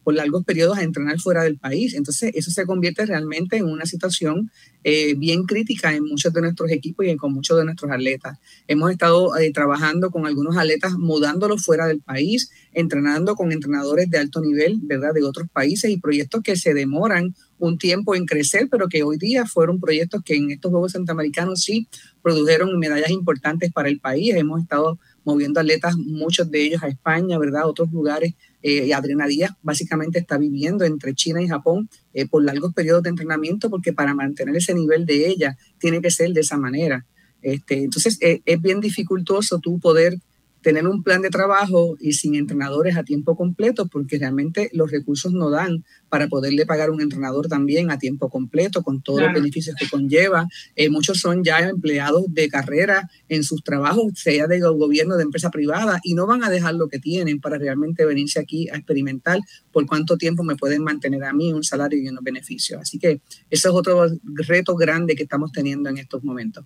por 0.09 0.15
largos 0.15 0.43
periodos 0.43 0.79
a 0.79 0.85
entrenar 0.85 1.21
fuera 1.21 1.45
del 1.45 1.59
país. 1.59 1.93
Entonces, 1.93 2.33
eso 2.35 2.51
se 2.51 2.65
convierte 2.65 3.05
realmente 3.05 3.59
en 3.59 3.67
una 3.67 3.85
situación 3.85 4.51
eh, 4.83 5.15
bien 5.19 5.43
crítica 5.43 5.95
en 5.95 6.03
muchos 6.03 6.33
de 6.33 6.41
nuestros 6.41 6.71
equipos 6.71 7.05
y 7.05 7.11
en, 7.11 7.19
con 7.19 7.35
muchos 7.35 7.59
de 7.59 7.67
nuestros 7.67 7.93
atletas. 7.93 8.39
Hemos 8.69 8.91
estado 8.91 9.37
eh, 9.37 9.53
trabajando 9.53 10.11
con 10.11 10.27
algunos 10.27 10.57
atletas, 10.57 10.95
mudándolos 10.95 11.63
fuera 11.63 11.87
del 11.87 12.01
país, 12.01 12.51
entrenando 12.73 13.35
con 13.35 13.53
entrenadores 13.53 14.09
de 14.09 14.17
alto 14.17 14.41
nivel, 14.41 14.79
¿verdad?, 14.81 15.13
de 15.13 15.25
otros 15.25 15.47
países 15.53 15.91
y 15.91 15.99
proyectos 15.99 16.43
que 16.43 16.57
se 16.57 16.73
demoran 16.73 17.35
un 17.59 17.77
tiempo 17.77 18.15
en 18.15 18.25
crecer, 18.25 18.69
pero 18.71 18.89
que 18.89 19.03
hoy 19.03 19.19
día 19.19 19.45
fueron 19.45 19.79
proyectos 19.79 20.23
que 20.25 20.37
en 20.37 20.53
estos 20.53 20.71
Juegos 20.71 20.93
Centroamericanos 20.93 21.61
sí 21.61 21.87
produjeron 22.23 22.79
medallas 22.79 23.11
importantes 23.11 23.73
para 23.73 23.91
el 23.91 24.01
país. 24.01 24.35
Hemos 24.35 24.63
estado 24.63 24.99
moviendo 25.25 25.61
atletas, 25.61 25.97
muchos 25.97 26.51
de 26.51 26.63
ellos 26.63 26.83
a 26.83 26.89
España, 26.89 27.39
¿verdad? 27.39 27.67
Otros 27.67 27.91
lugares. 27.93 28.35
Eh, 28.63 28.93
Adriana 28.93 29.27
Díaz 29.27 29.53
básicamente 29.63 30.19
está 30.19 30.37
viviendo 30.37 30.85
entre 30.85 31.15
China 31.15 31.41
y 31.41 31.49
Japón 31.49 31.89
eh, 32.13 32.27
por 32.27 32.43
largos 32.43 32.75
periodos 32.75 33.05
de 33.05 33.11
entrenamiento 33.11 33.71
porque 33.71 33.93
para 33.93 34.15
mantener 34.15 34.57
ese 34.57 34.75
nivel 34.75 35.07
de 35.07 35.29
ella 35.29 35.57
tiene 35.79 36.01
que 36.01 36.11
ser 36.11 36.33
de 36.33 36.41
esa 36.41 36.57
manera. 36.57 37.07
Este, 37.41 37.85
entonces 37.85 38.19
eh, 38.21 38.43
es 38.45 38.61
bien 38.61 38.81
dificultoso 38.81 39.61
tú 39.61 39.79
poder 39.79 40.19
tener 40.63 40.87
un 40.87 41.03
plan 41.03 41.23
de 41.23 41.31
trabajo 41.31 41.97
y 42.01 42.13
sin 42.13 42.35
entrenadores 42.35 42.97
a 42.97 43.05
tiempo 43.05 43.37
completo, 43.37 43.87
porque 43.87 44.19
realmente 44.19 44.71
los 44.73 44.91
recursos 44.91 45.33
no 45.33 45.51
dan 45.51 45.85
para 46.09 46.29
poderle 46.29 46.67
pagar 46.67 46.89
a 46.89 46.93
un 46.93 47.01
entrenador 47.01 47.49
también 47.49 47.91
a 47.91 47.99
tiempo 47.99 48.29
completo, 48.29 48.83
con 48.83 49.03
todos 49.03 49.23
los 49.23 49.33
beneficios 49.33 49.77
que 49.79 49.89
conlleva. 49.89 50.47
Eh, 50.75 50.89
muchos 50.91 51.21
son 51.21 51.45
ya 51.45 51.61
empleados 51.61 52.25
de 52.29 52.49
carrera 52.49 53.09
en 53.29 53.45
sus 53.45 53.63
trabajos, 53.63 54.13
sea 54.15 54.47
de 54.47 54.61
gobierno, 54.61 55.17
de 55.17 55.25
empresa 55.25 55.51
privada, 55.51 56.01
y 56.03 56.15
no 56.15 56.27
van 56.27 56.45
a 56.45 56.51
dejar 56.51 56.75
lo 56.75 56.89
que 56.89 56.99
tienen 56.99 57.41
para 57.41 57.59
realmente 57.59 58.05
venirse 58.05 58.41
aquí 58.41 58.69
a 58.71 58.77
experimentar 58.77 59.41
por 59.73 59.87
cuánto 59.87 60.17
tiempo 60.17 60.43
me 60.43 60.57
pueden 60.57 60.83
mantener 60.83 61.25
a 61.25 61.33
mí 61.33 61.53
un 61.53 61.63
salario 61.63 62.01
y 62.01 62.09
unos 62.09 62.25
beneficios. 62.25 62.81
Así 62.81 62.99
que 62.99 63.21
eso 63.51 63.69
es 63.69 63.75
otro 63.75 64.07
reto 64.25 64.75
grande 64.77 65.15
que 65.15 65.23
estamos 65.23 65.53
teniendo 65.53 65.89
en 65.89 65.99
estos 65.99 66.25
momentos. 66.25 66.65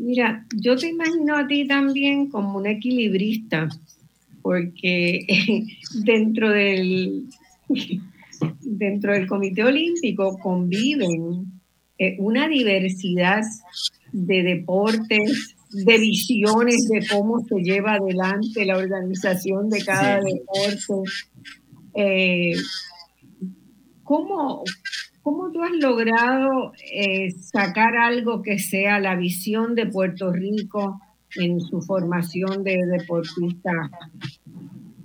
Mira, 0.00 0.46
yo 0.56 0.76
te 0.76 0.88
imagino 0.88 1.36
a 1.36 1.46
ti 1.46 1.66
también 1.66 2.30
como 2.30 2.56
un 2.56 2.66
equilibrista, 2.66 3.68
porque 4.40 5.26
dentro 6.04 6.48
del, 6.48 7.26
dentro 8.62 9.12
del 9.12 9.26
Comité 9.26 9.62
Olímpico 9.62 10.38
conviven 10.38 11.52
eh, 11.98 12.16
una 12.18 12.48
diversidad 12.48 13.42
de 14.10 14.42
deportes, 14.42 15.54
de 15.70 15.98
visiones 15.98 16.88
de 16.88 17.06
cómo 17.06 17.44
se 17.44 17.56
lleva 17.56 17.96
adelante 17.96 18.64
la 18.64 18.78
organización 18.78 19.68
de 19.68 19.84
cada 19.84 20.20
deporte. 20.22 21.10
Eh, 21.94 22.54
¿cómo, 24.02 24.64
¿Cómo 25.22 25.50
tú 25.52 25.62
has 25.62 25.72
logrado 25.72 26.72
eh, 26.92 27.30
sacar 27.30 27.96
algo 27.96 28.42
que 28.42 28.58
sea 28.58 28.98
la 29.00 29.16
visión 29.16 29.74
de 29.74 29.86
Puerto 29.86 30.32
Rico 30.32 31.00
en 31.36 31.60
su 31.60 31.82
formación 31.82 32.64
de 32.64 32.78
deportista? 32.98 33.90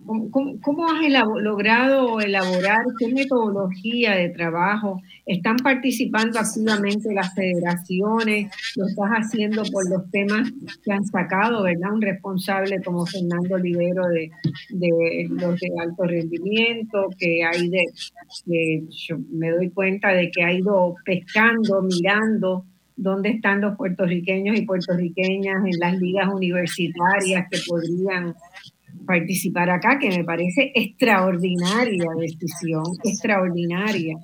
¿Cómo, 0.06 0.86
has 0.88 1.42
logrado 1.42 2.20
elaborar 2.20 2.86
qué 3.00 3.08
metodología 3.12 4.16
de 4.16 4.30
trabajo? 4.30 5.02
¿Están 5.26 5.58
participando 5.58 6.40
activamente 6.40 7.12
las 7.14 7.34
federaciones? 7.34 8.52
¿Lo 8.76 8.86
estás 8.86 9.10
haciendo 9.10 9.64
por 9.64 9.90
los 9.90 10.10
temas 10.12 10.52
que 10.84 10.92
han 10.92 11.06
sacado, 11.06 11.64
verdad? 11.64 11.94
Un 11.94 12.02
responsable 12.02 12.82
como 12.84 13.06
Fernando 13.08 13.58
Libero 13.58 14.04
de, 14.08 14.30
los 15.30 15.60
de 15.60 15.70
alto 15.82 16.04
rendimiento, 16.04 17.08
que 17.18 17.44
hay 17.44 17.70
de, 17.70 18.84
yo 19.08 19.18
me 19.32 19.50
doy 19.50 19.72
cuenta 19.72 20.10
de 20.10 20.30
que 20.30 20.44
ha 20.44 20.54
ido 20.54 20.96
pescando, 21.04 21.82
mirando 21.82 22.66
dónde 22.96 23.30
están 23.30 23.62
los 23.62 23.76
puertorriqueños 23.76 24.58
y 24.58 24.66
puertorriqueñas 24.66 25.66
en 25.66 25.80
las 25.80 25.98
ligas 25.98 26.28
universitarias 26.34 27.48
que 27.50 27.60
podrían 27.68 28.36
participar 29.06 29.70
acá, 29.70 30.00
que 30.00 30.10
me 30.10 30.24
parece 30.24 30.72
extraordinaria 30.76 32.06
decisión, 32.20 32.84
extraordinaria. 33.04 34.18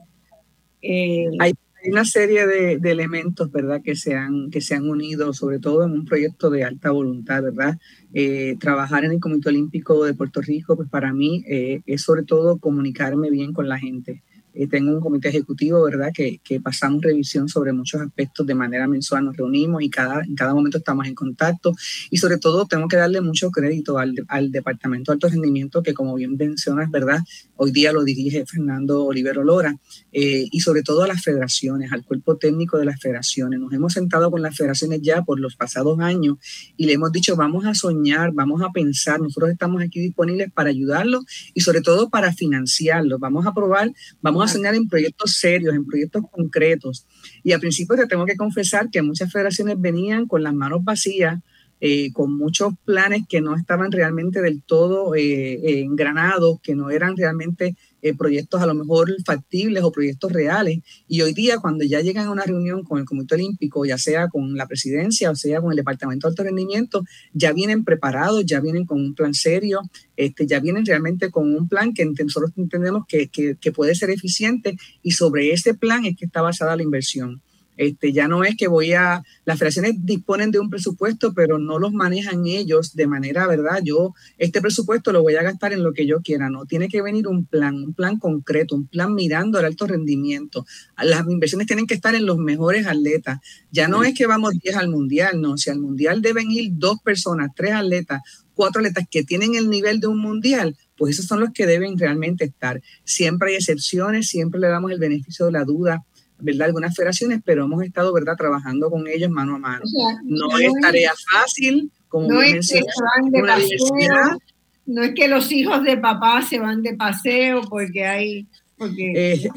Eh, 0.82 1.28
hay, 1.40 1.54
una 1.86 2.06
serie 2.06 2.46
de, 2.46 2.92
elementos, 2.92 3.52
¿verdad?, 3.52 3.82
que 3.84 3.96
se, 3.96 4.16
han, 4.16 4.52
que 4.52 4.62
se 4.62 4.76
han 4.76 4.88
unido, 4.88 5.34
sobre 5.34 5.60
todo 5.60 5.86
en 5.86 5.92
un 5.92 6.06
proyecto 6.06 6.50
de 6.50 6.64
alta 6.64 6.92
voluntad, 6.92 7.42
¿verdad? 7.42 7.78
Eh, 8.14 8.56
trabajar 8.60 9.04
en 9.04 9.12
el 9.12 9.20
Comité 9.20 9.50
Olímpico 9.50 10.04
de 10.06 10.14
Puerto 10.14 10.42
Rico, 10.42 10.76
pues 10.76 10.90
para 10.90 11.12
mí 11.14 11.44
eh, 11.48 11.82
es 11.86 12.04
sobre 12.04 12.24
todo 12.24 12.60
comunicarme 12.60 13.32
bien 13.32 13.54
con 13.54 13.68
la 13.68 13.80
gente. 13.80 14.22
Eh, 14.54 14.68
tengo 14.68 14.92
un 14.92 15.00
comité 15.00 15.30
ejecutivo, 15.30 15.84
¿verdad? 15.84 16.12
Que, 16.14 16.40
que, 16.44 16.60
pasamos 16.60 17.02
revisión 17.02 17.48
sobre 17.48 17.72
muchos 17.72 18.02
aspectos 18.02 18.46
de 18.46 18.54
manera 18.54 18.88
mensual, 18.88 19.26
nos 19.26 19.38
reunimos 19.38 19.82
y 19.82 19.90
cada, 19.90 20.24
en 20.24 20.36
cada 20.36 20.54
momento 20.54 20.78
estamos 20.78 21.08
en 21.08 21.16
contacto. 21.16 21.74
Y 22.10 22.18
sobre 22.18 22.38
todo 22.38 22.66
tengo 22.66 22.88
que 22.88 22.98
darle 22.98 23.22
mucho 23.22 23.50
crédito 23.50 23.98
al, 23.98 24.14
al 24.28 24.52
Departamento 24.52 25.12
de 25.12 25.16
Alto 25.16 25.30
Rendimiento, 25.30 25.82
que 25.82 25.94
como 25.94 26.16
bien 26.16 26.36
mencionas, 26.36 26.92
¿verdad? 26.92 27.20
Hoy 27.56 27.72
día 27.72 27.92
lo 27.92 28.04
dirige 28.04 28.46
Fernando 28.46 29.06
Olivero 29.06 29.44
Lora, 29.44 29.78
eh, 30.12 30.48
y 30.52 30.60
sobre 30.60 30.84
todo 30.84 31.04
a 31.04 31.08
las 31.08 31.24
federaciones, 31.24 31.92
al 31.92 32.04
cuerpo 32.04 32.38
técnico 32.38 32.78
de 32.78 32.86
las 32.86 33.00
federaciones. 33.00 33.60
Nos 33.60 33.74
hemos 33.74 33.94
sentado 33.94 34.32
con 34.32 34.42
las 34.42 34.56
federaciones 34.56 35.02
ya 35.02 35.22
por 35.22 35.40
los 35.40 35.56
pasados 35.56 36.00
años 36.00 36.38
y 36.76 36.86
le 36.86 36.94
hemos 36.94 37.12
dicho, 37.12 37.36
vamos 37.36 37.66
a 37.66 37.74
soñar, 37.74 38.32
vamos 38.34 38.62
a 38.62 38.72
pensar, 38.72 39.22
nosotros 39.22 39.52
estamos 39.52 39.82
aquí 39.82 40.00
disponibles 40.00 40.52
para 40.52 40.70
ayudarlos 40.70 41.26
y 41.54 41.62
sobre 41.62 41.82
todo 41.82 42.10
para 42.10 42.34
financiarlos. 42.34 43.20
Vamos 43.20 43.46
a 43.46 43.54
probar, 43.54 43.92
vamos 44.22 44.41
a 44.44 44.48
soñar 44.48 44.76
en 44.76 44.88
proyectos 44.88 45.38
serios, 45.38 45.74
en 45.76 45.86
proyectos 45.86 46.24
concretos. 46.32 47.08
Y 47.44 47.52
al 47.52 47.60
principio 47.60 47.96
te 47.96 48.08
tengo 48.08 48.26
que 48.26 48.36
confesar 48.36 48.90
que 48.90 49.02
muchas 49.02 49.32
federaciones 49.32 49.80
venían 49.80 50.28
con 50.28 50.44
las 50.44 50.54
manos 50.54 50.84
vacías, 50.84 51.40
eh, 51.80 52.12
con 52.14 52.38
muchos 52.38 52.74
planes 52.86 53.24
que 53.28 53.42
no 53.42 53.56
estaban 53.56 53.92
realmente 53.92 54.42
del 54.42 54.62
todo 54.62 55.16
eh, 55.16 55.82
engranados, 55.82 56.60
que 56.62 56.76
no 56.76 56.92
eran 56.92 57.18
realmente 57.18 57.76
eh, 58.02 58.14
proyectos 58.14 58.62
a 58.62 58.66
lo 58.66 58.74
mejor 58.74 59.16
factibles 59.26 59.84
o 59.84 59.92
proyectos 59.92 60.32
reales. 60.32 60.80
Y 61.08 61.22
hoy 61.22 61.34
día, 61.34 61.58
cuando 61.60 61.84
ya 61.84 62.02
llegan 62.02 62.28
a 62.28 62.32
una 62.32 62.44
reunión 62.44 62.84
con 62.84 63.00
el 63.00 63.06
Comité 63.06 63.36
Olímpico, 63.36 63.86
ya 63.86 63.98
sea 63.98 64.28
con 64.28 64.56
la 64.56 64.68
presidencia 64.68 65.32
o 65.32 65.36
sea 65.36 65.62
con 65.62 65.72
el 65.72 65.78
Departamento 65.78 66.28
de 66.28 66.32
Alto 66.32 66.44
Rendimiento, 66.44 67.04
ya 67.34 67.54
vienen 67.54 67.84
preparados, 67.84 68.46
ya 68.46 68.60
vienen 68.60 68.86
con 68.86 69.00
un 69.00 69.14
plan 69.14 69.34
serio, 69.34 69.82
este, 70.16 70.48
ya 70.48 70.60
vienen 70.60 70.86
realmente 70.86 71.30
con 71.32 71.54
un 71.54 71.68
plan 71.68 71.94
que 71.94 72.06
nosotros 72.06 72.52
entendemos 72.58 73.06
que, 73.08 73.28
que, 73.28 73.56
que 73.60 73.72
puede 73.72 73.96
ser 73.96 74.10
eficiente 74.10 74.78
y 75.02 75.12
sobre 75.12 75.52
ese 75.52 75.74
plan 75.74 76.06
es 76.06 76.16
que 76.18 76.26
está 76.26 76.42
basada 76.42 76.76
la 76.76 76.84
inversión. 76.84 77.42
Este, 77.82 78.14
ya 78.14 78.28
no 78.28 78.44
es 78.44 78.56
que 78.56 78.68
voy 78.68 78.94
a, 78.94 79.24
las 79.44 79.58
federaciones 79.58 79.96
disponen 79.98 80.52
de 80.52 80.60
un 80.60 80.70
presupuesto, 80.70 81.34
pero 81.34 81.58
no 81.58 81.80
los 81.80 81.92
manejan 81.92 82.46
ellos 82.46 82.94
de 82.94 83.08
manera, 83.08 83.48
¿verdad? 83.48 83.82
Yo 83.84 84.14
este 84.38 84.62
presupuesto 84.62 85.12
lo 85.12 85.24
voy 85.24 85.34
a 85.34 85.42
gastar 85.42 85.74
en 85.74 85.82
lo 85.82 85.92
que 85.92 86.06
yo 86.06 86.22
quiera, 86.22 86.52
no, 86.52 86.68
tiene 86.68 86.90
que 86.90 87.02
venir 87.02 87.28
un 87.28 87.48
plan, 87.48 87.74
un 87.74 87.96
plan 87.96 88.20
concreto, 88.20 88.76
un 88.76 88.86
plan 88.86 89.16
mirando 89.16 89.58
al 89.58 89.66
alto 89.66 89.88
rendimiento. 89.88 90.64
Las 91.02 91.28
inversiones 91.28 91.66
tienen 91.66 91.88
que 91.88 91.96
estar 91.96 92.14
en 92.14 92.28
los 92.28 92.38
mejores 92.38 92.86
atletas. 92.86 93.40
Ya 93.72 93.88
no 93.88 94.04
es 94.04 94.14
que 94.14 94.28
vamos 94.28 94.54
10 94.60 94.76
al 94.76 94.90
mundial, 94.90 95.42
no, 95.42 95.58
si 95.58 95.72
al 95.72 95.80
mundial 95.80 96.22
deben 96.22 96.52
ir 96.52 96.74
dos 96.74 97.02
personas, 97.02 97.50
tres 97.56 97.72
atletas, 97.72 98.22
cuatro 98.54 98.82
atletas 98.82 99.06
que 99.10 99.24
tienen 99.24 99.56
el 99.56 99.72
nivel 99.72 100.00
de 100.00 100.06
un 100.06 100.20
mundial, 100.20 100.78
pues 100.98 101.16
esos 101.16 101.26
son 101.26 101.40
los 101.40 101.50
que 101.52 101.66
deben 101.66 101.98
realmente 101.98 102.46
estar. 102.46 102.80
Siempre 103.06 103.50
hay 103.50 103.56
excepciones, 103.56 104.28
siempre 104.28 104.60
le 104.60 104.68
damos 104.68 104.92
el 104.92 105.00
beneficio 105.00 105.48
de 105.48 105.54
la 105.54 105.64
duda 105.64 106.06
¿verdad? 106.42 106.68
Algunas 106.68 106.96
federaciones, 106.96 107.42
pero 107.44 107.66
hemos 107.66 107.84
estado, 107.84 108.14
¿verdad? 108.14 108.36
Trabajando 108.38 108.90
con 108.90 109.08
ellos 109.08 109.30
mano 109.30 109.56
a 109.56 109.60
mano. 109.60 109.84
no 110.24 110.58
es 110.58 110.72
tarea 110.82 111.12
fácil 111.32 111.92
como 112.08 112.28
no 112.28 112.42
es 112.42 112.70
que 112.70 112.82
van 112.82 113.32
de 113.32 113.42
paseo, 113.42 114.38
no 114.86 115.04
es 115.04 115.14
que 115.16 115.28
los 115.30 115.50
hijos 115.52 115.84
de 115.84 115.98
papá 115.98 116.42
se 116.42 116.60
van 116.60 116.84
de 116.84 116.96
paseo 116.96 117.62
porque 117.70 118.06
hay... 118.06 118.48
Porque, 118.78 119.14
eh, 119.16 119.50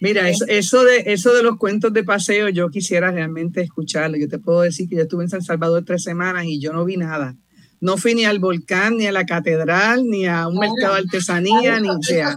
Mira, 0.00 0.28
eso, 0.28 0.84
de, 0.84 1.04
eso 1.06 1.34
de 1.34 1.42
los 1.42 1.56
cuentos 1.56 1.92
de 1.92 2.04
paseo, 2.04 2.48
yo 2.48 2.68
quisiera 2.68 3.10
realmente 3.10 3.60
escucharlo. 3.60 4.16
Yo 4.16 4.28
te 4.28 4.38
puedo 4.38 4.60
decir 4.60 4.88
que 4.88 4.96
yo 4.96 5.02
estuve 5.02 5.24
en 5.24 5.30
San 5.30 5.42
Salvador 5.42 5.84
tres 5.84 6.02
semanas 6.02 6.44
y 6.46 6.60
yo 6.60 6.72
no 6.72 6.84
vi 6.84 6.96
nada. 6.96 7.34
No 7.80 7.96
fui 7.96 8.14
ni 8.14 8.24
al 8.24 8.38
volcán, 8.38 8.96
ni 8.96 9.06
a 9.06 9.12
la 9.12 9.26
catedral, 9.26 10.04
ni 10.04 10.26
a 10.26 10.46
un 10.46 10.58
mercado 10.58 10.94
de 10.94 11.00
artesanía, 11.00 11.80
ni 11.80 11.88
sea. 12.02 12.36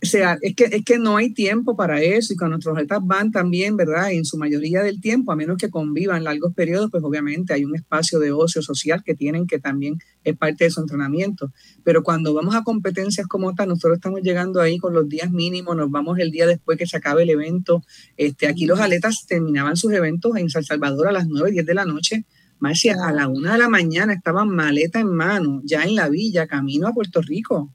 O 0.00 0.06
sea, 0.06 0.38
es 0.42 0.54
que, 0.54 0.64
es 0.64 0.84
que 0.84 0.96
no 0.96 1.16
hay 1.16 1.34
tiempo 1.34 1.76
para 1.76 2.00
eso 2.00 2.32
y 2.32 2.36
cuando 2.36 2.54
nuestros 2.56 2.76
atletas 2.76 3.00
van 3.02 3.32
también, 3.32 3.76
¿verdad? 3.76 4.12
En 4.12 4.24
su 4.24 4.38
mayoría 4.38 4.80
del 4.80 5.00
tiempo, 5.00 5.32
a 5.32 5.36
menos 5.36 5.56
que 5.56 5.70
convivan 5.70 6.22
largos 6.22 6.54
periodos, 6.54 6.88
pues 6.92 7.02
obviamente 7.02 7.52
hay 7.52 7.64
un 7.64 7.74
espacio 7.74 8.20
de 8.20 8.30
ocio 8.30 8.62
social 8.62 9.02
que 9.04 9.16
tienen 9.16 9.48
que 9.48 9.58
también 9.58 9.98
es 10.22 10.36
parte 10.36 10.64
de 10.64 10.70
su 10.70 10.80
entrenamiento. 10.80 11.52
Pero 11.82 12.04
cuando 12.04 12.32
vamos 12.32 12.54
a 12.54 12.62
competencias 12.62 13.26
como 13.26 13.50
esta, 13.50 13.66
nosotros 13.66 13.96
estamos 13.96 14.20
llegando 14.22 14.60
ahí 14.60 14.78
con 14.78 14.94
los 14.94 15.08
días 15.08 15.32
mínimos, 15.32 15.74
nos 15.74 15.90
vamos 15.90 16.16
el 16.20 16.30
día 16.30 16.46
después 16.46 16.78
que 16.78 16.86
se 16.86 16.96
acabe 16.96 17.24
el 17.24 17.30
evento. 17.30 17.82
Este, 18.16 18.46
aquí 18.46 18.66
los 18.66 18.78
atletas 18.78 19.26
terminaban 19.26 19.76
sus 19.76 19.92
eventos 19.92 20.36
en 20.36 20.48
San 20.48 20.62
Salvador 20.62 21.08
a 21.08 21.12
las 21.12 21.26
9, 21.26 21.50
10 21.50 21.66
de 21.66 21.74
la 21.74 21.84
noche. 21.84 22.24
Marcia, 22.60 22.96
a 23.04 23.12
la 23.12 23.26
una 23.26 23.52
de 23.52 23.58
la 23.58 23.68
mañana 23.68 24.12
estaban 24.12 24.48
maleta 24.48 25.00
en 25.00 25.08
mano, 25.08 25.60
ya 25.64 25.82
en 25.82 25.96
la 25.96 26.08
villa, 26.08 26.46
camino 26.46 26.86
a 26.86 26.92
Puerto 26.92 27.20
Rico. 27.20 27.74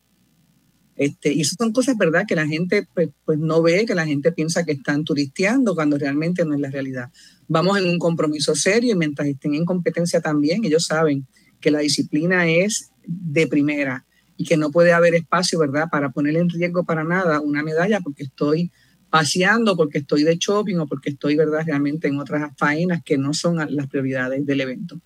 Este, 0.96 1.34
y 1.34 1.42
esas 1.42 1.56
son 1.58 1.72
cosas, 1.72 1.98
¿verdad?, 1.98 2.26
que 2.28 2.36
la 2.36 2.48
gente 2.48 2.88
pues, 2.94 3.10
pues, 3.26 3.40
no 3.40 3.62
ve, 3.62 3.86
que 3.86 3.96
la 3.96 4.06
gente 4.06 4.32
piensa 4.32 4.64
que 4.64 4.74
están 4.74 5.04
turisteando 5.04 5.74
cuando 5.74 5.98
realmente 5.98 6.46
no 6.46 6.54
es 6.54 6.62
la 6.62 6.70
realidad. 6.70 7.12
Vamos 7.48 7.80
en 7.80 7.90
un 7.90 7.98
compromiso 7.98 8.56
serio 8.56 8.94
y 8.94 8.96
mientras 8.96 9.28
estén 9.28 9.56
en 9.56 9.66
competencia 9.66 10.22
también, 10.22 10.64
ellos 10.66 10.86
saben 10.86 11.26
que 11.60 11.72
la 11.72 11.80
disciplina 11.80 12.48
es 12.48 12.92
de 13.06 13.48
primera 13.48 14.06
y 14.38 14.46
que 14.46 14.58
no 14.58 14.72
puede 14.72 14.94
haber 14.94 15.16
espacio, 15.16 15.60
¿verdad?, 15.60 15.88
para 15.92 16.12
poner 16.12 16.36
en 16.38 16.50
riesgo 16.50 16.84
para 16.84 17.04
nada 17.04 17.40
una 17.40 17.64
medalla 17.64 18.00
porque 18.00 18.24
estoy 18.24 18.72
paseando, 19.10 19.76
porque 19.76 20.00
estoy 20.00 20.24
de 20.24 20.38
shopping 20.38 20.78
o 20.78 20.88
porque 20.88 21.12
estoy, 21.12 21.36
¿verdad?, 21.36 21.64
realmente 21.66 22.08
en 22.08 22.20
otras 22.20 22.52
faenas 22.58 23.02
que 23.04 23.18
no 23.18 23.34
son 23.34 23.58
las 23.58 23.88
prioridades 23.88 24.46
del 24.46 24.62
evento. 24.62 25.00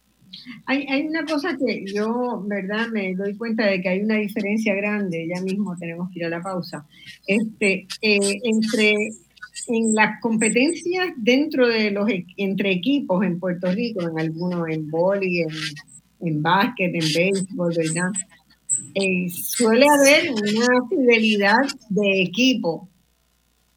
Hay, 0.66 0.86
hay, 0.90 1.08
una 1.08 1.26
cosa 1.26 1.58
que 1.58 1.86
yo, 1.86 2.44
¿verdad? 2.46 2.88
Me 2.90 3.16
doy 3.16 3.36
cuenta 3.36 3.66
de 3.66 3.82
que 3.82 3.90
hay 3.90 4.00
una 4.00 4.16
diferencia 4.16 4.76
grande, 4.76 5.28
ya 5.28 5.42
mismo 5.42 5.76
tenemos 5.78 6.10
que 6.12 6.20
ir 6.20 6.26
a 6.26 6.30
la 6.30 6.42
pausa, 6.42 6.86
este, 7.26 7.88
eh, 8.02 8.40
entre 8.44 8.96
en 9.68 9.94
las 9.94 10.22
competencias 10.22 11.08
dentro 11.18 11.68
de 11.68 11.92
los 11.92 12.10
e, 12.10 12.26
entre 12.38 12.72
equipos 12.72 13.26
en 13.26 13.40
Puerto 13.40 13.72
Rico, 13.72 14.02
en 14.02 14.20
algunos 14.20 14.70
en 14.70 14.90
boli, 14.90 15.42
en, 15.42 15.50
en 16.22 16.42
básquet, 16.42 16.94
en 16.94 17.14
béisbol, 17.14 17.74
¿verdad? 17.76 18.12
Eh, 18.94 19.30
suele 19.30 19.86
haber 19.88 20.32
una 20.32 20.88
fidelidad 20.90 21.66
de 21.90 22.22
equipo 22.22 22.90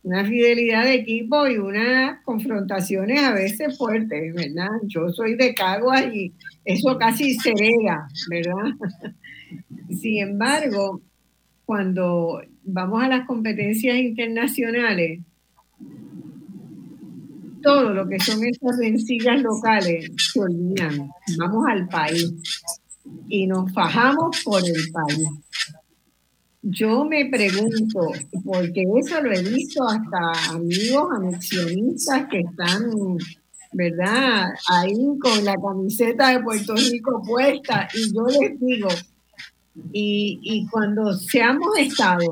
una 0.02 0.24
fidelidad 0.24 0.84
de 0.84 0.94
equipo 0.94 1.46
y 1.46 1.58
unas 1.58 2.22
confrontaciones 2.24 3.20
a 3.20 3.34
veces 3.34 3.76
fuertes, 3.76 4.34
¿verdad? 4.34 4.70
Yo 4.84 5.08
soy 5.10 5.34
de 5.34 5.54
Caguas 5.54 6.06
y 6.12 6.32
eso 6.64 6.96
casi 6.98 7.34
se 7.34 7.50
hereda, 7.50 8.08
¿verdad? 8.30 8.74
Sin 10.00 10.22
embargo, 10.22 11.02
cuando 11.64 12.40
vamos 12.64 13.02
a 13.02 13.08
las 13.08 13.26
competencias 13.26 13.96
internacionales, 13.96 15.20
todo 17.62 17.90
lo 17.90 18.08
que 18.08 18.18
son 18.20 18.42
esas 18.44 18.78
rencillas 18.78 19.42
locales 19.42 20.10
se 20.16 20.40
olvidan. 20.40 21.10
Vamos 21.38 21.64
al 21.68 21.86
país 21.88 22.32
y 23.28 23.46
nos 23.46 23.72
fajamos 23.72 24.42
por 24.44 24.62
el 24.64 24.90
país. 24.92 25.28
Yo 26.62 27.06
me 27.06 27.24
pregunto, 27.30 28.12
porque 28.44 28.84
eso 28.98 29.22
lo 29.22 29.32
he 29.32 29.42
visto 29.42 29.82
hasta 29.82 30.52
amigos 30.54 31.08
anexionistas 31.16 32.26
que 32.30 32.40
están, 32.40 33.16
¿verdad? 33.72 34.50
Ahí 34.68 35.18
con 35.18 35.42
la 35.42 35.56
camiseta 35.56 36.28
de 36.28 36.42
Puerto 36.42 36.74
Rico 36.74 37.22
puesta 37.26 37.88
y 37.94 38.12
yo 38.14 38.26
les 38.26 38.60
digo, 38.60 38.88
y, 39.90 40.38
y 40.42 40.66
cuando 40.68 41.14
seamos 41.14 41.78
Estado, 41.78 42.28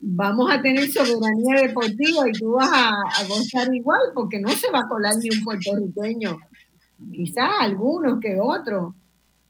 vamos 0.00 0.50
a 0.50 0.62
tener 0.62 0.90
soberanía 0.90 1.66
deportiva 1.66 2.28
y 2.28 2.32
tú 2.32 2.52
vas 2.52 2.70
a, 2.72 2.88
a, 2.88 3.24
gozar 3.28 3.74
igual, 3.74 4.00
porque 4.14 4.40
no 4.40 4.48
se 4.48 4.70
va 4.70 4.80
a 4.80 4.88
colar 4.88 5.16
ni 5.18 5.36
un 5.36 5.44
puertorriqueño, 5.44 6.38
quizás 7.12 7.50
algunos 7.60 8.20
que 8.20 8.38
otros, 8.40 8.94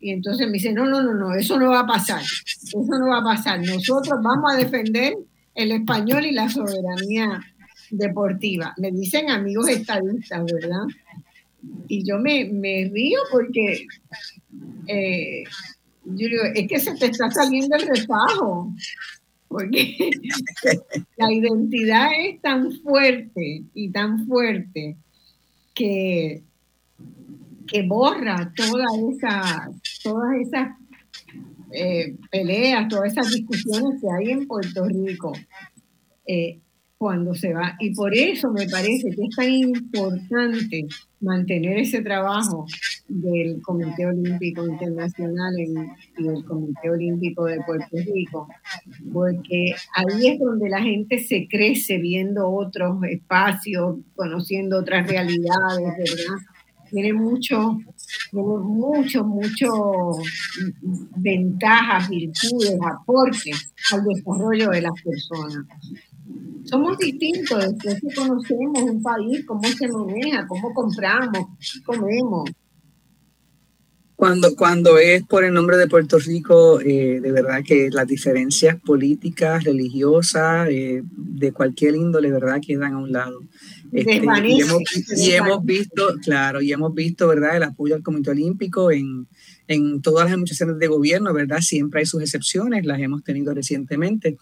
y 0.01 0.11
entonces 0.11 0.47
me 0.47 0.55
dice, 0.55 0.73
no, 0.73 0.87
no, 0.87 1.03
no, 1.03 1.15
no, 1.15 1.35
eso 1.35 1.59
no 1.59 1.71
va 1.71 1.81
a 1.81 1.87
pasar, 1.87 2.23
eso 2.23 2.79
no 2.79 3.09
va 3.09 3.19
a 3.19 3.25
pasar. 3.25 3.61
Nosotros 3.61 4.19
vamos 4.23 4.53
a 4.53 4.57
defender 4.57 5.15
el 5.55 5.73
español 5.73 6.25
y 6.25 6.33
la 6.33 6.49
soberanía 6.49 7.41
deportiva. 7.91 8.75
Me 8.79 8.91
dicen 8.91 9.31
amigos 9.31 9.69
estadistas, 9.69 10.45
¿verdad? 10.51 10.87
Y 11.89 12.03
yo 12.09 12.19
me, 12.19 12.45
río 12.91 13.19
porque 13.31 13.87
eh, 14.87 15.45
yo 16.05 16.29
digo, 16.29 16.45
es 16.55 16.67
que 16.67 16.81
se 16.81 16.95
te 16.95 17.07
está 17.07 17.31
saliendo 17.31 17.77
el 17.77 17.87
refajo, 17.87 18.73
porque 19.49 19.97
la 21.19 21.31
identidad 21.31 22.09
es 22.25 22.41
tan 22.41 22.73
fuerte 22.81 23.65
y 23.75 23.91
tan 23.91 24.27
fuerte 24.27 24.97
que 25.75 26.43
que 27.71 27.83
borra 27.83 28.53
toda 28.57 28.85
esa, 29.11 29.71
todas 30.03 30.37
esas 30.41 30.69
eh, 31.73 32.17
peleas, 32.31 32.89
todas 32.89 33.13
esas 33.13 33.31
discusiones 33.31 34.01
que 34.01 34.09
hay 34.11 34.31
en 34.33 34.47
Puerto 34.47 34.85
Rico 34.87 35.33
eh, 36.27 36.59
cuando 36.99 37.35
se 37.35 37.55
va. 37.55 37.77
Y 37.79 37.95
por 37.95 38.15
eso 38.15 38.51
me 38.51 38.69
parece 38.69 39.09
que 39.11 39.23
es 39.23 39.37
tan 39.37 39.49
importante 39.49 40.87
mantener 41.21 41.79
ese 41.79 42.03
trabajo 42.03 42.67
del 43.09 43.63
Comité 43.63 44.07
Olímpico 44.07 44.67
Internacional 44.67 45.55
y 45.59 46.23
del 46.23 46.45
Comité 46.45 46.91
Olímpico 46.91 47.45
de 47.45 47.61
Puerto 47.65 47.97
Rico, 48.13 48.49
porque 49.13 49.75
ahí 49.95 50.29
es 50.29 50.39
donde 50.39 50.69
la 50.69 50.83
gente 50.83 51.19
se 51.19 51.47
crece 51.49 51.99
viendo 51.99 52.51
otros 52.51 53.03
espacios, 53.05 53.97
conociendo 54.15 54.79
otras 54.79 55.07
realidades, 55.07 55.97
¿verdad? 55.99 56.37
Tiene 56.91 57.13
mucho, 57.13 57.79
mucho, 58.33 59.25
mucho 59.25 59.69
ventajas, 61.17 62.09
virtudes, 62.09 62.79
aportes 62.83 63.73
al 63.93 64.05
desarrollo 64.05 64.71
de 64.71 64.83
las 64.83 64.93
personas. 65.03 65.67
Somos 66.65 66.99
distintos, 66.99 67.77
después 67.79 68.15
conocemos 68.15 68.83
un 68.83 69.03
país, 69.03 69.45
cómo 69.47 69.63
se 69.63 69.89
maneja, 69.89 70.47
cómo 70.47 70.73
compramos, 70.73 71.47
comemos. 71.85 72.51
Cuando, 74.15 74.55
cuando 74.55 74.99
es 74.99 75.25
por 75.25 75.45
el 75.45 75.55
nombre 75.55 75.79
de 75.79 75.89
Puerto 75.89 76.19
Rico, 76.19 76.79
eh, 76.83 77.21
de 77.23 77.33
verdad 77.33 77.63
que 77.65 77.89
las 77.91 78.07
diferencias 78.07 78.79
políticas, 78.79 79.65
religiosas, 79.65 80.69
eh, 80.69 81.03
de 81.11 81.53
cualquier 81.53 81.95
índole, 81.95 82.31
¿verdad?, 82.31 82.61
quedan 82.61 82.93
a 82.93 82.99
un 82.99 83.13
lado. 83.13 83.41
Este, 83.93 84.17
y, 85.17 85.31
hemos, 85.33 85.65
visto, 85.65 86.15
claro, 86.23 86.61
y 86.61 86.73
hemos 86.73 86.95
visto, 86.95 87.27
¿verdad?, 87.29 87.57
el 87.57 87.65
apoyo 87.65 87.95
al 87.95 88.03
Comité 88.03 88.31
Olímpico 88.31 88.91
en, 88.91 89.27
en 89.67 90.01
todas 90.01 90.25
las 90.25 90.33
administraciones 90.33 90.79
de 90.79 90.87
gobierno, 90.87 91.33
¿verdad? 91.33 91.61
Siempre 91.61 92.01
hay 92.01 92.07
sus 92.07 92.23
excepciones, 92.23 92.87
las 92.87 93.01
hemos 93.01 93.25
tenido 93.25 93.53
recientemente, 93.55 94.37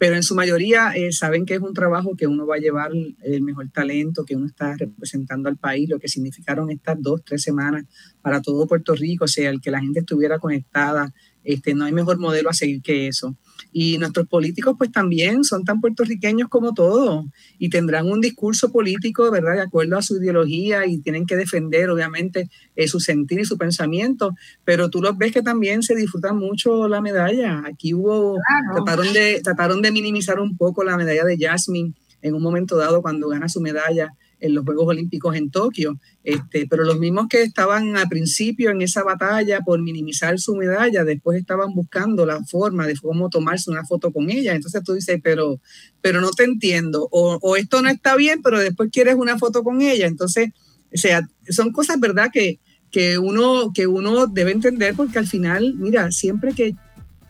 pero 0.00 0.16
en 0.16 0.22
su 0.22 0.34
mayoría 0.34 0.92
eh, 0.92 1.12
saben 1.12 1.44
que 1.44 1.54
es 1.54 1.60
un 1.60 1.74
trabajo 1.74 2.16
que 2.16 2.26
uno 2.26 2.46
va 2.46 2.56
a 2.56 2.58
llevar 2.58 2.90
el 3.22 3.42
mejor 3.42 3.68
talento, 3.70 4.24
que 4.24 4.34
uno 4.34 4.46
está 4.46 4.74
representando 4.74 5.50
al 5.50 5.58
país, 5.58 5.90
lo 5.90 5.98
que 5.98 6.08
significaron 6.08 6.70
estas 6.70 6.96
dos, 7.02 7.22
tres 7.22 7.42
semanas 7.42 7.84
para 8.22 8.40
todo 8.40 8.66
Puerto 8.66 8.94
Rico, 8.94 9.26
o 9.26 9.28
sea, 9.28 9.50
el 9.50 9.60
que 9.60 9.70
la 9.70 9.80
gente 9.80 10.00
estuviera 10.00 10.38
conectada, 10.38 11.12
este, 11.44 11.74
no 11.74 11.84
hay 11.84 11.92
mejor 11.92 12.18
modelo 12.18 12.50
a 12.50 12.54
seguir 12.54 12.82
que 12.82 13.08
eso. 13.08 13.36
Y 13.72 13.98
nuestros 13.98 14.26
políticos 14.26 14.74
pues 14.76 14.90
también 14.90 15.44
son 15.44 15.64
tan 15.64 15.80
puertorriqueños 15.80 16.48
como 16.48 16.74
todos 16.74 17.26
y 17.58 17.70
tendrán 17.70 18.10
un 18.10 18.20
discurso 18.20 18.72
político, 18.72 19.30
¿verdad?, 19.30 19.54
de 19.54 19.62
acuerdo 19.62 19.96
a 19.96 20.02
su 20.02 20.16
ideología 20.16 20.86
y 20.86 20.98
tienen 20.98 21.26
que 21.26 21.36
defender 21.36 21.90
obviamente 21.90 22.48
eh, 22.76 22.88
su 22.88 23.00
sentir 23.00 23.40
y 23.40 23.44
su 23.44 23.58
pensamiento, 23.58 24.34
pero 24.64 24.90
tú 24.90 25.00
los 25.00 25.16
ves 25.16 25.32
que 25.32 25.42
también 25.42 25.82
se 25.82 25.94
disfrutan 25.94 26.36
mucho 26.36 26.88
la 26.88 27.00
medalla. 27.00 27.62
Aquí 27.66 27.94
hubo, 27.94 28.36
trataron, 28.74 29.12
de, 29.12 29.40
trataron 29.42 29.82
de 29.82 29.92
minimizar 29.92 30.40
un 30.40 30.56
poco 30.56 30.82
la 30.84 30.96
medalla 30.96 31.24
de 31.24 31.38
Jasmine 31.38 31.94
en 32.22 32.34
un 32.34 32.42
momento 32.42 32.76
dado 32.76 33.02
cuando 33.02 33.28
gana 33.28 33.48
su 33.48 33.60
medalla 33.60 34.14
en 34.40 34.54
los 34.54 34.64
Juegos 34.64 34.88
Olímpicos 34.88 35.36
en 35.36 35.50
Tokio, 35.50 35.98
este, 36.24 36.66
pero 36.66 36.84
los 36.84 36.98
mismos 36.98 37.26
que 37.28 37.42
estaban 37.42 37.96
al 37.96 38.08
principio 38.08 38.70
en 38.70 38.82
esa 38.82 39.02
batalla 39.02 39.60
por 39.60 39.80
minimizar 39.80 40.38
su 40.38 40.56
medalla, 40.56 41.04
después 41.04 41.38
estaban 41.38 41.74
buscando 41.74 42.26
la 42.26 42.42
forma 42.44 42.86
de 42.86 42.96
cómo 42.96 43.28
tomarse 43.28 43.70
una 43.70 43.84
foto 43.84 44.12
con 44.12 44.30
ella. 44.30 44.54
Entonces 44.54 44.82
tú 44.82 44.94
dices, 44.94 45.20
pero, 45.22 45.60
pero 46.00 46.20
no 46.20 46.30
te 46.30 46.44
entiendo, 46.44 47.08
o, 47.10 47.38
o 47.40 47.56
esto 47.56 47.82
no 47.82 47.88
está 47.88 48.16
bien, 48.16 48.42
pero 48.42 48.58
después 48.58 48.90
quieres 48.90 49.14
una 49.14 49.38
foto 49.38 49.62
con 49.62 49.82
ella. 49.82 50.06
Entonces, 50.06 50.50
o 50.92 50.96
sea, 50.96 51.28
son 51.48 51.72
cosas, 51.72 52.00
¿verdad?, 52.00 52.30
que, 52.32 52.58
que 52.90 53.18
uno, 53.18 53.72
que 53.74 53.86
uno 53.86 54.26
debe 54.26 54.52
entender 54.52 54.94
porque 54.94 55.18
al 55.18 55.26
final, 55.26 55.74
mira, 55.76 56.10
siempre 56.10 56.52
que 56.52 56.74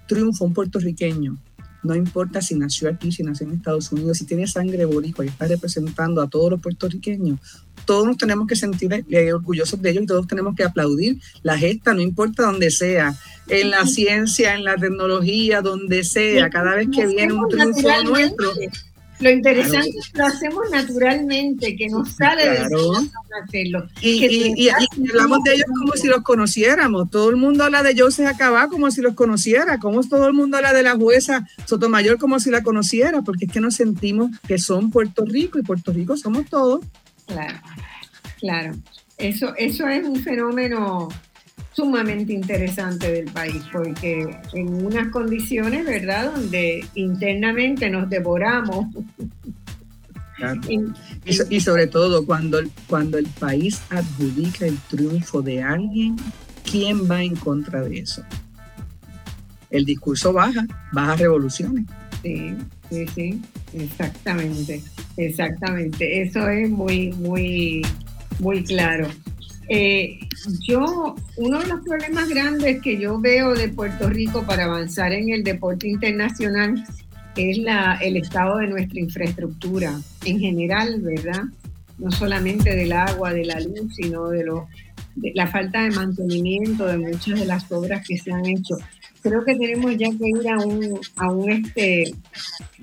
triunfa 0.07 0.45
un 0.45 0.55
puertorriqueño, 0.55 1.39
no 1.83 1.95
importa 1.95 2.43
si 2.43 2.55
nació 2.55 2.89
aquí, 2.89 3.13
si 3.13 3.23
nació 3.23 3.47
en 3.47 3.55
Estados 3.55 3.91
Unidos, 3.93 4.19
si 4.19 4.27
tiene 4.27 4.47
sangre 4.47 4.85
boricua 4.85 5.25
y 5.25 5.29
está 5.29 5.47
representando 5.47 6.21
a 6.21 6.29
todos 6.29 6.51
los 6.51 6.61
puertorriqueños, 6.61 7.39
todos 7.85 8.07
nos 8.07 8.17
tenemos 8.17 8.47
que 8.47 8.57
sentir 8.57 9.05
eh, 9.09 9.33
orgullosos 9.33 9.81
de 9.81 9.91
ellos 9.91 10.05
y 10.05 10.07
todos 10.07 10.27
tenemos 10.27 10.55
que 10.55 10.65
aplaudir 10.65 11.21
la 11.43 11.57
gesta, 11.57 11.95
no 11.95 12.01
importa 12.01 12.45
dónde 12.45 12.71
sea, 12.71 13.15
en 13.49 13.71
la 13.71 13.87
ciencia, 13.87 14.55
en 14.55 14.65
la 14.65 14.77
tecnología, 14.77 15.61
donde 15.61 16.05
sea, 16.05 16.51
cada 16.51 16.77
vez 16.77 16.89
que 16.95 17.07
viene 17.07 17.33
un 17.33 17.49
triunfo 17.49 17.89
nuestro 18.05 18.53
lo 19.21 19.31
interesante 19.31 19.91
es 19.99 20.09
que 20.11 20.19
lo 20.19 20.27
hacemos 20.27 20.65
naturalmente, 20.71 21.77
que 21.77 21.89
nos 21.89 22.11
sale 22.13 22.49
de 22.49 22.59
hacerlo. 22.59 23.87
Y, 24.01 24.69
hablamos 24.69 25.43
de 25.45 25.55
ellos 25.55 25.67
como 25.79 25.93
si 25.93 26.09
los 26.09 26.23
conociéramos. 26.23 27.11
Todo 27.11 27.31
el 27.31 27.37
mundo 27.37 27.65
habla 27.65 27.83
de 27.83 27.95
Joseph 27.97 28.27
Acabá 28.27 28.69
como 28.69 28.91
si 28.91 29.03
los 29.03 29.15
conociera. 29.15 29.79
Como 29.79 30.03
todo 30.03 30.27
el 30.27 30.33
mundo 30.33 30.57
habla 30.57 30.73
de 30.73 30.83
la 30.83 30.97
jueza 30.97 31.47
Sotomayor 31.67 32.19
como 32.19 32.41
si 32.41 32.51
la 32.51 32.63
conociera, 32.63 33.23
porque 33.23 33.45
es 33.45 33.53
que 33.53 33.61
nos 33.61 33.77
sentimos 33.77 34.31
que 34.49 34.59
son 34.59 34.91
Puerto 34.91 35.25
Rico 35.25 35.59
y 35.59 35.63
Puerto 35.63 35.93
Rico 35.93 36.17
somos 36.17 36.47
todos. 36.47 36.85
Claro, 37.27 37.61
claro. 38.39 38.73
Eso, 39.19 39.55
eso 39.57 39.87
es 39.87 40.07
un 40.07 40.17
fenómeno 40.17 41.09
sumamente 41.73 42.33
interesante 42.33 43.11
del 43.13 43.27
país, 43.27 43.63
porque 43.73 44.29
en 44.53 44.85
unas 44.85 45.09
condiciones, 45.09 45.85
¿verdad?, 45.87 46.33
donde 46.35 46.85
internamente 46.95 47.89
nos 47.91 48.09
devoramos. 48.09 48.87
Y, 51.51 51.61
sobre 51.61 51.87
todo 51.87 52.25
cuando, 52.25 52.61
cuando 52.87 53.19
el 53.19 53.27
país 53.27 53.83
adjudica 53.91 54.65
el 54.65 54.79
triunfo 54.89 55.43
de 55.43 55.63
alguien, 55.63 56.17
¿quién 56.65 57.11
va 57.11 57.23
en 57.23 57.37
contra 57.37 57.83
de 57.83 57.99
eso? 57.99 58.23
El 59.69 59.85
discurso 59.85 60.33
baja, 60.33 60.67
baja 60.93 61.17
revoluciones. 61.17 61.85
Sí, 62.23 62.57
sí, 62.89 63.07
sí, 63.15 63.43
exactamente, 63.75 64.83
exactamente. 65.19 66.23
Eso 66.23 66.49
es 66.49 66.71
muy, 66.71 67.13
muy, 67.13 67.87
muy 68.39 68.65
claro. 68.65 69.09
Eh, 69.73 70.19
yo, 70.67 71.15
uno 71.37 71.61
de 71.61 71.69
los 71.69 71.81
problemas 71.83 72.29
grandes 72.29 72.83
que 72.83 72.99
yo 72.99 73.21
veo 73.21 73.55
de 73.55 73.69
Puerto 73.69 74.09
Rico 74.09 74.45
para 74.45 74.65
avanzar 74.65 75.13
en 75.13 75.31
el 75.31 75.45
deporte 75.45 75.87
internacional 75.87 76.85
es 77.37 77.59
la, 77.59 77.97
el 78.03 78.17
estado 78.17 78.57
de 78.57 78.67
nuestra 78.67 78.99
infraestructura 78.99 79.97
en 80.25 80.41
general, 80.41 81.01
¿verdad? 81.01 81.45
No 81.99 82.11
solamente 82.11 82.75
del 82.75 82.91
agua, 82.91 83.33
de 83.33 83.45
la 83.45 83.61
luz, 83.61 83.95
sino 83.95 84.29
de, 84.31 84.45
lo, 84.45 84.67
de 85.15 85.31
la 85.37 85.47
falta 85.47 85.83
de 85.83 85.93
mantenimiento 85.93 86.87
de 86.87 86.99
muchas 86.99 87.39
de 87.39 87.47
las 87.47 87.71
obras 87.71 88.05
que 88.05 88.19
se 88.19 88.33
han 88.33 88.47
hecho 88.47 88.75
creo 89.23 89.45
que 89.45 89.55
tenemos 89.55 89.97
ya 89.97 90.09
que 90.11 90.29
ir 90.29 90.49
a 90.49 90.59
un, 90.59 91.01
a 91.17 91.31
un 91.31 91.51
este 91.51 92.15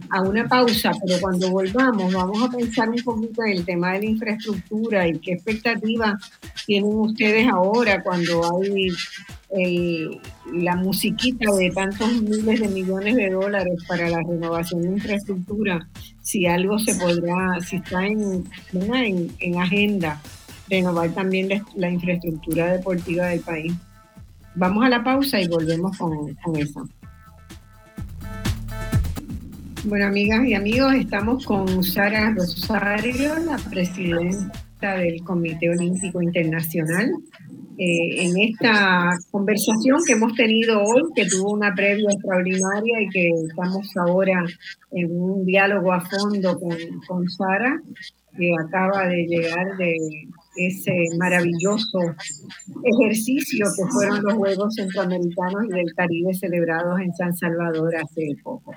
a 0.10 0.22
una 0.22 0.48
pausa, 0.48 0.92
pero 1.06 1.20
cuando 1.20 1.50
volvamos 1.50 2.14
vamos 2.14 2.44
a 2.44 2.50
pensar 2.50 2.90
un 2.90 3.04
poquito 3.04 3.44
en 3.44 3.58
el 3.58 3.66
tema 3.66 3.94
de 3.94 4.00
la 4.00 4.06
infraestructura 4.06 5.08
y 5.08 5.20
qué 5.20 5.34
expectativas 5.34 6.14
tienen 6.66 6.94
ustedes 6.94 7.48
ahora 7.48 8.02
cuando 8.04 8.44
hay 8.44 8.90
la 10.54 10.76
musiquita 10.76 11.52
de 11.54 11.72
tantos 11.72 12.22
miles 12.22 12.60
de 12.60 12.68
millones 12.68 13.16
de 13.16 13.30
dólares 13.30 13.76
para 13.88 14.10
la 14.10 14.20
renovación 14.20 14.82
de 14.82 14.90
infraestructura, 14.90 15.88
si 16.22 16.46
algo 16.46 16.78
se 16.80 16.96
podrá, 16.96 17.60
si 17.62 17.78
está 17.78 18.06
en, 18.06 18.44
en, 18.74 19.32
en 19.40 19.58
agenda, 19.58 20.22
renovar 20.70 21.10
también 21.12 21.64
la 21.76 21.90
infraestructura 21.90 22.74
deportiva 22.74 23.28
del 23.28 23.40
país. 23.40 23.74
Vamos 24.58 24.84
a 24.84 24.90
la 24.90 25.04
pausa 25.04 25.40
y 25.40 25.48
volvemos 25.48 25.96
con, 26.00 26.58
eso. 26.58 26.90
Bueno, 29.84 30.08
amigas 30.08 30.46
y 30.48 30.56
amigos, 30.56 30.96
estamos 30.96 31.46
con 31.46 31.84
Sara 31.84 32.34
Rosario, 32.36 33.38
la 33.46 33.58
presidenta 33.70 34.98
del 34.98 35.24
Comité 35.24 35.70
Olímpico 35.70 36.24
Internacional. 36.24 37.12
Eh, 37.78 38.26
en 38.26 38.36
esta 38.40 39.12
conversación 39.30 40.00
que 40.08 40.14
hemos 40.14 40.34
tenido 40.34 40.82
hoy, 40.82 41.04
que 41.16 41.28
tuvo 41.28 41.52
una 41.52 41.76
previa 41.76 42.10
extraordinaria 42.10 43.02
y 43.02 43.10
que 43.10 43.30
estamos 43.48 43.96
ahora 43.96 44.44
en 44.92 45.22
un 45.22 45.46
diálogo 45.46 45.94
a 45.94 46.02
fondo 46.02 46.60
con, 46.60 46.76
con 47.08 47.30
Sara, 47.30 47.80
que 48.36 48.56
acaba 48.60 49.06
de 49.06 49.24
llegar 49.28 49.78
de, 49.78 49.98
ese 50.58 50.94
maravilloso 51.18 52.00
ejercicio 52.84 53.66
que 53.78 53.92
fueron 53.92 54.24
los 54.24 54.34
Juegos 54.34 54.76
Centroamericanos 54.76 55.66
y 55.66 55.70
del 55.70 55.94
Caribe 55.96 56.34
celebrados 56.34 57.00
en 57.00 57.14
San 57.14 57.36
Salvador 57.36 57.96
hace 57.96 58.36
poco. 58.44 58.74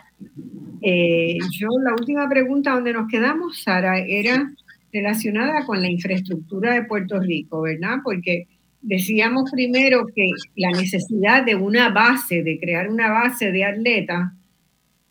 Eh, 0.82 1.36
yo 1.58 1.68
la 1.82 1.92
última 1.92 2.28
pregunta 2.28 2.74
donde 2.74 2.92
nos 2.92 3.08
quedamos, 3.08 3.62
Sara, 3.62 3.98
era 3.98 4.50
relacionada 4.92 5.64
con 5.66 5.80
la 5.80 5.90
infraestructura 5.90 6.74
de 6.74 6.84
Puerto 6.84 7.20
Rico, 7.20 7.62
¿verdad? 7.62 7.98
Porque 8.02 8.46
decíamos 8.82 9.50
primero 9.50 10.06
que 10.14 10.30
la 10.56 10.70
necesidad 10.70 11.44
de 11.44 11.54
una 11.54 11.90
base, 11.90 12.42
de 12.42 12.58
crear 12.58 12.88
una 12.88 13.10
base 13.10 13.52
de 13.52 13.64
atletas 13.64 14.32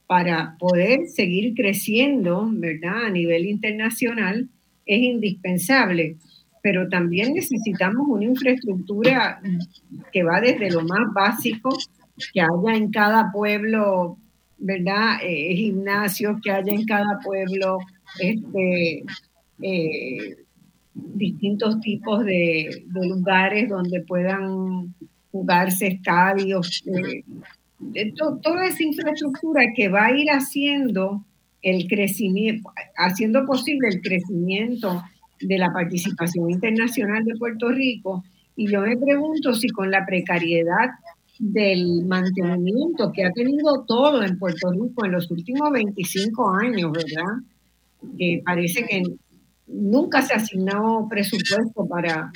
para 0.08 0.56
poder 0.58 1.08
seguir 1.08 1.54
creciendo, 1.54 2.50
¿verdad? 2.52 3.06
A 3.06 3.10
nivel 3.12 3.46
internacional 3.46 4.50
es 4.86 5.02
indispensable 5.04 6.18
pero 6.62 6.88
también 6.90 7.34
necesitamos 7.34 8.08
una 8.08 8.26
infraestructura 8.26 9.42
que 10.12 10.24
va 10.24 10.42
desde 10.42 10.72
lo 10.72 10.82
más 10.82 11.14
básico, 11.14 11.70
que 12.34 12.42
haya 12.42 12.76
en 12.76 12.92
cada 12.92 13.32
pueblo, 13.32 14.18
¿verdad? 14.58 15.20
Eh, 15.24 15.56
gimnasios, 15.56 16.40
que 16.44 16.52
haya 16.52 16.74
en 16.74 16.86
cada 16.86 17.20
pueblo 17.24 17.80
este, 18.20 19.04
eh, 19.62 20.38
distintos 20.94 21.80
tipos 21.82 22.26
de, 22.26 22.84
lugares 22.94 23.70
donde 23.70 24.02
puedan 24.02 24.94
jugarse 25.32 25.88
estadios, 25.88 26.84
eh, 26.88 27.24
toda 28.42 28.66
esa 28.66 28.84
infraestructura 28.84 29.62
que 29.76 29.88
va 29.88 30.08
a 30.08 30.18
ir 30.18 30.30
haciendo 30.30 31.24
el 31.62 31.88
crecimiento, 31.88 32.72
haciendo 32.98 33.46
posible 33.46 33.90
el 33.90 34.02
crecimiento 34.02 35.02
de 35.42 35.58
la 35.58 35.72
participación 35.72 36.50
internacional 36.50 37.24
de 37.24 37.36
Puerto 37.36 37.70
Rico 37.70 38.24
y 38.60 38.70
yo 38.70 38.82
me 38.82 38.98
pregunto 38.98 39.54
si 39.54 39.70
con 39.70 39.90
la 39.90 40.06
precariedad 40.06 40.90
del 41.40 42.06
mantenimiento 42.06 43.10
que 43.14 43.24
ha 43.24 43.32
tenido 43.32 43.86
todo 43.86 44.22
en 44.22 44.38
Puerto 44.38 44.70
Rico 44.72 45.06
en 45.06 45.14
los 45.14 45.32
últimos 45.32 45.72
25 45.72 46.50
años, 46.56 46.92
¿verdad? 46.92 47.38
Que 48.18 48.42
parece 48.44 48.86
que 48.86 49.02
nunca 49.66 50.22
se 50.22 50.34
asignó 50.34 51.08
presupuesto 51.10 51.88
para, 51.88 52.34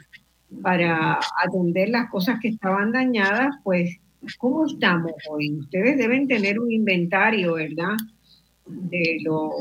para 0.62 1.20
atender 1.46 1.90
las 1.90 2.10
cosas 2.10 2.40
que 2.42 2.48
estaban 2.48 2.94
dañadas, 2.94 3.56
pues, 3.62 3.98
¿cómo 4.38 4.66
estamos 4.66 5.12
hoy? 5.30 5.52
Ustedes 5.60 5.98
deben 5.98 6.26
tener 6.26 6.58
un 6.58 6.72
inventario, 6.72 7.56
¿verdad? 7.56 7.98
De 8.66 9.18
lo 9.24 9.52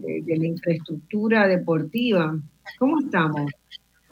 de, 0.00 0.36
la 0.36 0.46
infraestructura 0.46 1.46
deportiva. 1.46 2.38
¿Cómo 2.78 2.98
estamos? 3.00 3.50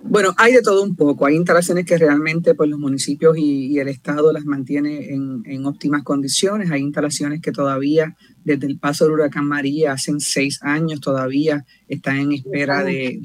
Bueno, 0.01 0.33
hay 0.37 0.53
de 0.53 0.63
todo 0.63 0.85
un 0.85 0.95
poco. 0.95 1.27
Hay 1.27 1.35
instalaciones 1.35 1.85
que 1.85 1.99
realmente 1.99 2.55
pues, 2.55 2.71
los 2.71 2.79
municipios 2.79 3.37
y, 3.37 3.79
el 3.79 3.89
Estado 3.89 4.33
las 4.33 4.45
mantiene 4.45 5.13
en, 5.13 5.67
óptimas 5.67 6.05
condiciones. 6.05 6.71
Hay 6.71 6.83
instalaciones 6.83 7.41
que 7.41 7.51
todavía, 7.51 8.17
desde 8.45 8.69
el 8.69 8.79
paso 8.79 9.05
del 9.05 9.15
huracán 9.15 9.47
María, 9.47 9.93
hace 9.93 10.13
seis 10.19 10.61
años 10.63 11.01
todavía 11.01 11.67
están 11.89 12.19
en 12.19 12.33
espera 12.33 12.85
de, 12.85 13.21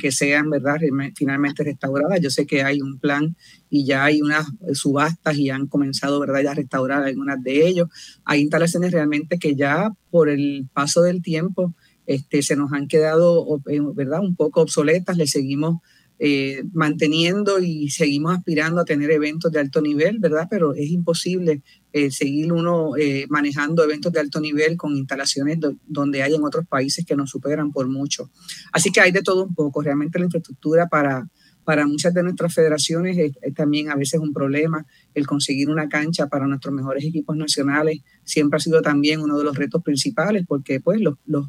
que 0.00 0.10
sean 0.10 0.48
¿verdad? 0.48 0.76
finalmente 1.14 1.62
restauradas. 1.62 2.20
Yo 2.20 2.30
sé 2.30 2.46
que 2.46 2.62
hay 2.62 2.80
un 2.80 2.98
plan 2.98 3.36
y 3.68 3.84
ya 3.84 4.04
hay 4.04 4.22
unas 4.22 4.46
subastas 4.72 5.36
y 5.36 5.50
han 5.50 5.66
comenzado 5.66 6.20
¿verdad? 6.20 6.42
ya 6.42 6.50
a 6.52 6.54
restaurar 6.54 7.02
algunas 7.02 7.42
de 7.42 7.66
ellos. 7.66 7.88
Hay 8.24 8.40
instalaciones 8.40 8.92
realmente 8.92 9.38
que 9.38 9.54
ya 9.54 9.92
por 10.10 10.30
el 10.30 10.66
paso 10.72 11.02
del 11.02 11.20
tiempo 11.20 11.74
este, 12.06 12.42
se 12.42 12.56
nos 12.56 12.72
han 12.72 12.88
quedado 12.88 13.60
eh, 13.68 13.80
¿verdad? 13.94 14.20
un 14.20 14.36
poco 14.36 14.62
obsoletas, 14.62 15.16
le 15.16 15.26
seguimos 15.26 15.80
eh, 16.18 16.62
manteniendo 16.72 17.58
y 17.58 17.90
seguimos 17.90 18.36
aspirando 18.36 18.80
a 18.80 18.84
tener 18.84 19.10
eventos 19.10 19.50
de 19.50 19.58
alto 19.58 19.80
nivel, 19.80 20.20
¿verdad? 20.20 20.46
Pero 20.48 20.72
es 20.72 20.88
imposible 20.90 21.62
eh, 21.92 22.10
seguir 22.10 22.52
uno 22.52 22.92
manejando 23.28 23.82
eventos 23.82 24.12
de 24.12 24.20
alto 24.20 24.40
nivel 24.40 24.76
con 24.76 24.96
instalaciones 24.96 25.58
donde 25.86 26.22
hay 26.22 26.34
en 26.34 26.44
otros 26.44 26.66
países 26.66 27.04
que 27.04 27.16
nos 27.16 27.30
superan 27.30 27.72
por 27.72 27.88
mucho. 27.88 28.30
Así 28.72 28.90
que 28.90 29.00
hay 29.00 29.10
de 29.10 29.22
todo 29.22 29.44
un 29.44 29.54
poco. 29.54 29.82
Realmente 29.82 30.18
la 30.18 30.26
infraestructura 30.26 30.86
para, 30.88 31.28
para 31.64 31.86
muchas 31.86 32.14
de 32.14 32.22
nuestras 32.22 32.54
federaciones 32.54 33.16
es, 33.18 33.54
también 33.54 33.90
a 33.90 33.96
veces 33.96 34.20
un 34.20 34.32
problema 34.32 34.86
el 35.14 35.26
conseguir 35.26 35.70
una 35.70 35.88
cancha 35.88 36.28
para 36.28 36.46
nuestros 36.46 36.74
mejores 36.74 37.04
equipos 37.04 37.36
nacionales 37.36 38.00
siempre 38.24 38.58
ha 38.58 38.60
sido 38.60 38.82
también 38.82 39.20
uno 39.20 39.38
de 39.38 39.44
los 39.44 39.56
retos 39.56 39.82
principales 39.82 40.44
porque 40.46 40.80
pues 40.80 41.00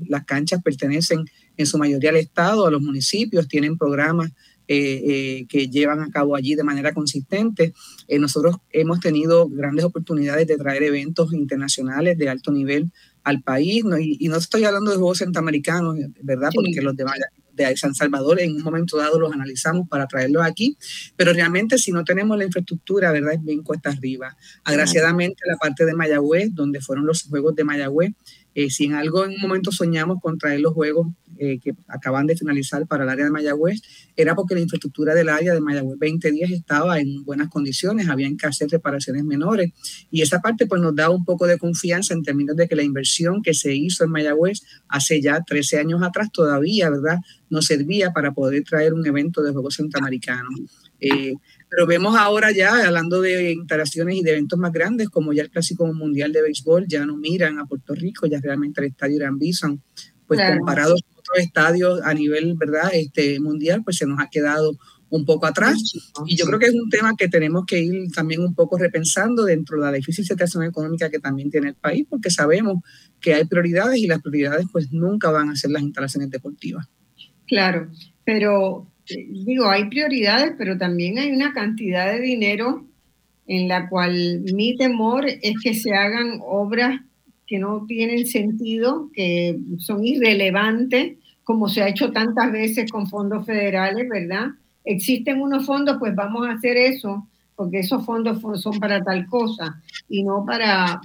las 0.08 0.26
canchas 0.26 0.62
pertenecen 0.64 1.26
en 1.58 1.66
su 1.66 1.78
mayoría 1.78 2.10
al 2.10 2.18
Estado, 2.18 2.66
a 2.66 2.72
los 2.72 2.82
municipios, 2.82 3.48
tienen 3.48 3.78
programas 3.78 4.32
eh, 4.68 5.46
que 5.48 5.68
llevan 5.68 6.02
a 6.02 6.10
cabo 6.10 6.36
allí 6.36 6.56
de 6.56 6.64
manera 6.64 6.92
consistente. 6.92 7.74
nosotros 8.20 8.58
hemos 8.72 9.00
tenido 9.00 9.48
grandes 9.48 9.86
oportunidades 9.86 10.48
de 10.48 10.58
traer 10.58 10.82
eventos 10.84 11.34
internacionales 11.34 12.18
de 12.18 12.30
alto 12.30 12.52
nivel 12.52 12.92
al 13.24 13.42
país, 13.42 13.84
y, 14.00 14.28
no 14.28 14.38
estoy 14.38 14.64
hablando 14.66 14.92
de 14.92 14.98
juegos 14.98 15.20
centroamericanos, 15.20 15.98
¿verdad? 16.22 16.50
Porque 16.54 16.82
los 16.82 16.96
de, 16.96 17.06
de 17.56 17.76
San 17.78 17.96
Salvador 17.96 18.42
en 18.42 18.56
un 18.56 18.64
momento 18.64 18.98
dado 18.98 19.20
los 19.20 19.34
analizamos 19.34 19.88
para 19.88 20.08
traerlos 20.08 20.44
aquí, 20.44 20.78
pero 21.16 21.34
realmente 21.34 21.78
si 21.78 21.92
no 21.92 22.04
tenemos 22.04 22.38
la 22.38 22.46
infraestructura, 22.46 23.12
¿verdad? 23.12 23.34
Es 23.34 23.44
bien 23.44 23.64
cuesta 23.64 23.90
arriba. 23.90 24.36
Agraciadamente 24.64 25.44
la 25.48 25.58
parte 25.58 25.86
de 25.86 25.94
Mayagüez, 25.94 26.50
donde 26.54 26.82
fueron 26.82 27.06
los 27.06 27.24
Juegos 27.24 27.56
de 27.56 27.64
Mayagüez, 27.64 28.14
eh, 28.56 28.70
si 28.70 28.86
en 28.86 28.94
algo 28.94 29.26
en 29.26 29.32
un 29.32 29.42
momento 29.42 29.72
soñamos 29.72 30.20
con 30.22 30.38
traer 30.38 30.62
los 30.62 30.74
juegos 30.74 31.08
eh, 31.38 31.60
que 31.60 31.74
acaban 31.88 32.28
de 32.28 32.36
finalizar 32.36 32.86
para 32.88 33.04
el 33.04 33.10
área 33.10 33.26
de 33.26 33.32
Mayagüez, 33.32 33.82
era 34.16 34.36
porque 34.36 34.56
la 34.56 34.62
infraestructura 34.62 35.14
del 35.14 35.30
área 35.30 35.54
de 35.54 35.62
Mayagüez 35.62 35.98
2010 36.00 36.52
estaba 36.52 37.00
en 37.00 37.24
buenas 37.24 37.50
condiciones, 37.50 38.08
habían 38.08 38.38
que 38.38 38.48
hacer 38.48 38.70
reparaciones 38.70 39.24
menores 39.24 39.72
y 40.12 40.22
esa 40.22 40.40
parte 40.40 40.66
pues 40.66 40.82
nos 40.82 40.96
da 40.96 41.10
un 41.10 41.26
poco 41.26 41.48
de 41.48 41.58
confianza 41.58 42.14
en 42.14 42.24
términos 42.24 42.56
de 42.56 42.68
que 42.68 42.76
la 42.76 42.84
inversión 42.84 43.42
que 43.42 43.54
se 43.54 43.74
hizo 43.74 44.04
en 44.04 44.12
Mayagüez 44.12 44.62
hace 44.88 45.22
ya 45.22 45.42
13 45.42 45.80
años 45.80 46.02
atrás 46.04 46.32
todavía, 46.32 46.90
¿verdad? 46.90 47.20
Nos 47.50 47.66
servía 47.66 48.12
para 48.12 48.34
poder 48.34 48.64
traer 48.64 48.94
un 48.94 49.06
evento 49.06 49.42
de 49.42 49.52
Juegos 49.52 49.76
Centroamericanos. 49.76 50.62
Eh, 51.00 51.34
pero 51.70 51.88
vemos 51.88 52.16
ahora 52.18 52.52
ya, 52.52 52.86
hablando 52.86 53.22
de 53.22 53.52
instalaciones 53.52 54.16
y 54.16 54.24
de 54.24 54.32
eventos 54.32 54.58
más 54.58 54.72
grandes, 54.72 55.10
como 55.10 55.34
ya 55.34 55.44
el 55.44 55.50
Clásico 55.50 55.92
Mundial 55.94 56.32
de 56.32 56.42
Béisbol, 56.42 56.88
ya 56.88 57.06
no 57.06 57.18
miran 57.18 57.60
a 57.60 57.66
Puerto 57.66 57.94
Rico, 57.94 58.28
ya 58.28 58.40
realmente 58.40 58.82
el 58.82 58.88
estadio 58.88 59.18
Irán 59.18 59.38
Bison, 59.38 59.82
pues 60.28 60.40
comparado 60.40 60.96
con 60.96 61.15
otros 61.26 61.46
estadios 61.46 62.02
a 62.04 62.14
nivel 62.14 62.56
verdad 62.56 62.90
este 62.94 63.40
mundial, 63.40 63.84
pues 63.84 63.98
se 63.98 64.06
nos 64.06 64.20
ha 64.20 64.30
quedado 64.30 64.78
un 65.10 65.26
poco 65.26 65.46
atrás. 65.46 65.78
Y 66.26 66.36
yo 66.36 66.46
creo 66.46 66.60
que 66.60 66.66
es 66.68 66.74
un 66.74 66.90
tema 66.90 67.16
que 67.18 67.28
tenemos 67.28 67.66
que 67.66 67.80
ir 67.80 68.12
también 68.12 68.42
un 68.42 68.54
poco 68.54 68.78
repensando 68.78 69.46
dentro 69.46 69.78
de 69.78 69.92
la 69.92 69.98
difícil 69.98 70.26
situación 70.26 70.64
económica 70.64 71.10
que 71.10 71.20
también 71.20 71.50
tiene 71.50 71.70
el 71.70 71.76
país, 71.76 72.06
porque 72.10 72.30
sabemos 72.30 72.84
que 73.20 73.34
hay 73.34 73.46
prioridades 73.46 73.98
y 73.98 74.08
las 74.08 74.22
prioridades 74.22 74.66
pues 74.72 74.92
nunca 74.92 75.32
van 75.32 75.50
a 75.50 75.56
ser 75.56 75.72
las 75.72 75.84
instalaciones 75.84 76.30
deportivas. 76.30 76.88
Claro, 77.48 77.90
pero 78.24 78.88
digo, 79.08 79.70
hay 79.70 79.88
prioridades, 79.90 80.54
pero 80.58 80.78
también 80.78 81.20
hay 81.20 81.32
una 81.32 81.54
cantidad 81.54 82.12
de 82.12 82.20
dinero 82.20 82.88
en 83.48 83.68
la 83.68 83.88
cual 83.90 84.42
mi 84.54 84.76
temor 84.76 85.26
es 85.28 85.54
que 85.64 85.76
se 85.76 85.94
hagan 85.94 86.40
obras 86.42 87.02
que 87.48 87.60
no 87.60 87.86
tienen 87.86 88.26
sentido, 88.26 89.10
que 89.14 89.60
son 89.78 90.04
irrelevantes, 90.04 91.18
como 91.44 91.70
se 91.70 91.84
ha 91.84 91.90
hecho 91.90 92.12
tantas 92.12 92.52
veces 92.52 92.92
con 92.92 93.08
fondos 93.08 93.46
federales, 93.46 94.10
¿verdad? 94.10 94.48
Existen 94.84 95.42
unos 95.42 95.66
fondos, 95.66 95.98
pues 96.00 96.16
vamos 96.16 96.48
a 96.48 96.54
hacer 96.54 96.76
eso, 96.78 97.28
porque 97.56 97.80
esos 97.80 98.06
fondos 98.06 98.42
son 98.62 98.80
para 98.80 99.04
tal 99.04 99.26
cosa 99.28 99.82
y 100.10 100.24
no 100.24 100.44
para 100.46 101.00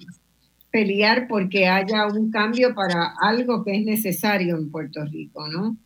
pelear 0.70 1.26
porque 1.28 1.66
haya 1.66 2.06
un 2.06 2.30
cambio 2.30 2.74
para 2.74 3.14
algo 3.20 3.64
que 3.64 3.76
es 3.76 3.84
necesario 3.84 4.56
en 4.56 4.70
Puerto 4.70 5.04
Rico, 5.04 5.46
¿no? 5.48 5.76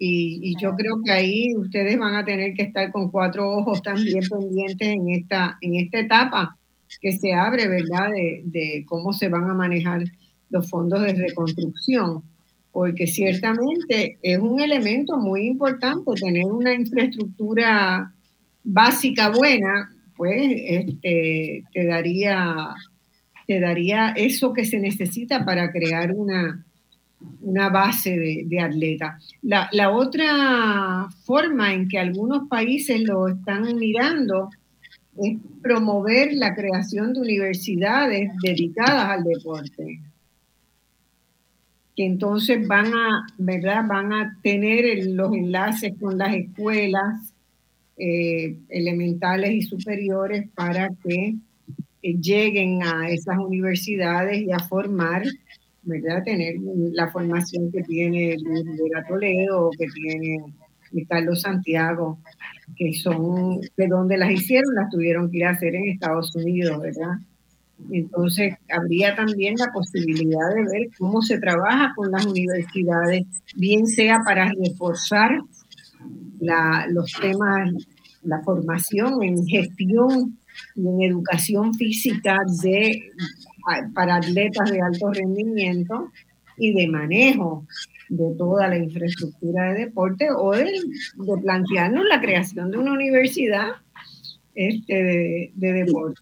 Y, 0.00 0.54
yo 0.60 0.76
creo 0.76 1.02
que 1.04 1.10
ahí 1.10 1.56
ustedes 1.56 1.98
van 1.98 2.14
a 2.14 2.24
tener 2.24 2.54
que 2.54 2.62
estar 2.62 2.92
con 2.92 3.10
cuatro 3.10 3.50
ojos 3.50 3.82
también 3.82 4.20
pendientes 4.28 4.88
en 4.88 5.08
esta, 5.10 5.58
en 5.60 5.74
esta 5.74 5.98
etapa 5.98 6.57
que 7.00 7.12
se 7.12 7.32
abre, 7.32 7.68
¿verdad?, 7.68 8.10
de, 8.44 8.84
cómo 8.86 9.12
se 9.12 9.28
van 9.28 9.50
a 9.50 9.54
manejar 9.54 10.04
los 10.50 10.68
fondos 10.70 11.02
de 11.02 11.12
reconstrucción, 11.12 12.22
porque 12.72 13.06
ciertamente 13.06 14.18
es 14.22 14.38
un 14.38 14.60
elemento 14.60 15.18
muy 15.18 15.46
importante 15.46 16.12
tener 16.20 16.46
una 16.46 16.74
infraestructura 16.74 18.12
básica 18.64 19.30
buena, 19.30 19.90
pues 20.16 20.40
este, 20.40 21.64
te, 21.72 21.86
daría, 21.86 22.74
te 23.46 23.60
daría 23.60 24.10
eso 24.16 24.52
que 24.52 24.64
se 24.64 24.78
necesita 24.78 25.44
para 25.44 25.70
crear 25.70 26.12
una, 26.12 26.64
una 27.40 27.68
base 27.68 28.10
de, 28.18 28.42
de 28.46 28.60
atleta. 28.60 29.18
La, 29.42 29.68
la, 29.72 29.90
otra 29.90 31.08
forma 31.24 31.72
en 31.72 31.88
que 31.88 31.98
algunos 31.98 32.48
países 32.48 33.00
lo 33.02 33.28
están 33.28 33.76
mirando 33.76 34.50
es 35.22 35.38
promover 35.62 36.32
la 36.32 36.54
creación 36.54 37.12
de 37.12 37.20
universidades 37.20 38.30
dedicadas 38.42 39.06
al 39.10 39.24
deporte, 39.24 40.00
que 41.96 42.04
entonces 42.06 42.66
van 42.66 42.92
a, 42.94 43.26
¿verdad? 43.38 43.84
Van 43.86 44.12
a 44.12 44.38
tener 44.42 45.06
los 45.06 45.32
enlaces 45.34 45.94
con 46.00 46.18
las 46.18 46.34
escuelas 46.34 47.32
eh, 47.96 48.56
elementales 48.68 49.50
y 49.52 49.62
superiores 49.62 50.48
para 50.54 50.88
que 51.02 51.34
eh, 52.02 52.14
lleguen 52.20 52.82
a 52.82 53.10
esas 53.10 53.38
universidades 53.38 54.40
y 54.42 54.52
a 54.52 54.60
formar 54.60 55.24
¿verdad? 55.88 56.22
Tener 56.22 56.56
la 56.92 57.08
formación 57.08 57.72
que 57.72 57.82
tiene 57.82 58.36
Luis 58.38 58.64
Rivera 58.64 59.04
Toledo, 59.08 59.70
que 59.76 59.86
tiene 59.86 60.44
Carlos 61.08 61.42
Santiago, 61.42 62.18
que 62.76 62.92
son 62.94 63.60
de 63.76 63.86
donde 63.88 64.16
las 64.16 64.30
hicieron, 64.30 64.74
las 64.74 64.90
tuvieron 64.90 65.30
que 65.30 65.38
ir 65.38 65.44
a 65.44 65.50
hacer 65.50 65.74
en 65.74 65.88
Estados 65.88 66.34
Unidos, 66.34 66.80
¿verdad? 66.80 67.18
Entonces, 67.92 68.54
habría 68.70 69.14
también 69.14 69.54
la 69.56 69.70
posibilidad 69.72 70.54
de 70.54 70.62
ver 70.62 70.88
cómo 70.98 71.22
se 71.22 71.38
trabaja 71.38 71.92
con 71.94 72.10
las 72.10 72.26
universidades, 72.26 73.24
bien 73.56 73.86
sea 73.86 74.20
para 74.24 74.50
reforzar 74.52 75.40
la, 76.40 76.86
los 76.90 77.12
temas, 77.20 77.72
la 78.22 78.40
formación 78.42 79.22
en 79.22 79.46
gestión 79.46 80.38
y 80.74 80.88
en 80.88 81.02
educación 81.02 81.72
física 81.74 82.38
de 82.62 83.00
para 83.94 84.16
atletas 84.16 84.70
de 84.70 84.80
alto 84.80 85.12
rendimiento 85.12 86.10
y 86.58 86.74
de 86.74 86.88
manejo 86.88 87.66
de 88.08 88.34
toda 88.36 88.68
la 88.68 88.78
infraestructura 88.78 89.72
de 89.72 89.86
deporte 89.86 90.28
o 90.34 90.52
de, 90.52 90.72
plantearnos 91.42 92.04
la 92.06 92.20
creación 92.20 92.70
de 92.70 92.78
una 92.78 92.92
universidad 92.92 93.68
este, 94.54 95.52
de, 95.54 95.72
deporte. 95.72 96.20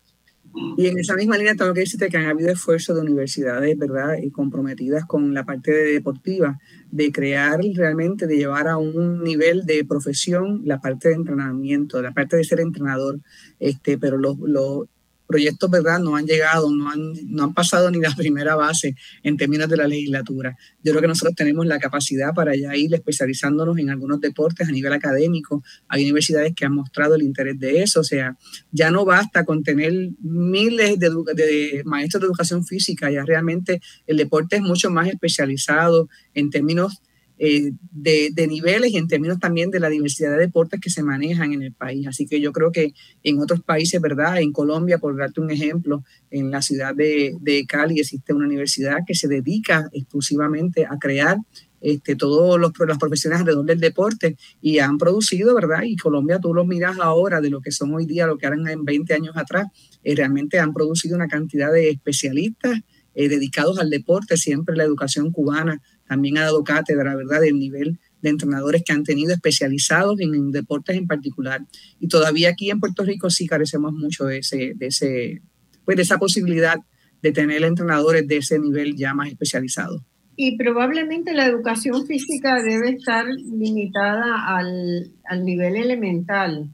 Y 0.79 0.87
en 0.87 0.99
esa 0.99 1.15
misma 1.15 1.37
línea 1.37 1.55
tengo 1.55 1.75
que 1.75 1.81
decirte 1.81 2.09
que 2.09 2.17
han 2.17 2.27
habido 2.27 2.51
esfuerzos 2.51 2.97
de 2.97 3.03
universidades, 3.03 3.79
¿verdad?, 3.79 4.17
y 4.23 4.31
comprometidas 4.31 5.05
con 5.05 5.35
la 5.35 5.45
parte 5.45 5.71
deportiva, 5.71 6.59
de 6.91 7.13
crear 7.13 7.61
realmente, 7.75 8.27
de 8.27 8.39
llevar 8.39 8.67
a 8.67 8.79
un 8.79 9.23
nivel 9.23 9.67
de 9.67 9.85
profesión 9.85 10.63
la 10.65 10.81
parte 10.81 11.11
de 11.11 11.17
entrenamiento, 11.17 12.01
la 12.01 12.13
parte 12.13 12.39
de 12.39 12.45
ser 12.45 12.61
entrenador, 12.61 13.21
este, 13.59 13.99
pero 13.99 14.17
los, 14.17 14.39
los 14.39 14.87
proyectos, 15.27 15.71
¿verdad?, 15.71 15.99
no 16.01 16.17
han 16.17 16.27
llegado, 16.27 16.71
no 16.71 16.91
han, 16.91 17.13
no 17.27 17.45
han 17.45 17.55
pasado 17.55 17.91
ni 17.91 17.99
la 17.99 18.11
primera 18.17 18.55
base 18.55 18.95
en 19.23 19.37
términos 19.37 19.69
de 19.69 19.77
la 19.77 19.87
legislatura. 19.87 20.57
Yo 20.83 20.93
creo 20.93 21.03
que 21.03 21.09
nosotros 21.09 21.35
tenemos 21.35 21.67
la 21.67 21.79
capacidad 21.79 22.33
para 22.35 22.55
ya 22.57 22.77
ir 22.77 22.95
especializándonos 22.95 23.79
en 23.79 23.91
algunos 23.91 24.21
deportes 24.21 24.69
a 24.69 24.73
nivel 24.73 24.93
académico. 24.93 25.63
Hay 25.89 26.05
universidades 26.05 26.55
que 26.55 26.65
han 26.65 26.75
mostrado 26.75 27.15
el 27.15 27.23
interés 27.23 27.59
de 27.59 27.83
eso, 27.83 28.01
o 28.01 28.05
sea, 28.05 28.37
ya 28.71 28.91
no 28.91 29.05
basta 29.05 29.45
con 29.45 29.63
tener 29.63 29.93
miles 30.21 30.99
de, 30.99 31.11
de 31.35 31.83
maestros 31.85 32.21
de 32.21 32.27
educación 32.27 32.65
física, 32.65 33.11
ya 33.11 33.25
realmente 33.25 33.81
el 34.07 34.17
deporte 34.17 34.57
es 34.57 34.63
mucho 34.63 34.91
más 34.91 35.09
especializado 35.09 36.09
en 36.35 36.51
términos 36.51 37.03
eh, 37.39 37.73
de, 37.91 38.47
niveles 38.47 38.93
y 38.93 38.97
en 38.97 39.09
términos 39.09 39.39
también 39.39 39.71
de 39.71 39.81
la 39.81 39.91
diversidad 39.91 40.31
de 40.31 40.39
deportes 40.39 40.81
que 40.81 40.89
se 40.89 41.03
manejan 41.03 41.53
en 41.53 41.63
el 41.63 41.73
país. 41.73 42.07
Así 42.07 42.27
que 42.27 42.41
yo 42.41 42.53
creo 42.53 42.73
que 42.73 42.95
en 43.23 43.41
otros 43.41 43.61
países, 43.61 44.01
¿verdad? 44.01 44.41
En 44.41 44.53
Colombia, 44.53 44.99
por 44.99 45.17
darte 45.17 45.41
un 45.41 45.51
ejemplo, 45.51 46.03
en 46.31 46.51
la 46.51 46.63
ciudad 46.63 46.95
de, 46.95 47.65
Cali 47.69 48.01
existe 48.01 48.33
una 48.33 48.47
universidad 48.47 48.99
que 49.07 49.15
se 49.15 49.29
dedica 49.29 49.89
exclusivamente 49.93 50.87
a 50.87 50.97
crear 50.99 51.37
este, 51.83 52.17
todos 52.17 52.59
los, 52.59 52.73
las 52.87 52.99
profesiones 52.99 53.41
alrededor 53.41 53.67
del 53.67 53.81
deporte 53.81 54.37
y 54.63 54.79
han 54.79 54.97
producido, 54.97 55.55
¿verdad? 55.55 55.83
Y 55.85 55.97
Colombia, 55.97 56.39
tú 56.39 56.55
lo 56.55 56.65
miras 56.65 56.99
ahora 56.99 57.43
de 57.43 57.51
lo 57.51 57.61
que 57.61 57.71
son 57.71 57.95
hoy 57.95 58.07
día, 58.07 58.27
lo 58.27 58.39
que 58.39 58.47
eran 58.47 58.67
en 58.67 58.85
20 58.85 59.13
años 59.13 59.37
atrás, 59.37 59.67
eh, 60.03 60.15
realmente 60.15 60.59
han 60.59 60.73
producido 60.73 61.17
una 61.17 61.29
cantidad 61.29 61.71
de 61.71 61.91
especialistas 61.91 62.81
eh, 63.15 63.29
dedicados 63.29 63.79
al 63.79 63.91
deporte, 63.91 64.37
siempre 64.37 64.77
la 64.77 64.85
educación 64.85 65.33
cubana 65.33 65.83
también 66.09 66.39
ha 66.39 66.43
dado 66.43 66.65
cátedra, 66.65 67.15
¿verdad?, 67.15 67.41
del 67.41 67.59
nivel 67.59 67.99
de 68.23 68.31
entrenadores 68.31 68.83
que 68.85 68.93
han 68.93 69.05
tenido 69.05 69.33
especializados 69.33 70.21
en, 70.21 70.51
deportes 70.51 70.97
en 70.97 71.07
particular. 71.07 71.61
Y 72.01 72.09
todavía 72.09 72.51
aquí 72.51 72.71
en 72.71 72.81
Puerto 72.81 73.05
Rico 73.05 73.31
sí 73.31 73.47
carecemos 73.47 73.93
mucho 73.93 74.25
de, 74.25 74.39
ese, 74.39 74.73
de, 74.75 74.87
ese, 74.87 75.43
pues 75.85 75.97
de 75.97 76.03
esa 76.03 76.19
posibilidad 76.19 76.77
de 77.23 77.33
tener 77.33 77.63
entrenadores 77.63 78.27
de 78.27 78.39
ese 78.39 78.59
nivel 78.59 78.97
ya 78.97 79.15
más 79.15 79.29
especializado. 79.29 80.05
Y 80.37 80.59
probablemente 80.59 81.33
la 81.33 81.47
educación 81.47 82.07
física 82.07 82.63
debe 82.63 82.91
estar 82.91 83.25
limitada 83.27 84.57
al, 84.57 85.11
al 85.25 85.45
nivel 85.45 85.77
elemental. 85.77 86.69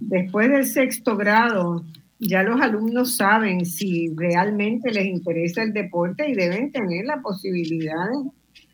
Después 0.00 0.50
del 0.50 0.66
sexto 0.66 1.16
grado, 1.16 1.84
ya 2.18 2.42
los 2.42 2.60
alumnos 2.60 3.16
saben 3.16 3.64
si 3.64 4.12
realmente 4.16 4.90
les 4.90 5.06
interesa 5.06 5.62
el 5.62 5.72
deporte 5.72 6.28
y 6.28 6.34
deben 6.34 6.72
tener 6.72 7.04
la 7.04 7.20
posibilidad 7.22 8.08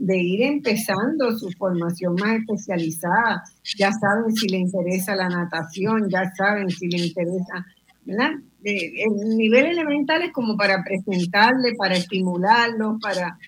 ir 0.08 0.42
empezando 0.42 1.36
su 1.38 1.50
formación 1.52 2.14
más 2.14 2.38
especializada. 2.38 3.42
Ya 3.76 3.92
saben 3.92 4.34
si 4.34 4.48
le 4.48 4.58
interesa 4.58 5.14
la 5.14 5.28
natación, 5.28 6.08
ya 6.08 6.30
saben 6.36 6.70
si 6.70 6.88
le 6.88 7.06
interesa, 7.06 7.66
¿verdad? 8.04 8.32
el 8.62 9.36
nivel 9.38 9.66
elemental 9.66 10.22
es 10.22 10.32
como 10.32 10.56
para 10.56 10.82
presentarle, 10.84 11.74
para 11.78 11.96
estimularlo, 11.96 12.98
para... 13.00 13.38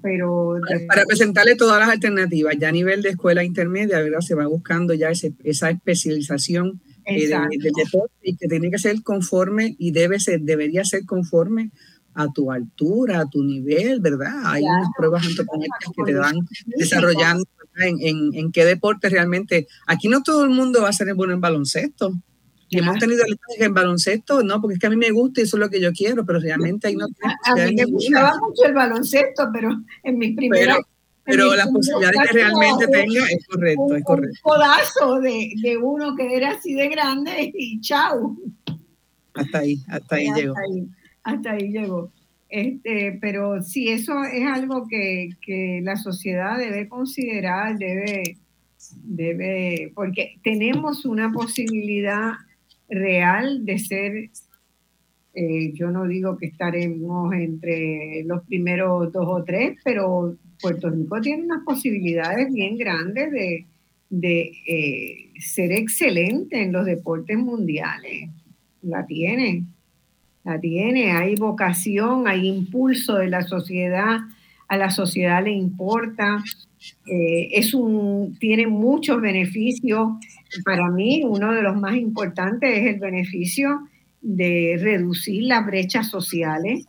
Pero 0.00 0.56
para, 0.86 1.04
presentarle 1.06 1.56
todas 1.56 1.80
las 1.80 1.88
alternativas, 1.88 2.54
ya 2.58 2.68
a 2.68 2.72
nivel 2.72 3.00
de 3.02 3.10
escuela 3.10 3.42
intermedia, 3.42 4.00
¿verdad? 4.00 4.20
Se 4.20 4.34
va 4.34 4.46
buscando 4.46 4.92
ya 4.92 5.08
esa 5.10 5.70
especialización 5.70 6.82
eh, 7.06 7.28
de, 7.28 7.70
deporte 7.74 8.14
y 8.22 8.36
que 8.36 8.46
tiene 8.46 8.70
que 8.70 8.78
ser 8.78 9.02
conforme 9.02 9.76
y 9.78 9.92
debe 9.92 10.20
ser, 10.20 10.40
debería 10.40 10.84
ser 10.84 11.04
conforme 11.04 11.70
a 12.14 12.28
tu 12.32 12.50
altura, 12.50 13.20
a 13.20 13.26
tu 13.26 13.42
nivel, 13.42 14.00
¿verdad? 14.00 14.34
Hay 14.44 14.62
unas 14.62 14.88
pruebas 14.96 15.26
antropológicas 15.26 15.90
que 15.96 16.04
te 16.04 16.14
van 16.14 16.36
desarrollando 16.76 17.44
en, 17.76 17.96
en, 18.00 18.34
en, 18.34 18.52
qué 18.52 18.64
deporte 18.64 19.08
realmente. 19.08 19.66
Aquí 19.86 20.08
no 20.08 20.22
todo 20.22 20.44
el 20.44 20.50
mundo 20.50 20.82
va 20.82 20.90
a 20.90 20.92
ser 20.92 21.12
bueno 21.14 21.34
en 21.34 21.40
baloncesto. 21.40 22.12
Y 22.68 22.78
hemos 22.78 22.98
tenido 22.98 23.22
en 23.58 23.74
baloncesto, 23.74 24.42
no, 24.42 24.60
porque 24.60 24.74
es 24.74 24.80
que 24.80 24.86
a 24.86 24.90
mí 24.90 24.96
me 24.96 25.10
gusta 25.10 25.40
y 25.40 25.44
eso 25.44 25.56
es 25.56 25.60
lo 25.60 25.70
que 25.70 25.80
yo 25.80 25.92
quiero, 25.92 26.24
pero 26.24 26.40
realmente 26.40 26.88
ahí 26.88 26.96
no 26.96 27.06
A, 27.44 27.54
mí 27.54 27.74
me 27.74 27.84
gustaba 27.84 28.36
mucho 28.40 28.64
el 28.64 28.74
baloncesto, 28.74 29.48
pero 29.52 29.70
en 30.02 30.18
mis 30.18 30.34
primeras. 30.34 30.78
Pero, 31.24 31.50
pero 31.50 31.56
las 31.56 31.68
posibilidades 31.68 32.20
que 32.30 32.32
realmente 32.34 32.86
tenga 32.88 33.24
es 33.26 33.46
correcto, 33.46 33.94
es 33.94 34.04
correcto. 34.04 34.38
Un 34.44 34.52
codazo 34.52 35.20
de, 35.20 35.52
de, 35.62 35.76
uno 35.76 36.16
que 36.16 36.36
era 36.36 36.52
así 36.52 36.74
de 36.74 36.88
grande 36.88 37.52
y 37.54 37.80
chau. 37.80 38.36
Hasta 39.34 39.58
ahí, 39.58 39.78
hasta 39.88 40.16
ahí 40.16 40.32
llegó. 40.34 40.54
Hasta 41.24 41.52
ahí 41.52 41.72
llegó. 41.72 42.12
Este, 42.48 43.18
pero 43.20 43.62
sí, 43.62 43.88
eso 43.88 44.22
es 44.22 44.46
algo 44.46 44.86
que, 44.86 45.30
que 45.44 45.80
la 45.82 45.96
sociedad 45.96 46.58
debe 46.58 46.88
considerar, 46.88 47.76
debe, 47.78 48.36
debe, 49.02 49.90
porque 49.94 50.36
tenemos 50.44 51.04
una 51.04 51.32
posibilidad 51.32 52.32
real 52.88 53.64
de 53.64 53.78
ser, 53.78 54.30
eh, 55.34 55.72
yo 55.72 55.90
no 55.90 56.06
digo 56.06 56.36
que 56.36 56.46
estaremos 56.46 57.32
entre 57.34 58.22
los 58.24 58.44
primeros 58.44 59.12
dos 59.12 59.26
o 59.26 59.42
tres, 59.42 59.78
pero 59.82 60.36
Puerto 60.60 60.90
Rico 60.90 61.20
tiene 61.20 61.44
unas 61.44 61.64
posibilidades 61.64 62.52
bien 62.52 62.78
grandes 62.78 63.32
de, 63.32 63.66
de 64.10 64.52
eh, 64.66 65.30
ser 65.40 65.72
excelente 65.72 66.62
en 66.62 66.72
los 66.72 66.86
deportes 66.86 67.36
mundiales. 67.36 68.30
La 68.82 69.04
tiene, 69.06 69.64
la 70.44 70.60
tiene. 70.60 71.12
Hay 71.12 71.34
vocación, 71.34 72.28
hay 72.28 72.46
impulso 72.46 73.16
de 73.16 73.28
la 73.28 73.42
sociedad, 73.42 74.20
a 74.68 74.76
la 74.76 74.90
sociedad 74.90 75.42
le 75.42 75.52
importa. 75.52 76.42
Eh, 77.06 77.48
es 77.52 77.74
un, 77.74 78.36
tiene 78.38 78.66
muchos 78.66 79.20
beneficios. 79.20 80.08
Para 80.64 80.90
mí, 80.90 81.22
uno 81.24 81.52
de 81.52 81.62
los 81.62 81.76
más 81.76 81.96
importantes 81.96 82.78
es 82.78 82.94
el 82.94 83.00
beneficio 83.00 83.88
de 84.20 84.78
reducir 84.80 85.44
las 85.44 85.66
brechas 85.66 86.08
sociales, 86.08 86.86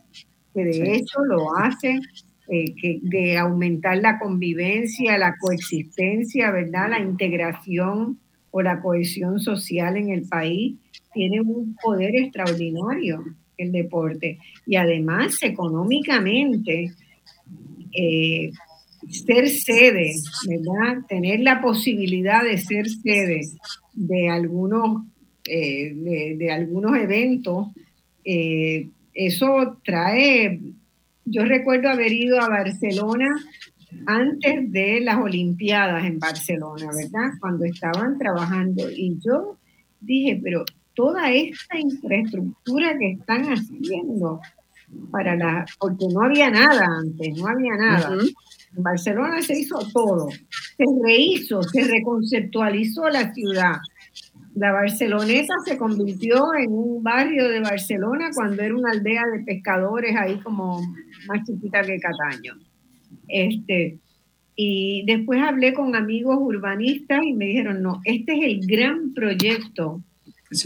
que 0.54 0.64
de 0.64 0.96
hecho 0.96 1.24
lo 1.24 1.54
hace, 1.56 2.00
eh, 2.48 2.74
que, 2.80 3.00
de 3.02 3.38
aumentar 3.38 3.98
la 3.98 4.18
convivencia, 4.18 5.18
la 5.18 5.36
coexistencia, 5.38 6.50
¿verdad? 6.50 6.90
La 6.90 7.00
integración 7.00 8.18
o 8.50 8.62
la 8.62 8.80
cohesión 8.80 9.40
social 9.40 9.96
en 9.96 10.10
el 10.10 10.28
país. 10.28 10.76
Tiene 11.12 11.40
un 11.40 11.76
poder 11.82 12.14
extraordinario 12.14 13.24
el 13.58 13.72
deporte. 13.72 14.38
Y 14.66 14.76
además, 14.76 15.42
económicamente, 15.42 16.92
eh, 17.92 18.50
ser 19.08 19.48
sede, 19.48 20.12
¿verdad? 20.48 21.04
Tener 21.08 21.40
la 21.40 21.60
posibilidad 21.60 22.42
de 22.42 22.58
ser 22.58 22.88
sede 22.88 23.42
de 23.94 24.28
algunos, 24.28 25.04
eh, 25.48 25.92
de, 25.94 26.50
algunos 26.50 26.96
eventos, 26.96 27.68
eh, 28.24 28.88
eso 29.14 29.78
trae, 29.84 30.60
yo 31.24 31.44
recuerdo 31.44 31.88
haber 31.88 32.12
ido 32.12 32.40
a 32.40 32.48
Barcelona 32.48 33.28
antes 34.06 34.70
de 34.72 35.00
las 35.00 35.18
Olimpiadas 35.18 36.04
en 36.04 36.18
Barcelona, 36.18 36.86
¿verdad? 36.86 37.30
Cuando 37.40 37.64
estaban 37.64 38.18
trabajando 38.18 38.90
y 38.90 39.16
yo 39.24 39.56
dije, 40.00 40.38
pero 40.42 40.64
toda 40.96 41.30
esta 41.30 41.78
infraestructura 41.78 42.98
que 42.98 43.12
están 43.12 43.44
haciendo 43.44 44.40
para 45.10 45.36
la, 45.36 45.64
porque 45.78 46.06
no 46.12 46.22
había 46.22 46.50
nada 46.50 46.86
antes, 47.00 47.36
no 47.36 47.46
había 47.46 47.76
nada. 47.76 48.16
En 48.76 48.82
Barcelona 48.82 49.40
se 49.42 49.58
hizo 49.58 49.78
todo, 49.92 50.28
se 50.30 50.84
rehizo, 51.04 51.62
se 51.62 51.84
reconceptualizó 51.84 53.08
la 53.08 53.32
ciudad. 53.32 53.76
La 54.54 54.72
Barceloneta 54.72 55.54
se 55.66 55.76
convirtió 55.76 56.54
en 56.54 56.72
un 56.72 57.02
barrio 57.02 57.48
de 57.50 57.60
Barcelona 57.60 58.30
cuando 58.34 58.62
era 58.62 58.74
una 58.74 58.92
aldea 58.92 59.24
de 59.32 59.44
pescadores 59.44 60.16
ahí 60.16 60.38
como 60.38 60.80
más 61.28 61.44
chiquita 61.46 61.82
que 61.82 61.98
Cataño. 61.98 62.54
Este, 63.28 63.98
y 64.54 65.04
después 65.06 65.42
hablé 65.42 65.74
con 65.74 65.94
amigos 65.94 66.38
urbanistas 66.40 67.22
y 67.22 67.34
me 67.34 67.46
dijeron, 67.46 67.82
no, 67.82 68.00
este 68.04 68.32
es 68.32 68.44
el 68.44 68.66
gran 68.66 69.12
proyecto, 69.12 70.02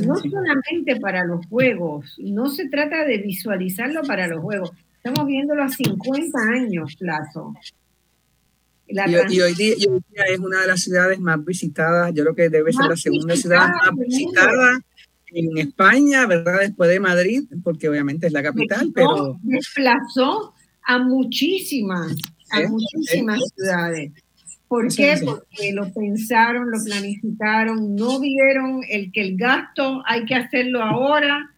no 0.06 0.16
solamente 0.16 0.96
para 0.96 1.24
los 1.24 1.46
juegos, 1.46 2.16
no 2.18 2.48
se 2.48 2.68
trata 2.68 3.04
de 3.04 3.18
visualizarlo 3.18 4.02
para 4.02 4.28
los 4.28 4.40
juegos, 4.40 4.72
estamos 4.96 5.26
viéndolo 5.26 5.62
a 5.62 5.68
50 5.68 6.38
años 6.54 6.96
plazo. 6.96 7.54
Y, 8.86 9.40
hoy 9.40 9.54
día, 9.54 9.74
es 10.28 10.38
una 10.40 10.62
de 10.62 10.66
las 10.66 10.82
ciudades 10.82 11.20
más 11.20 11.44
visitadas, 11.44 12.12
yo 12.12 12.24
creo 12.24 12.34
que 12.34 12.48
debe 12.48 12.72
ser 12.72 12.86
la 12.86 12.96
segunda 12.96 13.36
ciudad 13.36 13.68
más 13.68 14.06
visitada 14.06 14.80
en 15.32 15.58
España, 15.58 16.26
¿verdad? 16.26 16.60
Después 16.60 16.90
de 16.90 16.98
Madrid, 16.98 17.44
porque 17.62 17.88
obviamente 17.88 18.26
es 18.26 18.32
la 18.32 18.42
capital, 18.42 18.90
pero... 18.92 19.38
Desplazó 19.42 20.54
a 20.82 20.98
muchísimas, 20.98 22.16
a 22.50 22.68
muchísimas 22.68 23.40
ciudades. 23.54 24.12
¿Por 24.70 24.86
qué? 24.94 25.16
Porque 25.24 25.72
lo 25.72 25.92
pensaron, 25.92 26.70
lo 26.70 26.78
planificaron, 26.84 27.96
no 27.96 28.20
vieron 28.20 28.82
el 28.88 29.10
que 29.10 29.20
el 29.22 29.36
gasto 29.36 30.00
hay 30.06 30.24
que 30.26 30.36
hacerlo 30.36 30.80
ahora 30.80 31.50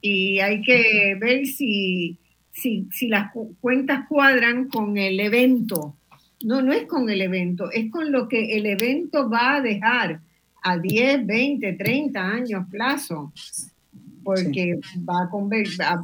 y 0.00 0.40
hay 0.40 0.62
que 0.62 1.16
ver 1.20 1.46
si, 1.46 2.18
si, 2.50 2.88
si 2.90 3.06
las 3.06 3.30
cuentas 3.60 4.08
cuadran 4.08 4.66
con 4.66 4.96
el 4.96 5.20
evento. 5.20 5.94
No, 6.42 6.60
no 6.60 6.72
es 6.72 6.86
con 6.86 7.08
el 7.08 7.22
evento, 7.22 7.70
es 7.70 7.88
con 7.88 8.10
lo 8.10 8.26
que 8.26 8.56
el 8.56 8.66
evento 8.66 9.30
va 9.30 9.54
a 9.54 9.60
dejar 9.60 10.20
a 10.64 10.76
10, 10.76 11.24
20, 11.24 11.72
30 11.72 12.20
años 12.20 12.66
plazo, 12.68 13.32
porque 14.24 14.80
va 15.08 15.22
a, 15.22 16.00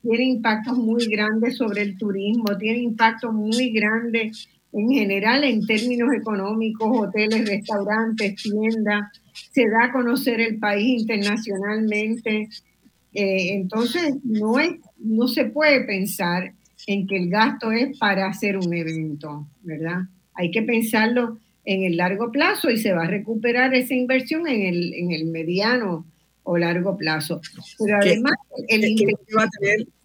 tiene 0.00 0.24
impactos 0.24 0.78
muy 0.78 1.04
grandes 1.04 1.58
sobre 1.58 1.82
el 1.82 1.98
turismo, 1.98 2.56
tiene 2.56 2.78
impactos 2.78 3.30
muy 3.34 3.70
grandes 3.72 4.48
en 4.72 4.90
general 4.90 5.44
en 5.44 5.66
términos 5.66 6.12
económicos, 6.14 6.88
hoteles, 6.90 7.48
restaurantes, 7.48 8.42
tiendas, 8.42 9.10
se 9.52 9.68
da 9.68 9.84
a 9.84 9.92
conocer 9.92 10.40
el 10.40 10.58
país 10.58 11.02
internacionalmente. 11.02 12.48
Eh, 13.12 13.54
entonces, 13.54 14.14
no, 14.24 14.58
es, 14.58 14.72
no 14.98 15.28
se 15.28 15.44
puede 15.44 15.82
pensar 15.84 16.52
en 16.86 17.06
que 17.06 17.16
el 17.16 17.28
gasto 17.28 17.70
es 17.70 17.96
para 17.98 18.26
hacer 18.26 18.56
un 18.56 18.72
evento, 18.72 19.46
¿verdad? 19.62 20.02
Hay 20.34 20.50
que 20.50 20.62
pensarlo 20.62 21.38
en 21.64 21.84
el 21.84 21.96
largo 21.96 22.32
plazo 22.32 22.70
y 22.70 22.78
se 22.78 22.92
va 22.92 23.04
a 23.04 23.08
recuperar 23.08 23.74
esa 23.74 23.94
inversión 23.94 24.48
en 24.48 24.62
el, 24.62 24.94
en 24.94 25.12
el 25.12 25.26
mediano 25.26 26.06
o 26.44 26.58
largo 26.58 26.96
plazo. 26.96 27.40
Pero 27.78 27.98
además, 28.00 28.34
el 28.68 28.80
¿qué, 28.96 29.06
va 29.36 29.48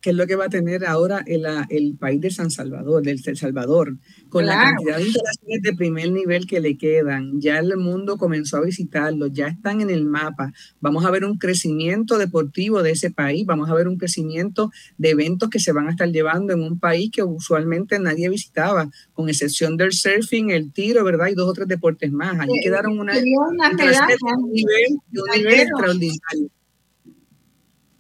¿qué, 0.01 0.11
es 0.11 0.15
lo 0.15 0.27
que 0.27 0.35
va 0.35 0.45
a 0.45 0.49
tener 0.49 0.85
ahora 0.85 1.23
el, 1.25 1.45
el 1.69 1.95
país 1.97 2.21
de 2.21 2.31
San 2.31 2.51
Salvador, 2.51 3.03
del 3.03 3.21
El 3.25 3.37
Salvador? 3.37 3.97
con 4.29 4.45
la 4.45 4.55
cantidad 4.55 4.97
de 4.97 5.05
instalaciones 5.05 5.61
de 5.61 5.73
primer 5.73 6.11
nivel 6.11 6.47
que 6.47 6.59
le 6.59 6.77
quedan, 6.77 7.39
ya 7.39 7.59
el 7.59 7.75
mundo 7.77 8.17
comenzó 8.17 8.57
a 8.57 8.61
visitarlo, 8.61 9.27
ya 9.27 9.47
están 9.47 9.81
en 9.81 9.89
el 9.89 10.05
mapa. 10.05 10.53
Vamos 10.81 11.05
a 11.05 11.11
ver 11.11 11.23
un 11.23 11.37
crecimiento 11.37 12.17
deportivo 12.17 12.83
de 12.83 12.91
ese 12.91 13.11
país, 13.11 13.45
vamos 13.45 13.69
a 13.69 13.73
ver 13.73 13.87
un 13.87 13.97
crecimiento 13.97 14.71
de 14.97 15.11
eventos 15.11 15.49
que 15.49 15.59
se 15.59 15.71
van 15.71 15.87
a 15.87 15.91
estar 15.91 16.09
llevando 16.09 16.53
en 16.53 16.61
un 16.61 16.79
país 16.79 17.09
que 17.11 17.23
usualmente 17.23 17.99
nadie 17.99 18.29
visitaba, 18.29 18.89
con 19.13 19.29
excepción 19.29 19.77
del 19.77 19.93
surfing, 19.93 20.51
el 20.51 20.71
tiro, 20.71 21.03
¿verdad? 21.03 21.27
Y 21.27 21.35
dos 21.35 21.49
o 21.49 21.53
tres 21.53 21.67
deportes 21.67 22.11
más. 22.11 22.39
Allí 22.39 22.59
quedaron 22.61 22.99
una, 22.99 23.13
una 23.13 23.69
un 23.69 24.51
nivel, 24.51 24.97
un 25.13 25.37
nivel 25.37 25.59
extraordinario. 25.61 26.49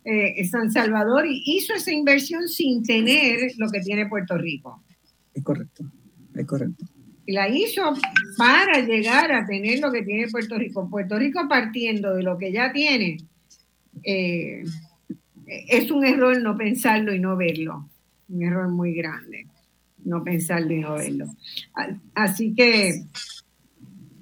Eh, 0.09 0.45
San 0.45 0.71
Salvador 0.71 1.25
hizo 1.27 1.73
esa 1.73 1.91
inversión 1.91 2.47
sin 2.47 2.81
tener 2.83 3.51
lo 3.57 3.69
que 3.69 3.81
tiene 3.81 4.07
Puerto 4.07 4.37
Rico. 4.37 4.81
Es 5.33 5.43
correcto 5.43 5.83
es 6.39 6.45
correcto. 6.45 6.85
La 7.27 7.49
hizo 7.49 7.81
para 8.37 8.79
llegar 8.79 9.31
a 9.33 9.45
tener 9.45 9.79
lo 9.79 9.91
que 9.91 10.03
tiene 10.03 10.27
Puerto 10.29 10.57
Rico. 10.57 10.89
Puerto 10.89 11.17
Rico 11.17 11.41
partiendo 11.49 12.15
de 12.15 12.23
lo 12.23 12.37
que 12.37 12.51
ya 12.53 12.71
tiene, 12.71 13.17
eh, 14.03 14.63
es 15.45 15.91
un 15.91 16.05
error 16.05 16.41
no 16.41 16.55
pensarlo 16.57 17.13
y 17.13 17.19
no 17.19 17.35
verlo. 17.35 17.89
Un 18.29 18.43
error 18.43 18.69
muy 18.69 18.93
grande. 18.93 19.47
no 20.03 20.23
pensar 20.23 20.65
de 20.65 20.77
no 20.77 20.93
verlo. 20.93 21.25
Así 22.13 22.53
que, 22.55 23.03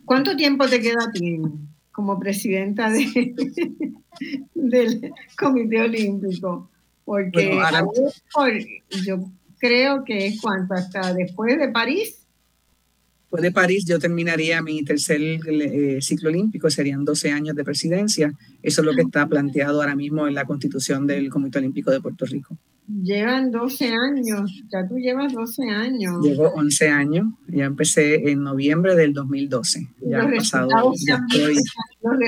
¿cuánto 0.04 0.36
tiempo 0.36 0.68
te 0.68 0.80
queda 0.80 1.06
a 1.08 1.12
ti 1.12 1.38
como 1.96 2.20
presidenta 2.20 2.90
de, 2.90 3.34
del 4.54 5.14
Comité 5.38 5.82
Olímpico? 5.82 6.70
Porque 7.06 7.58
yo 9.06 9.32
creo 9.60 10.04
que 10.04 10.28
es 10.28 10.42
cuánto, 10.42 10.74
hasta 10.74 11.14
después 11.14 11.58
de 11.58 11.70
París 11.70 12.26
de 13.42 13.52
París 13.52 13.86
yo 13.86 14.00
terminaría 14.00 14.62
mi 14.62 14.84
tercer 14.84 15.22
eh, 15.22 16.00
ciclo 16.02 16.30
olímpico, 16.30 16.70
serían 16.70 17.06
12 17.06 17.32
años 17.32 17.56
de 17.56 17.64
presidencia. 17.64 18.34
Eso 18.62 18.82
es 18.82 18.86
lo 18.86 18.94
que 18.94 19.02
está 19.02 19.28
planteado 19.28 19.82
ahora 19.82 19.96
mismo 19.96 20.28
en 20.28 20.34
la 20.34 20.46
constitución 20.46 21.08
del 21.08 21.30
Comité 21.30 21.60
Olímpico 21.60 21.92
de 21.92 22.02
Puerto 22.02 22.26
Rico. 22.26 22.58
Llevan 22.88 23.50
12 23.50 23.88
años, 23.88 24.64
ya 24.72 24.88
tú 24.88 24.98
llevas 24.98 25.34
12 25.34 25.70
años. 25.70 26.24
Llevo 26.24 26.50
11 26.50 26.88
años, 26.90 27.28
ya 27.48 27.66
empecé 27.66 28.30
en 28.30 28.44
noviembre 28.44 28.96
del 28.96 29.12
2012. 29.14 29.88
Ya 30.02 30.22
han 30.22 30.36
pasado, 30.36 30.94
ya 31.08 31.20
estoy, 31.28 31.56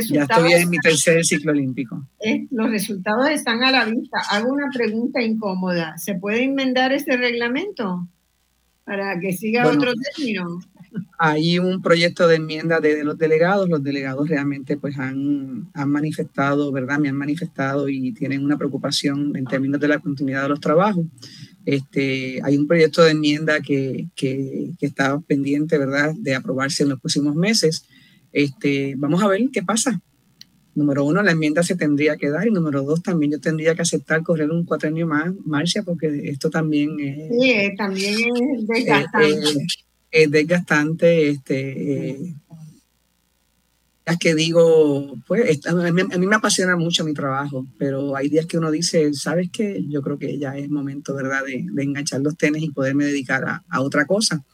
ya 0.09 0.23
estoy 0.23 0.53
en 0.53 0.69
mi 0.69 0.79
tercer 0.79 1.23
ciclo 1.23 1.51
olímpico. 1.51 2.07
los 2.49 2.69
resultados 2.71 3.29
están 3.29 3.63
a 3.63 3.71
la 3.71 3.85
vista. 3.85 4.17
Hago 4.31 4.51
una 4.51 4.69
pregunta 4.73 5.21
incómoda. 5.21 5.95
¿Se 5.97 6.15
puede 6.15 6.43
enmendar 6.43 6.91
este 6.91 7.17
reglamento 7.17 8.07
para 8.83 9.19
que 9.19 9.33
siga 9.33 9.67
otro 9.67 9.91
término? 9.93 10.59
Hay 11.17 11.59
un 11.59 11.81
proyecto 11.81 12.27
de 12.27 12.35
enmienda 12.35 12.79
de, 12.79 13.03
los 13.03 13.17
delegados. 13.17 13.69
Los 13.69 13.83
delegados 13.83 14.29
realmente 14.29 14.77
pues 14.77 14.97
han, 14.97 15.69
han, 15.73 15.89
manifestado, 15.89 16.71
¿verdad? 16.71 16.99
Me 16.99 17.09
han 17.09 17.15
manifestado 17.15 17.89
y 17.89 18.11
tienen 18.13 18.43
una 18.43 18.57
preocupación 18.57 19.35
en 19.35 19.45
términos 19.45 19.79
de 19.81 19.87
la 19.87 19.99
continuidad 19.99 20.43
de 20.43 20.49
los 20.49 20.59
trabajos. 20.59 21.05
Este, 21.65 22.39
hay 22.43 22.57
un 22.57 22.67
proyecto 22.67 23.03
de 23.03 23.11
enmienda 23.11 23.59
que, 23.59 24.07
que, 24.15 24.71
que, 24.79 24.85
está 24.85 25.19
pendiente, 25.19 25.77
¿verdad?, 25.77 26.13
de 26.15 26.35
aprobarse 26.35 26.83
en 26.83 26.89
los 26.89 26.99
próximos 26.99 27.35
meses. 27.35 27.85
Este, 28.31 28.95
vamos 28.97 29.21
a 29.23 29.27
ver 29.27 29.41
qué 29.51 29.63
pasa. 29.63 29.99
Número 30.75 31.03
uno, 31.03 31.23
la 31.23 31.31
enmienda 31.31 31.63
se 31.63 31.75
tendría 31.75 32.17
que 32.17 32.29
dar 32.29 32.47
y 32.47 32.51
número 32.51 32.83
dos, 32.83 33.01
también 33.01 33.31
yo 33.31 33.39
tendría 33.39 33.73
que 33.73 33.81
aceptar 33.81 34.21
correr 34.21 34.51
un 34.51 34.63
cuatrenio 34.63 35.07
más, 35.07 35.33
Marcia, 35.43 35.81
porque 35.81 36.29
esto 36.29 36.51
también 36.51 36.99
es... 36.99 37.31
Sí, 37.31 37.75
también 37.75 38.13
es 38.13 38.67
desgastante 38.67 39.65
es 40.11 40.31
desgastante, 40.31 41.29
este, 41.29 42.09
eh, 42.09 42.35
las 44.05 44.17
que 44.17 44.35
digo, 44.35 45.17
pues 45.27 45.65
a 45.67 45.73
mí, 45.73 46.03
me 46.03 46.35
apasiona 46.35 46.77
mucho 46.77 47.03
mi 47.03 47.13
trabajo, 47.13 47.67
pero 47.77 48.15
hay 48.15 48.29
días 48.29 48.45
que 48.45 48.57
uno 48.57 48.71
dice, 48.71 49.13
¿sabes 49.13 49.49
qué? 49.51 49.83
Yo 49.89 50.01
creo 50.01 50.17
que 50.17 50.37
ya 50.39 50.57
es 50.57 50.69
momento, 50.69 51.13
¿verdad?, 51.13 51.43
de, 51.45 51.65
enganchar 51.83 52.21
los 52.21 52.37
tenis 52.37 52.63
y 52.63 52.71
poderme 52.71 53.05
dedicar 53.05 53.43
a, 53.43 53.63
a 53.69 53.81
otra 53.81 54.05
cosa. 54.05 54.45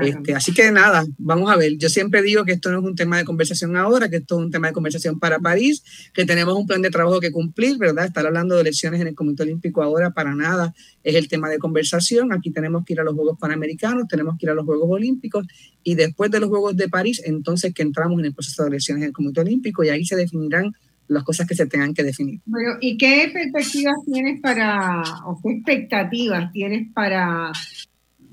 Este, 0.00 0.34
así 0.34 0.52
que 0.52 0.70
nada, 0.70 1.04
vamos 1.16 1.50
a 1.50 1.56
ver. 1.56 1.76
Yo 1.78 1.88
siempre 1.88 2.22
digo 2.22 2.44
que 2.44 2.52
esto 2.52 2.70
no 2.70 2.78
es 2.78 2.84
un 2.84 2.94
tema 2.94 3.16
de 3.16 3.24
conversación 3.24 3.76
ahora, 3.76 4.08
que 4.08 4.16
esto 4.16 4.38
es 4.38 4.44
un 4.44 4.50
tema 4.50 4.68
de 4.68 4.72
conversación 4.72 5.18
para 5.18 5.38
París, 5.38 5.82
que 6.12 6.26
tenemos 6.26 6.54
un 6.54 6.66
plan 6.66 6.82
de 6.82 6.90
trabajo 6.90 7.20
que 7.20 7.32
cumplir, 7.32 7.78
¿verdad? 7.78 8.04
Estar 8.04 8.26
hablando 8.26 8.54
de 8.54 8.62
elecciones 8.62 9.00
en 9.00 9.08
el 9.08 9.14
Comité 9.14 9.44
Olímpico 9.44 9.82
ahora 9.82 10.10
para 10.10 10.34
nada 10.34 10.74
es 11.02 11.14
el 11.14 11.28
tema 11.28 11.48
de 11.48 11.58
conversación. 11.58 12.32
Aquí 12.32 12.50
tenemos 12.50 12.84
que 12.84 12.92
ir 12.92 13.00
a 13.00 13.04
los 13.04 13.14
Juegos 13.14 13.38
Panamericanos, 13.38 14.08
tenemos 14.08 14.36
que 14.38 14.46
ir 14.46 14.50
a 14.50 14.54
los 14.54 14.66
Juegos 14.66 14.88
Olímpicos 14.90 15.46
y 15.82 15.94
después 15.94 16.30
de 16.30 16.40
los 16.40 16.48
Juegos 16.48 16.76
de 16.76 16.88
París, 16.88 17.22
entonces 17.24 17.72
que 17.72 17.82
entramos 17.82 18.18
en 18.18 18.26
el 18.26 18.34
proceso 18.34 18.62
de 18.62 18.68
elecciones 18.68 19.02
en 19.02 19.08
el 19.08 19.14
Comité 19.14 19.40
Olímpico 19.40 19.84
y 19.84 19.88
ahí 19.88 20.04
se 20.04 20.16
definirán 20.16 20.72
las 21.08 21.24
cosas 21.24 21.46
que 21.46 21.54
se 21.54 21.66
tengan 21.66 21.94
que 21.94 22.04
definir. 22.04 22.40
Bueno, 22.44 22.72
¿y 22.80 22.96
qué 22.98 23.30
perspectivas 23.32 23.96
tienes 24.04 24.40
para, 24.40 25.02
o 25.24 25.40
qué 25.42 25.52
expectativas 25.52 26.52
tienes 26.52 26.92
para 26.92 27.50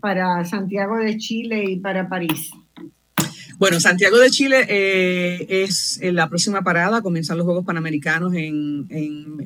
para 0.06 0.46
Santiago 0.46 0.98
de 0.98 1.18
Chile 1.18 1.64
y 1.68 1.78
para 1.78 2.08
París? 2.08 2.52
Bueno, 3.58 3.80
Santiago 3.80 4.20
de 4.20 4.30
Chile 4.30 4.64
eh, 4.70 5.64
es 5.64 6.00
la 6.04 6.30
próxima 6.30 6.62
parada. 6.62 7.02
Comienzan 7.02 7.40
los 7.40 7.46
Juegos 7.46 7.66
Panamericanos 7.66 8.32
en, 8.36 8.86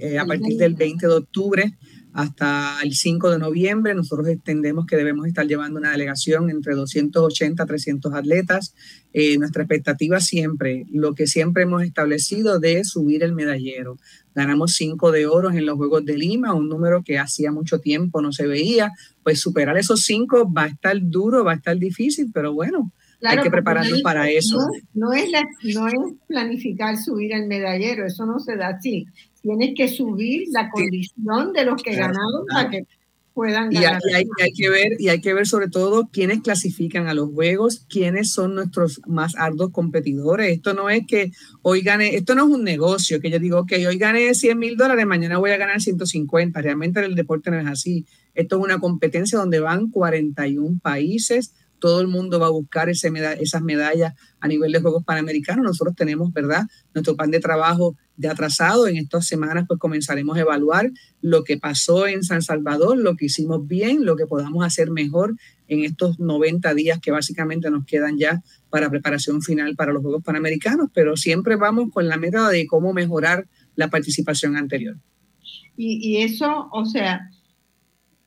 eh, 0.02 0.20
a 0.20 0.26
partir 0.26 0.58
del 0.58 0.74
20 0.74 1.08
de 1.08 1.14
octubre 1.14 1.74
hasta 2.14 2.80
el 2.84 2.94
5 2.94 3.32
de 3.32 3.40
noviembre. 3.40 3.94
Nosotros 3.94 4.28
entendemos 4.28 4.86
que 4.86 4.96
debemos 4.96 5.28
estar 5.28 5.46
llevando 5.46 5.80
una 5.80 5.92
delegación 5.92 6.50
entre 6.50 6.74
280 6.76 7.62
a 7.62 7.66
300 7.66 8.14
atletas. 8.14 8.74
Eh, 9.14 9.38
nuestra 9.38 9.64
expectativa 9.64 10.20
siempre, 10.20 10.86
lo 10.92 11.14
que 11.14 11.28
siempre 11.28 11.64
hemos 11.64 11.84
establecido 11.84 12.60
de 12.60 12.84
subir 12.84 13.24
el 13.24 13.34
medallero. 13.34 13.98
Ganamos 14.36 14.74
cinco 14.74 15.12
de 15.12 15.28
oro 15.28 15.52
en 15.52 15.66
los 15.66 15.78
Juegos 15.78 16.06
de 16.06 16.18
Lima, 16.18 16.54
un 16.54 16.70
número 16.70 17.04
que 17.04 17.18
hacía 17.18 17.52
mucho 17.52 17.80
tiempo 17.80 18.22
no 18.22 18.32
se 18.32 18.48
veía. 18.48 18.92
Pues 19.24 19.42
superar 19.42 19.78
esos 19.78 20.02
cinco 20.02 20.52
va 20.52 20.64
a 20.64 20.68
estar 20.68 20.98
duro, 21.02 21.44
va 21.44 21.54
a 21.54 21.56
estar 21.56 21.78
difícil, 21.78 22.32
pero 22.34 22.54
bueno, 22.54 22.92
hay 23.22 23.40
que 23.40 23.52
prepararnos 23.52 24.02
para 24.02 24.30
eso. 24.30 24.58
No, 24.94 25.14
es 25.14 25.30
no 25.76 25.88
es 25.88 25.96
planificar 26.28 26.98
subir 26.98 27.34
el 27.34 27.48
medallero, 27.48 28.06
eso 28.06 28.26
no 28.26 28.40
se 28.40 28.56
da 28.56 28.70
así 28.70 29.08
tienes 29.42 29.74
que 29.76 29.88
subir 29.88 30.48
la 30.52 30.70
condición 30.70 31.54
de 31.54 31.66
los 31.66 31.82
que 31.82 31.96
ganaron 31.96 32.46
para 32.52 32.70
que 32.70 32.84
puedan 33.34 33.70
ganar. 33.70 34.02
Y 34.06 34.14
hay, 34.14 34.52
que 34.54 34.70
ver, 34.70 34.94
y 35.00 35.10
hay 35.10 35.22
que 35.22 35.34
ver 35.34 35.48
sobre 35.48 35.70
todo 35.70 36.10
quiénes 36.12 36.42
clasifican 36.42 37.08
a 37.08 37.14
los 37.14 37.32
juegos, 37.32 37.86
quiénes 37.90 38.32
son 38.32 38.56
nuestros 38.56 39.02
más 39.08 39.36
arduos 39.38 39.72
competidores. 39.72 40.52
Esto 40.52 40.74
no 40.74 40.90
es 40.90 41.08
que 41.08 41.32
hoy 41.62 41.82
gane, 41.82 42.16
esto 42.16 42.36
no 42.36 42.48
es 42.48 42.50
un 42.50 42.64
negocio, 42.64 43.22
que 43.22 43.30
yo 43.30 43.40
digo, 43.40 43.66
que 43.66 43.88
hoy 43.88 43.98
gane 43.98 44.34
100 44.34 44.60
mil 44.60 44.76
dólares, 44.76 45.06
mañana 45.06 45.38
voy 45.38 45.52
a 45.52 45.58
ganar 45.58 45.80
150. 45.80 46.62
Realmente 46.62 47.00
el 47.00 47.16
deporte 47.16 47.50
no 47.52 47.60
es 47.60 47.68
así. 47.68 48.06
Esto 48.34 48.58
es 48.58 48.64
una 48.64 48.80
competencia 48.80 49.38
donde 49.38 49.60
van 49.60 49.90
41 49.90 50.80
países 50.82 51.54
todo 51.80 52.02
el 52.02 52.08
mundo 52.08 52.40
va 52.40 52.48
a 52.48 52.52
buscar 52.52 52.90
ese 52.90 53.12
esas 53.40 53.62
medallas 53.62 54.14
a 54.40 54.48
nivel 54.48 54.72
de 54.72 54.82
Juegos 54.82 55.04
Panamericanos. 55.04 55.64
Nosotros 55.64 55.96
tenemos, 55.96 56.32
¿verdad? 56.34 56.64
Nuestro 56.94 57.16
plan 57.16 57.32
de 57.32 57.40
trabajo 57.40 57.96
de 58.20 58.28
atrasado. 58.28 58.88
En 58.88 58.98
estas 58.98 59.26
semanas, 59.26 59.66
pues 59.68 59.80
comenzaremos 59.80 60.38
a 60.38 60.42
evaluar 60.42 60.92
lo 61.22 61.44
que 61.44 61.58
pasó 61.58 62.06
en 62.06 62.24
San 62.24 62.42
Salvador, 62.42 62.98
lo 62.98 63.16
que 63.16 63.26
hicimos 63.26 63.66
bien, 63.66 64.06
lo 64.06 64.18
que 64.18 64.28
podamos 64.28 64.66
hacer 64.66 64.92
mejor 64.92 65.36
en 65.70 65.86
estos 65.86 66.20
90 66.20 66.74
días 66.74 67.00
que 67.00 67.12
básicamente 67.12 67.72
nos 67.72 67.86
quedan 67.86 68.18
ya 68.18 68.42
para 68.70 68.90
preparación 68.90 69.42
final 69.42 69.76
para 69.76 69.94
los 69.94 70.02
Juegos 70.02 70.24
Panamericanos, 70.24 70.90
pero 70.94 71.16
siempre 71.16 71.56
vamos 71.56 71.92
con 71.94 72.08
la 72.10 72.18
meta 72.18 72.50
de 72.50 72.68
cómo 72.68 72.92
mejorar 72.94 73.48
la 73.76 73.90
participación 73.90 74.58
anterior. 74.58 74.98
Y, 75.82 76.18
eso, 76.18 76.68
o 76.74 76.84
sea, 76.84 77.30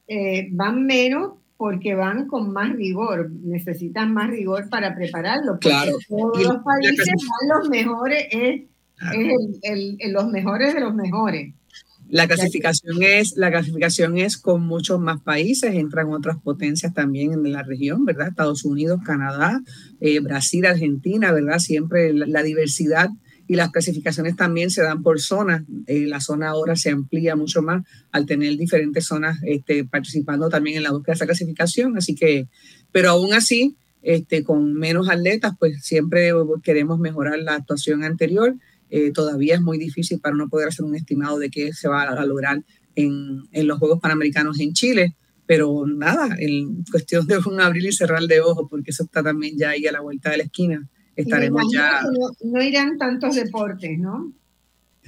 eh, 0.09 0.49
van 0.53 0.87
menos 0.87 1.35
porque 1.59 1.95
van 1.95 2.27
con 2.29 2.51
más 2.51 2.73
rigor, 2.73 3.31
necesitan 3.31 4.15
más 4.15 4.31
rigor 4.31 4.71
para 4.71 4.95
prepararlo. 4.95 5.59
Claro. 5.61 5.93
Todos 6.09 6.43
los 6.43 6.63
países 6.65 7.07
van 7.07 7.59
los 7.61 7.69
mejores, 7.69 8.27
es, 8.31 8.63
los 10.09 10.29
mejores 10.29 10.75
de 10.75 10.81
los 10.81 10.95
mejores. 10.95 11.55
La 12.09 12.27
clasificación 12.27 13.03
es, 13.03 13.37
la 13.37 13.51
clasificación 13.51 14.19
es 14.19 14.37
con 14.37 14.63
muchos 14.63 15.01
más 15.01 15.23
países, 15.23 15.75
entran 15.75 16.13
otras 16.13 16.37
potencias 16.39 16.93
también 16.93 17.33
en 17.33 17.53
la 17.53 17.63
región, 17.63 18.05
¿verdad? 18.05 18.29
Estados 18.29 18.67
Unidos, 18.67 19.01
Canadá, 19.05 19.63
eh, 20.01 20.21
Brasil, 20.21 20.67
Argentina, 20.67 21.33
¿verdad? 21.33 21.59
Siempre 21.59 22.13
la 22.13 22.43
diversidad 22.43 23.09
y 23.49 23.55
las 23.55 23.71
clasificaciones 23.71 24.37
también 24.37 24.71
se 24.71 24.83
dan 24.83 25.03
por 25.03 25.21
zonas. 25.21 25.63
Eh, 25.87 26.07
la 26.07 26.21
zona 26.21 26.51
ahora 26.51 26.77
se 26.77 26.91
amplía 26.91 27.37
mucho 27.37 27.63
más 27.63 27.83
al 28.11 28.27
tener 28.27 28.57
diferentes 28.57 29.07
zonas 29.07 29.39
este, 29.45 29.85
participando 29.85 30.49
también 30.49 30.77
en 30.77 30.83
la 30.83 30.91
búsqueda 30.91 31.13
de 31.13 31.17
esa 31.17 31.27
clasificación. 31.27 31.97
Así 31.97 32.15
que, 32.15 32.47
pero 32.93 33.11
aún 33.11 33.33
así, 33.33 33.77
este, 34.03 34.43
con 34.43 34.75
menos 34.75 35.09
atletas, 35.09 35.53
pues 35.59 35.83
siempre 35.85 36.33
queremos 36.63 36.99
mejorar 36.99 37.39
la 37.39 37.55
actuación 37.55 38.05
anterior. 38.05 38.55
Eh, 38.95 39.11
todavía 39.11 39.55
es 39.55 39.63
muy 39.63 39.79
difícil 39.79 40.21
para 40.21 40.37
no 40.37 40.49
poder 40.49 40.69
hacer 40.69 40.85
un 40.85 40.95
estimado 40.95 41.39
de 41.39 41.51
qué 41.51 41.73
se 41.73 41.89
va 41.89 42.03
a 42.03 42.27
lograr 42.27 42.63
en, 42.95 43.43
en 43.51 43.67
los 43.67 43.79
Juegos 43.79 44.01
Panamericanos 44.01 44.61
en 44.61 44.73
Chile 44.73 45.17
pero 45.45 45.85
nada, 45.87 46.37
en 46.39 46.85
cuestión 46.85 47.27
de 47.27 47.37
un 47.37 47.61
abrir 47.61 47.85
y 47.85 47.93
cerrar 47.93 48.23
de 48.23 48.41
ojos, 48.41 48.69
porque 48.71 48.91
eso 48.91 49.03
está 49.03 49.23
también 49.23 49.59
ya 49.59 49.71
ahí 49.71 49.87
a 49.87 49.93
la 49.93 50.01
vuelta 50.01 50.31
de 50.31 50.39
la 50.39 50.45
esquina 50.45 50.89
estaremos 51.17 51.65
ya... 51.73 52.03
No, 52.43 52.63
irán 52.63 52.99
tantos 52.99 53.35
deportes, 53.35 53.99
¿no? 53.99 54.33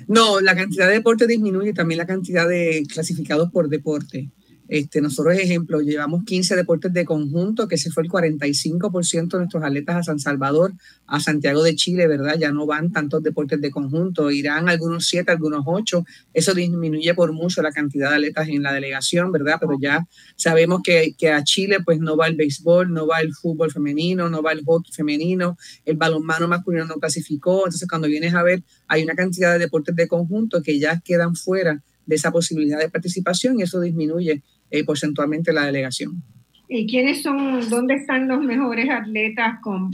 No, 0.09 0.41
la 0.41 0.55
cantidad 0.55 0.89
de 0.89 0.95
deportes 0.95 1.29
disminuye, 1.29 1.73
también 1.73 1.99
la 1.99 2.07
cantidad 2.07 2.49
de 2.49 2.85
clasificados 2.93 3.51
por 3.51 3.69
deporte. 3.69 4.31
Este, 4.69 5.01
nosotros, 5.03 5.37
ejemplo, 5.37 5.81
llevamos 5.81 6.25
15 6.25 6.57
deportes 6.57 6.93
de 6.93 7.05
conjunto, 7.05 7.69
que 7.69 7.77
se 7.77 7.91
fue 7.91 8.03
el 8.03 8.09
45% 8.09 9.29
de 9.29 9.39
nuestros 9.39 9.63
atletas 9.63 9.97
a 9.97 10.03
San 10.03 10.19
Salvador, 10.19 10.73
a 11.07 11.21
Santiago 11.21 11.63
de 11.63 11.75
Chile, 11.75 12.07
¿verdad? 12.07 12.37
Ya 12.39 12.51
no 12.51 12.65
van 12.67 12.91
tantos 12.91 13.23
deportes 13.23 13.61
de 13.61 13.71
conjunto, 13.71 14.31
irán 14.31 14.69
algunos 14.69 15.07
7, 15.07 15.31
algunos 15.31 15.65
8. 15.67 16.05
Eso 16.33 16.55
disminuye 16.55 17.15
por 17.15 17.33
mucho 17.33 17.61
la 17.61 17.73
cantidad 17.73 18.11
de 18.11 18.17
atletas 18.17 18.49
en 18.49 18.63
la 18.63 18.73
delegación, 18.73 19.31
¿verdad? 19.33 19.59
Pero 19.61 19.79
ya 19.79 20.07
sabemos 20.37 20.81
que, 20.83 21.15
que 21.19 21.31
a 21.31 21.45
Chile 21.45 21.79
pues 21.85 22.01
no 22.01 22.17
va 22.17 22.27
el 22.27 22.37
béisbol, 22.37 22.93
no 22.93 23.07
va 23.07 23.21
el 23.21 23.35
fútbol 23.35 23.71
femenino, 23.71 24.31
no 24.31 24.43
va 24.43 24.53
el 24.53 24.65
hockey 24.65 24.93
femenino, 24.93 25.59
el 25.85 25.97
balonmano 25.97 26.49
masculino 26.49 26.87
no 26.87 26.95
clasificó. 26.95 27.59
Entonces, 27.67 27.87
cuando 27.89 28.09
vienes 28.09 28.35
a 28.35 28.43
ver, 28.43 28.63
hay 28.89 29.03
una 29.03 29.15
cantidad 29.15 29.53
de 29.53 29.59
deportes 29.59 29.95
de 29.95 30.09
conjunto 30.09 30.63
que 30.63 30.79
ya 30.79 31.01
quedan 31.01 31.37
fuera 31.37 31.83
de 32.07 32.17
esa 32.17 32.31
posibilidad 32.31 32.79
de 32.79 32.91
participación 32.91 33.59
y 33.59 33.63
eso 33.63 33.81
disminuye 33.81 34.43
eh, 34.75 34.85
porcentualmente 34.85 35.53
la 35.53 35.67
delegación. 35.67 36.23
¿Y 36.69 36.87
quiénes 36.87 37.23
son, 37.23 37.69
dónde 37.69 37.95
están 37.95 38.27
los 38.27 38.43
mejores 38.43 38.91
atletas 38.91 39.61
con 39.63 39.91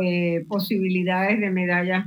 eh, 0.00 0.44
posibilidades 0.48 1.40
de 1.40 1.50
medallas 1.50 2.06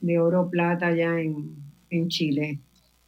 de 0.00 0.18
oro 0.18 0.42
o 0.42 0.50
plata 0.50 0.88
allá 0.88 1.20
en, 1.20 1.54
en 1.90 2.08
Chile? 2.08 2.58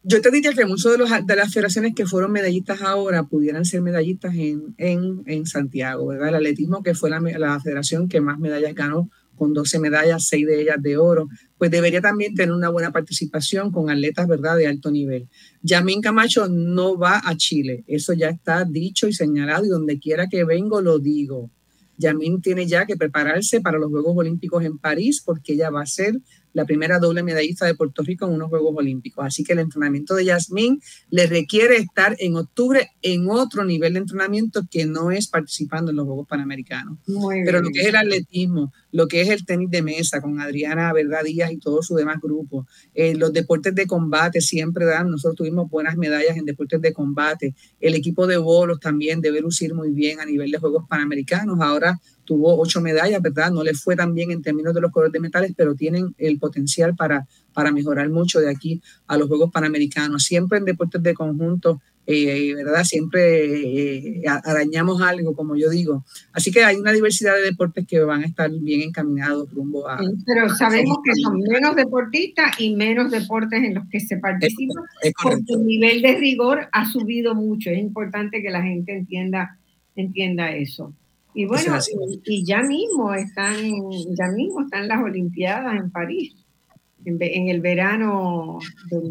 Yo 0.04 0.20
te 0.20 0.30
diría 0.30 0.52
que 0.52 0.64
muchos 0.64 0.92
de, 0.92 0.98
los, 0.98 1.10
de 1.26 1.36
las 1.36 1.52
federaciones 1.52 1.94
que 1.94 2.06
fueron 2.06 2.32
medallistas 2.32 2.82
ahora 2.82 3.22
pudieran 3.24 3.64
ser 3.64 3.82
medallistas 3.82 4.34
en, 4.34 4.74
en, 4.78 5.22
en 5.26 5.46
Santiago, 5.46 6.06
¿verdad? 6.06 6.30
El 6.30 6.34
atletismo, 6.36 6.82
que 6.82 6.94
fue 6.94 7.10
la, 7.10 7.20
la, 7.20 7.60
federación 7.60 8.09
que 8.09 8.20
más 8.20 8.38
medallas 8.38 8.74
ganó, 8.74 9.10
con 9.43 9.52
12 9.52 9.81
medallas, 9.81 10.28
6 10.28 10.47
de 10.47 10.62
ellas 10.62 10.77
de 10.81 10.97
oro, 10.97 11.28
pues 11.59 11.69
debería 11.69 12.01
también 12.01 12.32
tener 12.32 12.55
una 12.55 12.69
buena 12.69 12.93
participación 12.93 13.73
con 13.73 13.90
atletas, 13.90 14.28
¿verdad?, 14.28 14.56
de 14.56 14.69
alto 14.69 14.89
nivel. 14.93 15.28
Yamín 15.62 16.01
Camacho 16.01 16.47
no 16.47 16.97
va 16.97 17.20
a 17.24 17.36
Chile, 17.36 17.82
eso 17.89 18.12
ya 18.12 18.28
está 18.28 18.64
dicho 18.64 19.09
y 19.09 19.12
señalado, 19.12 19.64
y 19.64 19.69
donde 19.69 19.98
quiera 19.98 20.28
que 20.28 20.44
vengo 20.44 20.81
lo 20.81 21.01
digo. 21.01 21.51
Yamín 21.97 22.40
tiene 22.40 22.69
ya 22.69 22.86
que 22.86 22.97
prepararse 22.97 23.60
para 23.60 23.78
los 23.78 23.90
Juegos 23.90 24.16
Olímpicos 24.16 24.64
en 24.64 24.78
París 24.78 25.20
porque 25.27 25.55
ella 25.55 25.70
va 25.70 25.82
a 25.82 25.86
ser 25.86 26.20
la 26.52 26.64
primera 26.64 26.98
doble 26.98 27.22
medallista 27.22 27.66
de 27.66 27.74
Puerto 27.74 28.02
Rico 28.02 28.26
en 28.26 28.32
unos 28.32 28.48
Juegos 28.48 28.74
Olímpicos. 28.76 29.24
Así 29.24 29.44
que 29.44 29.52
el 29.52 29.60
entrenamiento 29.60 30.14
de 30.14 30.26
Yasmín 30.26 30.80
le 31.10 31.26
requiere 31.26 31.76
estar 31.76 32.16
en 32.18 32.36
octubre 32.36 32.90
en 33.02 33.28
otro 33.30 33.64
nivel 33.64 33.94
de 33.94 34.00
entrenamiento 34.00 34.62
que 34.70 34.86
no 34.86 35.10
es 35.10 35.28
participando 35.28 35.90
en 35.90 35.96
los 35.96 36.06
Juegos 36.06 36.28
Panamericanos. 36.28 36.98
Pero 37.44 37.60
lo 37.60 37.70
que 37.70 37.80
es 37.80 37.86
el 37.86 37.96
atletismo, 37.96 38.72
lo 38.90 39.08
que 39.08 39.22
es 39.22 39.28
el 39.28 39.44
tenis 39.44 39.70
de 39.70 39.82
mesa 39.82 40.20
con 40.20 40.40
Adriana 40.40 40.92
Verdad 40.92 41.24
Díaz 41.24 41.52
y 41.52 41.58
todos 41.58 41.86
sus 41.86 41.96
demás 41.96 42.18
grupos, 42.20 42.66
eh, 42.94 43.14
los 43.14 43.32
deportes 43.32 43.74
de 43.74 43.86
combate 43.86 44.40
siempre 44.40 44.84
dan, 44.84 45.10
nosotros 45.10 45.36
tuvimos 45.36 45.70
buenas 45.70 45.96
medallas 45.96 46.36
en 46.36 46.44
deportes 46.44 46.80
de 46.80 46.92
combate, 46.92 47.54
el 47.80 47.94
equipo 47.94 48.26
de 48.26 48.36
bolos 48.36 48.80
también 48.80 49.20
debe 49.20 49.40
lucir 49.40 49.74
muy 49.74 49.90
bien 49.90 50.20
a 50.20 50.26
nivel 50.26 50.50
de 50.50 50.58
Juegos 50.58 50.84
Panamericanos, 50.88 51.60
ahora 51.60 52.00
tuvo 52.24 52.60
ocho 52.60 52.80
medallas, 52.80 53.20
¿verdad? 53.20 53.50
No 53.50 53.62
le 53.62 53.74
fue 53.74 53.96
tan 53.96 54.14
bien 54.14 54.30
en 54.30 54.42
términos 54.42 54.74
de 54.74 54.80
los 54.80 54.90
colores 54.90 55.12
de 55.12 55.20
metales, 55.20 55.52
pero 55.56 55.74
tienen 55.74 56.14
el 56.18 56.38
potencial 56.38 56.94
para, 56.94 57.26
para 57.52 57.72
mejorar 57.72 58.08
mucho 58.10 58.40
de 58.40 58.50
aquí 58.50 58.80
a 59.06 59.16
los 59.16 59.28
Juegos 59.28 59.50
Panamericanos. 59.50 60.24
Siempre 60.24 60.58
en 60.58 60.64
deportes 60.64 61.02
de 61.02 61.14
conjunto, 61.14 61.80
eh, 62.06 62.54
¿verdad? 62.54 62.82
Siempre 62.84 64.18
eh, 64.18 64.22
arañamos 64.26 65.00
algo, 65.02 65.34
como 65.36 65.56
yo 65.56 65.70
digo. 65.70 66.04
Así 66.32 66.50
que 66.50 66.64
hay 66.64 66.76
una 66.76 66.92
diversidad 66.92 67.34
de 67.34 67.42
deportes 67.42 67.86
que 67.86 68.00
van 68.00 68.22
a 68.22 68.26
estar 68.26 68.50
bien 68.50 68.82
encaminados 68.82 69.52
rumbo 69.52 69.88
a... 69.88 70.00
pero 70.26 70.48
sabemos 70.48 70.98
que 71.04 71.12
son 71.22 71.38
menos 71.38 71.76
deportistas 71.76 72.60
y 72.60 72.74
menos 72.74 73.10
deportes 73.10 73.62
en 73.62 73.74
los 73.74 73.88
que 73.88 74.00
se 74.00 74.16
participa, 74.16 74.80
porque 75.22 75.54
el 75.54 75.64
nivel 75.64 76.02
de 76.02 76.16
rigor 76.16 76.68
ha 76.72 76.90
subido 76.90 77.34
mucho. 77.34 77.70
Es 77.70 77.78
importante 77.78 78.42
que 78.42 78.50
la 78.50 78.62
gente 78.62 78.96
entienda, 78.96 79.58
entienda 79.94 80.50
eso. 80.52 80.92
Y 81.34 81.46
bueno, 81.46 81.78
y, 82.24 82.44
ya 82.44 82.62
mismo 82.62 83.14
están, 83.14 83.56
ya 84.16 84.28
mismo 84.28 84.62
están 84.62 84.86
las 84.86 85.02
Olimpiadas 85.02 85.76
en 85.76 85.90
París, 85.90 86.34
en, 87.04 87.48
el 87.48 87.60
verano. 87.60 88.59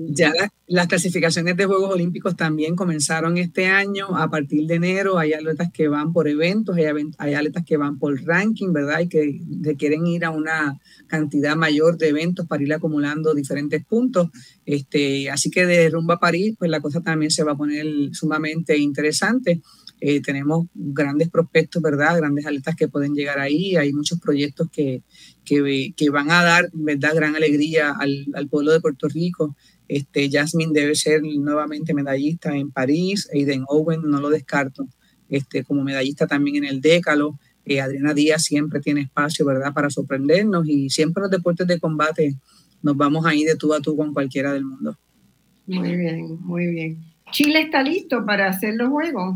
Ya 0.10 0.32
las 0.68 0.88
clasificaciones 0.88 1.58
de 1.58 1.66
Juegos 1.66 1.92
Olímpicos 1.92 2.36
también 2.36 2.76
comenzaron 2.76 3.38
este 3.38 3.66
año. 3.68 4.16
A 4.16 4.30
partir 4.30 4.68
de 4.68 4.76
enero 4.76 5.18
hay 5.18 5.34
atletas 5.34 5.70
que 5.74 5.88
van 5.88 6.14
por 6.14 6.28
eventos, 6.28 6.78
hay, 6.78 6.86
hay 7.18 7.34
atletas 7.34 7.66
que 7.66 7.78
van 7.78 7.98
por 7.98 8.22
ranking, 8.24 8.72
¿verdad? 8.72 9.00
Y 9.00 9.10
que 9.10 9.42
quieren 9.78 10.06
ir 10.06 10.24
a 10.24 10.30
una 10.30 10.80
cantidad 11.08 11.56
mayor 11.56 11.98
de 11.98 12.10
eventos 12.10 12.48
para 12.48 12.64
ir 12.64 12.74
acumulando 12.74 13.34
diferentes 13.34 13.84
puntos. 13.84 14.30
Este, 14.66 15.30
así 15.30 15.50
que 15.50 15.66
de 15.66 15.90
rumbo 15.90 16.14
a 16.14 16.20
París, 16.20 16.56
pues 16.58 16.70
la 16.70 16.80
cosa 16.80 17.02
también 17.02 17.32
se 17.32 17.44
va 17.44 17.54
a 17.54 17.58
poner 17.58 17.86
sumamente 18.14 18.78
interesante. 18.78 19.62
Eh, 20.04 20.20
tenemos 20.20 20.66
grandes 20.74 21.30
prospectos, 21.30 21.80
¿verdad? 21.80 22.18
Grandes 22.18 22.48
atletas 22.48 22.76
que 22.76 22.88
pueden 22.88 23.14
llegar 23.14 23.40
ahí. 23.40 23.76
Hay 23.76 23.94
muchos 23.94 24.20
proyectos 24.20 24.68
que, 24.72 25.04
que, 25.46 26.10
van 26.10 26.32
a 26.32 26.44
dar, 26.44 26.70
¿verdad? 26.74 27.14
Gran 27.14 27.36
alegría 27.36 27.92
al, 27.92 28.26
al, 28.34 28.48
pueblo 28.48 28.72
de 28.72 28.82
Puerto 28.82 29.08
Rico. 29.08 29.56
Este, 29.88 30.28
Jasmine 30.32 30.72
debe 30.74 30.96
ser 30.96 31.22
nuevamente 31.22 31.94
medallista 31.94 32.56
en 32.56 32.72
París. 32.72 33.30
Aiden 33.32 33.64
Owen, 33.68 34.02
no 34.04 34.20
lo 34.20 34.32
descarto, 34.32 34.88
este, 35.30 35.64
como 35.64 35.84
medallista 35.84 36.26
también 36.26 36.58
en 36.58 36.66
el 36.66 36.82
Décalo. 36.82 37.40
Eh, 37.64 37.80
Adriana 37.80 38.16
Díaz 38.16 38.44
siempre 38.44 38.80
tiene 38.80 39.02
espacio, 39.02 39.46
¿verdad? 39.46 39.72
Para 39.72 39.92
sorprendernos 39.92 40.68
y 40.68 40.90
siempre 40.90 41.22
los 41.22 41.30
deportes 41.30 41.68
de 41.68 41.80
combate 41.80 42.38
nos 42.82 42.98
vamos 42.98 43.24
a 43.28 43.36
ir 43.36 43.48
de 43.48 43.56
tú 43.56 43.72
a 43.74 43.82
tú 43.82 43.96
con 43.96 44.14
cualquiera 44.14 44.52
del 44.52 44.66
mundo. 44.66 44.98
Muy 45.68 45.96
bien, 45.96 46.40
muy 46.42 46.68
bien. 46.72 46.98
Chile 47.32 47.62
está 47.62 47.84
listo 47.84 48.26
para 48.26 48.50
hacer 48.50 48.74
los 48.76 48.90
juegos. 48.90 49.36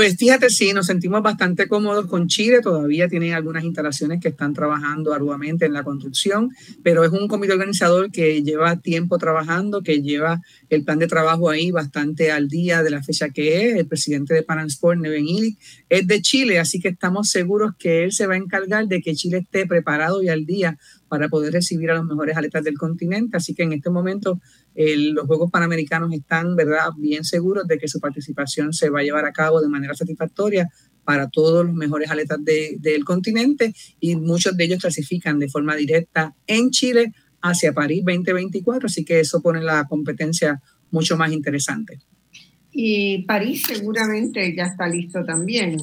Pues 0.00 0.16
fíjate, 0.16 0.48
sí, 0.48 0.72
nos 0.72 0.86
sentimos 0.86 1.22
bastante 1.22 1.68
cómodos 1.68 2.06
con 2.06 2.26
Chile, 2.26 2.62
todavía 2.62 3.06
tienen 3.06 3.34
algunas 3.34 3.64
instalaciones 3.64 4.18
que 4.18 4.28
están 4.28 4.54
trabajando 4.54 5.12
arduamente 5.12 5.66
en 5.66 5.74
la 5.74 5.84
construcción, 5.84 6.48
pero 6.82 7.04
es 7.04 7.12
un 7.12 7.28
comité 7.28 7.52
organizador 7.52 8.10
que 8.10 8.42
lleva 8.42 8.76
tiempo 8.76 9.18
trabajando, 9.18 9.82
que 9.82 10.00
lleva 10.00 10.40
el 10.70 10.84
plan 10.84 10.98
de 11.00 11.06
trabajo 11.06 11.50
ahí 11.50 11.70
bastante 11.70 12.32
al 12.32 12.48
día 12.48 12.82
de 12.82 12.88
la 12.88 13.02
fecha 13.02 13.28
que 13.28 13.66
es. 13.68 13.76
El 13.76 13.88
presidente 13.88 14.32
de 14.32 14.42
Panamsport, 14.42 14.98
Neven 14.98 15.28
Illich, 15.28 15.58
es 15.90 16.06
de 16.06 16.22
Chile, 16.22 16.58
así 16.58 16.80
que 16.80 16.88
estamos 16.88 17.28
seguros 17.28 17.72
que 17.78 18.02
él 18.02 18.12
se 18.12 18.26
va 18.26 18.32
a 18.32 18.38
encargar 18.38 18.88
de 18.88 19.02
que 19.02 19.14
Chile 19.14 19.36
esté 19.42 19.66
preparado 19.66 20.22
y 20.22 20.30
al 20.30 20.46
día 20.46 20.78
para 21.10 21.28
poder 21.28 21.52
recibir 21.52 21.90
a 21.90 21.94
los 21.94 22.06
mejores 22.06 22.38
atletas 22.38 22.64
del 22.64 22.78
continente. 22.78 23.36
Así 23.36 23.52
que 23.52 23.64
en 23.64 23.74
este 23.74 23.90
momento 23.90 24.40
los 24.74 25.26
Juegos 25.26 25.50
Panamericanos 25.50 26.12
están, 26.12 26.56
¿verdad?, 26.56 26.90
bien 26.96 27.24
seguros 27.24 27.66
de 27.66 27.78
que 27.78 27.88
su 27.88 28.00
participación 28.00 28.72
se 28.72 28.88
va 28.88 29.00
a 29.00 29.02
llevar 29.02 29.26
a 29.26 29.32
cabo 29.32 29.60
de 29.60 29.68
manera 29.68 29.94
satisfactoria 29.94 30.68
para 31.04 31.28
todos 31.28 31.66
los 31.66 31.74
mejores 31.74 32.10
atletas 32.10 32.38
del 32.44 33.04
continente 33.04 33.74
y 33.98 34.16
muchos 34.16 34.56
de 34.56 34.64
ellos 34.64 34.80
clasifican 34.80 35.38
de 35.38 35.48
forma 35.48 35.74
directa 35.74 36.34
en 36.46 36.70
Chile 36.70 37.12
hacia 37.42 37.72
París 37.72 38.04
2024, 38.04 38.86
así 38.86 39.04
que 39.04 39.20
eso 39.20 39.40
pone 39.40 39.60
la 39.60 39.86
competencia 39.88 40.60
mucho 40.90 41.16
más 41.16 41.32
interesante. 41.32 41.98
Y 42.72 43.24
París 43.24 43.64
seguramente 43.66 44.54
ya 44.54 44.66
está 44.66 44.88
listo 44.88 45.24
también. 45.24 45.76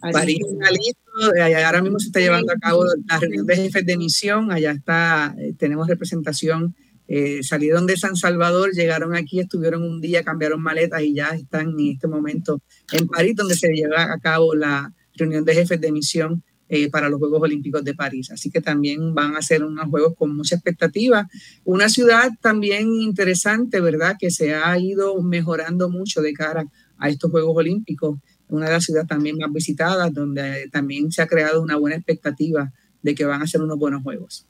París 0.00 0.38
está 0.50 0.70
listo, 0.70 1.66
ahora 1.66 1.82
mismo 1.82 1.98
se 1.98 2.06
está 2.06 2.20
llevando 2.20 2.52
a 2.52 2.56
cabo 2.56 2.84
la 3.06 3.18
reunión 3.18 3.44
de 3.44 3.56
jefes 3.56 3.84
de 3.84 3.98
misión, 3.98 4.50
allá 4.50 4.70
está, 4.70 5.34
eh, 5.38 5.52
tenemos 5.58 5.86
representación 5.88 6.74
eh, 7.12 7.42
salieron 7.42 7.88
de 7.88 7.96
San 7.96 8.14
Salvador, 8.14 8.70
llegaron 8.70 9.16
aquí, 9.16 9.40
estuvieron 9.40 9.82
un 9.82 10.00
día, 10.00 10.22
cambiaron 10.22 10.62
maletas 10.62 11.02
y 11.02 11.12
ya 11.12 11.30
están 11.30 11.70
en 11.70 11.94
este 11.94 12.06
momento 12.06 12.62
en 12.92 13.08
París, 13.08 13.34
donde 13.34 13.56
se 13.56 13.66
lleva 13.72 14.12
a 14.12 14.18
cabo 14.20 14.54
la 14.54 14.94
reunión 15.14 15.44
de 15.44 15.54
jefes 15.54 15.80
de 15.80 15.90
misión 15.90 16.44
eh, 16.68 16.88
para 16.88 17.08
los 17.08 17.18
Juegos 17.18 17.42
Olímpicos 17.42 17.82
de 17.82 17.94
París. 17.94 18.30
Así 18.30 18.48
que 18.48 18.60
también 18.60 19.12
van 19.12 19.34
a 19.34 19.42
ser 19.42 19.64
unos 19.64 19.88
Juegos 19.88 20.14
con 20.16 20.36
mucha 20.36 20.54
expectativa. 20.54 21.28
Una 21.64 21.88
ciudad 21.88 22.30
también 22.40 22.94
interesante, 22.94 23.80
¿verdad? 23.80 24.14
Que 24.16 24.30
se 24.30 24.54
ha 24.54 24.78
ido 24.78 25.20
mejorando 25.20 25.90
mucho 25.90 26.22
de 26.22 26.32
cara 26.32 26.64
a 26.96 27.08
estos 27.08 27.32
Juegos 27.32 27.56
Olímpicos. 27.56 28.20
Una 28.46 28.66
de 28.66 28.72
las 28.74 28.84
ciudades 28.84 29.08
también 29.08 29.36
más 29.36 29.52
visitadas, 29.52 30.14
donde 30.14 30.68
también 30.70 31.10
se 31.10 31.22
ha 31.22 31.26
creado 31.26 31.60
una 31.60 31.74
buena 31.74 31.96
expectativa 31.96 32.72
de 33.02 33.16
que 33.16 33.24
van 33.24 33.42
a 33.42 33.48
ser 33.48 33.62
unos 33.62 33.78
buenos 33.78 34.04
Juegos. 34.04 34.46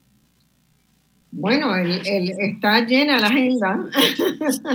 Bueno, 1.33 1.77
el, 1.77 2.33
está 2.39 2.85
llena 2.85 3.21
la 3.21 3.29
agenda. 3.29 3.89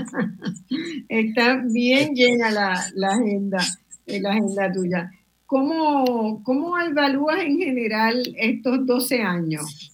está 1.10 1.62
bien 1.66 2.16
llena 2.16 2.50
la, 2.52 2.86
la, 2.96 3.10
agenda, 3.10 3.66
eh, 4.06 4.22
la 4.22 4.32
agenda 4.32 4.72
tuya. 4.72 5.12
¿Cómo, 5.46 6.42
¿Cómo 6.44 6.80
evalúas 6.80 7.42
en 7.42 7.58
general 7.60 8.24
estos 8.38 8.86
12 8.86 9.22
años? 9.22 9.92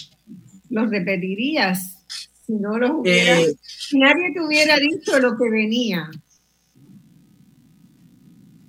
¿Los 0.70 0.90
repetirías 0.90 1.98
si 2.46 2.54
no 2.54 2.78
los 2.78 2.92
hubiera, 2.92 3.40
eh, 3.40 3.56
si 3.62 4.00
nadie 4.00 4.32
te 4.34 4.42
hubiera 4.42 4.78
dicho 4.78 5.20
lo 5.20 5.38
que 5.38 5.50
venía? 5.50 6.10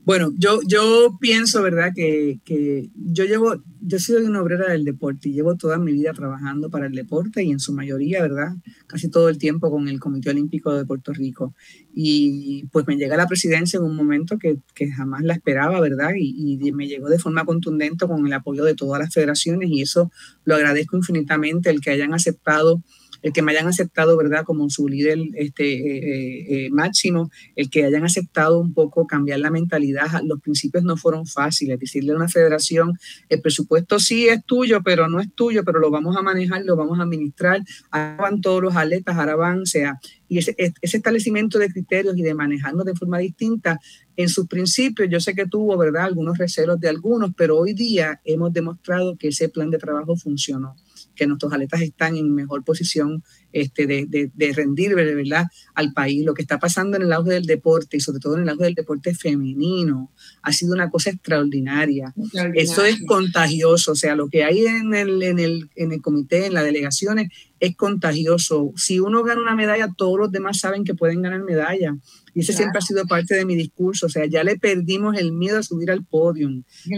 Bueno, 0.05 0.33
yo, 0.37 0.59
yo 0.67 1.17
pienso, 1.21 1.63
¿verdad? 1.63 1.93
Que, 1.95 2.41
que, 2.45 2.91
yo 2.97 3.25
llevo, 3.25 3.63
yo 3.81 4.01
soy 4.01 4.25
una 4.25 4.43
obrera 4.43 4.69
del 4.73 4.85
deporte 4.85 5.29
y 5.29 5.33
llevo 5.33 5.55
toda 5.55 5.79
mi 5.79 5.93
vida 5.93 6.13
trabajando 6.13 6.71
para 6.71 6.87
el 6.87 6.93
deporte 6.93 7.45
y 7.45 7.53
en 7.53 7.61
su 7.61 7.73
mayoría, 7.73 8.21
¿verdad? 8.21 8.57
Casi 8.89 9.09
todo 9.09 9.29
el 9.29 9.39
tiempo 9.39 9.71
con 9.71 9.87
el 9.87 10.01
Comité 10.01 10.31
Olímpico 10.31 10.75
de 10.75 10.85
Puerto 10.85 11.13
Rico. 11.13 11.55
Y 11.95 12.65
pues 12.73 12.85
me 12.89 12.97
llega 12.97 13.17
la 13.17 13.29
presidencia 13.29 13.77
en 13.77 13.85
un 13.85 13.95
momento 13.95 14.39
que, 14.39 14.59
que 14.75 14.91
jamás 14.91 15.23
la 15.23 15.35
esperaba, 15.35 15.79
¿verdad? 15.81 16.11
Y, 16.19 16.59
y, 16.61 16.73
me 16.73 16.89
llegó 16.89 17.09
de 17.09 17.21
forma 17.21 17.45
contundente 17.45 18.05
con 18.09 18.27
el 18.27 18.33
apoyo 18.33 18.65
de 18.65 18.75
todas 18.75 19.01
las 19.01 19.15
federaciones 19.15 19.71
y 19.71 19.83
eso 19.83 20.11
lo 20.45 20.57
agradezco 20.57 20.97
infinitamente, 20.97 21.71
el 21.71 21.81
que 21.81 21.91
hayan 21.91 22.13
aceptado 22.13 22.83
el 23.23 23.33
que 23.33 23.43
me 23.43 23.53
hayan 23.53 23.69
aceptado, 23.69 24.17
¿verdad?, 24.17 24.45
como 24.45 24.69
su 24.69 24.89
líder 24.89 25.19
este, 25.35 25.65
eh, 25.75 26.67
eh, 26.67 26.71
máximo, 26.71 27.31
el 27.57 27.71
que 27.71 27.85
hayan 27.85 28.05
aceptado 28.05 28.59
un 28.59 28.75
poco 28.75 29.07
cambiar 29.07 29.39
la 29.41 29.51
mentalidad. 29.51 30.07
Los 30.25 30.41
principios 30.41 30.85
no 30.85 30.97
fueron 30.97 31.27
fáciles. 31.27 31.79
Decirle 31.79 32.13
a 32.13 32.17
una 32.17 32.29
federación, 32.29 32.99
el 33.29 33.41
presupuesto 33.41 33.99
sí 33.99 34.29
es 34.29 34.45
tuyo, 34.45 34.83
pero 34.85 35.09
no 35.09 35.21
es 35.21 35.33
tuyo, 35.35 35.65
pero 35.65 35.79
lo 35.79 35.91
vamos 35.91 36.17
a 36.17 36.23
manejar, 36.23 36.65
lo 36.65 36.77
vamos 36.77 36.99
a 36.99 37.03
administrar. 37.03 37.63
Ahora 37.91 38.17
van 38.17 38.41
todos 38.41 38.63
los 38.63 38.77
atletas, 38.77 39.17
ahora 39.17 39.37
van, 39.37 39.61
o 39.61 39.67
sea, 39.67 39.99
y 40.29 40.39
ese, 40.39 40.55
ese 40.59 40.97
establecimiento 40.97 41.59
de 41.59 41.69
criterios 41.69 42.17
y 42.17 42.23
de 42.23 42.35
manejarnos 42.35 42.85
de 42.85 42.95
forma 42.95 43.19
distinta, 43.19 43.79
en 44.17 44.29
sus 44.29 44.47
principios 44.47 45.09
yo 45.11 45.21
sé 45.21 45.35
que 45.35 45.47
tuvo, 45.47 45.77
¿verdad?, 45.77 46.05
algunos 46.05 46.39
recelos 46.39 46.81
de 46.81 46.89
algunos, 46.89 47.33
pero 47.37 47.59
hoy 47.59 47.73
día 47.73 48.21
hemos 48.25 48.53
demostrado 48.53 49.17
que 49.17 49.29
ese 49.29 49.49
plan 49.49 49.71
de 49.71 49.79
trabajo 49.79 50.17
funcionó 50.17 50.77
que 51.23 51.29
nuestros 51.29 51.53
atletas 51.53 51.83
están 51.83 52.17
en 52.17 52.35
mejor 52.35 52.65
posición 52.65 53.23
este, 53.53 53.87
de, 53.87 54.31
de, 54.33 54.53
rendir 54.53 54.95
¿verdad? 54.95 55.47
al 55.75 55.93
país. 55.93 56.25
Lo 56.25 56.35
que 56.35 56.43
está 56.43 56.59
pasando 56.59 56.97
en 56.97 57.05
el 57.05 57.13
auge 57.13 57.33
del 57.33 57.47
deporte 57.47 57.97
y 57.97 58.01
sobre 58.01 58.21
todo 58.21 58.37
en 58.37 58.43
el 58.43 58.49
auge 58.49 58.65
del 58.65 58.75
deporte 58.75 59.15
femenino 59.15 60.11
ha 60.43 60.53
sido 60.53 60.75
una 60.75 60.91
cosa 60.91 61.11
extraordinaria. 61.11 62.15
Eso 62.55 62.85
es 62.85 62.99
contagioso, 63.07 63.93
o 63.93 63.97
sea, 63.97 64.17
lo 64.17 64.29
que 64.29 64.45
hay 64.45 64.67
en 64.67 64.95
el, 64.95 65.23
en, 65.23 65.39
el, 65.39 65.71
en 65.77 65.93
el 65.93 66.01
comité, 66.01 66.47
en 66.47 66.55
las 66.55 66.65
delegaciones, 66.65 67.29
es 67.61 67.77
contagioso. 67.77 68.73
Si 68.77 68.99
uno 68.99 69.23
gana 69.23 69.41
una 69.41 69.55
medalla, 69.55 69.89
todos 69.97 70.19
los 70.19 70.33
demás 70.33 70.59
saben 70.59 70.83
que 70.83 70.95
pueden 70.95 71.23
ganar 71.23 71.45
medalla. 71.45 71.97
Y 72.35 72.41
ese 72.41 72.53
siempre 72.55 72.79
ha 72.79 72.83
sido 72.83 73.05
parte 73.07 73.35
de 73.35 73.45
mi 73.45 73.55
discurso. 73.55 74.07
O 74.07 74.09
sea, 74.09 74.27
ya 74.27 74.43
le 74.43 74.59
perdimos 74.59 75.17
el 75.17 75.33
miedo 75.33 75.59
a 75.59 75.63
subir 75.63 75.91
al 75.91 76.05
podio. 76.05 76.49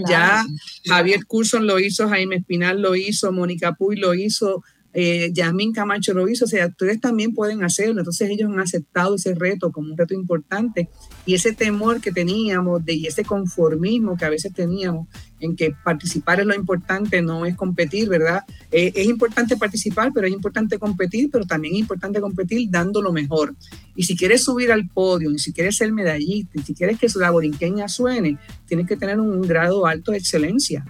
Ya 0.08 0.46
Javier 0.86 1.26
Curson 1.26 1.66
lo 1.66 1.78
hizo, 1.80 2.08
Jaime 2.08 2.36
Espinal 2.36 2.80
lo 2.80 2.94
hizo, 2.94 3.30
Mónica 3.32 3.74
Puy 3.74 3.96
lo 3.96 4.14
hizo, 4.14 4.62
eh, 4.94 5.32
Camacho 5.74 6.14
lo 6.14 6.28
hizo, 6.28 6.44
o 6.44 6.48
sea, 6.48 6.68
ustedes 6.68 7.00
también 7.00 7.34
pueden 7.34 7.64
hacerlo. 7.64 8.00
Entonces 8.00 8.30
ellos 8.30 8.50
han 8.50 8.60
aceptado 8.60 9.16
ese 9.16 9.34
reto 9.34 9.72
como 9.72 9.90
un 9.90 9.98
reto 9.98 10.14
importante 10.14 10.88
y 11.26 11.34
ese 11.34 11.52
temor 11.52 12.00
que 12.00 12.12
teníamos 12.12 12.84
de, 12.84 12.94
y 12.94 13.06
ese 13.06 13.24
conformismo 13.24 14.16
que 14.16 14.24
a 14.24 14.30
veces 14.30 14.52
teníamos 14.52 15.08
en 15.40 15.56
que 15.56 15.74
participar 15.84 16.40
es 16.40 16.46
lo 16.46 16.54
importante, 16.54 17.20
no 17.20 17.44
es 17.44 17.56
competir, 17.56 18.08
¿verdad? 18.08 18.44
Eh, 18.70 18.92
es 18.94 19.06
importante 19.06 19.56
participar, 19.56 20.10
pero 20.14 20.26
es 20.26 20.32
importante 20.32 20.78
competir, 20.78 21.28
pero 21.30 21.44
también 21.44 21.74
es 21.74 21.80
importante 21.80 22.20
competir 22.20 22.68
dando 22.70 23.02
lo 23.02 23.12
mejor. 23.12 23.54
Y 23.96 24.04
si 24.04 24.16
quieres 24.16 24.44
subir 24.44 24.72
al 24.72 24.88
podio, 24.88 25.30
y 25.30 25.38
si 25.38 25.52
quieres 25.52 25.76
ser 25.76 25.92
medallista, 25.92 26.58
y 26.58 26.62
si 26.62 26.74
quieres 26.74 26.98
que 26.98 27.08
su 27.08 27.18
laborinqueña 27.20 27.88
suene, 27.88 28.38
tienes 28.66 28.86
que 28.86 28.96
tener 28.96 29.20
un 29.20 29.42
grado 29.42 29.86
alto 29.86 30.12
de 30.12 30.18
excelencia. 30.18 30.84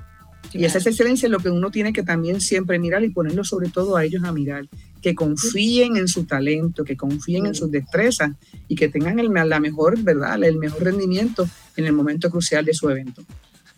Y 0.52 0.64
esa 0.64 0.78
excelencia 0.78 1.26
es 1.26 1.32
lo 1.32 1.40
que 1.40 1.50
uno 1.50 1.70
tiene 1.70 1.92
que 1.92 2.02
también 2.02 2.40
siempre 2.40 2.78
mirar 2.78 3.02
y 3.04 3.10
ponerlo 3.10 3.44
sobre 3.44 3.68
todo 3.68 3.96
a 3.96 4.04
ellos 4.04 4.24
a 4.24 4.32
mirar, 4.32 4.68
que 5.02 5.14
confíen 5.14 5.96
en 5.96 6.08
su 6.08 6.24
talento, 6.24 6.84
que 6.84 6.96
confíen 6.96 7.46
en 7.46 7.54
sus 7.54 7.70
destrezas 7.70 8.32
y 8.68 8.76
que 8.76 8.88
tengan 8.88 9.18
el, 9.18 9.32
la 9.32 9.60
mejor, 9.60 10.00
¿verdad? 10.02 10.42
el 10.42 10.56
mejor 10.56 10.84
rendimiento 10.84 11.48
en 11.76 11.86
el 11.86 11.92
momento 11.92 12.30
crucial 12.30 12.64
de 12.64 12.74
su 12.74 12.88
evento. 12.88 13.24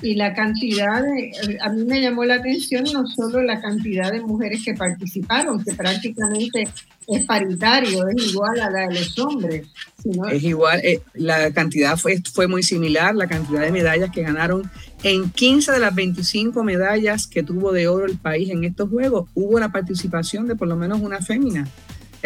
Y 0.03 0.15
la 0.15 0.35
cantidad 0.35 1.03
de, 1.03 1.59
a 1.61 1.71
mí 1.71 1.85
me 1.85 2.03
llamó 2.03 2.25
la 2.25 2.35
atención 2.35 2.85
no 2.93 3.07
solo 3.07 3.43
la 3.43 3.61
cantidad 3.61 4.13
de 4.13 4.21
mujeres 4.21 4.63
que 4.65 4.75
participaron, 4.75 5.65
que 5.65 5.73
prácticamente 5.73 6.69
es 7.09 7.25
paritario, 7.25 8.07
es 8.09 8.33
igual 8.33 8.61
a 8.61 8.71
la 8.71 8.89
de 8.89 8.95
los 8.95 9.19
hombres. 9.19 9.67
Es 10.31 10.43
igual, 10.43 10.81
eh, 10.85 11.01
la 11.15 11.51
cantidad 11.53 11.97
fue, 11.97 12.21
fue 12.33 12.47
muy 12.47 12.63
similar, 12.63 13.15
la 13.15 13.27
cantidad 13.27 13.63
de 13.63 13.73
medallas 13.73 14.11
que 14.11 14.23
ganaron 14.23 14.71
en 15.03 15.31
15 15.31 15.73
de 15.73 15.79
las 15.79 15.95
25 15.95 16.63
medallas 16.65 17.27
que 17.27 17.43
tuvo 17.43 17.73
de 17.73 17.89
oro 17.89 18.07
el 18.07 18.19
país 18.19 18.51
en 18.51 18.65
estos 18.65 18.91
Juegos, 18.91 19.29
hubo 19.35 19.59
la 19.59 19.71
participación 19.71 20.47
de 20.47 20.57
por 20.57 20.69
lo 20.69 20.77
menos 20.77 21.01
una 21.01 21.21
fémina. 21.21 21.69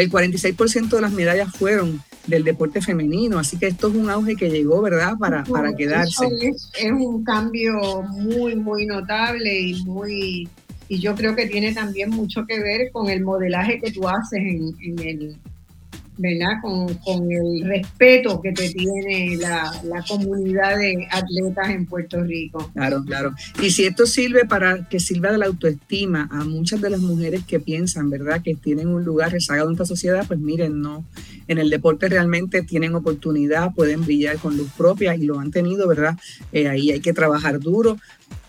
El 0.00 0.10
46% 0.10 0.88
de 0.88 1.00
las 1.00 1.12
medallas 1.12 1.54
fueron 1.54 2.00
del 2.26 2.44
deporte 2.44 2.80
femenino, 2.80 3.38
así 3.38 3.58
que 3.58 3.66
esto 3.66 3.88
es 3.88 3.94
un 3.94 4.08
auge 4.08 4.36
que 4.36 4.50
llegó, 4.50 4.80
¿verdad?, 4.80 5.14
para, 5.18 5.44
para 5.44 5.74
quedarse. 5.74 6.26
Es, 6.40 6.70
es, 6.78 6.92
un 6.92 7.24
cambio 7.24 8.02
muy, 8.02 8.56
muy 8.56 8.86
notable 8.86 9.60
y 9.60 9.82
muy 9.84 10.48
y 10.88 10.98
yo 10.98 11.14
creo 11.14 11.36
que 11.36 11.46
tiene 11.46 11.72
también 11.72 12.10
mucho 12.10 12.44
que 12.46 12.58
ver 12.58 12.90
con 12.90 13.08
el 13.08 13.22
modelaje 13.22 13.78
que 13.78 13.92
tú 13.92 14.08
haces 14.08 14.40
en, 14.40 14.74
en 14.80 14.98
el, 14.98 15.36
¿verdad? 16.16 16.60
Con, 16.60 16.94
con, 16.96 17.30
el 17.30 17.64
respeto 17.66 18.40
que 18.40 18.52
te 18.52 18.70
tiene 18.70 19.36
la, 19.36 19.72
la, 19.84 20.02
comunidad 20.02 20.76
de 20.76 21.08
atletas 21.10 21.70
en 21.70 21.86
Puerto 21.86 22.22
Rico. 22.22 22.70
Claro, 22.74 23.02
claro. 23.04 23.34
Y 23.62 23.70
si 23.70 23.84
esto 23.84 24.06
sirve 24.06 24.44
para 24.44 24.88
que 24.88 25.00
sirva 25.00 25.32
de 25.32 25.38
la 25.38 25.46
autoestima 25.46 26.28
a 26.30 26.44
muchas 26.44 26.80
de 26.80 26.90
las 26.90 27.00
mujeres 27.00 27.44
que 27.44 27.60
piensan, 27.60 28.10
¿verdad? 28.10 28.42
Que 28.42 28.54
tienen 28.54 28.88
un 28.88 29.04
lugar 29.04 29.32
rezagado 29.32 29.68
en 29.68 29.74
esta 29.74 29.86
sociedad, 29.86 30.24
pues 30.26 30.38
miren, 30.38 30.80
no. 30.80 31.04
En 31.48 31.58
el 31.58 31.70
deporte 31.70 32.08
realmente 32.08 32.62
tienen 32.62 32.94
oportunidad, 32.94 33.74
pueden 33.74 34.04
brillar 34.04 34.38
con 34.38 34.56
luz 34.56 34.70
propia 34.76 35.16
y 35.16 35.22
lo 35.22 35.40
han 35.40 35.50
tenido, 35.50 35.88
¿verdad? 35.88 36.16
Eh, 36.52 36.68
ahí 36.68 36.90
hay 36.90 37.00
que 37.00 37.12
trabajar 37.12 37.60
duro. 37.60 37.98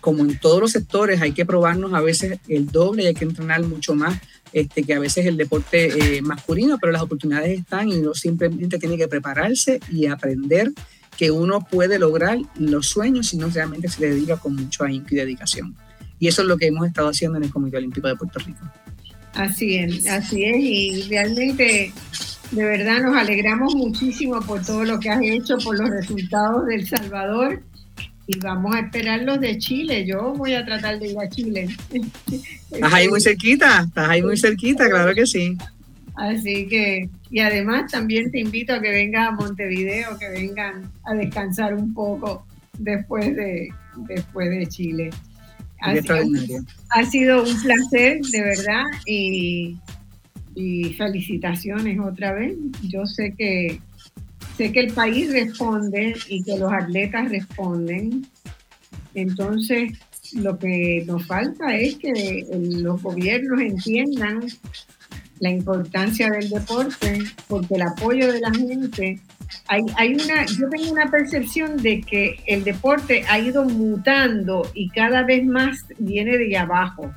Como 0.01 0.23
en 0.23 0.37
todos 0.39 0.59
los 0.59 0.71
sectores, 0.71 1.21
hay 1.21 1.31
que 1.31 1.45
probarnos 1.45 1.93
a 1.93 2.01
veces 2.01 2.39
el 2.47 2.67
doble 2.67 3.07
hay 3.07 3.13
que 3.13 3.25
entrenar 3.25 3.63
mucho 3.63 3.95
más 3.95 4.19
este, 4.53 4.83
que 4.83 4.93
a 4.93 4.99
veces 4.99 5.25
el 5.25 5.37
deporte 5.37 6.17
eh, 6.17 6.21
masculino, 6.21 6.77
pero 6.79 6.91
las 6.91 7.01
oportunidades 7.01 7.59
están 7.59 7.89
y 7.89 7.95
uno 7.95 8.13
simplemente 8.13 8.77
tiene 8.79 8.97
que 8.97 9.07
prepararse 9.07 9.79
y 9.89 10.07
aprender 10.07 10.71
que 11.17 11.31
uno 11.31 11.61
puede 11.69 11.99
lograr 11.99 12.37
los 12.55 12.87
sueños 12.87 13.27
si 13.27 13.37
no 13.37 13.47
realmente 13.49 13.87
se 13.89 14.07
dedica 14.07 14.37
con 14.37 14.55
mucho 14.55 14.83
ahínco 14.83 15.09
y 15.11 15.15
dedicación. 15.15 15.75
Y 16.19 16.27
eso 16.27 16.41
es 16.41 16.47
lo 16.47 16.57
que 16.57 16.67
hemos 16.67 16.87
estado 16.87 17.09
haciendo 17.09 17.37
en 17.37 17.45
el 17.45 17.51
Comité 17.51 17.77
Olímpico 17.77 18.07
de 18.07 18.15
Puerto 18.15 18.39
Rico. 18.39 18.59
Así 19.33 19.77
es, 19.77 20.07
así 20.07 20.43
es, 20.43 20.57
y 20.57 21.03
realmente 21.09 21.93
de 22.51 22.63
verdad 22.65 23.01
nos 23.01 23.15
alegramos 23.15 23.73
muchísimo 23.75 24.41
por 24.41 24.61
todo 24.63 24.83
lo 24.83 24.99
que 24.99 25.09
has 25.09 25.21
hecho, 25.21 25.57
por 25.63 25.79
los 25.79 25.89
resultados 25.89 26.65
del 26.67 26.85
Salvador 26.85 27.63
y 28.27 28.39
vamos 28.39 28.75
a 28.75 28.79
esperar 28.79 29.21
los 29.23 29.39
de 29.39 29.57
Chile. 29.57 30.05
Yo 30.05 30.33
voy 30.33 30.53
a 30.53 30.65
tratar 30.65 30.99
de 30.99 31.09
ir 31.09 31.19
a 31.19 31.29
Chile. 31.29 31.67
Estás 32.71 32.93
ahí 32.93 33.07
muy 33.07 33.21
cerquita, 33.21 33.85
estás 33.87 34.09
ahí 34.09 34.21
muy 34.21 34.37
cerquita, 34.37 34.89
claro 34.89 35.13
que 35.13 35.25
sí. 35.25 35.57
Así 36.15 36.67
que, 36.67 37.09
y 37.29 37.39
además 37.39 37.91
también 37.91 38.31
te 38.31 38.39
invito 38.39 38.73
a 38.73 38.81
que 38.81 38.91
vengas 38.91 39.29
a 39.29 39.31
Montevideo, 39.31 40.17
que 40.17 40.29
vengan 40.29 40.91
a 41.05 41.13
descansar 41.13 41.73
un 41.73 41.93
poco 41.93 42.45
después 42.77 43.35
de, 43.35 43.69
después 44.07 44.49
de 44.49 44.67
Chile. 44.67 45.09
Ha, 45.81 45.93
ha 46.89 47.05
sido 47.05 47.43
un 47.43 47.61
placer, 47.61 48.21
de 48.21 48.41
verdad, 48.41 48.83
y, 49.07 49.77
y 50.53 50.93
felicitaciones 50.93 51.99
otra 51.99 52.33
vez. 52.33 52.53
Yo 52.83 53.05
sé 53.05 53.33
que 53.35 53.79
sé 54.57 54.71
que 54.71 54.81
el 54.81 54.93
país 54.93 55.31
responde 55.31 56.15
y 56.27 56.43
que 56.43 56.57
los 56.57 56.71
atletas 56.71 57.29
responden. 57.29 58.27
Entonces, 59.13 59.93
lo 60.33 60.57
que 60.57 61.03
nos 61.05 61.25
falta 61.25 61.75
es 61.75 61.95
que 61.95 62.45
los 62.51 63.01
gobiernos 63.01 63.61
entiendan 63.61 64.45
la 65.39 65.49
importancia 65.49 66.29
del 66.29 66.49
deporte, 66.49 67.23
porque 67.47 67.75
el 67.75 67.81
apoyo 67.81 68.31
de 68.31 68.39
la 68.39 68.51
gente, 68.51 69.19
hay, 69.67 69.81
hay, 69.97 70.13
una, 70.13 70.45
yo 70.45 70.69
tengo 70.69 70.91
una 70.91 71.09
percepción 71.09 71.77
de 71.77 72.01
que 72.01 72.39
el 72.45 72.63
deporte 72.63 73.23
ha 73.27 73.39
ido 73.39 73.65
mutando 73.65 74.69
y 74.75 74.89
cada 74.89 75.23
vez 75.23 75.43
más 75.43 75.79
viene 75.97 76.37
de 76.37 76.57
abajo. 76.57 77.11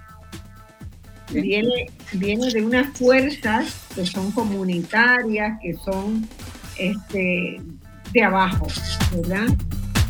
Viene, 1.31 1.87
viene 2.13 2.51
de 2.51 2.65
unas 2.65 2.97
fuerzas 2.97 3.87
que 3.95 4.07
son 4.07 4.31
comunitarias, 4.33 5.59
que 5.61 5.75
son 5.75 6.27
este, 6.79 7.61
de 8.13 8.23
abajo, 8.23 8.67
¿verdad? 9.13 9.47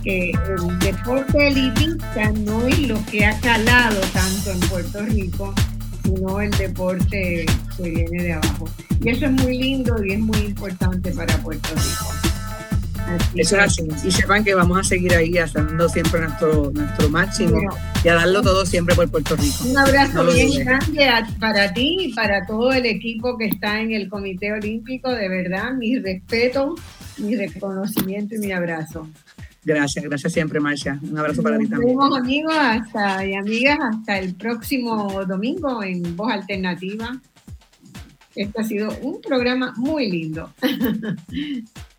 Que 0.02 0.30
el 0.30 0.78
deporte 0.80 1.48
elitista 1.48 2.30
no 2.32 2.66
es 2.66 2.78
lo 2.80 3.04
que 3.06 3.24
ha 3.24 3.38
calado 3.40 4.00
tanto 4.12 4.50
en 4.50 4.60
Puerto 4.68 5.02
Rico, 5.06 5.54
sino 6.02 6.40
el 6.40 6.50
deporte 6.52 7.46
que 7.76 7.82
viene 7.82 8.22
de 8.22 8.32
abajo. 8.34 8.68
Y 9.02 9.08
eso 9.10 9.26
es 9.26 9.32
muy 9.32 9.58
lindo 9.58 10.04
y 10.04 10.12
es 10.12 10.20
muy 10.20 10.38
importante 10.38 11.10
para 11.12 11.36
Puerto 11.38 11.68
Rico. 11.74 12.33
Eso 13.34 13.56
es 13.56 13.62
así. 13.62 13.88
Y 14.04 14.10
sepan 14.10 14.44
que 14.44 14.54
vamos 14.54 14.78
a 14.78 14.84
seguir 14.84 15.14
ahí 15.14 15.36
haciendo 15.38 15.88
siempre 15.88 16.20
nuestro, 16.20 16.70
nuestro 16.72 17.08
máximo 17.08 17.60
y 18.02 18.08
a 18.08 18.14
darlo 18.14 18.42
todo 18.42 18.64
siempre 18.64 18.94
por 18.94 19.10
Puerto 19.10 19.36
Rico. 19.36 19.64
Un 19.68 19.78
abrazo 19.78 20.26
bien 20.26 20.64
grande 20.64 21.08
para 21.40 21.72
ti 21.72 21.96
y 22.00 22.12
para 22.14 22.46
todo 22.46 22.72
el 22.72 22.86
equipo 22.86 23.36
que 23.36 23.46
está 23.46 23.80
en 23.80 23.92
el 23.92 24.08
Comité 24.08 24.52
Olímpico. 24.52 25.10
De 25.10 25.28
verdad, 25.28 25.72
mi 25.74 25.98
respeto, 25.98 26.74
mi 27.18 27.36
reconocimiento 27.36 28.34
y 28.36 28.38
mi 28.38 28.52
abrazo. 28.52 29.08
Gracias, 29.64 30.04
gracias 30.04 30.32
siempre, 30.32 30.60
Marcia. 30.60 30.98
Un 31.02 31.18
abrazo 31.18 31.42
para 31.42 31.58
ti 31.58 31.66
también. 31.66 31.96
Nos 31.96 32.18
amigos 32.18 32.54
hasta, 32.54 33.24
y 33.24 33.34
amigas 33.34 33.78
hasta 33.80 34.18
el 34.18 34.34
próximo 34.34 35.24
domingo 35.24 35.82
en 35.82 36.16
Voz 36.16 36.32
Alternativa. 36.32 37.18
Este 38.36 38.60
ha 38.60 38.64
sido 38.64 38.90
un 39.00 39.20
programa 39.22 39.72
muy 39.76 40.10
lindo. 40.10 40.52